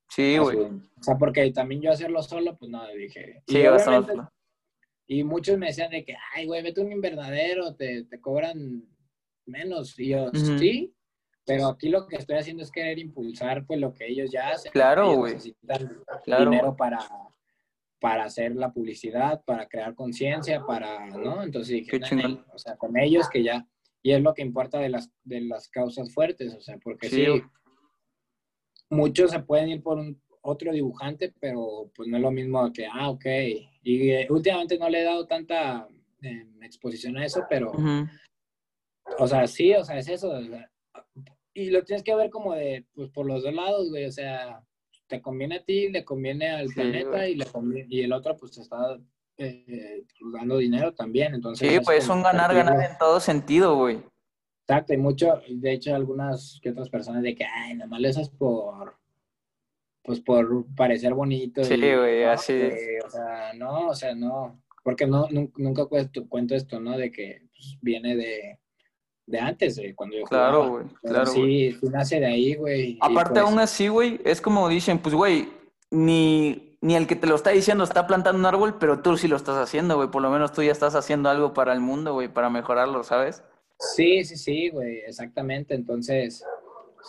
Sí, 0.09 0.37
güey. 0.39 0.59
O 0.59 1.03
sea, 1.03 1.17
porque 1.17 1.51
también 1.53 1.81
yo 1.81 1.91
hacerlo 1.91 2.23
solo, 2.23 2.57
pues 2.57 2.71
no, 2.71 2.87
dije... 2.89 3.43
Sí, 3.47 3.63
y, 5.07 5.21
y 5.21 5.25
muchos 5.25 5.59
me 5.59 5.67
decían 5.67 5.91
de 5.91 6.05
que, 6.05 6.15
ay, 6.35 6.47
güey, 6.47 6.63
vete 6.63 6.83
un 6.83 6.93
invernadero, 6.93 7.75
te, 7.75 8.05
te 8.05 8.21
cobran 8.21 8.85
menos. 9.47 9.99
Y 9.99 10.11
yo, 10.11 10.31
sí, 10.35 10.95
pero 11.45 11.67
aquí 11.67 11.89
lo 11.89 12.07
que 12.07 12.17
estoy 12.17 12.37
haciendo 12.37 12.63
es 12.63 12.71
querer 12.71 12.99
impulsar 12.99 13.67
pues 13.67 13.81
lo 13.81 13.93
que 13.93 14.07
ellos 14.07 14.31
ya 14.31 14.51
hacen. 14.51 14.73
Claro, 14.73 15.17
güey. 15.17 15.35
Necesitan 15.35 16.03
dinero 16.27 16.77
para, 16.77 16.99
para 18.01 18.25
hacer 18.25 18.55
la 18.55 18.73
publicidad, 18.73 19.43
para 19.45 19.67
crear 19.67 19.95
conciencia, 19.95 20.65
para, 20.65 21.07
¿no? 21.07 21.43
Entonces 21.43 21.77
dije, 21.77 22.01
o 22.53 22.59
sea, 22.59 22.77
con 22.77 22.97
ellos 22.99 23.29
que 23.29 23.43
ya, 23.43 23.67
y 24.03 24.13
es 24.13 24.23
lo 24.23 24.35
que 24.35 24.43
importa 24.43 24.79
de 24.79 24.89
las, 24.89 25.11
de 25.25 25.41
las 25.43 25.69
causas 25.69 26.13
fuertes, 26.13 26.55
o 26.55 26.61
sea, 26.61 26.79
porque 26.83 27.09
sí, 27.09 27.27
muchos 28.91 29.31
se 29.31 29.41
pueden 29.41 29.69
ir 29.69 29.83
por 29.83 29.99
un, 29.99 30.21
otro 30.43 30.73
dibujante, 30.73 31.33
pero 31.41 31.91
pues 31.95 32.09
no 32.09 32.17
es 32.17 32.23
lo 32.23 32.31
mismo 32.31 32.73
que, 32.73 32.87
ah, 32.87 33.09
ok. 33.09 33.25
Y 33.83 34.11
eh, 34.11 34.27
últimamente 34.29 34.79
no 34.79 34.89
le 34.89 35.01
he 35.01 35.05
dado 35.05 35.27
tanta 35.27 35.89
eh, 36.21 36.47
exposición 36.63 37.17
a 37.17 37.25
eso, 37.25 37.45
pero, 37.49 37.73
o 39.19 39.27
sea, 39.27 39.47
sí, 39.47 39.73
o 39.75 39.85
sea, 39.85 39.99
es 39.99 40.09
eso. 40.09 40.33
Y 41.55 41.71
lo 41.71 41.85
tienes 41.85 42.03
que 42.03 42.15
ver 42.15 42.31
como 42.31 42.55
de, 42.55 42.87
pues 42.95 43.11
por 43.11 43.27
los 43.27 43.43
dos 43.43 43.55
lados, 43.55 43.91
güey, 43.91 44.07
o 44.07 44.13
sea, 44.13 44.63
te 45.07 45.21
conviene 45.21 45.57
a 45.57 45.65
ti, 45.65 45.91
le 45.91 46.05
conviene 46.05 46.51
al 46.51 46.69
planeta 46.69 47.29
y, 47.29 47.37
le 47.37 47.47
y 47.89 48.03
el 48.03 48.13
otro 48.13 48.37
pues 48.37 48.53
te 48.53 48.63
está 48.63 48.99
eh, 49.37 50.05
dando 50.33 50.59
dinero 50.59 50.95
también, 50.95 51.35
entonces... 51.35 51.71
Sí, 51.71 51.81
pues 51.85 52.05
es 52.05 52.11
un 52.11 52.23
ganar-ganar 52.23 52.91
en 52.91 52.99
todo 52.99 53.21
sentido, 53.21 53.77
güey. 53.77 54.03
Exacto, 54.67 54.95
y 54.95 54.97
mucho, 54.97 55.43
de 55.49 55.73
hecho, 55.73 55.95
algunas 55.95 56.59
que 56.63 56.71
otras 56.71 56.89
personas 56.89 57.23
de 57.23 57.35
que, 57.35 57.45
ay, 57.45 57.75
nomás 57.75 58.01
lo 58.01 58.09
usas 58.09 58.31
por, 58.31 58.97
pues 60.03 60.21
por 60.21 60.67
parecer 60.75 61.15
bonito. 61.15 61.65
Sí, 61.65 61.77
güey, 61.77 62.25
así 62.25 62.71
O 63.05 63.11
sea, 63.11 63.53
no, 63.55 63.89
o 63.89 63.95
sea, 63.95 64.15
no, 64.15 64.63
porque 64.83 65.07
no, 65.07 65.29
nunca 65.57 65.87
cuento, 65.87 66.27
cuento 66.29 66.55
esto, 66.55 66.81
¿no? 66.81 66.97
De 66.97 67.11
que 67.11 67.43
pues, 67.53 67.77
viene 67.83 68.17
de, 68.17 68.59
de 69.27 69.39
antes, 69.39 69.77
de 69.77 69.95
cuando 69.95 70.17
yo 70.17 70.25
Claro, 70.25 70.69
güey, 70.69 70.85
claro. 71.03 71.27
Sí, 71.27 71.77
tú 71.81 71.91
nace 71.91 72.21
de 72.21 72.27
ahí, 72.27 72.55
güey. 72.55 72.99
Aparte, 73.01 73.41
pues 73.41 73.45
aún 73.45 73.59
así, 73.59 73.89
güey, 73.89 74.21
es 74.25 74.41
como 74.41 74.69
dicen, 74.69 74.99
pues, 74.99 75.15
güey, 75.15 75.49
ni, 75.91 76.77
ni 76.81 76.97
el 76.97 77.07
que 77.07 77.17
te 77.17 77.27
lo 77.27 77.35
está 77.35 77.51
diciendo 77.51 77.85
está 77.85 78.07
plantando 78.07 78.39
un 78.39 78.47
árbol, 78.47 78.79
pero 78.79 79.01
tú 79.01 79.17
sí 79.17 79.29
lo 79.29 79.37
estás 79.37 79.57
haciendo, 79.57 79.97
güey. 79.97 80.11
Por 80.11 80.23
lo 80.23 80.31
menos 80.31 80.53
tú 80.53 80.63
ya 80.63 80.73
estás 80.73 80.95
haciendo 80.95 81.29
algo 81.29 81.55
para 81.55 81.73
el 81.73 81.81
mundo, 81.81 82.15
güey, 82.15 82.29
para 82.29 82.51
mejorarlo, 82.51 83.05
¿sabes? 83.05 83.43
Sí, 83.79 84.25
sí, 84.25 84.37
sí, 84.37 84.71
güey, 84.71 84.99
exactamente. 84.99 85.75
Entonces, 85.75 86.45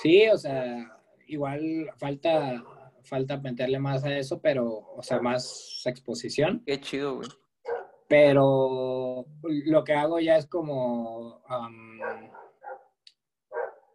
sí, 0.01 0.27
o 0.27 0.37
sea, 0.37 0.97
igual 1.27 1.89
falta, 1.97 2.63
falta 3.03 3.37
meterle 3.37 3.79
más 3.79 4.03
a 4.03 4.17
eso, 4.17 4.39
pero, 4.39 4.93
o 4.95 5.03
sea, 5.03 5.19
más 5.19 5.81
exposición. 5.85 6.61
Qué 6.65 6.79
chido, 6.79 7.17
güey. 7.17 7.29
Pero 8.13 9.25
lo 9.41 9.83
que 9.83 9.93
hago 9.95 10.19
ya 10.19 10.37
es 10.37 10.45
como, 10.45 11.41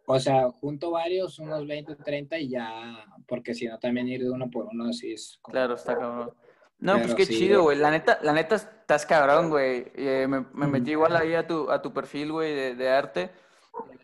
o 0.05 0.19
sea, 0.19 0.51
junto 0.51 0.91
varios, 0.91 1.39
unos 1.39 1.65
20, 1.65 1.95
30 1.95 2.37
y 2.39 2.49
ya, 2.49 3.05
porque 3.25 3.53
si 3.53 3.65
no 3.65 3.79
también 3.79 4.09
ir 4.09 4.21
de 4.21 4.29
uno 4.29 4.49
por 4.49 4.65
uno 4.65 4.89
así 4.89 5.13
es. 5.13 5.39
Claro, 5.41 5.75
está 5.75 5.97
cabrón. 5.97 6.33
No, 6.79 6.97
pues 6.97 7.15
qué 7.15 7.27
chido, 7.27 7.63
güey. 7.63 7.77
La 7.77 7.91
neta, 7.91 8.19
la 8.21 8.33
neta 8.33 8.55
estás 8.55 9.05
cabrón, 9.05 9.49
güey. 9.49 9.89
Eh, 9.95 10.27
me, 10.27 10.67
metí 10.67 10.91
igual 10.91 11.15
ahí 11.15 11.33
a 11.33 11.47
tu, 11.47 11.71
a 11.71 11.81
tu 11.81 11.93
perfil, 11.93 12.33
güey, 12.33 12.75
de, 12.75 12.89
arte. 12.89 13.31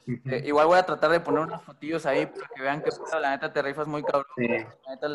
Eh, 0.08 0.44
igual 0.46 0.68
voy 0.68 0.80
a 0.80 0.86
tratar 0.86 1.12
de 1.12 1.20
poner 1.20 1.42
unos 1.42 1.62
fotillos 1.62 2.06
ahí 2.06 2.26
para 2.26 2.48
que 2.56 2.62
vean 2.62 2.82
que 2.82 2.92
la 3.20 3.32
neta 3.32 3.52
te 3.52 3.62
rifas 3.62 3.86
muy 3.86 4.02
cabrón. 4.02 4.32
Sí. 4.38 4.48
La 4.48 4.92
neta, 4.92 5.08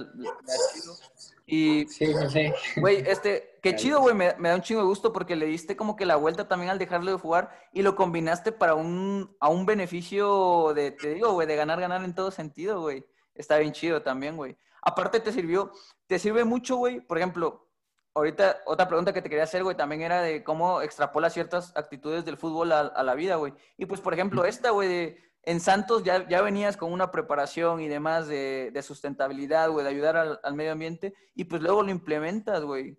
Y, 1.51 1.89
sí, 1.89 2.07
sí. 2.29 2.53
Güey, 2.77 3.03
este, 3.07 3.59
qué 3.63 3.75
chido, 3.75 4.01
güey. 4.01 4.15
Me, 4.15 4.35
me, 4.39 4.49
da 4.49 4.55
un 4.55 4.63
chingo 4.63 4.81
de 4.81 4.87
gusto 4.87 5.13
porque 5.13 5.35
le 5.35 5.47
diste 5.47 5.77
como 5.77 5.97
que 5.97 6.07
la 6.07 6.17
vuelta 6.17 6.47
también 6.47 6.71
al 6.71 6.79
dejarlo 6.79 7.11
de 7.11 7.19
jugar 7.19 7.51
y 7.73 7.83
lo 7.83 7.97
combinaste 7.97 8.53
para 8.53 8.75
un, 8.75 9.37
a 9.41 9.49
un 9.49 9.67
beneficio 9.67 10.73
de, 10.75 10.93
te 10.93 11.15
digo, 11.15 11.33
güey, 11.33 11.49
de 11.49 11.57
ganar, 11.57 11.81
ganar 11.81 12.05
en 12.05 12.15
todo 12.15 12.31
sentido, 12.31 12.81
güey. 12.81 13.05
Está 13.35 13.59
bien 13.59 13.73
chido 13.73 14.03
también, 14.03 14.37
güey. 14.37 14.57
Aparte 14.83 15.19
te 15.19 15.33
sirvió, 15.33 15.73
te 16.07 16.19
sirve 16.19 16.45
mucho, 16.45 16.77
güey. 16.77 17.01
Por 17.01 17.19
ejemplo, 17.19 17.69
ahorita 18.15 18.61
otra 18.67 18.87
pregunta 18.87 19.13
que 19.13 19.23
te 19.23 19.29
quería 19.29 19.45
hacer, 19.45 19.65
güey, 19.65 19.77
también 19.77 20.03
era 20.03 20.23
de 20.23 20.45
cómo 20.45 20.83
extrapola 20.83 21.31
ciertas 21.31 21.77
actitudes 21.77 22.25
del 22.25 22.37
fútbol 22.37 22.73
a, 22.73 23.03
la 23.03 23.15
vida, 23.15 23.37
güey. 23.37 23.53
Y 23.77 23.87
pues, 23.87 24.01
por 24.01 24.15
ejemplo, 24.15 24.45
esta, 24.45 24.71
güey, 24.71 25.17
en 25.43 25.61
Santos 25.61 26.05
ya, 26.05 26.29
ya 26.29 26.43
venías 26.43 26.77
con 26.77 26.93
una 26.93 27.11
preparación 27.11 27.81
y 27.81 27.89
demás 27.89 28.29
de, 28.29 28.79
sustentabilidad, 28.83 29.71
güey, 29.71 29.85
de 29.85 29.91
ayudar 29.91 30.17
al, 30.17 30.55
medio 30.55 30.73
ambiente, 30.73 31.15
y 31.35 31.45
pues 31.45 31.63
luego 31.63 31.83
lo 31.83 31.91
implementas, 31.91 32.63
güey. 32.63 32.97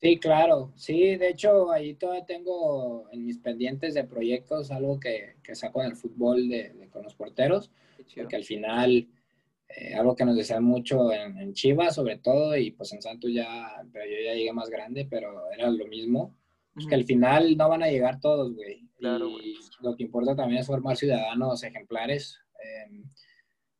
Sí, 0.00 0.18
claro. 0.18 0.72
Sí, 0.76 1.16
de 1.16 1.30
hecho, 1.30 1.70
ahí 1.72 1.94
todavía 1.94 2.26
tengo 2.26 3.08
en 3.10 3.24
mis 3.24 3.38
pendientes 3.38 3.94
de 3.94 4.04
proyectos 4.04 4.70
algo 4.70 5.00
que, 5.00 5.36
saco 5.54 5.80
en 5.80 5.88
el 5.88 5.96
fútbol 5.96 6.48
de, 6.48 6.88
con 6.92 7.04
los 7.04 7.14
porteros, 7.14 7.70
porque 8.14 8.36
al 8.36 8.44
final 8.44 9.08
eh, 9.68 9.94
algo 9.94 10.14
que 10.14 10.24
nos 10.24 10.36
decían 10.36 10.62
mucho 10.62 11.10
en, 11.12 11.54
Chivas, 11.54 11.94
sobre 11.94 12.18
todo, 12.18 12.56
y 12.56 12.72
pues 12.72 12.92
en 12.92 13.00
Santos 13.00 13.32
ya, 13.32 13.82
pero 13.92 14.04
yo 14.04 14.16
ya 14.24 14.34
llegué 14.34 14.52
más 14.52 14.68
grande, 14.68 15.06
pero 15.08 15.50
era 15.50 15.70
lo 15.70 15.86
mismo. 15.86 16.34
Pues 16.74 16.86
que 16.86 16.94
al 16.94 17.04
final 17.04 17.56
no 17.56 17.68
van 17.68 17.82
a 17.82 17.88
llegar 17.88 18.20
todos, 18.20 18.54
güey. 18.54 18.88
y 18.98 19.58
lo 19.80 19.96
que 19.96 20.02
importa 20.02 20.34
también 20.34 20.60
es 20.60 20.66
formar 20.66 20.96
ciudadanos 20.96 21.62
ejemplares. 21.62 22.38
Em, 22.60 23.04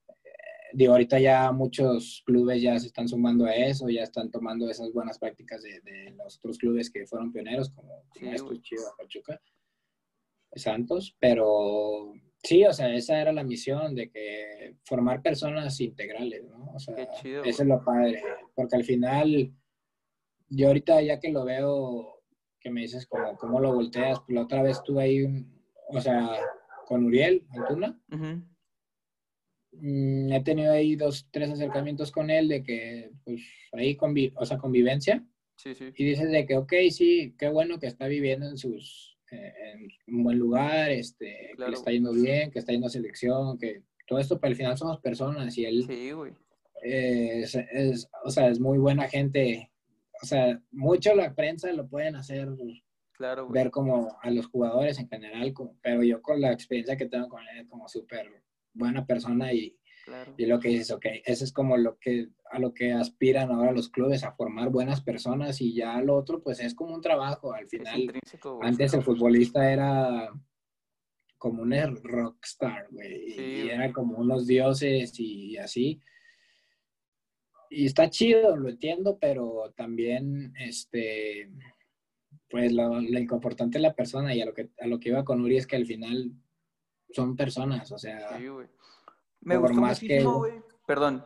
eh, 0.07 0.31
digo, 0.73 0.93
ahorita 0.93 1.19
ya 1.19 1.51
muchos 1.51 2.23
clubes 2.25 2.63
ya 2.63 2.79
se 2.79 2.87
están 2.87 3.09
sumando 3.09 3.47
a 3.47 3.55
eso, 3.55 3.89
ya 3.89 4.03
están 4.03 4.31
tomando 4.31 4.71
esas 4.71 4.93
buenas 4.93 5.19
prácticas 5.19 5.63
de, 5.63 6.15
los 6.17 6.39
otros 6.39 6.59
clubes 6.59 6.91
que 6.91 7.07
fueron 7.07 7.33
pioneros, 7.33 7.71
como, 7.71 8.05
como 8.13 8.55
Chivas, 8.63 8.95
Pachuca, 8.97 9.41
Santos, 10.55 11.17
pero 11.19 12.13
Sí, 12.45 12.63
o 12.67 12.73
sea, 12.75 12.95
esa 12.95 13.19
era 13.19 13.33
la 13.33 13.43
misión 13.43 13.95
de 13.95 14.11
que 14.11 14.77
formar 14.85 15.23
personas 15.23 15.81
integrales, 15.81 16.45
¿no? 16.45 16.73
O 16.75 16.79
sea, 16.79 16.95
eso 16.95 17.43
es 17.43 17.67
lo 17.67 17.83
padre, 17.83 18.23
porque 18.55 18.77
al 18.77 18.85
final, 18.85 19.51
yo 20.51 20.67
ahorita 20.67 21.01
ya 21.01 21.19
que 21.19 21.33
lo 21.33 21.47
veo, 21.47 22.14
que 22.65 22.71
me 22.71 22.81
dices 22.81 23.07
como, 23.07 23.37
¿cómo 23.37 23.61
lo 23.61 23.75
volteas? 23.75 24.19
Pues 24.21 24.35
la 24.35 24.43
otra 24.43 24.63
vez 24.63 24.79
estuve 24.79 25.03
ahí, 25.03 25.47
o 25.89 26.01
sea, 26.01 26.41
con 26.87 27.05
Uriel 27.05 27.47
Antuna. 27.51 28.01
Mm, 29.73 30.33
he 30.33 30.43
tenido 30.43 30.73
ahí 30.73 30.97
dos, 30.97 31.29
tres 31.31 31.51
acercamientos 31.51 32.11
con 32.11 32.31
él 32.31 32.49
de 32.49 32.63
que, 32.63 33.11
pues, 33.25 33.43
ahí, 33.73 33.97
convi 33.97 34.33
o 34.37 34.47
sea, 34.47 34.57
convivencia. 34.57 35.23
Sí, 35.57 35.75
sí. 35.75 35.93
Y 35.95 36.05
dices 36.05 36.31
de 36.31 36.47
que, 36.47 36.57
ok, 36.57 36.73
sí, 36.91 37.35
qué 37.39 37.49
bueno 37.49 37.79
que 37.79 37.87
está 37.87 38.07
viviendo 38.07 38.49
en 38.49 38.57
sus 38.57 39.15
en 39.31 39.89
un 40.07 40.25
buen 40.25 40.39
lugar, 40.39 40.91
este, 40.91 41.51
que 41.57 41.69
le 41.69 41.75
está 41.75 41.91
yendo 41.91 42.13
bien, 42.13 42.51
que 42.51 42.61
está 42.61 42.73
yendo 42.73 42.87
a 42.87 42.91
selección, 42.91 43.59
que 43.59 43.83
todo 44.07 44.19
esto, 44.19 44.39
pero 44.39 44.51
al 44.51 44.57
final 44.57 44.79
somos 44.79 45.01
personas 45.01 45.57
y 45.59 45.65
él 45.65 45.85
sí, 45.87 46.13
güey. 46.13 46.33
es, 46.83 48.09
o 48.25 48.31
sea, 48.31 48.49
es 48.49 48.61
muy 48.61 48.79
buena 48.79 49.09
gente. 49.09 49.71
O 50.25 50.27
sea, 50.27 50.61
mucho 50.71 51.15
la 51.15 51.35
prensa 51.35 51.71
lo 51.73 51.89
pueden 51.89 52.17
hacer 52.17 52.49
claro, 53.13 53.49
ver 53.49 53.71
como 53.71 54.17
a 54.21 54.31
los 54.31 54.47
jugadores 54.47 54.99
en 54.99 55.09
general, 55.09 55.53
como, 55.53 55.79
pero 55.83 56.03
yo 56.03 56.23
con 56.23 56.41
la 56.41 56.53
experiencia 56.53 56.97
que 56.97 57.07
tengo 57.07 57.29
con 57.29 57.43
él 57.49 57.67
como 57.69 57.89
súper 57.89 58.43
buena 58.73 59.07
persona 59.07 59.53
y 59.53 59.77
y 60.37 60.47
lo 60.47 60.61
que 60.61 60.69
dices, 60.69 60.91
ok, 60.91 61.07
eso 61.25 61.45
es 61.45 61.53
como 61.53 61.77
lo 61.77 61.99
que, 61.99 62.29
a 62.51 62.59
lo 62.59 62.75
que 62.75 62.93
aspiran 62.93 63.51
ahora 63.51 63.73
los 63.73 63.89
clubes, 63.89 64.25
a 64.25 64.33
formar 64.33 64.71
buenas 64.71 65.01
personas 65.01 65.61
y 65.61 65.75
ya 65.75 66.01
lo 66.01 66.17
otro, 66.17 66.43
pues 66.43 66.61
es 66.61 66.75
como 66.75 66.95
un 66.95 67.01
trabajo. 67.01 67.53
Al 67.53 67.69
final, 67.69 68.13
antes 68.61 68.95
el 68.95 69.03
futbolista 69.03 69.71
era 69.71 70.31
como 71.39 71.63
un 71.63 71.73
rockstar, 72.03 72.89
güey, 72.91 73.65
y 73.65 73.71
era 73.71 73.93
como 73.93 74.19
unos 74.19 74.47
dioses 74.47 75.19
y 75.19 75.57
así. 75.57 76.01
Y 77.75 77.87
está 77.87 78.09
chido, 78.09 78.57
lo 78.57 78.69
entiendo, 78.69 79.19
pero 79.21 79.73
también, 79.77 80.55
este, 80.59 81.51
pues 82.49 82.73
lo, 82.73 83.01
lo 83.01 83.19
importante 83.19 83.79
es 83.79 83.83
la 83.83 83.95
persona 83.95 84.35
y 84.35 84.41
a 84.41 84.47
lo 84.47 84.55
que, 84.55 84.71
a 84.81 84.87
lo 84.87 85.01
que 85.01 85.09
iba 85.09 85.25
con 85.25 85.41
Uri 85.41 85.57
es 85.57 85.67
que 85.67 85.77
al 85.77 85.87
final 85.87 86.31
son 87.11 87.37
personas, 87.37 87.91
o 87.91 87.99
sea, 87.99 88.39
me 89.45 89.57
gustó 89.57 89.81
muchísimo, 89.81 90.39
güey. 90.39 90.53
Perdón. 90.87 91.25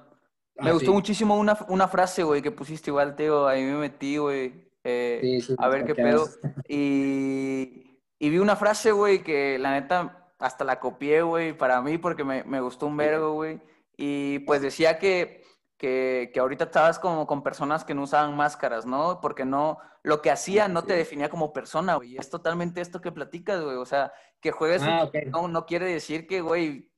Ah, 0.58 0.64
me 0.64 0.72
gustó 0.72 0.92
muchísimo 0.92 1.38
una, 1.38 1.56
una 1.68 1.86
frase, 1.86 2.24
güey, 2.24 2.42
que 2.42 2.50
pusiste 2.50 2.90
igual, 2.90 3.14
Teo. 3.14 3.46
Ahí 3.46 3.62
me 3.62 3.74
metí, 3.74 4.16
güey. 4.16 4.68
Eh, 4.84 5.40
a 5.56 5.68
ver 5.68 5.84
qué 5.84 5.94
pedo. 5.94 6.26
Y, 6.68 7.98
y, 8.18 8.30
vi 8.30 8.38
una 8.38 8.56
frase, 8.56 8.92
güey, 8.92 9.22
que 9.22 9.58
la 9.58 9.72
neta 9.72 10.32
hasta 10.38 10.64
la 10.64 10.80
copié, 10.80 11.22
güey, 11.22 11.56
para 11.56 11.80
mí, 11.80 11.98
porque 11.98 12.24
me, 12.24 12.42
me 12.44 12.60
gustó 12.60 12.86
un 12.86 12.96
vergo, 12.96 13.34
güey. 13.34 13.60
Y 13.96 14.40
pues 14.40 14.62
decía 14.62 14.98
que, 14.98 15.37
que, 15.78 16.30
que, 16.34 16.40
ahorita 16.40 16.64
estabas 16.64 16.98
como 16.98 17.26
con 17.26 17.42
personas 17.42 17.84
que 17.84 17.94
no 17.94 18.02
usaban 18.02 18.36
máscaras, 18.36 18.84
¿no? 18.84 19.20
Porque 19.20 19.44
no, 19.44 19.78
lo 20.02 20.20
que 20.20 20.30
hacía 20.30 20.68
no 20.68 20.84
te 20.84 20.94
definía 20.94 21.30
como 21.30 21.52
persona, 21.52 21.94
güey. 21.94 22.16
Es 22.16 22.28
totalmente 22.28 22.80
esto 22.80 23.00
que 23.00 23.12
platicas, 23.12 23.62
güey. 23.62 23.76
O 23.76 23.86
sea, 23.86 24.12
que 24.40 24.50
juegues, 24.50 24.82
ah, 24.82 25.10
no, 25.28 25.48
no 25.48 25.64
quiere 25.64 25.86
decir 25.86 26.26
que, 26.26 26.40
güey, 26.40 26.90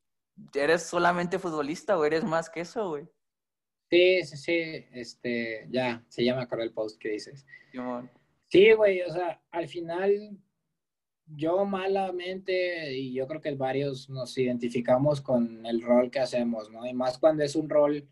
eres 0.54 0.82
solamente 0.82 1.38
futbolista 1.38 1.98
o 1.98 2.04
eres 2.04 2.24
más 2.24 2.50
que 2.50 2.60
eso, 2.60 2.88
güey. 2.88 3.06
Sí, 3.90 4.22
sí, 4.24 4.36
sí, 4.36 4.86
este, 4.92 5.66
ya, 5.70 6.04
se 6.08 6.24
llama 6.24 6.42
acordé 6.42 6.64
el 6.64 6.72
post 6.72 7.00
que 7.00 7.10
dices. 7.10 7.44
Sí, 8.48 8.72
güey, 8.72 9.02
o 9.02 9.12
sea, 9.12 9.42
al 9.50 9.68
final 9.68 10.38
yo 11.26 11.64
malamente, 11.64 12.92
y 12.92 13.12
yo 13.12 13.26
creo 13.26 13.40
que 13.40 13.54
varios 13.54 14.08
nos 14.08 14.36
identificamos 14.38 15.20
con 15.20 15.64
el 15.66 15.82
rol 15.82 16.10
que 16.10 16.20
hacemos, 16.20 16.70
¿no? 16.70 16.86
Y 16.86 16.94
más 16.94 17.18
cuando 17.18 17.42
es 17.42 17.56
un 17.56 17.68
rol, 17.68 18.08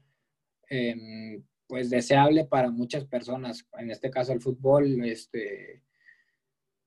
em, 0.70 1.44
pues, 1.66 1.90
deseable 1.90 2.44
para 2.44 2.70
muchas 2.70 3.04
personas, 3.04 3.66
en 3.78 3.90
este 3.90 4.10
caso 4.10 4.32
el 4.32 4.40
fútbol, 4.40 5.04
este, 5.04 5.82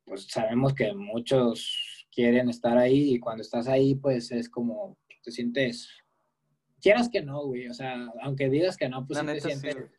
pues 0.05 0.27
sabemos 0.27 0.73
que 0.73 0.93
muchos 0.93 2.07
quieren 2.11 2.49
estar 2.49 2.77
ahí 2.77 3.13
y 3.15 3.19
cuando 3.19 3.41
estás 3.41 3.67
ahí, 3.67 3.95
pues 3.95 4.31
es 4.31 4.49
como 4.49 4.97
te 5.23 5.31
sientes 5.31 5.89
quieras 6.81 7.09
que 7.09 7.21
no, 7.21 7.45
güey, 7.45 7.67
o 7.67 7.73
sea, 7.73 8.11
aunque 8.23 8.49
digas 8.49 8.75
que 8.75 8.89
no, 8.89 9.05
pues 9.05 9.19
sí 9.19 9.25
te 9.25 9.33
neta, 9.33 9.49
sientes 9.49 9.91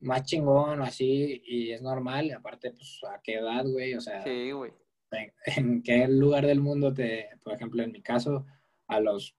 más 0.00 0.24
chingón 0.24 0.80
o 0.80 0.84
así, 0.84 1.42
y 1.44 1.70
es 1.70 1.82
normal, 1.82 2.26
y 2.26 2.32
aparte, 2.32 2.70
pues, 2.72 3.00
¿a 3.08 3.20
qué 3.22 3.34
edad, 3.34 3.64
güey? 3.66 3.94
O 3.94 4.00
sea, 4.00 4.22
Sí, 4.22 4.50
güey. 4.50 4.72
en, 5.12 5.32
en 5.56 5.82
qué 5.82 6.08
lugar 6.08 6.46
del 6.46 6.60
mundo 6.60 6.92
te, 6.92 7.28
por 7.42 7.52
ejemplo, 7.52 7.82
en 7.82 7.92
mi 7.92 8.02
caso, 8.02 8.46
a 8.88 9.00
los 9.00 9.36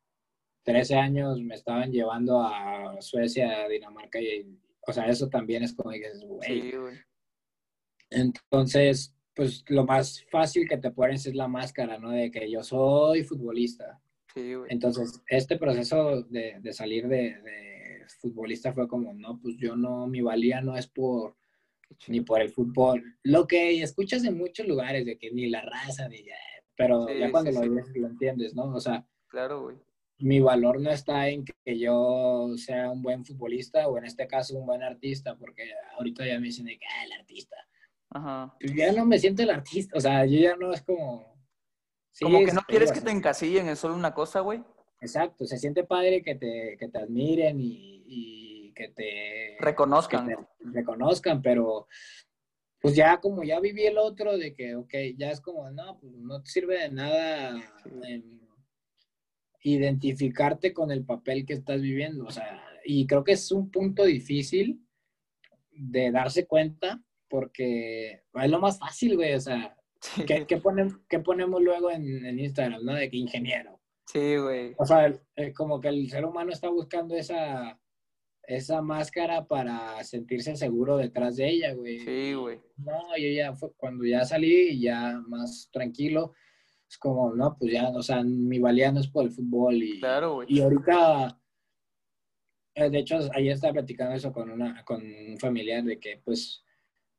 13 0.65 0.95
años 0.95 1.41
me 1.41 1.55
estaban 1.55 1.91
llevando 1.91 2.41
a 2.41 2.99
Suecia, 2.99 3.63
a 3.63 3.69
Dinamarca, 3.69 4.19
y, 4.19 4.59
o 4.85 4.91
sea, 4.91 5.05
eso 5.05 5.29
también 5.29 5.63
es 5.63 5.73
como 5.73 5.91
dices, 5.91 6.23
güey. 6.25 6.61
Sí, 6.61 6.71
güey. 6.75 6.95
Entonces, 8.09 9.15
pues 9.35 9.63
lo 9.67 9.85
más 9.85 10.25
fácil 10.31 10.67
que 10.67 10.77
te 10.77 10.91
pones 10.91 11.25
es 11.27 11.35
la 11.35 11.47
máscara, 11.47 11.99
¿no? 11.99 12.11
De 12.11 12.31
que 12.31 12.49
yo 12.49 12.63
soy 12.63 13.23
futbolista. 13.23 14.01
Sí, 14.33 14.55
güey. 14.55 14.67
Entonces, 14.71 15.21
este 15.27 15.57
proceso 15.57 16.23
de, 16.23 16.57
de 16.59 16.73
salir 16.73 17.07
de, 17.07 17.41
de 17.41 18.05
futbolista 18.19 18.73
fue 18.73 18.87
como, 18.87 19.13
no, 19.13 19.39
pues 19.39 19.55
yo 19.57 19.75
no, 19.75 20.07
mi 20.07 20.21
valía 20.21 20.61
no 20.61 20.75
es 20.75 20.87
por 20.87 21.35
ni 22.07 22.21
por 22.21 22.41
el 22.41 22.49
fútbol. 22.49 23.03
Lo 23.23 23.45
que 23.47 23.81
escuchas 23.81 24.23
en 24.23 24.37
muchos 24.37 24.67
lugares 24.67 25.05
de 25.05 25.17
que 25.17 25.31
ni 25.31 25.47
la 25.49 25.61
raza, 25.61 26.09
ni 26.09 26.23
ya, 26.23 26.35
pero 26.75 27.05
Sí, 27.07 27.19
ya 27.19 27.31
cuando 27.31 27.51
sí, 27.51 27.57
lo 27.57 27.65
lo 27.65 28.07
entiendes, 28.07 28.55
¿no? 28.55 28.73
O 28.73 28.79
sea, 28.79 29.07
Claro, 29.27 29.63
güey. 29.63 29.77
Mi 30.19 30.39
valor 30.39 30.79
no 30.79 30.91
está 30.91 31.27
en 31.29 31.43
que 31.45 31.77
yo 31.77 32.53
sea 32.57 32.89
un 32.91 33.01
buen 33.01 33.25
futbolista 33.25 33.87
o 33.87 33.97
en 33.97 34.05
este 34.05 34.27
caso 34.27 34.57
un 34.57 34.65
buen 34.65 34.81
artista, 34.83 35.35
porque 35.35 35.69
ahorita 35.97 36.25
ya 36.25 36.39
me 36.39 36.47
dicen 36.47 36.65
de 36.65 36.77
que, 36.77 36.85
ah, 36.85 37.05
el 37.05 37.11
artista. 37.13 37.55
Ajá. 38.11 38.55
Pues 38.59 38.73
ya 38.73 38.91
no 38.93 39.05
me 39.05 39.19
siento 39.19 39.43
el 39.43 39.49
artista, 39.49 39.97
o 39.97 39.99
sea, 40.01 40.25
yo 40.25 40.39
ya 40.39 40.55
no 40.55 40.71
es 40.73 40.81
como... 40.83 41.35
Sí, 42.11 42.23
Como 42.23 42.37
que 42.39 42.45
es- 42.45 42.53
no 42.53 42.61
quieres 42.65 42.91
que 42.93 43.01
te 43.01 43.11
encasillen 43.11 43.67
en 43.67 43.75
solo 43.75 43.93
una 43.95 44.13
cosa, 44.13 44.39
güey. 44.39 44.63
Exacto, 45.01 45.45
se 45.45 45.57
siente 45.57 45.83
padre 45.83 46.21
que 46.23 46.35
te, 46.35 46.77
que 46.79 46.87
te 46.87 46.97
admiren 46.97 47.59
y, 47.59 48.03
y 48.07 48.73
que 48.73 48.87
te... 48.89 49.57
Reconozcan. 49.59 50.27
que 50.29 50.35
te 50.35 50.41
reconozcan, 50.71 51.41
pero 51.41 51.87
pues 52.79 52.95
ya 52.95 53.19
como 53.19 53.43
ya 53.43 53.59
viví 53.59 53.85
el 53.85 53.97
otro 53.97 54.37
de 54.37 54.53
que, 54.53 54.75
ok, 54.75 54.93
ya 55.17 55.31
es 55.31 55.41
como, 55.41 55.69
no, 55.71 55.99
pues 55.99 56.13
no 56.13 56.41
te 56.41 56.49
sirve 56.49 56.79
de 56.83 56.89
nada 56.91 57.55
Sí. 57.83 57.89
em, 58.05 58.39
identificarte 59.67 60.73
con 60.73 60.91
el 60.91 61.03
papel 61.03 61.45
que 61.45 61.53
estás 61.53 61.81
viviendo, 61.81 62.25
o 62.25 62.31
sea, 62.31 62.61
y 62.85 63.07
creo 63.07 63.23
que 63.23 63.31
es 63.33 63.51
un 63.51 63.71
punto 63.71 64.03
difícil 64.05 64.79
de 65.71 66.11
darse 66.11 66.45
cuenta 66.45 67.01
porque 67.27 68.21
es 68.33 68.49
lo 68.49 68.59
más 68.59 68.77
fácil, 68.79 69.15
güey, 69.15 69.33
o 69.33 69.39
sea, 69.41 69.75
Sí, 70.01 70.23
¿qué, 70.25 70.45
qué 70.45 70.61
ponen- 70.61 71.01
qué 71.09 71.17
ponemos 71.19 71.61
luego 71.63 71.89
en, 71.89 72.25
en 72.25 72.37
Instagram, 72.39 72.83
no? 72.85 72.93
De 72.93 73.09
que 73.09 73.17
ingeniero. 73.17 73.81
Sí, 74.05 74.37
güey. 74.37 74.75
O 74.77 74.85
sea, 74.85 75.11
eh, 75.35 75.51
como 75.51 75.81
que 75.81 75.87
el 75.87 76.07
ser 76.11 76.25
humano 76.25 76.51
está 76.51 76.69
buscando 76.69 77.15
esa, 77.15 77.79
esa 78.43 78.83
máscara 78.83 79.47
para 79.47 80.03
sentirse 80.03 80.55
seguro 80.57 80.97
detrás 80.97 81.37
de 81.37 81.49
ella, 81.49 81.73
güey. 81.73 81.99
Sí, 82.01 82.33
güey. 82.35 82.59
No, 82.77 83.17
yo 83.17 83.29
ya 83.29 83.53
fue 83.55 83.71
cuando 83.77 84.05
ya 84.05 84.23
salí 84.25 84.69
y 84.73 84.81
ya 84.81 85.19
más 85.27 85.69
tranquilo, 85.73 86.33
es 86.95 86.99
como, 86.99 87.33
no, 87.35 87.57
pues 87.59 87.73
ya, 87.73 87.89
o 87.89 88.01
sea, 88.01 88.23
mi 88.23 88.57
valía 88.59 88.89
no 88.91 89.01
es 89.01 89.07
por 89.07 89.25
el 89.25 89.31
fútbol 89.31 89.75
y, 89.75 89.99
Claro, 89.99 90.35
güey. 90.35 90.47
y 90.49 90.61
ahorita, 90.61 91.37
eh, 92.75 92.89
de 92.89 92.99
hecho, 92.99 93.19
ayer 93.33 93.51
estaba 93.53 93.73
platicando 93.73 94.15
eso 94.15 94.31
con, 94.31 94.49
una, 94.49 94.83
con 94.85 95.01
un 95.03 95.37
familiar 95.37 95.83
de 95.83 95.99
que, 95.99 96.21
pues, 96.23 96.63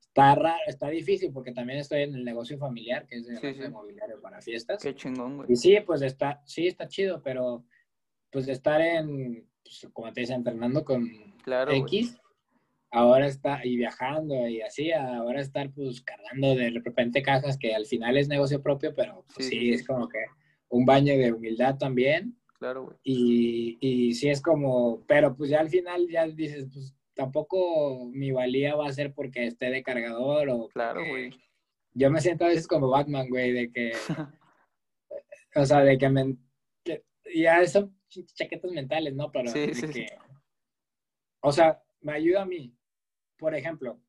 está 0.01 0.35
raro, 0.35 0.59
está 0.67 0.89
difícil 0.89 1.31
porque 1.31 1.53
también 1.53 1.79
estoy 1.81 2.03
en 2.03 2.15
el 2.15 2.25
negocio 2.25 2.57
familiar, 2.59 3.07
que 3.07 3.17
es 3.17 3.27
de 3.27 3.37
Sí, 3.37 3.55
sí. 3.55 3.65
inmobiliario 3.67 4.19
para 4.21 4.41
fiestas. 4.41 4.83
Qué 4.83 4.95
chingón, 4.95 5.37
güey. 5.37 5.53
Y 5.53 5.57
sí, 5.57 5.77
pues 5.85 6.01
está, 6.03 6.43
sí, 6.47 6.67
está 6.67 6.89
chido, 6.89 7.23
pero 7.23 7.65
pues 8.31 8.49
estar 8.49 8.81
en, 8.81 9.47
pues, 9.63 9.87
como 9.93 10.11
te 10.13 10.23
dice, 10.23 10.33
entrenando 10.33 10.85
con 10.85 11.07
Claro, 11.45 11.71
güey. 11.71 11.83
Ahora 12.97 13.27
está, 13.27 13.61
y 13.63 13.77
viajando 13.77 14.49
y 14.49 14.63
así, 14.63 14.91
ahora 14.91 15.43
estar 15.43 15.71
pues 15.71 16.01
cargando 16.01 16.55
de 16.55 16.71
repente 16.83 17.23
cajas 17.23 17.59
que 17.59 17.75
al 17.75 17.85
final 17.85 18.17
es 18.17 18.27
negocio 18.29 18.63
propio, 18.63 18.95
pero 18.95 19.23
pues, 19.35 19.49
Sí, 19.49 19.71
es 19.75 19.87
como 19.87 20.09
que 20.09 20.19
un 20.71 20.87
baño 20.87 21.17
de 21.19 21.31
humildad 21.31 21.77
también. 21.77 22.39
Claro, 22.59 22.85
güey. 22.85 22.97
Y, 23.03 23.77
y 23.81 24.15
sí 24.15 24.31
es 24.31 24.41
como, 24.41 25.05
pero 25.07 25.37
pues 25.37 25.51
ya 25.51 25.61
al 25.61 25.69
final 25.69 26.09
ya 26.09 26.27
dices, 26.27 26.67
pues 26.73 26.95
tampoco 27.15 28.07
mi 28.13 28.31
valía 28.33 28.75
va 28.77 28.87
a 28.89 28.93
ser 28.93 29.13
porque 29.13 29.47
esté 29.47 29.69
de 29.71 29.83
cargador 29.83 30.49
o 30.49 30.69
Claro, 30.69 31.03
güey. 31.07 31.31
yo 31.93 32.11
me 32.11 32.21
siento 32.23 32.47
a 32.47 32.49
veces 32.49 32.67
como 32.67 32.89
Batman, 32.89 33.29
güey, 33.29 33.53
de 33.53 33.71
que, 33.71 33.93
o 35.55 35.67
sea, 35.67 35.81
de 35.81 35.99
que 35.99 36.09
me, 36.09 36.37
que- 36.83 37.05
ya 37.35 37.65
son 37.67 37.95
ch- 38.11 38.27
chaquetas 38.35 38.71
mentales, 38.73 39.15
¿no? 39.15 39.31
Pero 39.31 39.51
Sí, 39.51 39.61
de 39.67 39.75
sí. 39.75 39.87
que, 39.93 40.07
o 41.43 41.53
sea, 41.53 41.83
me 42.01 42.13
ayuda 42.13 42.43
a 42.43 42.47
mí. 42.47 42.73
Por 43.37 43.55
ejemplo, 43.55 44.01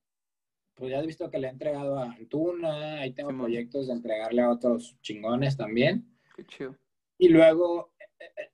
pues 0.75 0.91
ya 0.91 0.99
has 0.99 1.05
visto 1.07 1.29
que 1.29 1.39
le 1.39 1.47
he 1.47 1.51
entregado 1.51 1.97
a 1.97 2.11
Antuna, 2.11 2.99
ahí 3.01 3.13
tengo 3.13 3.31
proyectos 3.37 3.87
de 3.87 3.93
entregarle 3.93 4.41
a 4.41 4.49
otros 4.51 4.97
chingones 5.01 5.57
también. 5.57 6.05
Qué 6.35 6.45
chido. 6.45 6.75
Y 7.17 7.29
luego, 7.29 7.93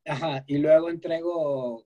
ajá, 0.05 0.43
y 0.47 0.57
luego 0.57 0.89
entrego 0.89 1.85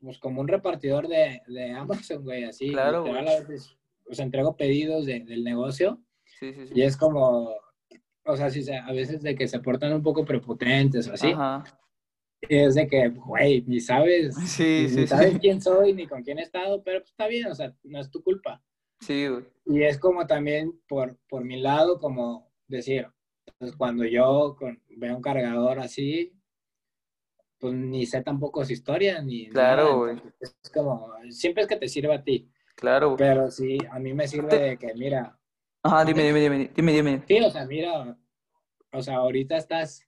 pues 0.00 0.18
como 0.18 0.40
un 0.40 0.46
repartidor 0.48 1.08
de, 1.08 1.42
de 1.48 1.72
Amazon, 1.72 2.22
güey, 2.22 2.44
así. 2.44 2.70
Claro, 2.70 3.02
güey. 3.02 3.16
a 3.18 3.40
veces, 3.40 3.76
pues 4.04 4.18
entrego 4.20 4.56
pedidos 4.56 5.04
de- 5.04 5.20
del 5.20 5.42
negocio 5.42 6.00
Sí, 6.38 6.52
sí, 6.52 6.66
sí. 6.68 6.74
y 6.76 6.82
es 6.82 6.96
como, 6.96 7.50
o 8.24 8.36
sea, 8.36 8.50
sí, 8.50 8.62
se- 8.62 8.76
a 8.76 8.92
veces 8.92 9.20
de 9.20 9.34
que 9.34 9.48
se 9.48 9.58
portan 9.58 9.92
un 9.92 10.02
poco 10.02 10.24
prepotentes 10.24 11.08
o 11.08 11.14
así. 11.14 11.32
Ajá. 11.32 11.64
Es 12.42 12.74
de 12.76 12.86
que, 12.86 13.08
güey, 13.08 13.62
ni 13.66 13.80
sabes, 13.80 14.34
Sí, 14.46 14.82
ni 14.82 14.88
sí, 14.88 15.06
sabes 15.06 15.34
sí. 15.34 15.38
quién 15.40 15.60
soy 15.60 15.92
ni 15.92 16.06
con 16.06 16.22
quién 16.22 16.38
he 16.38 16.42
estado, 16.42 16.82
pero 16.82 17.00
pues 17.00 17.10
está 17.10 17.26
bien, 17.26 17.46
o 17.48 17.54
sea, 17.54 17.74
no 17.84 18.00
es 18.00 18.10
tu 18.10 18.22
culpa. 18.22 18.62
Sí, 19.00 19.26
güey. 19.28 19.44
Y 19.66 19.82
es 19.82 19.98
como 19.98 20.26
también 20.26 20.80
por, 20.88 21.18
por 21.28 21.44
mi 21.44 21.60
lado, 21.60 21.98
como 21.98 22.50
decir, 22.66 23.06
pues 23.58 23.74
cuando 23.76 24.04
yo 24.04 24.56
con- 24.58 24.82
veo 24.88 25.16
un 25.16 25.22
cargador 25.22 25.78
así, 25.80 26.32
pues 27.58 27.74
ni 27.74 28.06
sé 28.06 28.22
tampoco 28.22 28.64
su 28.64 28.72
historia, 28.72 29.20
ni 29.20 29.48
Claro, 29.48 29.98
güey. 29.98 30.16
Es 30.40 30.54
como, 30.72 31.10
siempre 31.30 31.62
es 31.64 31.68
que 31.68 31.76
te 31.76 31.88
sirva 31.88 32.16
a 32.16 32.22
ti, 32.24 32.50
Claro, 32.76 33.08
güey. 33.08 33.18
pero 33.18 33.50
sí, 33.50 33.78
a 33.90 33.98
mí 33.98 34.14
me 34.14 34.28
sirve 34.28 34.58
de 34.58 34.78
que, 34.78 34.94
mira, 34.94 35.36
Ajá, 35.82 36.04
dime, 36.04 36.22
dime, 36.22 36.40
dime, 36.40 36.70
dime, 36.74 36.92
dime. 36.92 37.22
sí, 37.26 37.40
o 37.40 37.50
sea, 37.50 37.66
mira, 37.66 38.16
o 38.92 39.02
sea, 39.02 39.16
ahorita 39.16 39.56
estás 39.56 40.07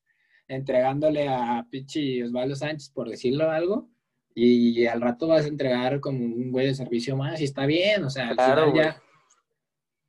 entregándole 0.51 1.29
a 1.29 1.67
Pichi 1.71 2.23
Osvaldo 2.23 2.55
Sánchez, 2.57 2.91
por 2.91 3.09
decirlo 3.09 3.51
algo, 3.51 3.89
y 4.35 4.87
al 4.87 5.01
rato 5.01 5.29
vas 5.29 5.45
a 5.45 5.49
entregar 5.49 6.01
como 6.01 6.19
un 6.19 6.53
güey 6.53 6.67
de 6.67 6.75
servicio 6.75 7.17
más, 7.17 7.41
y 7.41 7.45
está 7.45 7.67
bien, 7.67 8.05
o 8.05 8.11
sea, 8.11 8.29
al 8.29 8.37
Claro, 8.37 8.53
final 8.67 8.71
güey. 8.73 8.85
ya... 8.85 9.03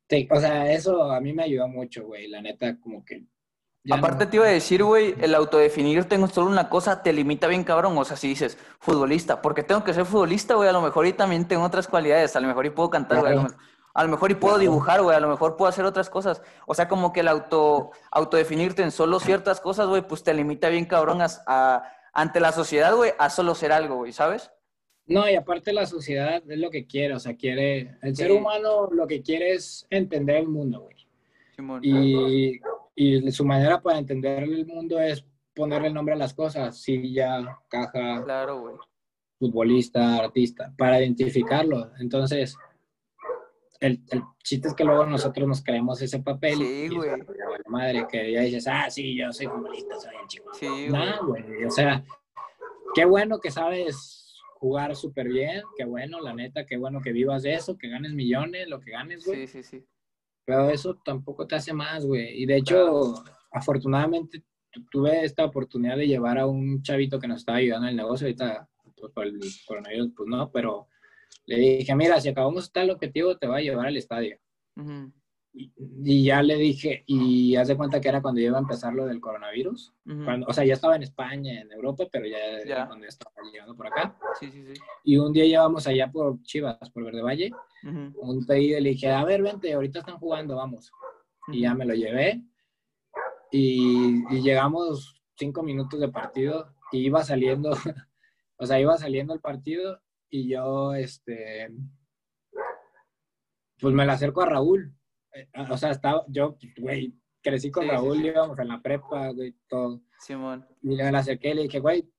te- 0.08 0.28
o 0.32 0.40
sea, 0.40 0.72
eso 0.72 1.12
a 1.12 1.20
mí 1.22 1.34
me 1.34 1.44
ayudó 1.44 1.68
mucho, 1.68 2.06
güey, 2.06 2.28
la 2.28 2.42
neta, 2.42 2.78
como 2.80 3.04
que... 3.06 3.24
Aparte 3.90 4.26
no- 4.26 4.30
te 4.30 4.38
iba 4.38 4.46
a 4.46 4.50
decir, 4.52 4.84
güey, 4.84 5.16
el 5.22 5.34
autodefinirte 5.34 6.14
en 6.16 6.28
solo 6.28 6.52
una 6.52 6.70
cosa 6.70 7.02
te 7.02 7.12
limita 7.14 7.48
bien 7.48 7.64
cabrón. 7.64 7.98
O 7.98 8.06
sea, 8.06 8.16
si 8.16 8.28
dices 8.28 8.56
futbolista, 8.80 9.42
porque 9.42 9.64
tengo 9.64 9.84
que 9.84 9.92
ser 9.96 10.06
futbolista, 10.06 10.54
güey, 10.54 10.70
a 10.70 10.72
lo 10.72 10.84
mejor 10.84 11.08
y 11.08 11.14
también 11.14 11.48
tengo 11.48 11.64
otras 11.64 11.88
cualidades. 11.88 12.36
A 12.36 12.42
lo 12.42 12.48
mejor 12.48 12.68
y 12.68 12.70
puedo 12.70 12.92
cantar, 12.92 13.22
güey. 13.22 13.34
Claro. 13.34 13.56
A 13.94 14.04
lo 14.04 14.10
mejor 14.10 14.32
y 14.32 14.36
puedo 14.36 14.58
dibujar, 14.58 15.02
güey. 15.02 15.16
A 15.16 15.20
lo 15.20 15.28
mejor 15.30 15.58
puedo 15.58 15.70
hacer 15.70 15.86
otras 15.86 16.10
cosas. 16.10 16.42
O 16.68 16.74
sea, 16.74 16.88
como 16.88 17.12
que 17.14 17.20
el 17.22 17.28
auto, 17.28 17.92
autodefinirte 18.12 18.84
en 18.84 18.92
solo 18.92 19.20
ciertas 19.20 19.60
cosas, 19.60 19.88
güey, 19.88 20.02
pues 20.08 20.24
te 20.24 20.34
limita 20.34 20.70
bien 20.70 20.86
cabrón 20.86 21.22
a, 21.22 21.28
a- 21.48 21.84
ante 22.14 22.40
la 22.40 22.52
sociedad, 22.52 22.96
güey, 22.96 23.12
a 23.20 23.30
solo 23.30 23.56
ser 23.56 23.72
algo, 23.72 23.96
güey, 23.98 24.12
¿sabes? 24.12 24.52
No, 25.08 25.30
y 25.30 25.36
aparte 25.36 25.74
la 25.74 25.86
sociedad 25.86 26.42
es 26.48 26.60
lo 26.60 26.70
que 26.70 26.86
quiere, 26.86 27.16
o 27.16 27.20
sea, 27.20 27.36
quiere... 27.36 27.98
El 28.02 28.16
ser 28.16 28.28
Sí. 28.28 28.34
humano 28.38 28.88
lo 28.92 29.08
que 29.08 29.22
quiere 29.22 29.54
es 29.54 29.88
entender 29.90 30.38
el 30.38 30.48
mundo, 30.48 30.82
güey. 30.82 30.96
Simón. 31.56 31.82
Y, 31.84 32.60
y 32.96 33.32
su 33.32 33.44
manera 33.46 33.82
para 33.82 33.98
entender 33.98 34.44
el 34.44 34.66
mundo 34.66 35.00
es 35.00 35.26
ponerle 35.54 35.90
nombre 35.90 36.14
a 36.16 36.18
las 36.18 36.34
cosas, 36.34 36.78
silla, 36.82 37.58
caja, 37.68 38.24
Claro, 38.24 38.62
güey. 38.62 38.76
futbolista, 39.40 40.18
artista, 40.18 40.74
para 40.78 41.00
identificarlo. 41.00 41.92
Entonces, 42.00 42.56
el, 43.82 44.02
el 44.12 44.22
chiste 44.44 44.70
es 44.70 44.74
que 44.74 44.84
luego 44.86 45.06
nosotros 45.06 45.48
nos 45.48 45.62
creemos 45.64 46.02
ese 46.02 46.20
papel. 46.20 46.56
Sí, 46.58 46.64
y 46.86 46.96
güey. 46.96 47.10
ya 47.10 47.18
vale 47.50 47.64
madre, 47.68 48.08
que 48.10 48.32
ya 48.32 48.42
dices, 48.42 48.68
ah, 48.68 48.90
sí, 48.90 49.18
yo 49.18 49.32
soy 49.34 49.48
futbolista, 49.48 50.00
soy 50.00 50.14
el 50.22 50.28
chico. 50.28 50.54
Sí, 50.54 50.68
güey. 50.68 50.90
No, 50.90 51.28
güey, 51.28 51.66
o 51.66 51.72
sea, 51.72 52.04
qué 52.94 53.06
bueno 53.06 53.40
que 53.40 53.52
sabes 53.52 54.18
jugar 54.60 54.96
súper 54.96 55.28
bien, 55.28 55.64
qué 55.76 55.86
bueno, 55.86 56.22
la 56.22 56.34
neta, 56.34 56.66
qué 56.66 56.78
bueno 56.78 57.02
que 57.02 57.12
vivas 57.12 57.42
de 57.44 57.56
eso, 57.56 57.78
que 57.78 57.90
ganes 57.90 58.14
millones, 58.14 58.68
lo 58.70 58.80
que 58.80 58.92
ganes, 58.92 59.26
güey. 59.26 59.48
Sí, 59.48 59.64
sí, 59.64 59.78
sí. 59.80 59.86
Pero 60.46 60.70
eso 60.70 61.00
tampoco 61.04 61.48
te 61.48 61.56
hace 61.56 61.74
más, 61.74 62.06
güey. 62.06 62.42
Y 62.42 62.46
de 62.46 62.58
hecho, 62.58 63.16
afortunadamente 63.52 64.44
tu- 64.70 64.86
tuve 64.86 65.24
esta 65.26 65.46
oportunidad 65.46 65.98
de 65.98 66.08
llevar 66.08 66.38
a 66.38 66.46
un 66.48 66.82
chavito 66.84 67.20
que 67.20 67.28
nos 67.28 67.40
estaba 67.40 67.58
ayudando 67.60 67.88
en 67.88 67.92
el 67.92 67.98
negocio. 67.98 68.28
Ahorita, 68.28 68.70
pues 68.96 69.12
por 69.14 69.26
el 69.26 69.40
coronavirus, 69.66 70.12
pues 70.16 70.30
no, 70.30 70.52
pero 70.52 70.88
le 71.46 71.58
dije, 71.58 71.96
mira, 71.96 72.20
si 72.22 72.30
acabamos 72.30 72.72
tal 72.72 72.92
objetivo, 72.92 73.38
te 73.38 73.48
va 73.48 73.58
a 73.58 73.62
llevar 73.62 73.88
al 73.88 73.98
estadio. 73.98 74.38
Ujú. 74.78 75.12
y, 75.54 76.24
ya 76.24 76.42
le 76.42 76.56
dije, 76.56 77.04
y 77.06 77.58
haz 77.58 77.68
de 77.68 77.76
cuenta 77.76 78.00
que 78.00 78.08
era 78.08 78.22
cuando 78.22 78.40
iba 78.40 78.58
a 78.58 78.62
empezar 78.62 78.94
lo 78.94 79.06
del 79.06 79.20
coronavirus. 79.20 79.94
cuando, 80.06 80.48
o 80.48 80.54
sea, 80.54 80.64
ya 80.64 80.76
estaba 80.76 80.96
en 80.96 81.04
España, 81.04 81.60
en 81.60 81.72
Europa, 81.72 82.06
pero 82.10 82.26
ya, 82.26 82.64
ya. 82.66 82.88
cuando 82.88 83.06
estaba 83.06 83.36
llegando 83.52 83.76
por 83.76 83.88
acá. 83.88 84.18
Sí, 84.40 84.50
sí, 84.50 84.64
sí. 84.66 84.82
Y 85.04 85.18
un 85.18 85.34
día 85.34 85.46
llevamos 85.46 85.88
allá 85.88 86.10
por 86.10 86.42
Chivas, 86.44 86.90
por 86.92 87.04
Verde 87.04 87.22
Valle. 87.22 87.52
Un 87.84 88.46
día 88.46 88.80
le 88.80 88.92
dije, 88.92 89.10
a 89.10 89.26
ver, 89.26 89.42
vente, 89.42 89.74
ahorita 89.74 90.00
están 90.00 90.20
jugando, 90.20 90.56
vamos. 90.56 90.92
Y 91.52 91.62
ya 91.62 91.74
me 91.74 91.86
lo 91.86 91.96
llevé. 91.96 92.44
Y, 93.52 94.24
y, 94.34 94.42
llegamos 94.42 95.22
cinco 95.36 95.64
minutos 95.64 96.00
de 96.00 96.08
partido 96.08 96.74
y 96.94 97.00
iba 97.00 97.22
saliendo, 97.26 97.72
o 98.58 98.66
sea, 98.66 98.80
iba 98.80 98.98
saliendo 98.98 99.34
el 99.34 99.42
partido 99.42 100.00
y 100.32 100.50
yo, 100.50 100.96
este, 100.96 101.70
pues 103.80 103.94
me 103.94 104.06
la 104.06 104.14
acerco 104.14 104.42
a 104.42 104.48
Raúl 104.48 104.96
eh, 105.34 105.48
o 105.70 105.78
sea, 105.78 105.92
estaba, 105.92 106.26
yo, 106.28 106.58
güey, 106.78 107.14
crecí 107.42 107.72
con 107.72 107.88
Raúl, 107.88 108.26
íbamos 108.26 108.58
en 108.60 108.68
la 108.68 108.82
prepa, 108.82 109.30
güey, 109.30 109.56
todo. 109.68 110.02
Simón. 110.20 110.68
Y 110.82 110.96
le 110.96 111.04
acerqué 111.04 111.52
y 111.52 111.54
le 111.54 111.64
dije, 111.64 111.80
güey, 111.80 112.10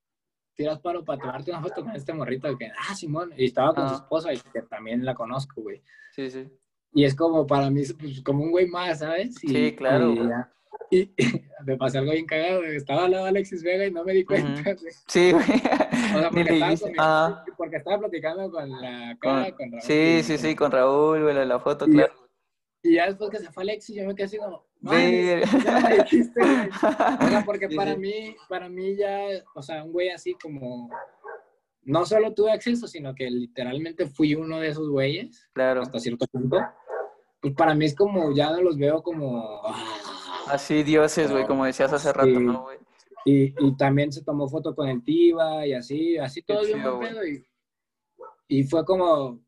tiras 0.54 0.80
paro 0.80 1.04
para 1.04 1.20
tomarte 1.20 1.50
una 1.50 1.60
foto 1.62 1.82
con 1.82 1.94
este 1.94 2.12
morrito. 2.12 2.50
Y 2.50 2.56
que, 2.56 2.70
ah, 2.76 2.94
Simón. 2.94 3.32
Y 3.36 3.46
estaba 3.46 3.74
con 3.74 3.88
su 3.88 3.94
esposa, 3.96 4.32
y 4.32 4.38
que 4.38 4.62
también 4.62 5.04
la 5.04 5.14
conozco, 5.14 5.62
güey. 5.62 5.82
Sí, 6.12 6.30
sí. 6.30 6.48
Y 6.94 7.04
es 7.04 7.14
como 7.14 7.46
para 7.46 7.70
mí, 7.70 7.82
pues, 7.98 8.22
como 8.22 8.44
un 8.44 8.50
güey 8.50 8.66
más, 8.66 9.00
¿sabes? 9.00 9.34
sí, 9.36 9.74
claro. 9.76 10.14
Y, 10.90 11.10
me 11.66 11.76
pasó 11.78 11.98
algo 11.98 12.12
bien 12.12 12.26
cagado. 12.26 12.62
Estaba 12.64 13.06
al 13.06 13.12
lado 13.12 13.24
de 13.24 13.30
Alexis 13.30 13.62
Vega 13.62 13.86
y 13.86 13.90
no 13.90 14.04
me 14.04 14.12
di 14.12 14.24
cuenta. 14.24 14.76
Sí, 15.06 15.32
güey. 15.32 15.44
O 15.44 16.18
sea, 16.18 16.30
porque, 16.30 16.52
estaba, 16.52 16.76
con 16.76 16.92
ah. 16.98 17.44
porque 17.56 17.76
estaba 17.76 17.98
platicando 17.98 18.50
con 18.50 18.70
la 18.80 19.16
cara, 19.18 19.56
con, 19.56 19.70
Raúl. 19.70 19.82
Sí, 19.82 20.20
sí, 20.22 20.36
sí, 20.36 20.54
con 20.54 20.70
Raúl, 20.70 21.22
güey, 21.22 21.46
la 21.46 21.58
foto, 21.58 21.86
claro. 21.86 22.12
Y 22.84 22.96
ya 22.96 23.06
después 23.06 23.30
que 23.30 23.38
se 23.38 23.50
fue 23.52 23.62
Alexis, 23.62 23.94
yo 23.94 24.04
me 24.04 24.14
quedé 24.14 24.24
así 24.24 24.38
como, 24.38 24.66
ya 24.80 24.90
me 24.90 25.96
dijiste, 25.98 26.40
O 26.40 27.28
sea, 27.28 27.42
porque 27.46 27.68
para 27.76 27.96
mí, 27.96 28.34
para 28.48 28.68
mí 28.68 28.96
ya, 28.96 29.20
o 29.54 29.62
sea, 29.62 29.84
un 29.84 29.92
güey 29.92 30.10
así 30.10 30.34
como, 30.34 30.90
no 31.84 32.04
solo 32.04 32.34
tuve 32.34 32.50
acceso, 32.50 32.88
sino 32.88 33.14
que 33.14 33.30
literalmente 33.30 34.06
fui 34.06 34.34
uno 34.34 34.58
de 34.58 34.68
esos 34.68 34.88
güeyes. 34.88 35.48
Claro. 35.52 35.82
Hasta 35.82 36.00
cierto 36.00 36.26
punto. 36.26 36.58
Pues 37.42 37.54
para 37.54 37.74
mí 37.74 37.84
es 37.84 37.94
como, 37.94 38.32
ya 38.32 38.52
no 38.52 38.62
los 38.62 38.78
veo 38.78 39.02
como... 39.02 39.60
Ah, 39.64 39.84
así 40.46 40.84
dioses, 40.84 41.30
güey, 41.30 41.44
como 41.44 41.64
decías 41.64 41.92
hace 41.92 42.12
rato, 42.12 42.38
¿no, 42.38 42.62
güey? 42.62 42.78
Y, 43.24 43.54
y, 43.58 43.76
también 43.76 44.12
se 44.12 44.22
tomó 44.22 44.48
foto 44.48 44.74
con 44.74 44.88
el 44.88 45.02
Tiva 45.04 45.66
y 45.66 45.74
así, 45.74 46.16
así 46.18 46.42
todo 46.42 46.64
bien 46.64 46.80
pedo. 46.82 47.26
Y, 47.26 47.44
y 48.48 48.64
fue 48.64 48.84
como, 48.84 49.40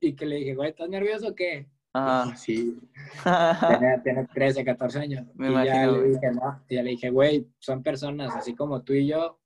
y 0.00 0.14
que 0.14 0.24
le 0.24 0.36
dije, 0.36 0.54
güey, 0.54 0.70
¿estás 0.70 0.88
nervioso 0.88 1.28
o 1.28 1.34
qué? 1.34 1.68
Ah, 1.94 2.32
sí. 2.36 2.78
tiene, 4.04 4.26
13, 4.32 4.64
14 4.64 4.98
años. 5.00 5.26
y 5.38 5.52
ya 5.64 5.86
le 5.86 6.08
dije, 6.10 6.30
no, 6.32 6.64
ya 6.70 6.82
le 6.82 6.90
dije, 6.90 7.10
güey, 7.10 7.46
son 7.58 7.82
personas 7.82 8.34
así 8.36 8.54
como 8.54 8.82
tú 8.82 8.92
y 8.92 9.08
yo. 9.08 9.40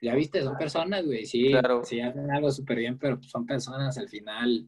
Ya 0.00 0.14
viste, 0.14 0.42
son 0.42 0.56
personas, 0.56 1.04
güey. 1.04 1.26
Sí, 1.26 1.52
sí 1.82 2.00
hacen 2.00 2.30
algo 2.30 2.52
súper 2.52 2.78
bien, 2.78 2.98
pero 2.98 3.20
son 3.22 3.46
personas 3.46 3.98
al 3.98 4.08
final. 4.08 4.66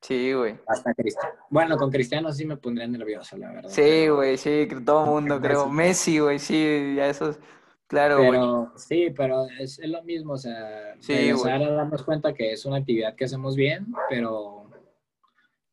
Sí, 0.00 0.32
güey. 0.32 0.58
Hasta 0.66 0.94
Cristiano. 0.94 1.34
Bueno, 1.50 1.76
con 1.76 1.90
Cristiano 1.90 2.32
sí 2.32 2.46
me 2.46 2.56
pondría 2.56 2.86
nervioso, 2.86 3.36
la 3.36 3.52
verdad. 3.52 3.70
Sí, 3.70 4.08
güey, 4.08 4.36
sí, 4.38 4.66
todo 4.84 5.04
el 5.04 5.10
mundo 5.10 5.40
creo. 5.42 5.68
Messi, 5.68 6.18
güey, 6.18 6.38
sí, 6.38 6.94
ya 6.96 7.08
eso 7.08 7.30
es... 7.30 7.40
Claro, 7.86 8.18
pero, 8.18 8.72
Sí, 8.76 9.12
pero 9.16 9.46
es, 9.58 9.80
es, 9.80 9.90
lo 9.90 10.00
mismo, 10.04 10.34
o 10.34 10.38
sea, 10.38 10.94
sí, 11.00 11.30
ahora 11.30 11.72
damos 11.72 12.04
cuenta 12.04 12.32
que 12.32 12.52
es 12.52 12.64
una 12.64 12.76
actividad 12.76 13.16
que 13.16 13.24
hacemos 13.24 13.56
bien, 13.56 13.88
pero 14.08 14.60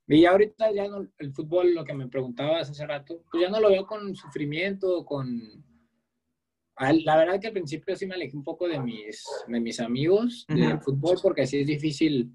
y 0.07 0.25
ahorita 0.25 0.71
ya 0.71 0.87
no, 0.87 1.05
el 1.17 1.33
fútbol, 1.33 1.73
lo 1.73 1.83
que 1.83 1.93
me 1.93 2.07
preguntabas 2.07 2.69
hace 2.69 2.87
rato, 2.87 3.21
pues 3.29 3.43
ya 3.43 3.49
no 3.49 3.59
lo 3.59 3.69
veo 3.69 3.85
con 3.85 4.15
sufrimiento, 4.15 5.05
con... 5.05 5.65
La 7.03 7.17
verdad 7.17 7.41
que 7.41 7.47
al 7.47 7.53
principio 7.53 7.95
sí 7.95 8.05
me 8.05 8.13
alejé 8.15 8.37
un 8.37 8.43
poco 8.43 8.67
de 8.67 8.79
mis, 8.79 9.25
de 9.47 9.59
mis 9.59 9.79
amigos 9.79 10.45
del 10.47 10.79
fútbol 10.79 11.17
porque 11.21 11.47
sí 11.47 11.61
es 11.61 11.67
difícil, 11.67 12.31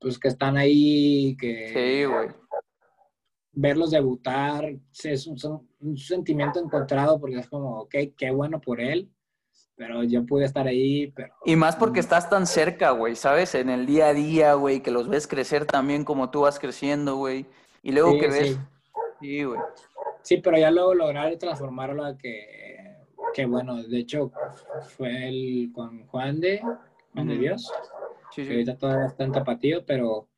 pues 0.00 0.18
que 0.18 0.28
están 0.28 0.56
ahí, 0.56 1.36
que... 1.36 1.68
Sí, 1.68 2.04
güey. 2.04 2.28
Verlos 3.52 3.90
debutar, 3.90 4.72
es 5.02 5.26
un, 5.26 5.36
un, 5.80 5.96
sentimiento 5.96 6.60
encontrado 6.60 7.18
porque 7.18 7.38
es 7.38 7.48
como, 7.48 7.80
ok, 7.80 7.94
qué 8.16 8.30
bueno 8.30 8.60
por 8.60 8.80
él, 8.80 9.10
pero 9.74 10.04
yo 10.04 10.24
pude 10.24 10.44
estar 10.44 10.66
ahí, 10.66 11.08
pero... 11.08 11.34
Y 11.44 11.56
más 11.56 11.74
porque 11.74 11.98
estás 11.98 12.30
tan 12.30 12.46
cerca, 12.46 12.90
güey, 12.90 13.16
¿sabes? 13.16 13.54
En 13.56 13.68
el 13.68 13.86
día 13.86 14.08
a 14.08 14.14
día, 14.14 14.54
güey, 14.54 14.80
que 14.80 14.92
los 14.92 15.08
ves 15.08 15.26
crecer 15.26 15.66
también 15.66 16.04
como 16.04 16.30
tú 16.30 16.42
vas 16.42 16.58
creciendo, 16.60 17.16
güey. 17.16 17.46
Y 17.82 17.92
luego 17.92 18.18
que 18.18 18.28
ves... 18.28 18.58
Sí, 19.20 19.42
güey. 19.42 19.58
Sí, 20.22 20.36
pero 20.38 20.58
ya 20.58 20.70
luego 20.70 20.94
lograr 20.94 21.36
transformarlo 21.36 22.04
a 22.04 22.16
que, 22.16 22.96
que 23.34 23.46
bueno, 23.46 23.82
de 23.82 23.98
hecho 23.98 24.30
fue 24.96 25.28
el 25.28 25.70
con 25.74 26.06
Juan 26.06 26.40
de, 26.40 26.60
Juan 27.14 27.28
de 27.28 27.38
Dios, 27.38 27.72
sí, 28.42 28.46
sí. 28.46 28.52
ahorita 28.52 28.76
todavía 28.76 29.06
está 29.06 29.24
en 29.24 29.32
tapatío, 29.32 29.84
pero 29.84 30.28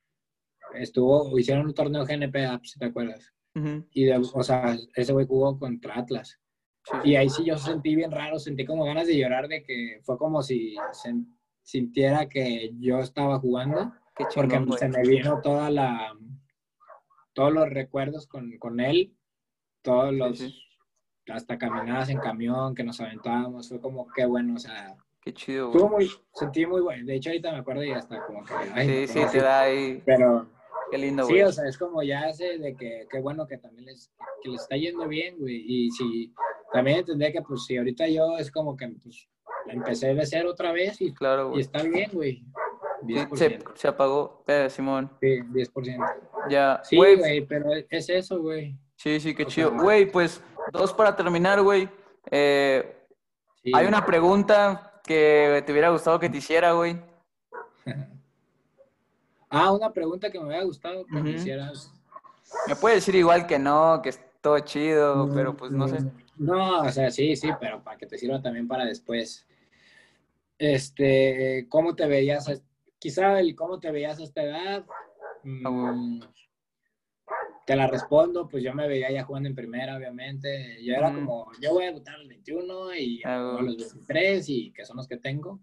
estuvo, 0.75 1.39
hicieron 1.39 1.67
un 1.67 1.75
torneo 1.75 2.05
GNP, 2.05 2.61
si 2.65 2.79
te 2.79 2.87
acuerdas. 2.87 3.33
Y, 3.93 4.05
de, 4.05 4.17
o 4.17 4.43
sea, 4.43 4.77
ese 4.95 5.13
güey 5.13 5.27
jugó 5.27 5.59
contra 5.59 5.99
Atlas. 5.99 6.39
Y 7.05 7.17
ahí 7.17 7.29
sí 7.29 7.45
yo 7.45 7.59
sentí 7.59 7.95
bien 7.95 8.11
raro, 8.11 8.39
sentí 8.39 8.65
como 8.65 8.85
ganas 8.85 9.07
de 9.07 9.19
llorar 9.19 9.49
de 9.49 9.63
que 9.63 10.01
fue 10.03 10.17
como 10.17 10.43
si 10.43 10.77
sintiera 11.63 12.29
que 12.29 12.73
yo 12.79 13.01
estaba 13.01 13.39
jugando, 13.39 13.93
porque 14.35 14.59
se 14.79 14.89
me 14.89 15.03
vino 15.03 15.41
toda 15.43 15.71
la, 15.71 16.17
todos 17.33 17.53
los 17.53 17.69
recuerdos 17.69 18.27
con, 18.27 18.57
con 18.59 18.81
él, 18.81 19.15
todos 19.83 20.13
los, 20.13 20.43
hasta 21.29 21.59
caminadas 21.59 22.09
en 22.09 22.19
camión 22.19 22.75
que 22.75 22.85
nos 22.85 23.01
aventábamos, 23.01 23.69
fue 23.69 23.81
como 23.81 24.09
qué 24.15 24.25
bueno, 24.27 24.55
o 24.55 24.59
sea, 24.59 24.97
Qué 25.23 25.35
chido, 25.35 25.71
Muy, 25.71 26.11
sentí 26.33 26.65
muy 26.65 26.81
bueno. 26.81 27.05
De 27.05 27.17
hecho, 27.17 27.29
ahorita 27.29 27.53
me 27.53 27.59
acuerdo 27.59 27.85
y 27.85 27.93
hasta 27.93 28.25
como 28.25 28.43
que. 28.43 29.07
sí, 29.07 29.07
sí, 29.07 29.21
te 29.31 29.39
da 29.39 29.63
ahí. 29.63 30.03
Pero. 30.05 30.49
Qué 30.91 30.99
lindo, 30.99 31.25
güey. 31.25 31.37
Sí, 31.37 31.43
o 31.43 31.53
sea, 31.53 31.69
es 31.69 31.79
como 31.79 32.03
ya 32.03 32.23
hace 32.23 32.59
de 32.59 32.75
que 32.75 33.07
qué 33.09 33.21
bueno 33.21 33.47
que 33.47 33.59
también 33.59 33.87
les, 33.87 34.11
que 34.43 34.49
les 34.49 34.63
está 34.63 34.77
yendo 34.77 35.07
bien, 35.07 35.37
güey. 35.39 35.63
Y 35.65 35.91
si 35.91 36.35
también 36.73 36.99
entendía 36.99 37.31
que, 37.31 37.43
pues, 37.43 37.65
si 37.65 37.77
ahorita 37.77 38.09
yo 38.09 38.39
es 38.39 38.51
como 38.51 38.77
que, 38.77 38.89
pues, 38.89 39.29
empecé 39.67 40.15
de 40.15 40.27
cero 40.27 40.51
otra 40.51 40.73
vez 40.73 41.01
y, 41.01 41.13
claro, 41.13 41.53
y 41.55 41.61
está 41.61 41.83
bien, 41.83 42.11
güey. 42.13 42.45
Se, 43.35 43.59
se, 43.75 43.89
apagó, 43.89 44.43
eh, 44.47 44.69
Simón. 44.69 45.11
Sí, 45.21 45.41
10%. 45.41 46.15
Ya, 46.51 46.81
sí, 46.83 46.97
güey, 46.97 47.47
pero 47.47 47.71
es 47.89 48.09
eso, 48.09 48.41
güey. 48.41 48.77
Sí, 48.97 49.21
sí, 49.21 49.35
qué 49.35 49.47
chido. 49.47 49.73
Güey, 49.73 50.11
pues, 50.11 50.43
dos 50.73 50.93
para 50.93 51.15
terminar, 51.15 51.63
güey. 51.63 51.89
Eh, 52.31 53.07
hay 53.73 53.87
una 53.87 54.05
pregunta 54.05 54.90
que 55.05 55.63
te 55.65 55.73
hubiera 55.73 55.91
gustado 55.91 56.19
que 56.19 56.29
te 56.29 56.39
hiciera, 56.39 56.73
güey. 56.73 57.01
ah, 59.51 59.73
una 59.73 59.93
pregunta 59.93 60.31
que 60.31 60.39
me 60.39 60.47
hubiera 60.47 60.65
gustado 60.65 61.05
que 61.07 61.21
me 61.21 61.31
hicieras. 61.31 61.93
Me 62.67 62.77
puede 62.77 62.97
decir 62.97 63.15
igual 63.15 63.47
que 63.47 63.59
no, 63.59 64.01
que 64.03 64.13
todo 64.41 64.59
chido, 64.61 65.31
pero 65.35 65.57
pues 65.57 65.71
no 65.71 65.89
sé. 65.89 65.99
No, 66.37 66.81
o 66.81 66.91
sea, 66.91 67.11
sí, 67.11 67.37
sí, 67.37 67.51
pero 67.61 67.83
para 67.83 67.99
que 67.99 68.07
te 68.07 68.17
sirva 68.17 68.41
también 68.41 68.67
para 68.67 68.85
después. 68.85 69.47
Este, 70.59 71.67
¿cómo 71.69 71.95
te 71.95 72.07
veías? 72.07 72.51
Quizá 72.99 73.41
el 73.41 73.55
cómo 73.55 73.79
te 73.79 73.91
veías 73.91 74.19
a 74.19 74.23
esta 74.23 74.43
edad. 74.43 74.85
Mm, 75.43 76.21
te 77.71 77.77
la 77.77 77.87
respondo, 77.87 78.49
pues 78.49 78.65
yo 78.65 78.75
me 78.75 78.89
veía 78.89 79.13
ya 79.13 79.23
jugando 79.23 79.49
en 79.49 79.55
primera, 79.55 79.97
obviamente. 79.97 80.83
Yo 80.83 80.93
era 80.93 81.15
como, 81.15 81.53
yo 81.61 81.73
voy 81.73 81.85
a 81.85 81.93
votar 81.93 82.17
a 82.17 82.19
los 82.19 82.27
21 82.27 82.95
y 82.97 83.23
a 83.25 83.39
los 83.39 83.65
23 83.65 84.49
y 84.49 84.73
que 84.73 84.85
son 84.85 84.97
los 84.97 85.07
que 85.07 85.19
tengo. 85.19 85.61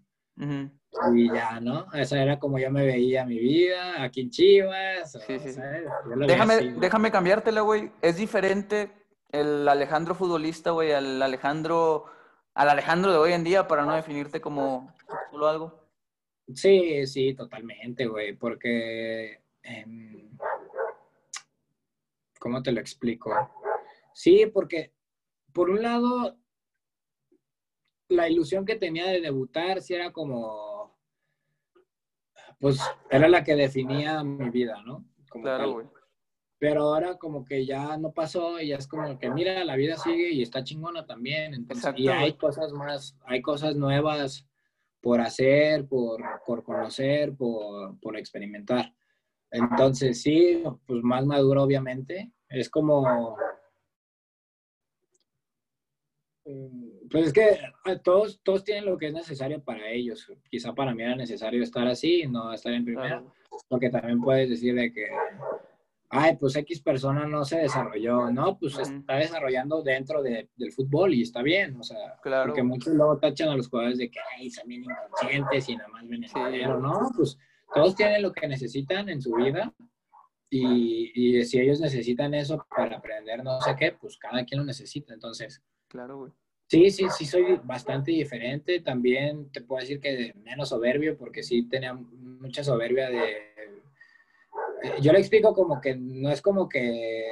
Y 1.14 1.30
ya, 1.30 1.60
¿no? 1.60 1.86
Esa 1.92 2.22
era 2.22 2.38
como 2.38 2.58
yo 2.58 2.70
me 2.70 2.86
veía 2.86 3.26
mi 3.26 3.38
vida, 3.38 4.02
aquí 4.02 4.22
en 4.22 4.30
Chivas. 4.30 5.18
Sí, 5.26 5.38
sí, 5.38 5.60
déjame, 6.26 6.72
déjame 6.80 7.10
cambiártela, 7.10 7.60
güey. 7.60 7.90
Es 8.00 8.16
diferente 8.16 8.90
el 9.30 9.68
Alejandro 9.68 10.14
futbolista, 10.14 10.70
güey, 10.70 10.92
al 10.92 11.20
Alejandro, 11.20 12.06
al 12.54 12.70
Alejandro 12.70 13.12
de 13.12 13.18
hoy 13.18 13.32
en 13.32 13.44
día 13.44 13.68
para 13.68 13.84
no 13.84 13.94
definirte 13.94 14.40
como 14.40 14.94
solo 15.30 15.46
algo? 15.46 15.88
Sí, 16.54 17.06
sí, 17.06 17.34
totalmente, 17.34 18.06
güey, 18.06 18.32
porque... 18.32 19.42
Em, 19.62 20.30
¿Cómo 22.38 22.62
te 22.62 22.72
lo 22.72 22.80
explico? 22.80 23.32
Sí, 24.14 24.46
porque 24.52 24.92
por 25.52 25.70
un 25.70 25.82
lado, 25.82 26.38
la 28.08 28.28
ilusión 28.28 28.64
que 28.64 28.76
tenía 28.76 29.06
de 29.06 29.20
debutar 29.20 29.80
sí 29.82 29.94
era 29.94 30.12
como, 30.12 30.98
pues 32.60 32.80
era 33.10 33.28
la 33.28 33.44
que 33.44 33.54
definía 33.54 34.22
mi 34.22 34.50
vida, 34.50 34.82
¿no? 34.84 35.04
claro, 35.30 35.72
güey. 35.72 35.86
Pero 36.60 36.82
ahora 36.82 37.18
como 37.18 37.44
que 37.44 37.64
ya 37.64 37.96
no 37.96 38.12
pasó 38.12 38.60
y 38.60 38.68
ya 38.68 38.76
es 38.76 38.88
como 38.88 39.16
que 39.16 39.30
mira, 39.30 39.64
la 39.64 39.76
vida 39.76 39.96
sigue 39.96 40.30
y 40.32 40.42
está 40.42 40.64
chingona 40.64 41.06
también. 41.06 41.54
Entonces, 41.54 41.94
y 41.96 42.08
hay 42.08 42.32
cosas 42.32 42.72
más, 42.72 43.16
hay 43.24 43.40
cosas 43.40 43.76
nuevas 43.76 44.44
por 45.00 45.20
hacer, 45.20 45.86
por, 45.86 46.20
por 46.44 46.64
conocer, 46.64 47.36
por, 47.36 47.98
por, 48.00 48.16
experimentar. 48.16 48.92
Entonces 49.50 50.20
sí, 50.22 50.62
pues 50.86 51.02
más 51.02 51.24
maduro 51.26 51.62
obviamente, 51.62 52.32
Es 52.50 52.68
como... 52.70 53.36
Pues 57.10 57.26
es 57.26 57.32
que 57.32 57.48
eh, 57.84 57.98
todos, 58.02 58.40
todos 58.42 58.64
tienen 58.64 58.86
lo 58.86 58.96
que 58.96 59.08
es 59.08 59.12
necesario 59.12 59.62
para 59.62 59.90
ellos. 59.90 60.30
Quizá 60.50 60.74
para 60.74 60.94
mí 60.94 61.02
era 61.02 61.14
necesario 61.14 61.62
estar 61.62 61.86
así, 61.86 62.26
no 62.26 62.52
estar 62.52 62.72
en 62.72 62.84
primera, 62.86 63.22
porque 63.68 63.90
también 63.90 64.20
puedes 64.22 64.48
decir 64.48 64.74
de 64.74 64.90
que, 64.92 65.08
ay, 66.08 66.36
pues 66.40 66.56
X 66.56 66.80
persona 66.80 67.26
no 67.26 67.44
se 67.44 67.58
desarrolló, 67.58 68.30
no, 68.30 68.58
pues 68.58 68.74
se 68.74 68.82
está 68.82 69.16
desarrollando 69.16 69.82
dentro 69.82 70.22
de- 70.22 70.48
del 70.56 70.72
fútbol 70.72 71.12
y 71.12 71.22
está 71.22 71.42
bien, 71.42 71.76
o 71.78 71.82
sea, 71.82 72.16
Claro. 72.22 72.46
porque 72.48 72.62
muchos 72.62 72.94
luego 72.94 73.18
tachan 73.18 73.50
a 73.50 73.56
los 73.56 73.68
jugadores 73.68 73.98
de 73.98 74.10
que, 74.10 74.18
ay, 74.38 74.50
son 74.50 74.68
bien 74.68 74.84
inconscientes 74.84 75.68
y 75.68 75.76
nada 75.76 75.88
más 75.90 76.08
ven 76.08 76.24
el 76.24 76.30
Sí. 76.30 76.38
dinero, 76.50 76.78
no, 76.80 77.10
pues 77.14 77.38
todos 77.74 77.94
tienen 77.94 78.22
lo 78.22 78.32
que 78.32 78.48
necesitan 78.48 79.08
en 79.08 79.20
su 79.20 79.34
vida 79.34 79.72
y, 80.50 81.12
y 81.38 81.44
si 81.44 81.60
ellos 81.60 81.80
necesitan 81.80 82.34
eso 82.34 82.64
para 82.74 82.96
aprender 82.98 83.42
no 83.44 83.60
sé 83.60 83.74
qué, 83.78 83.92
pues 83.92 84.16
cada 84.18 84.44
quien 84.44 84.60
lo 84.60 84.64
necesita, 84.66 85.12
entonces... 85.14 85.62
Claro, 85.88 86.18
güey. 86.18 86.32
Sí, 86.70 86.90
sí, 86.90 87.06
sí, 87.16 87.24
soy 87.24 87.58
bastante 87.64 88.10
diferente. 88.10 88.80
También 88.80 89.50
te 89.50 89.62
puedo 89.62 89.80
decir 89.80 90.00
que 90.00 90.34
menos 90.44 90.68
soberbio, 90.68 91.16
porque 91.16 91.42
sí 91.42 91.66
tenía 91.66 91.94
mucha 91.94 92.62
soberbia 92.62 93.08
de... 93.08 93.18
eh, 94.82 95.00
Yo 95.00 95.12
le 95.12 95.18
explico 95.18 95.54
como 95.54 95.80
que 95.80 95.96
no 95.96 96.30
es 96.30 96.42
como 96.42 96.68
que 96.68 97.24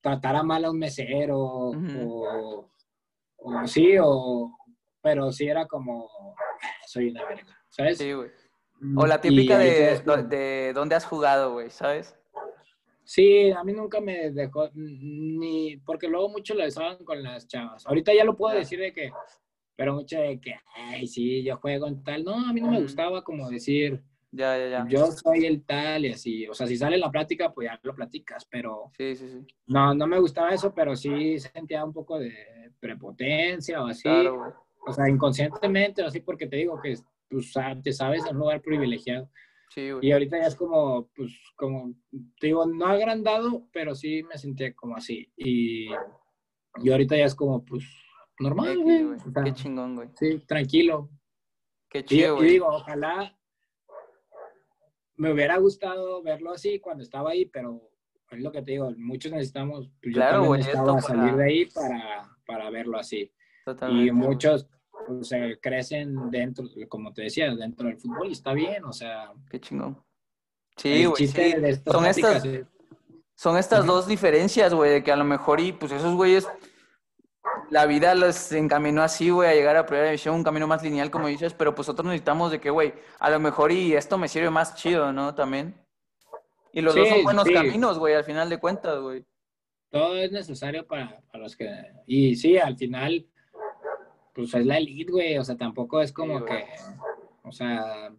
tratara 0.00 0.42
mal 0.42 0.64
a 0.64 0.70
un 0.72 0.80
mesero 0.80 1.38
o, 1.38 2.70
o 3.36 3.66
sí, 3.68 3.94
o... 4.02 4.56
Pero 5.00 5.30
sí 5.32 5.46
era 5.46 5.66
como, 5.66 6.08
"Ah, 6.62 6.68
soy 6.86 7.10
una 7.10 7.24
verga, 7.24 7.56
¿sabes? 7.68 7.98
Sí, 7.98 8.12
güey. 8.12 8.30
O 8.96 9.06
la 9.06 9.20
típica 9.20 9.58
de, 9.58 9.92
es 9.92 10.04
de 10.04 10.72
dónde 10.74 10.94
has 10.96 11.04
jugado, 11.04 11.52
güey, 11.52 11.70
¿sabes? 11.70 12.16
Sí, 13.04 13.50
a 13.50 13.62
mí 13.64 13.72
nunca 13.72 14.00
me 14.00 14.30
dejó, 14.30 14.70
ni, 14.74 15.76
porque 15.78 16.08
luego 16.08 16.28
mucho 16.28 16.54
lo 16.54 16.66
usaban 16.66 17.04
con 17.04 17.22
las 17.22 17.46
chavas. 17.46 17.86
Ahorita 17.86 18.12
ya 18.14 18.24
lo 18.24 18.36
puedo 18.36 18.56
decir 18.56 18.78
de 18.80 18.92
que, 18.92 19.10
pero 19.76 19.94
mucho 19.94 20.18
de 20.20 20.40
que, 20.40 20.54
ay, 20.76 21.06
sí, 21.06 21.42
yo 21.42 21.56
juego 21.56 21.86
en 21.88 22.02
tal. 22.02 22.24
No, 22.24 22.34
a 22.34 22.52
mí 22.52 22.60
no 22.60 22.70
me 22.70 22.80
gustaba 22.80 23.22
como 23.22 23.50
decir, 23.50 24.02
Ya, 24.30 24.56
ya, 24.56 24.68
ya. 24.68 24.86
yo 24.88 25.06
soy 25.12 25.46
el 25.46 25.62
tal 25.64 26.06
y 26.06 26.12
así. 26.12 26.46
O 26.48 26.54
sea, 26.54 26.66
si 26.66 26.76
sale 26.76 26.96
la 26.96 27.10
plática, 27.10 27.52
pues 27.52 27.68
ya 27.68 27.78
lo 27.82 27.94
platicas, 27.94 28.44
pero 28.46 28.90
Sí, 28.96 29.14
sí, 29.16 29.28
sí. 29.28 29.46
no, 29.66 29.94
no 29.94 30.06
me 30.06 30.18
gustaba 30.20 30.50
eso, 30.54 30.72
pero 30.74 30.94
sí 30.96 31.38
sentía 31.38 31.84
un 31.84 31.92
poco 31.92 32.18
de 32.18 32.32
prepotencia 32.80 33.82
o 33.82 33.86
así. 33.88 34.02
Claro. 34.04 34.54
O 34.86 34.92
sea, 34.92 35.08
inconscientemente 35.08 36.02
o 36.02 36.06
así, 36.06 36.20
porque 36.20 36.46
te 36.46 36.56
digo 36.56 36.80
que 36.80 36.96
pues, 37.32 37.52
te 37.82 37.92
sabes 37.92 38.24
en 38.26 38.34
un 38.36 38.40
lugar 38.42 38.60
privilegiado. 38.62 39.28
Sí, 39.70 39.90
güey. 39.90 40.06
Y 40.06 40.12
ahorita 40.12 40.38
ya 40.38 40.46
es 40.48 40.54
como, 40.54 41.08
pues, 41.16 41.32
como, 41.56 41.94
te 42.38 42.48
digo, 42.48 42.66
no 42.66 42.86
agrandado, 42.86 43.66
pero 43.72 43.94
sí 43.94 44.22
me 44.22 44.36
sentía 44.38 44.72
como 44.74 44.96
así. 44.96 45.32
Y, 45.36 45.88
y 46.82 46.90
ahorita 46.90 47.16
ya 47.16 47.24
es 47.24 47.34
como, 47.34 47.64
pues, 47.64 47.82
normal, 48.38 48.72
X, 48.72 48.82
güey. 48.84 49.02
O 49.04 49.18
sea, 49.32 49.44
Qué 49.44 49.52
chingón, 49.54 49.96
güey. 49.96 50.08
sí, 50.18 50.38
tranquilo. 50.46 51.08
Qué 51.88 52.00
Y, 52.00 52.04
chido, 52.04 52.34
y 52.34 52.36
güey. 52.36 52.50
digo, 52.50 52.66
ojalá 52.68 53.34
me 55.16 55.32
hubiera 55.32 55.56
gustado 55.58 56.22
verlo 56.22 56.52
así 56.52 56.78
cuando 56.80 57.02
estaba 57.02 57.30
ahí, 57.30 57.46
pero 57.46 57.90
es 58.30 58.40
lo 58.40 58.50
que 58.50 58.62
te 58.62 58.72
digo, 58.72 58.90
muchos 58.96 59.30
necesitamos, 59.32 59.90
pues, 60.02 60.14
Claro, 60.14 60.42
yo 60.42 60.46
güey, 60.48 60.58
necesitaba 60.60 60.98
esto 60.98 61.08
salir 61.08 61.24
para- 61.32 61.36
de 61.36 61.44
ahí 61.44 61.66
para, 61.66 62.36
para 62.46 62.70
verlo 62.70 62.98
así. 62.98 63.30
Totalmente. 63.64 64.06
Y 64.06 64.10
güey. 64.10 64.20
Muchos 65.12 65.28
pues, 65.30 65.40
se 65.52 65.58
crecen 65.60 66.30
dentro, 66.30 66.64
como 66.88 67.12
te 67.12 67.22
decía, 67.22 67.54
dentro 67.54 67.86
del 67.88 67.98
fútbol 67.98 68.28
y 68.28 68.32
está 68.32 68.52
bien, 68.52 68.84
o 68.84 68.92
sea, 68.92 69.32
Qué 69.50 69.60
chingón. 69.60 70.02
Sí, 70.76 71.04
güey, 71.04 71.26
sí. 71.26 71.40
estas 71.40 71.92
Son 71.94 72.06
estas, 72.06 72.44
es- 72.44 72.66
son 73.34 73.56
estas 73.58 73.84
dos 73.86 74.06
diferencias, 74.06 74.72
güey, 74.72 74.90
de 74.92 75.02
que 75.04 75.12
a 75.12 75.16
lo 75.16 75.24
mejor 75.24 75.60
y 75.60 75.72
pues 75.72 75.92
esos 75.92 76.14
güeyes, 76.14 76.46
la 77.70 77.86
vida 77.86 78.14
los 78.14 78.52
encaminó 78.52 79.02
así, 79.02 79.30
güey, 79.30 79.48
a 79.50 79.54
llegar 79.54 79.76
a 79.76 79.84
primera 79.86 80.06
división, 80.06 80.36
un 80.36 80.44
camino 80.44 80.66
más 80.66 80.82
lineal, 80.82 81.10
como 81.10 81.26
dices, 81.26 81.52
pero 81.54 81.74
pues 81.74 81.88
nosotros 81.88 82.06
necesitamos 82.06 82.50
de 82.52 82.60
que, 82.60 82.70
güey, 82.70 82.94
a 83.18 83.30
lo 83.30 83.40
mejor 83.40 83.72
y 83.72 83.94
esto 83.94 84.16
me 84.18 84.28
sirve 84.28 84.50
más 84.50 84.76
chido, 84.76 85.12
¿no? 85.12 85.34
También. 85.34 85.74
Y 86.72 86.80
los 86.80 86.94
dos 86.94 87.08
son 87.08 87.18
Sí, 87.18 87.24
buenos 87.24 87.44
sí. 87.46 87.52
caminos, 87.52 87.98
güey, 87.98 88.14
al 88.14 88.24
final 88.24 88.48
de 88.48 88.58
cuentas, 88.58 88.98
güey. 89.00 89.24
todo 89.90 90.16
es 90.16 90.32
necesario 90.32 90.86
para, 90.86 91.20
para 91.30 91.44
los 91.44 91.54
que... 91.56 91.68
Y 92.06 92.34
sí, 92.36 92.56
al 92.56 92.76
final, 92.78 93.26
pues 94.32 94.54
es 94.54 94.64
la 94.66 94.78
elite, 94.78 95.12
güey, 95.12 95.38
o 95.38 95.44
sea, 95.44 95.56
tampoco 95.56 96.00
es 96.00 96.12
como 96.12 96.38
Sí, 96.40 96.44
que, 96.46 96.64
o 97.42 97.52
sea, 97.52 98.12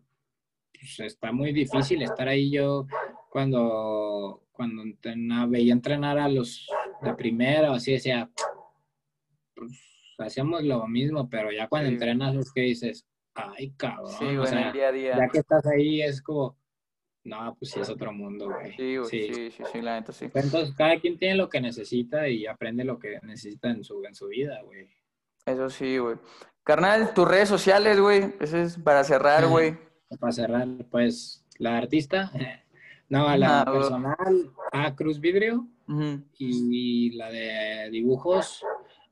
pues 0.71 0.99
está 0.99 1.31
muy 1.31 1.53
difícil 1.53 2.01
estar 2.01 2.27
ahí 2.27 2.51
yo 2.51 2.85
cuando, 3.29 4.43
cuando 4.51 4.83
entrena- 4.83 5.45
veía 5.47 5.73
entrenar 5.73 6.17
a 6.19 6.27
los 6.29 6.67
de 7.01 7.13
primera 7.15 7.71
o 7.71 7.75
así, 7.75 7.93
decía, 7.93 8.29
pues 9.55 9.71
hacíamos 10.19 10.63
lo 10.63 10.87
mismo, 10.87 11.29
pero 11.29 11.51
ya 11.51 11.67
cuando 11.67 11.89
Sí. 11.89 11.93
entrenas 11.95 12.35
es 12.35 12.51
que 12.51 12.61
dices, 12.61 13.05
ay, 13.33 13.71
cabrón, 13.77 14.11
Sí, 14.19 14.25
o 14.37 14.45
sea, 14.45 14.67
el 14.67 14.73
día 14.73 14.87
a 14.87 14.91
día. 14.91 15.17
ya 15.17 15.27
que 15.29 15.39
estás 15.39 15.65
ahí 15.65 16.01
es 16.01 16.21
como, 16.21 16.57
no, 17.23 17.55
pues 17.57 17.71
sí 17.71 17.79
es 17.79 17.89
otro 17.89 18.11
mundo, 18.13 18.49
güey. 18.51 18.75
Sí, 18.75 18.97
güey, 18.97 19.09
Sí. 19.09 19.33
sí, 19.33 19.51
sí, 19.51 19.63
sí, 19.71 19.81
la 19.81 19.99
neta 19.99 20.11
sí. 20.11 20.25
Entonces, 20.25 20.75
cada 20.75 20.99
quien 20.99 21.17
tiene 21.17 21.35
lo 21.35 21.49
que 21.49 21.61
necesita 21.61 22.27
y 22.27 22.45
aprende 22.45 22.83
lo 22.83 22.99
que 22.99 23.19
necesita 23.23 23.69
en 23.71 23.83
su, 23.83 24.03
en 24.05 24.13
su 24.13 24.27
vida, 24.27 24.61
güey. 24.63 24.87
Eso 25.45 25.69
sí, 25.69 25.97
güey. 25.97 26.17
Carnal, 26.63 27.13
tus 27.13 27.27
redes 27.27 27.49
sociales, 27.49 27.99
güey, 27.99 28.33
ese 28.39 28.61
es 28.63 28.77
para 28.77 29.03
cerrar, 29.03 29.47
güey. 29.47 29.77
Para 30.19 30.31
cerrar, 30.31 30.67
pues, 30.89 31.45
la 31.57 31.77
artista, 31.77 32.31
no, 33.09 33.35
la 33.35 33.61
Ah, 33.61 33.65
personal, 33.65 34.51
A 34.71 34.95
Cruz 34.95 35.19
Vidrio, 35.19 35.67
y 36.37 37.11
la 37.17 37.29
de 37.29 37.89
dibujos, 37.91 38.63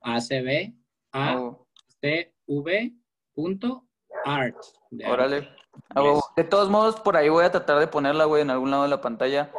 ACB, 0.02 0.74
A 1.12 1.38
Oh, 1.38 1.68
C 2.02 2.34
V 2.48 2.94
punto 3.34 3.86
art. 4.26 4.56
de 4.90 5.06
órale. 5.06 5.50
Yes. 5.96 6.22
De 6.38 6.44
todos 6.46 6.70
modos, 6.70 7.00
por 7.02 7.18
ahí 7.18 7.28
voy 7.30 7.44
a 7.46 7.52
tratar 7.52 7.80
de 7.80 7.88
ponerla, 7.88 8.26
güey, 8.26 8.42
en 8.42 8.50
algún 8.50 8.72
lado 8.72 8.84
de 8.84 8.90
la 8.90 9.02
pantalla. 9.02 9.52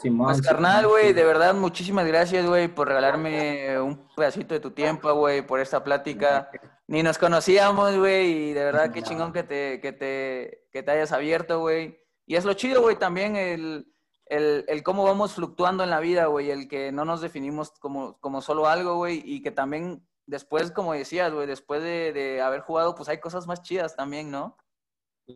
Simón, 0.00 0.28
Pues, 0.28 0.42
carnal, 0.42 0.86
güey, 0.86 1.12
de 1.12 1.24
verdad, 1.24 1.54
muchísimas 1.54 2.06
gracias, 2.06 2.46
güey, 2.46 2.68
por 2.68 2.88
regalarme 2.88 3.78
un 3.80 4.08
pedacito 4.16 4.54
de 4.54 4.60
tu 4.60 4.70
tiempo, 4.70 5.12
güey, 5.14 5.46
por 5.46 5.60
esta 5.60 5.84
plática. 5.84 6.50
Ni 6.86 7.02
nos 7.02 7.18
conocíamos, 7.18 7.96
güey, 7.96 8.50
y 8.50 8.52
de 8.52 8.64
verdad, 8.64 8.92
qué 8.92 9.02
chingón 9.02 9.32
que 9.32 9.42
te, 9.42 9.80
que 9.80 9.92
te, 9.92 10.66
que 10.72 10.82
te 10.82 10.90
hayas 10.90 11.12
abierto, 11.12 11.60
güey. 11.60 12.00
Y 12.26 12.36
es 12.36 12.44
lo 12.44 12.54
chido, 12.54 12.80
güey, 12.82 12.96
también 12.96 13.36
el, 13.36 13.92
el, 14.26 14.64
el 14.68 14.82
cómo 14.82 15.04
vamos 15.04 15.34
fluctuando 15.34 15.84
en 15.84 15.90
la 15.90 16.00
vida, 16.00 16.26
güey, 16.26 16.50
el 16.50 16.68
que 16.68 16.92
no 16.92 17.04
nos 17.04 17.20
definimos 17.20 17.72
como, 17.72 18.18
como 18.20 18.40
solo 18.40 18.68
algo, 18.68 18.96
güey, 18.96 19.22
y 19.24 19.42
que 19.42 19.50
también 19.50 20.06
después, 20.26 20.70
como 20.70 20.94
decías, 20.94 21.32
güey, 21.32 21.46
después 21.46 21.82
de, 21.82 22.12
de 22.12 22.40
haber 22.40 22.60
jugado, 22.60 22.94
pues 22.94 23.08
hay 23.08 23.18
cosas 23.18 23.46
más 23.46 23.62
chidas 23.62 23.96
también, 23.96 24.30
¿no? 24.30 24.56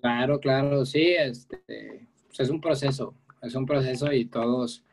Claro, 0.01 0.41
claro, 0.41 0.85
sí, 0.87 1.15
este, 1.15 2.09
pues 2.27 2.41
es 2.41 2.51
un 2.51 2.61
proceso, 2.61 3.15
es 3.45 3.55
un 3.55 3.67
proceso 3.67 4.13
y 4.13 4.27
todos 4.27 4.85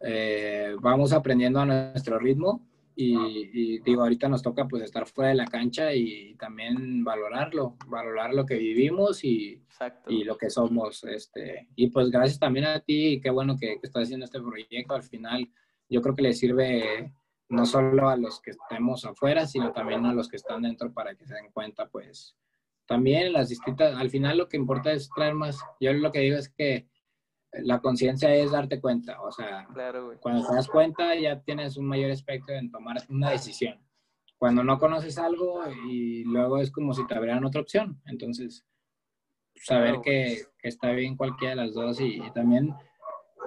eh, 0.00 0.74
vamos 0.80 1.12
aprendiendo 1.12 1.60
a 1.60 1.66
nuestro 1.66 2.18
ritmo 2.18 2.66
y, 2.94 3.14
y 3.14 3.78
digo, 3.80 4.02
ahorita 4.02 4.28
nos 4.28 4.42
toca 4.42 4.66
pues 4.66 4.82
estar 4.82 5.06
fuera 5.06 5.28
de 5.28 5.36
la 5.36 5.46
cancha 5.46 5.92
y 5.92 6.34
también 6.36 7.04
valorarlo, 7.04 7.76
valorar 7.88 8.32
lo 8.32 8.46
que 8.46 8.56
vivimos 8.56 9.22
y, 9.22 9.62
y 10.08 10.24
lo 10.24 10.38
que 10.38 10.48
somos, 10.48 11.04
este, 11.04 11.68
y 11.76 11.88
pues 11.88 12.10
gracias 12.10 12.38
también 12.38 12.64
a 12.64 12.80
ti, 12.80 13.08
y 13.08 13.20
qué 13.20 13.28
bueno 13.28 13.58
que, 13.58 13.78
que 13.78 13.86
estás 13.86 14.04
haciendo 14.04 14.24
este 14.24 14.40
proyecto, 14.40 14.94
al 14.94 15.02
final 15.02 15.46
yo 15.90 16.00
creo 16.00 16.14
que 16.14 16.22
le 16.22 16.32
sirve 16.32 17.12
no 17.50 17.66
solo 17.66 18.08
a 18.08 18.16
los 18.16 18.40
que 18.40 18.52
estemos 18.52 19.04
afuera, 19.04 19.46
sino 19.46 19.72
también 19.72 20.06
a 20.06 20.14
los 20.14 20.28
que 20.28 20.36
están 20.36 20.62
dentro 20.62 20.90
para 20.92 21.14
que 21.14 21.26
se 21.26 21.34
den 21.34 21.50
cuenta 21.52 21.86
pues 21.88 22.34
también 22.86 23.32
las 23.32 23.50
distintas, 23.50 23.94
al 23.94 24.08
final 24.08 24.38
lo 24.38 24.48
que 24.48 24.56
importa 24.56 24.92
es 24.92 25.10
traer 25.14 25.34
más, 25.34 25.60
yo 25.80 25.92
lo 25.92 26.12
que 26.12 26.20
digo 26.20 26.38
es 26.38 26.48
que 26.48 26.86
la 27.62 27.80
conciencia 27.80 28.34
es 28.34 28.50
darte 28.52 28.80
cuenta, 28.80 29.20
o 29.22 29.30
sea, 29.32 29.66
Claro, 29.72 30.06
güey. 30.06 30.18
cuando 30.18 30.46
te 30.46 30.54
das 30.54 30.68
cuenta 30.68 31.14
ya 31.14 31.40
tienes 31.42 31.76
un 31.76 31.86
mayor 31.86 32.10
espectro 32.10 32.54
en 32.54 32.70
tomar 32.70 32.96
una 33.08 33.30
decisión. 33.30 33.78
Cuando 34.38 34.62
no 34.62 34.78
conoces 34.78 35.16
algo 35.18 35.62
y 35.88 36.24
luego 36.24 36.58
es 36.58 36.70
como 36.70 36.92
si 36.92 37.06
te 37.06 37.14
abrieran 37.14 37.44
otra 37.44 37.60
opción, 37.62 38.00
entonces 38.06 38.66
saber 39.54 39.88
Claro, 39.90 40.02
que, 40.02 40.42
que 40.58 40.68
está 40.68 40.92
bien 40.92 41.16
cualquiera 41.16 41.54
de 41.54 41.62
las 41.66 41.74
dos 41.74 42.00
y, 42.00 42.16
y 42.22 42.30
también 42.32 42.74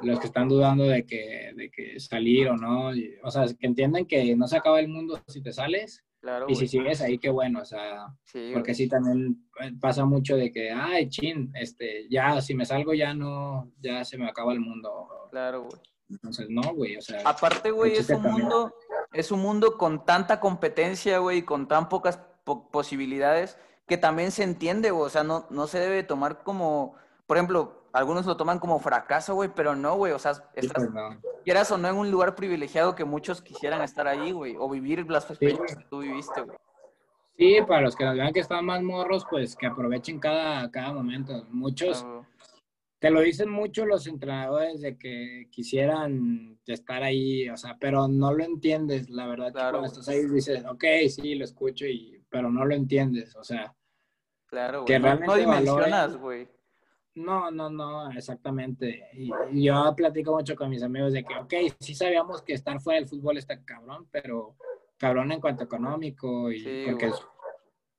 los 0.01 0.19
que 0.19 0.27
están 0.27 0.47
dudando 0.47 0.85
de 0.85 1.05
que, 1.05 1.51
de 1.55 1.69
que 1.69 1.99
salir 1.99 2.47
o 2.49 2.57
no, 2.57 2.95
y- 2.95 3.13
o 3.23 3.29
sea, 3.29 3.45
que 3.45 3.67
entiendan 3.67 4.05
que 4.05 4.35
no 4.35 4.47
se 4.47 4.57
acaba 4.57 4.79
el 4.79 4.87
mundo 4.87 5.21
si 5.27 5.41
te 5.41 5.51
sales 5.51 6.03
Claro, 6.21 6.47
y 6.49 6.55
si 6.55 6.61
güey. 6.61 6.67
sigues 6.67 7.01
ahí, 7.01 7.17
qué 7.17 7.29
bueno, 7.29 7.61
o 7.61 7.65
sea, 7.65 8.07
Sí, 8.25 8.49
porque 8.53 8.71
güey. 8.71 8.75
sí 8.75 8.89
también 8.89 9.47
eh, 9.61 9.71
pasa 9.79 10.03
mucho 10.03 10.35
de 10.35 10.51
que, 10.51 10.69
ay, 10.71 11.07
chin, 11.09 11.51
este, 11.55 12.07
ya, 12.09 12.41
si 12.41 12.53
me 12.53 12.65
salgo 12.65 12.93
ya 12.93 13.13
no, 13.13 13.71
ya 13.79 14.03
se 14.03 14.17
me 14.17 14.27
acaba 14.27 14.51
el 14.51 14.59
mundo. 14.59 15.07
Claro, 15.31 15.61
güey. 15.63 15.81
Entonces, 16.09 16.47
no, 16.49 16.73
güey, 16.73 16.97
o 16.97 17.01
sea, 17.01 17.21
Aparte, 17.23 17.71
güey, 17.71 17.93
es 17.93 18.09
un 18.09 18.21
también. 18.23 18.33
mundo, 18.33 18.73
es 19.13 19.31
un 19.31 19.39
mundo 19.41 19.77
con 19.77 20.03
tanta 20.05 20.39
competencia, 20.39 21.19
güey, 21.19 21.37
y 21.37 21.41
con 21.43 21.67
tan 21.67 21.87
pocas 21.87 22.19
po- 22.43 22.69
posibilidades 22.69 23.57
que 23.87 23.97
también 23.97 24.31
se 24.31 24.43
entiende, 24.43 24.91
güey. 24.91 25.05
O 25.05 25.09
sea, 25.09 25.23
no, 25.23 25.45
no 25.51 25.67
se 25.67 25.79
debe 25.79 26.03
tomar 26.03 26.43
como, 26.43 26.95
por 27.27 27.37
ejemplo, 27.37 27.78
algunos 27.93 28.25
lo 28.25 28.37
toman 28.37 28.59
como 28.59 28.79
fracaso, 28.79 29.35
güey, 29.35 29.49
pero 29.53 29.75
no, 29.75 29.95
güey, 29.95 30.13
o 30.13 30.19
sea, 30.19 30.31
estás, 30.53 30.87
pues 30.91 31.17
quieras 31.43 31.71
o 31.71 31.77
no 31.77 31.87
en 31.87 31.95
un 31.95 32.11
lugar 32.11 32.35
privilegiado 32.35 32.95
que 32.95 33.05
muchos 33.05 33.41
quisieran 33.41 33.81
estar 33.81 34.07
ahí, 34.07 34.31
güey, 34.31 34.55
o 34.57 34.69
vivir 34.69 35.09
las 35.09 35.29
experiencias 35.29 35.77
que 35.77 35.85
tú 35.85 35.99
viviste, 35.99 36.41
güey. 36.41 36.57
Sí, 37.37 37.57
para 37.65 37.81
los 37.81 37.95
que 37.95 38.03
nos 38.03 38.15
vean 38.15 38.33
que 38.33 38.41
están 38.41 38.65
más 38.65 38.83
morros, 38.83 39.25
pues 39.29 39.55
que 39.55 39.65
aprovechen 39.65 40.19
cada, 40.19 40.69
cada 40.71 40.91
momento. 40.91 41.45
Muchos, 41.49 42.05
te 42.99 43.09
lo 43.09 43.21
dicen 43.21 43.49
mucho 43.49 43.85
los 43.85 44.07
entrenadores 44.07 44.81
de 44.81 44.97
que 44.97 45.47
quisieran 45.49 46.59
estar 46.65 47.01
ahí, 47.01 47.49
o 47.49 47.55
sea, 47.55 47.77
pero 47.79 48.09
no 48.09 48.33
lo 48.33 48.43
entiendes, 48.43 49.09
la 49.09 49.25
verdad. 49.25 49.53
Claro, 49.53 49.79
cuando 49.79 49.87
estás 49.87 50.09
ahí 50.09 50.25
dices, 50.25 50.65
ok, 50.65 50.83
sí, 51.07 51.35
lo 51.35 51.45
escucho, 51.45 51.85
y, 51.85 52.21
pero 52.29 52.51
no 52.51 52.65
lo 52.65 52.75
entiendes, 52.75 53.35
o 53.37 53.43
sea. 53.43 53.73
Claro, 54.47 54.83
güey. 54.83 54.99
no, 54.99 55.35
dimensionas, 55.35 56.17
güey. 56.17 56.49
No, 57.19 57.51
no, 57.51 57.69
no, 57.69 58.09
exactamente. 58.11 59.09
Y, 59.13 59.29
yo 59.61 59.93
platico 59.95 60.33
mucho 60.33 60.55
con 60.55 60.69
mis 60.69 60.81
amigos 60.81 61.11
de 61.11 61.25
que, 61.25 61.35
ok, 61.35 61.75
sí 61.77 61.93
sabíamos 61.93 62.41
que 62.41 62.53
estar 62.53 62.79
fuera 62.79 62.99
del 62.99 63.09
fútbol 63.09 63.37
está 63.37 63.61
cabrón, 63.63 64.07
pero 64.09 64.55
cabrón 64.97 65.31
en 65.33 65.41
cuanto 65.41 65.65
económico 65.65 66.49
y 66.49 66.85
porque 66.85 67.11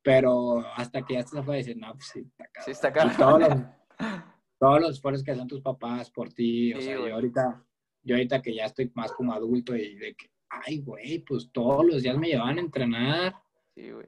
pero 0.02 0.60
hasta 0.74 1.02
que 1.02 1.14
ya 1.14 1.22
se 1.22 1.42
fue 1.42 1.56
a 1.56 1.58
decir, 1.58 1.76
no, 1.76 1.92
pues 1.92 2.06
sí, 2.06 2.20
está 2.20 2.46
cabrón. 2.46 2.64
Sí, 2.64 2.70
está 2.70 2.92
cabrón. 2.92 3.16
Todos 3.18 3.40
los, 3.40 3.58
todos 4.58 4.80
los 4.80 4.90
esfuerzos 4.92 5.22
que 5.22 5.32
hacen 5.32 5.48
tus 5.48 5.60
papás 5.60 6.10
por 6.10 6.32
ti, 6.32 6.72
o 6.72 6.80
sea, 6.80 6.94
yo 6.94 7.14
ahorita, 7.14 7.62
yo 8.02 8.14
ahorita 8.14 8.40
que 8.40 8.54
ya 8.54 8.64
estoy 8.64 8.90
más 8.94 9.12
como 9.12 9.34
adulto 9.34 9.76
y 9.76 9.96
de 9.96 10.14
que, 10.14 10.30
ay, 10.48 10.80
güey, 10.80 11.18
pues 11.18 11.50
todos 11.52 11.84
los 11.84 12.02
días 12.02 12.16
me 12.16 12.28
llevaban 12.28 12.56
a 12.56 12.62
entrenar. 12.62 13.34
Sí, 13.74 13.90
güey. 13.90 14.06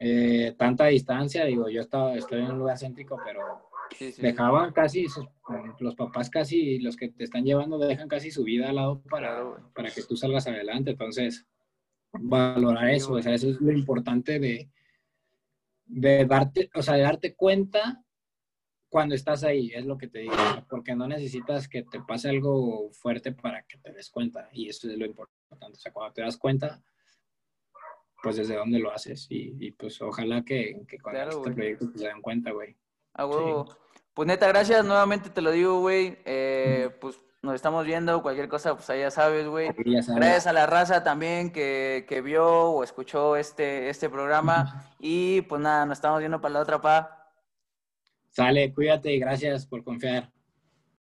Eh, 0.00 0.54
tanta 0.58 0.84
distancia, 0.84 1.46
digo, 1.46 1.70
yo 1.70 1.80
estaba, 1.80 2.14
estoy 2.14 2.40
en 2.40 2.52
un 2.52 2.58
lugar 2.58 2.78
céntrico, 2.78 3.18
pero 3.24 3.67
dejaban 4.18 4.72
casi, 4.72 5.06
los 5.78 5.94
papás 5.94 6.30
casi, 6.30 6.78
los 6.78 6.96
que 6.96 7.08
te 7.08 7.24
están 7.24 7.44
llevando, 7.44 7.78
dejan 7.78 8.08
casi 8.08 8.30
su 8.30 8.44
vida 8.44 8.68
al 8.68 8.76
lado 8.76 9.02
para, 9.02 9.42
para 9.74 9.90
que 9.90 10.02
tú 10.02 10.16
salgas 10.16 10.46
adelante. 10.46 10.92
Entonces, 10.92 11.46
valorar 12.12 12.90
eso, 12.90 13.12
o 13.12 13.22
sea, 13.22 13.34
eso 13.34 13.50
es 13.50 13.60
lo 13.60 13.72
importante 13.72 14.38
de, 14.38 14.70
de 15.86 16.24
darte, 16.24 16.70
o 16.74 16.82
sea, 16.82 16.94
de 16.94 17.02
darte 17.02 17.34
cuenta 17.34 18.02
cuando 18.88 19.14
estás 19.14 19.44
ahí, 19.44 19.70
es 19.74 19.84
lo 19.84 19.98
que 19.98 20.08
te 20.08 20.20
digo, 20.20 20.34
porque 20.68 20.94
no 20.94 21.06
necesitas 21.06 21.68
que 21.68 21.82
te 21.82 22.00
pase 22.00 22.30
algo 22.30 22.90
fuerte 22.92 23.32
para 23.32 23.62
que 23.64 23.78
te 23.78 23.92
des 23.92 24.10
cuenta, 24.10 24.48
y 24.52 24.68
eso 24.68 24.90
es 24.90 24.96
lo 24.96 25.04
importante, 25.04 25.76
o 25.76 25.80
sea, 25.80 25.92
cuando 25.92 26.14
te 26.14 26.22
das 26.22 26.38
cuenta, 26.38 26.82
pues 28.22 28.36
desde 28.36 28.56
dónde 28.56 28.78
lo 28.78 28.90
haces, 28.90 29.26
y, 29.28 29.70
pues 29.72 30.00
ojalá 30.00 30.42
que, 30.42 30.84
que 30.88 30.98
con 30.98 31.14
este 31.16 31.50
proyecto 31.50 31.92
te 31.92 32.06
den 32.06 32.22
cuenta, 32.22 32.50
güey. 32.52 32.76
Pues 34.14 34.26
neta, 34.26 34.48
gracias, 34.48 34.84
nuevamente 34.84 35.30
te 35.30 35.40
lo 35.40 35.50
digo, 35.50 35.80
güey, 35.80 36.18
eh, 36.24 36.90
pues 37.00 37.20
nos 37.42 37.54
estamos 37.54 37.84
viendo, 37.86 38.20
cualquier 38.20 38.48
cosa, 38.48 38.74
pues 38.74 38.90
ahí 38.90 39.00
ya 39.00 39.10
sabes, 39.10 39.46
güey. 39.46 39.70
Gracias 39.76 40.46
a 40.46 40.52
la 40.52 40.66
raza 40.66 41.04
también 41.04 41.52
que, 41.52 42.04
que, 42.08 42.20
vio 42.20 42.46
o 42.46 42.82
escuchó 42.82 43.36
este, 43.36 43.88
este 43.88 44.08
programa. 44.08 44.88
Y 44.98 45.42
pues 45.42 45.60
nada, 45.62 45.86
nos 45.86 45.98
estamos 45.98 46.18
viendo 46.18 46.40
para 46.40 46.54
la 46.54 46.60
otra, 46.60 46.80
pa. 46.80 47.32
Sale, 48.30 48.72
cuídate 48.74 49.12
y 49.12 49.20
gracias 49.20 49.66
por 49.66 49.84
confiar. 49.84 50.30